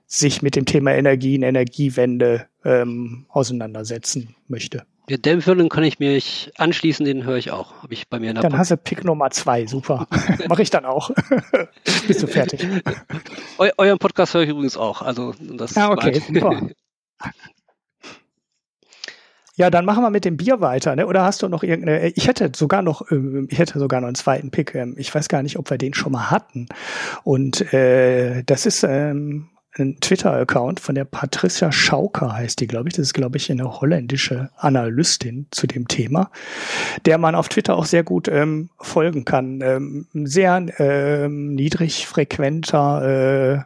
sich 0.06 0.42
mit 0.42 0.56
dem 0.56 0.64
Thema 0.64 0.92
Energie 0.92 1.36
und 1.36 1.44
Energiewende 1.44 2.46
ähm, 2.64 3.26
auseinandersetzen 3.28 4.34
möchte. 4.48 4.84
Ja, 5.08 5.16
der 5.16 5.32
Empfehlung 5.32 5.68
kann 5.68 5.82
ich 5.82 5.98
mich 5.98 6.52
anschließen, 6.56 7.04
den 7.04 7.24
höre 7.24 7.36
ich 7.36 7.50
auch. 7.50 7.82
Habe 7.82 7.92
ich 7.94 8.08
bei 8.08 8.20
mir 8.20 8.30
in 8.30 8.34
der 8.36 8.42
Dann 8.42 8.52
Pod 8.52 8.60
hast 8.60 8.70
du 8.70 8.76
Pick 8.76 9.04
Nummer 9.04 9.30
zwei, 9.30 9.66
super. 9.66 10.06
Mache 10.48 10.62
ich 10.62 10.70
dann 10.70 10.84
auch. 10.84 11.10
Bist 12.06 12.22
du 12.22 12.26
fertig? 12.28 12.64
Eu 13.58 13.70
euren 13.76 13.98
Podcast 13.98 14.34
höre 14.34 14.42
ich 14.42 14.50
übrigens 14.50 14.76
auch. 14.76 15.02
Also 15.02 15.34
das 15.40 15.76
ah, 15.76 15.90
okay, 15.90 16.20
super. 16.20 16.68
Ja, 19.60 19.68
dann 19.68 19.84
machen 19.84 20.02
wir 20.02 20.08
mit 20.08 20.24
dem 20.24 20.38
Bier 20.38 20.62
weiter, 20.62 20.96
ne? 20.96 21.06
Oder 21.06 21.22
hast 21.22 21.42
du 21.42 21.48
noch 21.48 21.62
irgendeine? 21.62 22.08
Ich 22.12 22.26
hätte 22.26 22.50
sogar 22.56 22.80
noch, 22.80 23.10
ähm, 23.10 23.46
ich 23.50 23.58
hätte 23.58 23.78
sogar 23.78 24.00
noch 24.00 24.06
einen 24.06 24.14
zweiten 24.14 24.50
Pick. 24.50 24.74
Ähm, 24.74 24.94
ich 24.96 25.14
weiß 25.14 25.28
gar 25.28 25.42
nicht, 25.42 25.58
ob 25.58 25.68
wir 25.68 25.76
den 25.76 25.92
schon 25.92 26.12
mal 26.12 26.30
hatten. 26.30 26.66
Und 27.24 27.70
äh, 27.74 28.42
das 28.44 28.64
ist 28.64 28.84
ähm, 28.84 29.50
ein 29.78 30.00
Twitter-Account 30.00 30.80
von 30.80 30.94
der 30.94 31.04
Patricia 31.04 31.72
Schauker 31.72 32.32
heißt 32.32 32.58
die, 32.58 32.68
glaube 32.68 32.88
ich. 32.88 32.94
Das 32.94 33.08
ist, 33.08 33.12
glaube 33.12 33.36
ich, 33.36 33.50
eine 33.50 33.82
holländische 33.82 34.48
Analystin 34.56 35.46
zu 35.50 35.66
dem 35.66 35.88
Thema, 35.88 36.30
der 37.04 37.18
man 37.18 37.34
auf 37.34 37.50
Twitter 37.50 37.76
auch 37.76 37.84
sehr 37.84 38.02
gut 38.02 38.28
ähm, 38.28 38.70
folgen 38.78 39.26
kann. 39.26 39.60
Ähm, 39.60 40.06
sehr 40.14 40.64
ähm, 40.78 41.54
niedrig 41.54 42.06
frequenter 42.06 43.58
äh, 43.58 43.60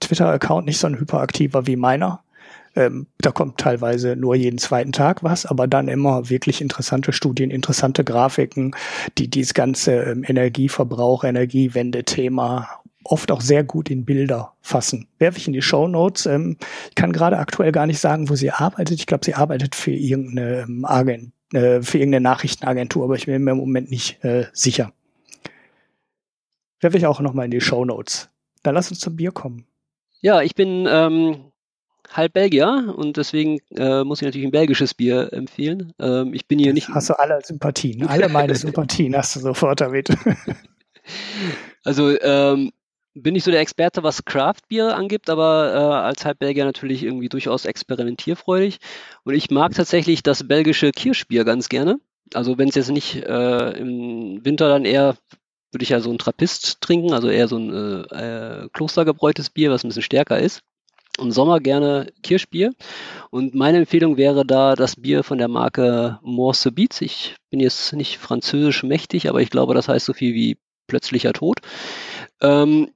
Twitter-Account, 0.00 0.66
nicht 0.66 0.78
so 0.78 0.88
ein 0.88 0.98
hyperaktiver 0.98 1.66
wie 1.66 1.76
meiner. 1.76 2.20
Ähm, 2.76 3.06
da 3.18 3.32
kommt 3.32 3.58
teilweise 3.58 4.16
nur 4.16 4.34
jeden 4.36 4.58
zweiten 4.58 4.92
Tag 4.92 5.22
was, 5.22 5.46
aber 5.46 5.66
dann 5.66 5.88
immer 5.88 6.28
wirklich 6.28 6.60
interessante 6.60 7.12
Studien, 7.12 7.50
interessante 7.50 8.04
Grafiken, 8.04 8.76
die 9.16 9.28
dieses 9.28 9.54
ganze 9.54 9.92
ähm, 9.92 10.24
Energieverbrauch, 10.26 11.24
Energiewende-Thema 11.24 12.68
oft 13.04 13.30
auch 13.30 13.40
sehr 13.40 13.64
gut 13.64 13.90
in 13.90 14.04
Bilder 14.04 14.52
fassen. 14.60 15.08
Werfe 15.18 15.38
ich 15.38 15.46
in 15.46 15.52
die 15.52 15.62
Show 15.62 15.88
Notes. 15.88 16.26
Ähm, 16.26 16.58
ich 16.88 16.94
kann 16.94 17.12
gerade 17.12 17.38
aktuell 17.38 17.72
gar 17.72 17.86
nicht 17.86 18.00
sagen, 18.00 18.28
wo 18.28 18.34
sie 18.34 18.50
arbeitet. 18.50 18.98
Ich 18.98 19.06
glaube, 19.06 19.24
sie 19.24 19.34
arbeitet 19.34 19.74
für 19.74 19.92
irgendeine 19.92 20.62
ähm, 20.62 20.84
Agent, 20.84 21.32
äh, 21.52 21.80
für 21.82 21.98
irgendeine 21.98 22.22
Nachrichtenagentur, 22.22 23.04
aber 23.04 23.16
ich 23.16 23.26
bin 23.26 23.42
mir 23.42 23.52
im 23.52 23.58
Moment 23.58 23.90
nicht 23.90 24.22
äh, 24.24 24.46
sicher. 24.52 24.92
Werfe 26.80 26.98
ich 26.98 27.06
auch 27.06 27.20
nochmal 27.20 27.46
in 27.46 27.50
die 27.50 27.60
Show 27.60 27.84
Notes. 27.84 28.28
Dann 28.62 28.74
lass 28.74 28.90
uns 28.90 29.00
zum 29.00 29.16
Bier 29.16 29.32
kommen. 29.32 29.66
Ja, 30.20 30.42
ich 30.42 30.54
bin 30.54 30.86
ähm, 30.88 31.52
halb 32.12 32.32
Belgier 32.32 32.94
und 32.96 33.16
deswegen 33.16 33.58
äh, 33.76 34.04
muss 34.04 34.20
ich 34.20 34.26
natürlich 34.26 34.46
ein 34.46 34.52
belgisches 34.52 34.94
Bier 34.94 35.32
empfehlen. 35.32 35.92
Ähm, 35.98 36.34
ich 36.34 36.46
bin 36.46 36.58
hier 36.58 36.72
nicht. 36.72 36.88
Hast 36.88 37.10
du 37.10 37.18
alle 37.18 37.40
Sympathien, 37.42 38.06
alle 38.08 38.28
meine 38.28 38.54
Sympathien 38.54 39.16
hast 39.16 39.36
du 39.36 39.40
sofort 39.40 39.80
damit. 39.80 40.08
also 41.84 42.18
ähm, 42.20 42.72
bin 43.14 43.32
nicht 43.32 43.44
so 43.44 43.50
der 43.50 43.60
Experte, 43.60 44.02
was 44.02 44.24
Craft-Bier 44.24 44.94
angibt, 44.94 45.30
aber 45.30 45.72
äh, 45.72 46.06
als 46.06 46.24
Halbbelgier 46.24 46.64
natürlich 46.64 47.02
irgendwie 47.02 47.28
durchaus 47.28 47.64
experimentierfreudig. 47.64 48.78
Und 49.24 49.34
ich 49.34 49.50
mag 49.50 49.72
tatsächlich 49.74 50.22
das 50.22 50.46
belgische 50.46 50.90
Kirschbier 50.92 51.44
ganz 51.44 51.68
gerne. 51.68 51.98
Also 52.34 52.58
wenn 52.58 52.68
es 52.68 52.74
jetzt 52.74 52.90
nicht 52.90 53.16
äh, 53.16 53.70
im 53.78 54.44
Winter 54.44 54.68
dann 54.68 54.84
eher 54.84 55.16
würde 55.72 55.82
ich 55.82 55.90
ja 55.90 56.00
so 56.00 56.10
ein 56.10 56.18
Trappist 56.18 56.80
trinken, 56.80 57.12
also 57.12 57.28
eher 57.28 57.48
so 57.48 57.58
ein 57.58 57.72
äh, 57.72 58.62
äh, 58.64 58.68
klostergebräutes 58.72 59.50
Bier, 59.50 59.70
was 59.70 59.84
ein 59.84 59.88
bisschen 59.88 60.02
stärker 60.02 60.38
ist 60.38 60.62
im 61.18 61.30
Sommer 61.30 61.60
gerne 61.60 62.12
Kirschbier. 62.22 62.72
Und 63.30 63.54
meine 63.54 63.78
Empfehlung 63.78 64.16
wäre 64.16 64.44
da 64.44 64.74
das 64.74 64.96
Bier 64.96 65.22
von 65.22 65.38
der 65.38 65.48
Marke 65.48 66.18
Morse 66.22 66.72
Beats. 66.72 67.00
Ich 67.00 67.36
bin 67.50 67.60
jetzt 67.60 67.92
nicht 67.92 68.18
französisch 68.18 68.82
mächtig, 68.82 69.28
aber 69.28 69.40
ich 69.40 69.50
glaube, 69.50 69.74
das 69.74 69.88
heißt 69.88 70.06
so 70.06 70.12
viel 70.12 70.34
wie 70.34 70.58
plötzlicher 70.86 71.32
Tod. 71.32 71.58
Ähm, 72.40 72.90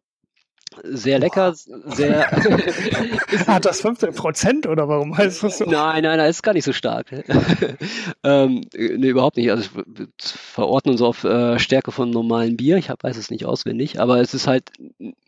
sehr 0.85 1.19
lecker, 1.19 1.55
sehr. 1.55 2.31
Hat 3.47 3.65
das 3.65 3.81
15 3.81 4.15
Prozent 4.15 4.67
oder 4.67 4.89
warum 4.89 5.17
heißt 5.17 5.43
das 5.43 5.59
so? 5.59 5.65
Nein, 5.65 6.03
nein, 6.03 6.19
nein, 6.19 6.31
ist 6.31 6.43
gar 6.43 6.55
nicht 6.55 6.65
so 6.65 6.73
stark. 6.73 7.07
ähm, 8.25 8.63
nee, 8.75 9.09
überhaupt 9.09 9.37
nicht. 9.37 9.51
Also 9.51 9.69
ich 9.87 10.33
verordne 10.33 10.93
uns 10.93 11.03
auf 11.03 11.25
äh, 11.25 11.59
Stärke 11.59 11.93
von 11.93 12.11
normalen 12.11 12.57
Bier. 12.57 12.77
Ich 12.77 12.91
hab, 12.91 13.03
weiß 13.03 13.17
es 13.17 13.31
nicht 13.31 13.45
auswendig, 13.45 14.01
aber 14.01 14.21
es 14.21 14.35
ist 14.35 14.47
halt 14.47 14.71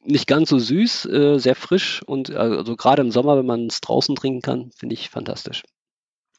nicht 0.04 0.26
ganz 0.26 0.48
so 0.48 0.58
süß, 0.58 1.06
äh, 1.06 1.38
sehr 1.38 1.54
frisch 1.54 2.02
und 2.04 2.30
also 2.34 2.76
gerade 2.76 3.02
im 3.02 3.10
Sommer, 3.10 3.36
wenn 3.36 3.46
man 3.46 3.66
es 3.66 3.80
draußen 3.80 4.14
trinken 4.14 4.42
kann, 4.42 4.70
finde 4.76 4.94
ich 4.94 5.10
fantastisch. 5.10 5.62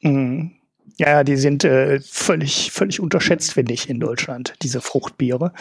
Mhm. 0.01 0.55
Ja, 0.97 1.23
die 1.23 1.37
sind 1.37 1.63
äh, 1.63 1.99
völlig, 2.01 2.71
völlig 2.71 2.99
unterschätzt, 2.99 3.53
finde 3.53 3.73
ich, 3.73 3.89
in 3.89 3.99
Deutschland, 3.99 4.53
diese 4.61 4.79
Fruchtbiere. 4.79 5.51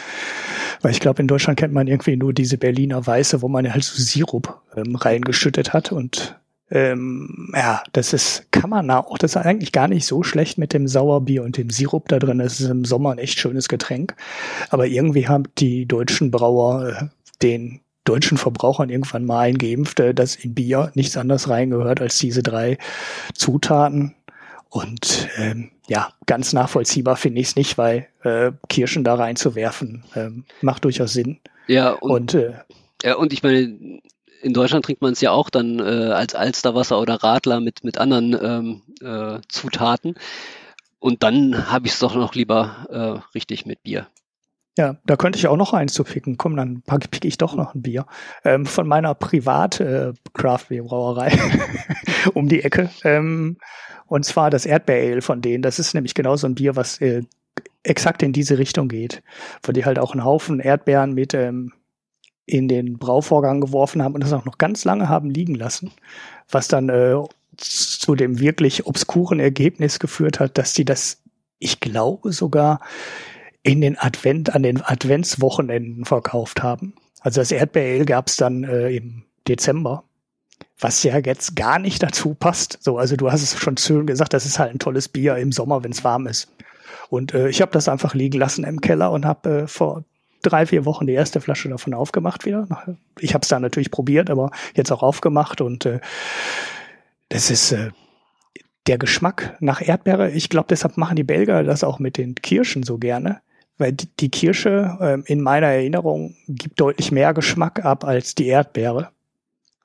Weil 0.81 0.91
ich 0.91 0.99
glaube, 0.99 1.21
in 1.21 1.27
Deutschland 1.27 1.57
kennt 1.57 1.73
man 1.73 1.87
irgendwie 1.87 2.15
nur 2.15 2.33
diese 2.33 2.57
Berliner 2.57 3.05
Weiße, 3.05 3.41
wo 3.41 3.47
man 3.47 3.71
halt 3.71 3.83
so 3.83 4.01
Sirup 4.01 4.61
ähm, 4.75 4.95
reingeschüttet 4.95 5.73
hat. 5.73 5.91
Und 5.91 6.39
ähm, 6.69 7.51
ja, 7.55 7.83
das 7.93 8.13
ist, 8.13 8.51
kann 8.51 8.69
man 8.69 8.89
auch, 8.91 9.17
das 9.17 9.31
ist 9.31 9.37
eigentlich 9.37 9.71
gar 9.71 9.87
nicht 9.87 10.05
so 10.05 10.23
schlecht 10.23 10.57
mit 10.57 10.73
dem 10.73 10.87
Sauerbier 10.87 11.43
und 11.43 11.57
dem 11.57 11.69
Sirup 11.69 12.09
da 12.09 12.19
drin. 12.19 12.37
Das 12.37 12.59
ist 12.59 12.69
im 12.69 12.85
Sommer 12.85 13.11
ein 13.11 13.17
echt 13.17 13.39
schönes 13.39 13.67
Getränk. 13.67 14.15
Aber 14.69 14.85
irgendwie 14.85 15.27
haben 15.27 15.43
die 15.57 15.87
deutschen 15.87 16.29
Brauer 16.29 16.87
äh, 16.87 17.05
den 17.41 17.79
deutschen 18.05 18.37
Verbrauchern 18.37 18.89
irgendwann 18.89 19.25
mal 19.25 19.39
eingeimpft, 19.39 19.99
äh, 19.99 20.13
dass 20.13 20.35
in 20.35 20.53
Bier 20.53 20.91
nichts 20.95 21.17
anderes 21.17 21.49
reingehört 21.49 22.01
als 22.01 22.17
diese 22.17 22.43
drei 22.43 22.77
Zutaten 23.33 24.15
und 24.73 25.29
ähm, 25.37 25.69
ja, 25.87 26.13
ganz 26.25 26.51
nachvollziehbar 26.51 27.15
finde 27.15 27.39
ich 27.41 27.49
es 27.49 27.55
nicht, 27.55 27.77
weil 27.77 28.07
äh, 28.23 28.51
Kirschen 28.69 29.03
da 29.03 29.13
reinzuwerfen 29.13 30.03
ähm, 30.15 30.45
macht 30.61 30.83
durchaus 30.83 31.13
Sinn. 31.13 31.39
Ja, 31.67 31.91
und, 31.91 32.11
und, 32.11 32.33
äh, 32.33 32.53
ja, 33.03 33.15
und 33.17 33.33
ich 33.33 33.43
meine, 33.43 34.01
in 34.41 34.53
Deutschland 34.53 34.83
trinkt 34.83 35.03
man 35.03 35.13
es 35.13 35.21
ja 35.21 35.29
auch 35.29 35.51
dann 35.51 35.77
äh, 35.77 35.83
als 35.83 36.33
Alsterwasser 36.33 36.99
oder 36.99 37.21
Radler 37.21 37.59
mit, 37.59 37.83
mit 37.83 37.99
anderen 37.99 38.35
ähm, 38.41 38.81
äh, 39.07 39.41
Zutaten. 39.47 40.15
Und 40.97 41.21
dann 41.21 41.71
habe 41.71 41.85
ich 41.85 41.93
es 41.93 41.99
doch 41.99 42.15
noch 42.15 42.33
lieber 42.33 42.87
äh, 42.89 43.37
richtig 43.37 43.67
mit 43.67 43.83
Bier. 43.83 44.07
Ja, 44.77 44.97
da 45.05 45.15
könnte 45.17 45.37
ich 45.37 45.47
auch 45.47 45.57
noch 45.57 45.73
eins 45.73 45.93
zu 45.93 46.03
picken. 46.03 46.37
Komm, 46.37 46.55
dann 46.55 46.81
picke 46.81 47.27
ich 47.27 47.37
doch 47.37 47.55
noch 47.55 47.75
ein 47.75 47.83
Bier. 47.83 48.05
Ähm, 48.43 48.65
von 48.65 48.87
meiner 48.87 49.13
privat 49.13 49.79
äh, 49.79 50.13
Craft 50.33 50.65
Brauerei 50.69 51.31
um 52.33 52.47
die 52.47 52.63
Ecke. 52.63 52.89
Ähm, 53.03 53.57
und 54.07 54.25
zwar 54.25 54.49
das 54.49 54.65
Erdbeer 54.65 55.11
Ale 55.11 55.21
von 55.21 55.41
denen. 55.41 55.61
Das 55.61 55.77
ist 55.77 55.93
nämlich 55.93 56.15
genau 56.15 56.35
so 56.35 56.47
ein 56.47 56.55
Bier, 56.55 56.75
was 56.75 56.99
äh, 57.01 57.21
exakt 57.83 58.23
in 58.23 58.33
diese 58.33 58.57
Richtung 58.57 58.87
geht. 58.87 59.21
Wo 59.61 59.71
die 59.71 59.85
halt 59.85 59.99
auch 59.99 60.13
einen 60.13 60.23
Haufen 60.23 60.59
Erdbeeren 60.59 61.13
mit 61.13 61.35
ähm, 61.35 61.71
in 62.45 62.67
den 62.67 62.97
Brauvorgang 62.97 63.61
geworfen 63.61 64.01
haben 64.01 64.15
und 64.15 64.23
das 64.23 64.33
auch 64.33 64.45
noch 64.45 64.57
ganz 64.57 64.85
lange 64.85 65.07
haben 65.07 65.29
liegen 65.29 65.55
lassen. 65.55 65.91
Was 66.49 66.67
dann 66.67 66.89
äh, 66.89 67.15
zu 67.57 68.15
dem 68.15 68.39
wirklich 68.39 68.87
obskuren 68.87 69.39
Ergebnis 69.39 69.99
geführt 69.99 70.39
hat, 70.39 70.57
dass 70.57 70.73
die 70.73 70.83
das, 70.83 71.21
ich 71.59 71.79
glaube 71.79 72.31
sogar, 72.31 72.79
in 73.63 73.81
den 73.81 73.97
Advent, 73.97 74.53
an 74.53 74.63
den 74.63 74.81
Adventswochenenden 74.81 76.05
verkauft 76.05 76.61
haben. 76.61 76.93
Also 77.21 77.41
das 77.41 77.51
Erdbeerale 77.51 78.05
gab 78.05 78.27
es 78.27 78.35
dann 78.35 78.65
äh, 78.65 78.89
im 78.89 79.23
Dezember, 79.47 80.03
was 80.77 81.01
ja 81.03 81.17
jetzt 81.17 81.55
gar 81.55 81.79
nicht 81.79 82.03
dazu 82.03 82.33
passt. 82.33 82.77
So, 82.81 82.97
also 82.97 83.15
du 83.15 83.31
hast 83.31 83.41
es 83.41 83.57
schon 83.57 83.77
schön 83.77 84.05
gesagt, 84.05 84.33
das 84.33 84.45
ist 84.45 84.59
halt 84.59 84.71
ein 84.71 84.79
tolles 84.79 85.07
Bier 85.07 85.37
im 85.37 85.53
Sommer, 85.53 85.83
wenn 85.83 85.91
es 85.91 86.03
warm 86.03 86.27
ist. 86.27 86.49
Und 87.09 87.33
äh, 87.33 87.47
ich 87.47 87.61
habe 87.61 87.71
das 87.71 87.87
einfach 87.87 88.13
liegen 88.13 88.37
lassen 88.37 88.65
im 88.65 88.81
Keller 88.81 89.11
und 89.11 89.25
habe 89.25 89.61
äh, 89.61 89.67
vor 89.67 90.03
drei, 90.41 90.65
vier 90.65 90.83
Wochen 90.83 91.07
die 91.07 91.13
erste 91.13 91.39
Flasche 91.39 91.69
davon 91.69 91.93
aufgemacht 91.93 92.45
wieder. 92.45 92.67
Ich 93.17 93.33
habe 93.33 93.43
es 93.43 93.47
da 93.47 93.59
natürlich 93.61 93.91
probiert, 93.91 94.29
aber 94.29 94.51
jetzt 94.75 94.91
auch 94.91 95.03
aufgemacht 95.03 95.61
und 95.61 95.85
äh, 95.85 96.01
das 97.29 97.49
ist 97.49 97.71
äh, 97.71 97.91
der 98.87 98.97
Geschmack 98.97 99.55
nach 99.61 99.81
Erdbeere. 99.81 100.31
Ich 100.31 100.49
glaube, 100.49 100.67
deshalb 100.69 100.97
machen 100.97 101.15
die 101.15 101.23
Belgier 101.23 101.63
das 101.63 101.85
auch 101.85 101.99
mit 101.99 102.17
den 102.17 102.35
Kirschen 102.35 102.83
so 102.83 102.97
gerne 102.97 103.41
weil 103.77 103.93
die 103.93 104.29
Kirsche 104.29 104.97
äh, 104.99 105.31
in 105.31 105.41
meiner 105.41 105.67
Erinnerung 105.67 106.35
gibt 106.47 106.79
deutlich 106.79 107.11
mehr 107.11 107.33
Geschmack 107.33 107.83
ab 107.83 108.03
als 108.03 108.35
die 108.35 108.47
Erdbeere. 108.47 109.09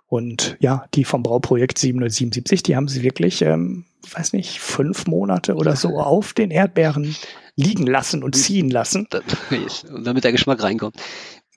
Und 0.06 0.56
ja, 0.60 0.86
die 0.94 1.05
vom 1.05 1.23
Brauprojekt 1.23 1.78
777, 1.78 2.62
die 2.62 2.77
haben 2.77 2.89
sie 2.89 3.02
wirklich, 3.02 3.43
ähm, 3.43 3.85
weiß 4.10 4.32
nicht, 4.32 4.59
fünf 4.59 5.06
Monate 5.06 5.55
oder 5.55 5.77
so 5.77 5.98
auf 5.98 6.32
den 6.32 6.51
Erdbeeren 6.51 7.15
liegen 7.56 7.86
lassen 7.86 8.23
und 8.23 8.35
ziehen 8.35 8.70
lassen. 8.70 9.06
Damit 10.05 10.24
der 10.24 10.32
Geschmack 10.32 10.62
reinkommt. 10.62 10.97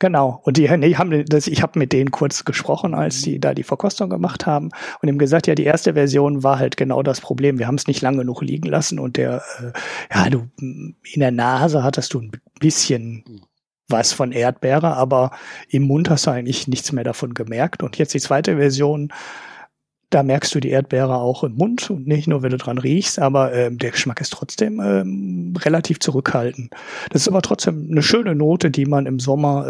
Genau. 0.01 0.41
Und 0.45 0.57
die, 0.57 0.67
nee, 0.77 0.95
haben 0.95 1.25
das, 1.25 1.45
ich 1.45 1.61
habe 1.61 1.77
mit 1.77 1.93
denen 1.93 2.09
kurz 2.09 2.43
gesprochen, 2.43 2.95
als 2.95 3.21
die 3.21 3.39
da 3.39 3.53
die 3.53 3.61
Verkostung 3.61 4.09
gemacht 4.09 4.47
haben 4.47 4.71
und 4.99 5.07
ihm 5.07 5.19
gesagt, 5.19 5.45
ja, 5.45 5.53
die 5.53 5.63
erste 5.63 5.93
Version 5.93 6.41
war 6.41 6.57
halt 6.57 6.75
genau 6.75 7.03
das 7.03 7.21
Problem. 7.21 7.59
Wir 7.59 7.67
haben 7.67 7.75
es 7.75 7.85
nicht 7.85 8.01
lang 8.01 8.17
genug 8.17 8.41
liegen 8.41 8.67
lassen 8.67 8.97
und 8.97 9.15
der, 9.15 9.43
äh, 9.59 9.71
ja, 10.11 10.27
du 10.31 10.49
in 10.59 11.19
der 11.19 11.29
Nase 11.29 11.83
hattest 11.83 12.15
du 12.15 12.19
ein 12.21 12.31
bisschen 12.59 13.41
was 13.89 14.11
von 14.11 14.31
Erdbeere, 14.31 14.95
aber 14.95 15.33
im 15.69 15.83
Mund 15.83 16.09
hast 16.09 16.25
du 16.25 16.31
eigentlich 16.31 16.67
nichts 16.67 16.91
mehr 16.91 17.03
davon 17.03 17.35
gemerkt. 17.35 17.83
Und 17.83 17.95
jetzt 17.99 18.15
die 18.15 18.19
zweite 18.19 18.57
Version, 18.57 19.13
da 20.11 20.23
merkst 20.23 20.53
du 20.53 20.59
die 20.59 20.69
Erdbeere 20.69 21.15
auch 21.15 21.43
im 21.43 21.55
Mund 21.55 21.89
und 21.89 22.05
nicht 22.05 22.27
nur, 22.27 22.43
wenn 22.43 22.51
du 22.51 22.57
dran 22.57 22.77
riechst, 22.77 23.17
aber 23.17 23.53
ähm, 23.53 23.77
der 23.77 23.91
Geschmack 23.91 24.21
ist 24.21 24.33
trotzdem 24.33 24.79
ähm, 24.79 25.53
relativ 25.57 25.99
zurückhaltend. 25.99 26.71
Das 27.09 27.23
ist 27.23 27.27
aber 27.27 27.41
trotzdem 27.41 27.87
eine 27.89 28.03
schöne 28.03 28.35
Note, 28.35 28.69
die 28.69 28.85
man 28.85 29.05
im 29.05 29.19
Sommer, 29.19 29.67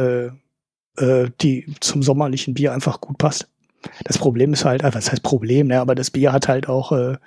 äh, 0.98 1.04
äh, 1.04 1.30
die 1.42 1.74
zum 1.80 2.04
sommerlichen 2.04 2.56
Bier 2.56 2.74
einfach 2.74 3.00
gut 3.02 3.18
passt. 3.20 3.48
Das 4.04 4.18
Problem 4.18 4.52
ist 4.54 4.66
halt, 4.66 4.84
äh, 4.84 4.94
was 4.94 5.12
heißt 5.12 5.24
Problem, 5.24 5.68
ne? 5.68 5.80
aber 5.80 5.96
das 5.96 6.10
Bier 6.12 6.34
hat 6.34 6.48
halt 6.48 6.68
auch 6.68 6.92
äh, 6.92 7.18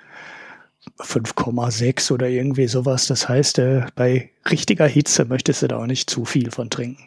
5,6 0.99 2.11
oder 2.11 2.27
irgendwie 2.27 2.67
sowas. 2.67 3.07
Das 3.07 3.29
heißt, 3.29 3.59
äh, 3.59 3.85
bei 3.95 4.29
richtiger 4.49 4.87
Hitze 4.87 5.25
möchtest 5.25 5.61
du 5.61 5.67
da 5.69 5.77
auch 5.77 5.87
nicht 5.87 6.09
zu 6.09 6.25
viel 6.25 6.51
von 6.51 6.69
trinken. 6.69 7.03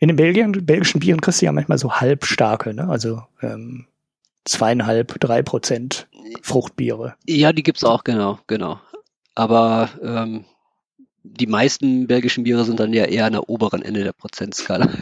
In 0.00 0.08
den 0.08 0.16
Belgien, 0.16 0.52
belgischen 0.64 0.98
Bieren 0.98 1.20
kriegst 1.20 1.40
du 1.40 1.46
ja 1.46 1.52
manchmal 1.52 1.78
so 1.78 1.92
halbstarke, 1.92 2.74
ne? 2.74 2.88
also 2.88 3.22
ähm, 3.42 3.86
zweieinhalb, 4.44 5.18
drei 5.20 5.42
Prozent 5.42 6.08
Fruchtbiere. 6.42 7.14
Ja, 7.26 7.52
die 7.52 7.62
gibt's 7.62 7.84
auch, 7.84 8.04
genau, 8.04 8.38
genau. 8.46 8.80
Aber 9.34 9.90
ähm, 10.02 10.44
die 11.22 11.46
meisten 11.46 12.06
belgischen 12.06 12.44
Biere 12.44 12.64
sind 12.64 12.80
dann 12.80 12.92
ja 12.92 13.04
eher 13.04 13.26
an 13.26 13.32
der 13.32 13.48
oberen 13.48 13.82
Ende 13.82 14.04
der 14.04 14.12
Prozentskala. 14.12 14.90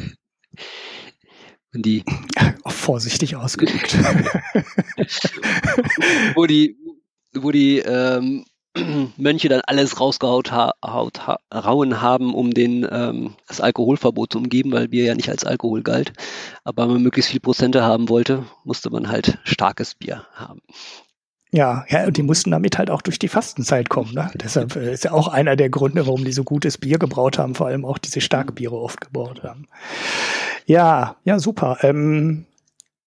Und 1.74 1.84
die 1.84 2.02
vorsichtig 2.66 3.36
ausgedrückt. 3.36 3.94
wo 6.34 6.46
die, 6.46 6.78
wo 7.34 7.50
die 7.50 7.80
ähm, 7.80 8.46
Mönche 9.16 9.48
dann 9.48 9.60
alles 9.66 10.00
rausgehaut 10.00 10.52
ha 10.52 10.74
haut, 10.84 11.26
ha 11.26 11.38
rauen 11.52 12.00
haben, 12.00 12.34
um 12.34 12.52
den, 12.52 12.86
ähm, 12.90 13.34
das 13.46 13.60
Alkoholverbot 13.60 14.32
zu 14.32 14.38
umgeben, 14.38 14.72
weil 14.72 14.88
Bier 14.88 15.04
ja 15.04 15.14
nicht 15.14 15.30
als 15.30 15.44
Alkohol 15.44 15.82
galt. 15.82 16.12
Aber 16.64 16.84
wenn 16.84 16.94
man 16.94 17.02
möglichst 17.02 17.30
viel 17.30 17.40
Prozente 17.40 17.82
haben 17.82 18.08
wollte, 18.08 18.44
musste 18.64 18.90
man 18.90 19.08
halt 19.08 19.38
starkes 19.44 19.94
Bier 19.94 20.24
haben. 20.34 20.60
Ja, 21.50 21.86
ja, 21.88 22.06
und 22.06 22.16
die 22.16 22.22
mussten 22.22 22.50
damit 22.50 22.76
halt 22.76 22.90
auch 22.90 23.00
durch 23.00 23.18
die 23.18 23.28
Fastenzeit 23.28 23.88
kommen. 23.88 24.12
Ne? 24.12 24.30
Deshalb 24.34 24.76
äh, 24.76 24.92
ist 24.92 25.04
ja 25.04 25.12
auch 25.12 25.28
einer 25.28 25.56
der 25.56 25.70
Gründe, 25.70 26.06
warum 26.06 26.24
die 26.24 26.32
so 26.32 26.44
gutes 26.44 26.76
Bier 26.76 26.98
gebraut 26.98 27.38
haben, 27.38 27.54
vor 27.54 27.68
allem 27.68 27.86
auch 27.86 27.96
diese 27.96 28.20
starke 28.20 28.52
Biere 28.52 28.76
oft 28.76 29.00
gebraut 29.00 29.42
haben. 29.42 29.66
Ja, 30.66 31.16
ja, 31.24 31.38
super. 31.38 31.78
Ähm, 31.80 32.44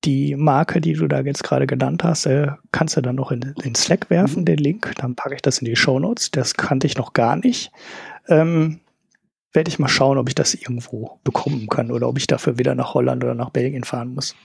die 0.03 0.35
Marke, 0.35 0.81
die 0.81 0.93
du 0.93 1.07
da 1.07 1.21
jetzt 1.21 1.43
gerade 1.43 1.67
genannt 1.67 2.03
hast, 2.03 2.25
äh, 2.25 2.47
kannst 2.71 2.97
du 2.97 3.01
dann 3.01 3.15
noch 3.15 3.31
in, 3.31 3.53
in 3.63 3.75
Slack 3.75 4.09
werfen, 4.09 4.41
mhm. 4.41 4.45
den 4.45 4.57
Link. 4.57 4.93
Dann 4.97 5.15
packe 5.15 5.35
ich 5.35 5.41
das 5.41 5.59
in 5.59 5.65
die 5.65 5.75
Show 5.75 5.99
Notes. 5.99 6.31
Das 6.31 6.55
kannte 6.55 6.87
ich 6.87 6.97
noch 6.97 7.13
gar 7.13 7.35
nicht. 7.35 7.71
Ähm, 8.27 8.79
Werde 9.53 9.69
ich 9.69 9.79
mal 9.79 9.89
schauen, 9.89 10.17
ob 10.17 10.29
ich 10.29 10.35
das 10.35 10.53
irgendwo 10.53 11.19
bekommen 11.23 11.67
kann 11.67 11.91
oder 11.91 12.07
ob 12.07 12.17
ich 12.17 12.25
dafür 12.25 12.57
wieder 12.57 12.73
nach 12.73 12.93
Holland 12.93 13.23
oder 13.23 13.35
nach 13.35 13.49
Belgien 13.49 13.83
fahren 13.83 14.13
muss. 14.13 14.35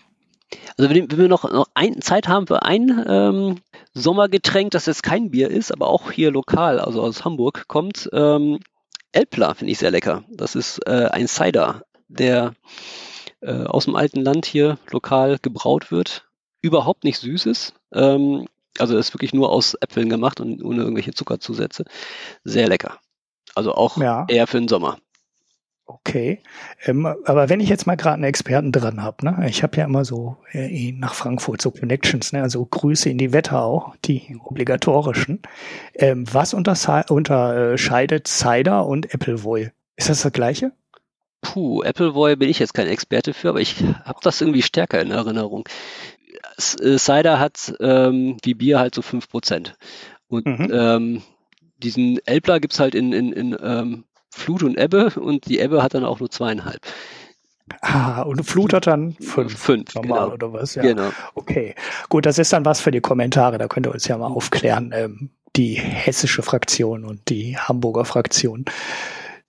Also 0.76 0.90
wenn, 0.90 1.10
wir 1.10 1.28
noch, 1.28 1.50
noch 1.50 1.68
ein, 1.74 2.00
Zeit 2.00 2.28
haben 2.28 2.46
für 2.46 2.62
ein 2.62 3.04
ähm, 3.08 3.56
Sommergetränk, 3.94 4.72
das 4.72 4.86
jetzt 4.86 5.02
kein 5.02 5.30
Bier 5.30 5.50
ist, 5.50 5.72
aber 5.72 5.88
auch 5.88 6.10
hier 6.10 6.30
lokal, 6.30 6.78
also 6.80 7.02
aus 7.02 7.24
Hamburg 7.24 7.66
kommt, 7.68 8.08
ähm, 8.12 8.58
Elpla 9.12 9.54
finde 9.54 9.72
ich 9.72 9.78
sehr 9.78 9.90
lecker. 9.90 10.24
Das 10.30 10.54
ist 10.54 10.78
äh, 10.86 11.08
ein 11.10 11.26
Cider, 11.26 11.82
der 12.08 12.54
äh, 13.40 13.64
aus 13.64 13.84
dem 13.84 13.96
alten 13.96 14.20
Land 14.20 14.46
hier 14.46 14.78
lokal 14.90 15.38
gebraut 15.40 15.90
wird, 15.90 16.26
überhaupt 16.62 17.04
nicht 17.04 17.18
süß 17.18 17.46
ist. 17.46 17.74
Ähm, 17.92 18.46
also 18.78 18.96
ist 18.96 19.14
wirklich 19.14 19.32
nur 19.32 19.50
aus 19.50 19.74
Äpfeln 19.80 20.08
gemacht 20.08 20.40
und 20.40 20.62
ohne 20.62 20.82
irgendwelche 20.82 21.14
Zuckerzusätze. 21.14 21.84
Sehr 22.44 22.68
lecker. 22.68 22.98
Also 23.54 23.74
auch 23.74 23.96
ja. 23.96 24.26
eher 24.28 24.46
für 24.46 24.58
den 24.58 24.68
Sommer. 24.68 24.98
Okay, 25.88 26.40
ähm, 26.84 27.06
aber 27.06 27.48
wenn 27.48 27.60
ich 27.60 27.68
jetzt 27.68 27.86
mal 27.86 27.94
gerade 27.94 28.14
einen 28.14 28.24
Experten 28.24 28.72
dran 28.72 29.04
habe, 29.04 29.24
ne? 29.24 29.46
ich 29.48 29.62
habe 29.62 29.76
ja 29.76 29.84
immer 29.84 30.04
so 30.04 30.36
äh, 30.50 30.90
nach 30.90 31.14
Frankfurt 31.14 31.62
so 31.62 31.70
Connections, 31.70 32.32
ne? 32.32 32.42
also 32.42 32.66
Grüße 32.66 33.08
in 33.08 33.18
die 33.18 33.32
Wetterau, 33.32 33.94
die 34.04 34.36
obligatorischen. 34.44 35.42
Ähm, 35.94 36.24
was 36.32 36.54
unterscheidet 36.54 38.26
Cider 38.26 38.84
und 38.84 39.14
Appleboy? 39.14 39.70
Ist 39.94 40.08
das 40.08 40.22
das 40.22 40.32
gleiche? 40.32 40.72
Puh, 41.40 41.82
Appleboy 41.82 42.36
bin 42.36 42.48
ich 42.48 42.58
jetzt 42.58 42.74
kein 42.74 42.88
Experte 42.88 43.34
für, 43.34 43.50
aber 43.50 43.60
ich 43.60 43.82
habe 44.04 44.18
das 44.22 44.40
irgendwie 44.40 44.62
stärker 44.62 45.00
in 45.00 45.10
Erinnerung. 45.10 45.68
Äh, 46.80 46.98
Cider 46.98 47.38
hat 47.38 47.74
ähm, 47.80 48.36
wie 48.42 48.54
Bier 48.54 48.78
halt 48.78 48.94
so 48.94 49.02
5%. 49.02 49.72
Und 50.28 50.46
mhm. 50.46 50.70
ähm, 50.72 51.22
diesen 51.78 52.18
Elbler 52.26 52.60
gibt's 52.60 52.80
halt 52.80 52.94
in, 52.94 53.12
in, 53.12 53.32
in 53.32 53.56
ähm, 53.62 54.04
Flut 54.30 54.62
und 54.62 54.76
Ebbe 54.76 55.12
und 55.20 55.46
die 55.46 55.60
Ebbe 55.60 55.82
hat 55.82 55.94
dann 55.94 56.04
auch 56.04 56.20
nur 56.20 56.30
zweieinhalb. 56.30 56.80
Ah, 57.80 58.22
und 58.22 58.44
Flut 58.44 58.72
hat 58.72 58.86
dann 58.86 59.16
fünf. 59.20 59.56
Fünf, 59.58 59.94
normal 59.94 60.24
genau. 60.24 60.34
oder 60.34 60.52
was? 60.52 60.74
Ja. 60.76 60.82
Genau. 60.82 61.10
Okay. 61.34 61.74
Gut, 62.08 62.26
das 62.26 62.38
ist 62.38 62.52
dann 62.52 62.64
was 62.64 62.80
für 62.80 62.90
die 62.90 63.00
Kommentare. 63.00 63.58
Da 63.58 63.66
könnt 63.66 63.86
ihr 63.86 63.92
uns 63.92 64.06
ja 64.06 64.16
mal 64.18 64.26
aufklären. 64.26 64.92
Ähm, 64.94 65.30
die 65.56 65.74
hessische 65.74 66.42
Fraktion 66.42 67.04
und 67.04 67.28
die 67.28 67.56
Hamburger 67.56 68.04
Fraktion 68.04 68.66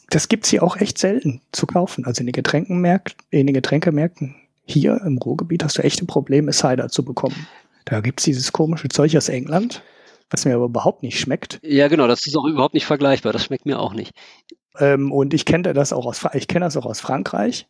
das 0.10 0.30
gibt's 0.30 0.50
hier 0.50 0.64
auch 0.64 0.78
echt 0.78 0.98
selten 0.98 1.42
zu 1.52 1.68
kaufen. 1.68 2.06
Also 2.06 2.22
in 2.22 2.28
den 2.28 2.34
Getränkenmärkten, 2.34 3.18
in 3.30 3.48
den 3.48 3.54
Getränkemärkten 3.54 4.36
hier 4.66 5.02
im 5.06 5.18
Ruhrgebiet 5.18 5.64
hast 5.64 5.78
du 5.78 5.84
echte 5.84 6.06
Probleme, 6.06 6.52
Cider 6.52 6.90
zu 6.90 7.04
bekommen. 7.04 7.48
Da 7.86 8.02
gibt's 8.02 8.24
dieses 8.24 8.52
komische 8.52 8.90
Zeug 8.90 9.16
aus 9.16 9.30
England, 9.30 9.82
was 10.30 10.46
mir 10.46 10.56
aber 10.56 10.66
überhaupt 10.66 11.04
nicht 11.04 11.20
schmeckt. 11.20 11.60
Ja, 11.64 11.88
genau, 11.88 12.08
das 12.08 12.26
ist 12.28 12.36
auch 12.36 12.46
überhaupt 12.46 12.74
nicht 12.74 12.86
vergleichbar. 12.86 13.32
Das 13.32 13.46
schmeckt 13.46 13.66
mir 13.66 13.80
auch 13.80 13.94
nicht. 13.94 14.14
Ähm, 14.80 15.12
und 15.12 15.34
ich 15.34 15.46
kenne 15.46 15.74
das 15.74 15.94
auch 15.94 16.06
aus, 16.06 16.26
ich 16.34 16.48
kenne 16.48 16.66
das 16.66 16.78
auch 16.78 16.86
aus 16.86 17.00
Frankreich. 17.00 17.68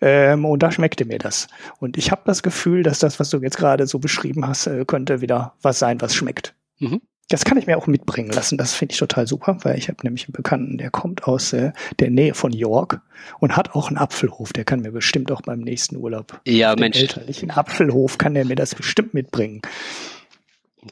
Ähm, 0.00 0.46
und 0.46 0.62
da 0.62 0.72
schmeckte 0.72 1.04
mir 1.04 1.18
das. 1.18 1.48
Und 1.78 1.98
ich 1.98 2.10
habe 2.10 2.22
das 2.24 2.42
Gefühl, 2.42 2.82
dass 2.82 3.00
das, 3.00 3.20
was 3.20 3.28
du 3.28 3.38
jetzt 3.38 3.58
gerade 3.58 3.86
so 3.86 3.98
beschrieben 3.98 4.46
hast, 4.46 4.66
äh, 4.66 4.84
könnte 4.86 5.20
wieder 5.20 5.54
was 5.60 5.78
sein, 5.78 6.00
was 6.00 6.14
schmeckt. 6.14 6.54
Mhm. 6.78 7.02
Das 7.30 7.44
kann 7.44 7.56
ich 7.56 7.68
mir 7.68 7.78
auch 7.78 7.86
mitbringen 7.86 8.30
lassen. 8.30 8.58
Das 8.58 8.74
finde 8.74 8.92
ich 8.92 8.98
total 8.98 9.26
super, 9.26 9.56
weil 9.62 9.78
ich 9.78 9.88
habe 9.88 9.98
nämlich 10.02 10.26
einen 10.26 10.32
Bekannten, 10.32 10.78
der 10.78 10.90
kommt 10.90 11.24
aus 11.24 11.52
äh, 11.52 11.70
der 12.00 12.10
Nähe 12.10 12.34
von 12.34 12.52
York 12.52 13.00
und 13.38 13.56
hat 13.56 13.76
auch 13.76 13.86
einen 13.86 13.98
Apfelhof. 13.98 14.52
Der 14.52 14.64
kann 14.64 14.80
mir 14.80 14.90
bestimmt 14.90 15.30
auch 15.30 15.40
beim 15.40 15.60
nächsten 15.60 15.96
Urlaub 15.96 16.40
ja, 16.44 16.74
Mensch. 16.76 16.98
elterlichen 16.98 17.52
Apfelhof 17.52 18.18
kann 18.18 18.34
der 18.34 18.44
mir 18.44 18.56
das 18.56 18.74
bestimmt 18.74 19.14
mitbringen. 19.14 19.62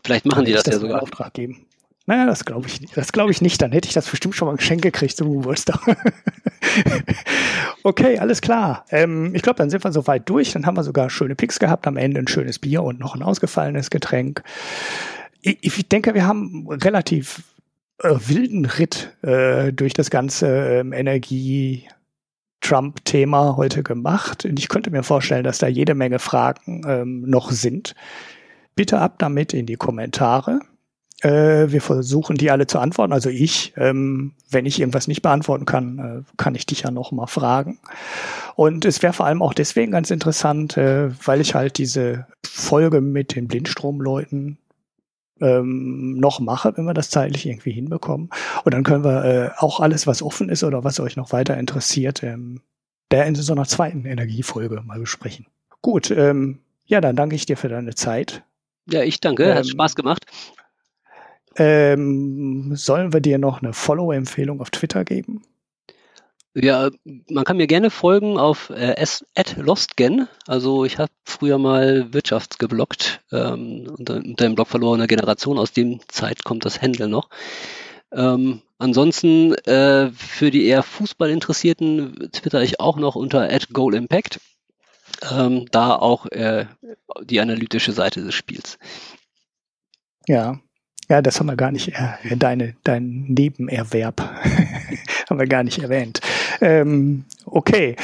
Vielleicht 0.05 0.27
machen 0.27 0.45
die 0.45 0.53
das, 0.53 0.63
das 0.63 0.75
ja 0.75 0.81
sogar. 0.81 1.03
Auftrag 1.03 1.35
geben. 1.35 1.67
Naja, 2.07 2.25
das 2.25 2.45
glaube 2.45 2.69
ich 2.69 2.81
nicht. 2.81 2.97
Das 2.97 3.11
glaube 3.11 3.33
ich 3.33 3.43
nicht. 3.43 3.61
Dann 3.61 3.73
hätte 3.73 3.89
ich 3.89 3.95
das 3.95 4.09
bestimmt 4.09 4.37
schon 4.37 4.47
mal 4.47 4.53
ein 4.53 4.59
Geschenk 4.59 4.81
gekriegt 4.81 5.17
zum 5.17 5.31
Geburtstag. 5.31 5.81
okay, 7.83 8.19
alles 8.19 8.41
klar. 8.41 8.87
Ähm, 8.91 9.35
ich 9.35 9.43
glaube, 9.43 9.59
dann 9.59 9.71
sind 9.71 9.85
wir 9.85 9.93
soweit 9.93 10.29
durch. 10.29 10.53
Dann 10.53 10.65
haben 10.65 10.77
wir 10.77 10.85
sogar 10.85 11.11
schöne 11.11 11.35
Picks 11.35 11.59
gehabt. 11.59 11.87
Am 11.87 11.97
Ende 11.97 12.21
ein 12.21 12.29
schönes 12.29 12.61
Bier 12.61 12.83
und 12.83 13.01
noch 13.01 13.15
ein 13.15 13.23
ausgefallenes 13.23 13.91
Getränk 13.91 14.43
ich, 15.43 15.59
ich 15.63 15.89
denke, 15.89 16.15
wir 16.15 16.27
haben 16.27 16.69
relativ 16.69 17.43
äh, 18.03 18.15
wilden 18.27 18.65
Ritt 18.65 19.17
äh, 19.23 19.73
durch 19.73 19.93
das 19.93 20.11
ganze 20.11 20.47
ähm, 20.47 20.93
Energie 20.93 21.89
Trump-Thema 22.61 23.57
heute 23.57 23.83
gemacht. 23.83 24.45
Und 24.45 24.59
ich 24.59 24.69
könnte 24.69 24.91
mir 24.91 25.03
vorstellen, 25.03 25.45
dass 25.45 25.59
da 25.59 25.69
jede 25.69 25.95
Menge 25.95 26.19
Fragen 26.19 26.83
ähm, 26.87 27.23
noch 27.23 27.51
sind. 27.51 27.95
Bitte 28.75 28.99
ab 28.99 29.17
damit 29.19 29.55
in 29.55 29.67
die 29.67 29.77
Kommentare. 29.77 30.61
Äh, 31.23 31.71
wir 31.71 31.81
versuchen 31.81 32.37
die 32.37 32.51
alle 32.51 32.67
zu 32.67 32.79
antworten. 32.79 33.13
Also 33.13 33.29
ich, 33.29 33.73
ähm, 33.77 34.35
wenn 34.51 34.67
ich 34.67 34.79
irgendwas 34.79 35.09
nicht 35.09 35.23
beantworten 35.23 35.65
kann, 35.65 35.99
äh, 35.99 36.33
kann 36.37 36.55
ich 36.55 36.67
dich 36.67 36.83
ja 36.83 36.91
noch 36.91 37.11
mal 37.11 37.27
fragen. 37.27 37.79
Und 38.55 38.85
es 38.85 39.03
wäre 39.03 39.13
vor 39.13 39.27
allem 39.27 39.43
auch 39.43 39.55
deswegen 39.55 39.93
ganz 39.93 40.11
interessant, 40.11 40.77
äh, 40.77 41.11
weil 41.27 41.41
ich 41.41 41.55
halt 41.55 41.79
diese 41.79 42.27
Folge 42.45 43.01
mit 43.01 43.35
den 43.35 43.49
Blindstromleuten 43.49 44.59
ähm, 45.41 46.17
noch 46.19 46.41
mache, 46.41 46.77
wenn 46.77 46.85
wir 46.85 46.95
das 46.95 47.11
zeitlich 47.11 47.47
irgendwie 47.47 47.73
hinbekommen. 47.73 48.31
Und 48.65 48.75
dann 48.75 48.85
können 48.85 49.05
wir 49.05 49.25
äh, 49.25 49.51
auch 49.59 49.81
alles, 49.81 50.07
was 50.07 50.23
offen 50.23 50.49
ist 50.49 50.65
oder 50.65 50.85
was 50.85 51.01
euch 51.01 51.17
noch 51.17 51.33
weiter 51.33 51.57
interessiert, 51.57 52.23
ähm, 52.23 52.61
der 53.11 53.27
in 53.27 53.35
so 53.35 53.53
einer 53.53 53.65
zweiten 53.65 54.05
Energiefolge 54.05 54.83
mal 54.83 54.99
besprechen. 54.99 55.47
Gut, 55.83 56.11
ähm, 56.11 56.61
ja, 56.87 57.01
dann 57.01 57.17
danke 57.17 57.37
ich 57.37 57.47
dir 57.47 57.57
für 57.57 57.69
deine 57.69 57.95
Zeit. 57.95 58.43
Ja, 58.91 59.03
ich 59.03 59.21
danke, 59.21 59.45
ähm, 59.45 59.55
hat 59.55 59.69
Spaß 59.69 59.95
gemacht. 59.95 60.25
Ähm, 61.57 62.77
sollen 62.77 63.13
wir 63.13 63.21
dir 63.21 63.39
noch 63.39 63.63
eine 63.63 63.73
Follow-Empfehlung 63.73 64.61
auf 64.61 64.71
Twitter 64.71 65.05
geben? 65.05 65.43
Ja, 66.55 66.91
man 67.29 67.45
kann 67.45 67.57
mir 67.57 67.67
gerne 67.67 67.91
folgen 67.91 68.39
auf 68.39 68.71
äh, 68.71 69.05
@lostgen. 69.57 70.29
Also 70.47 70.85
ich 70.85 70.99
habe 70.99 71.13
früher 71.25 71.59
mal 71.59 72.13
Wirtschaftsgeblockt 72.13 73.21
ähm, 73.33 73.87
unter, 73.97 74.17
unter 74.17 74.45
dem 74.45 74.55
Blog 74.55 74.69
verlorener 74.69 75.07
Generation. 75.07 75.59
Aus 75.59 75.73
dem 75.73 76.01
Zeit 76.09 76.45
kommt 76.45 76.65
das 76.65 76.81
Handle 76.81 77.09
noch. 77.09 77.29
Ähm, 78.13 78.63
ansonsten 78.79 79.55
äh, 79.55 80.11
für 80.11 80.51
die 80.51 80.67
eher 80.67 80.83
Fußballinteressierten 80.83 82.31
twitter 82.33 82.63
ich 82.63 82.81
auch 82.81 82.97
noch 82.97 83.15
unter 83.15 83.49
@goalimpact. 83.73 84.41
Ähm, 85.31 85.67
da 85.71 85.97
auch 85.97 86.27
äh, 86.27 86.67
die 87.23 87.41
analytische 87.41 87.93
Seite 87.93 88.23
des 88.23 88.35
Spiels. 88.35 88.79
Ja, 90.27 90.61
ja, 91.09 91.23
das 91.23 91.41
haben 91.41 91.47
wir 91.47 91.57
gar 91.57 91.73
nicht, 91.73 91.89
äh, 91.89 92.37
deine, 92.37 92.77
dein 92.85 93.25
Nebenerwerb 93.29 94.21
haben 95.31 95.39
wir 95.39 95.47
gar 95.47 95.63
nicht 95.63 95.79
erwähnt. 95.79 96.21
Ähm, 96.61 97.25
okay. 97.47 97.97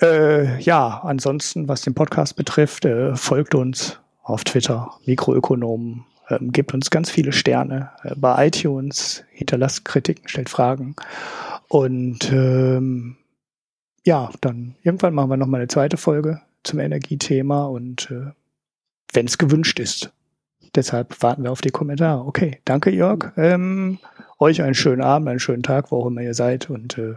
Äh, 0.00 0.60
ja, 0.60 1.00
ansonsten, 1.04 1.68
was 1.68 1.82
den 1.82 1.94
Podcast 1.94 2.36
betrifft, 2.36 2.84
äh, 2.84 3.14
folgt 3.16 3.54
uns 3.54 3.98
auf 4.22 4.44
Twitter, 4.44 4.92
Mikroökonomen. 5.04 6.04
Ähm, 6.28 6.52
gebt 6.52 6.72
uns 6.72 6.90
ganz 6.90 7.10
viele 7.10 7.32
Sterne 7.32 7.90
äh, 8.04 8.14
bei 8.16 8.46
iTunes, 8.46 9.24
hinterlasst 9.30 9.84
Kritiken, 9.84 10.28
stellt 10.28 10.48
Fragen. 10.48 10.94
Und 11.68 12.30
ähm, 12.32 13.16
ja, 14.04 14.30
dann 14.40 14.76
irgendwann 14.82 15.14
machen 15.14 15.30
wir 15.30 15.36
nochmal 15.36 15.60
eine 15.60 15.68
zweite 15.68 15.96
Folge 15.96 16.40
zum 16.62 16.78
Energiethema 16.78 17.66
und 17.66 18.10
äh, 18.10 18.32
wenn 19.12 19.26
es 19.26 19.38
gewünscht 19.38 19.80
ist. 19.80 20.12
Deshalb 20.74 21.20
warten 21.22 21.42
wir 21.42 21.50
auf 21.50 21.62
die 21.62 21.70
Kommentare. 21.70 22.24
Okay, 22.24 22.60
danke 22.64 22.90
Jörg. 22.90 23.32
Ähm, 23.36 23.98
euch 24.38 24.62
einen 24.62 24.74
schönen 24.74 25.02
Abend, 25.02 25.28
einen 25.28 25.40
schönen 25.40 25.62
Tag, 25.64 25.90
wo 25.90 26.00
auch 26.00 26.06
immer 26.06 26.22
ihr 26.22 26.34
seid 26.34 26.70
und 26.70 26.96
äh, 26.96 27.16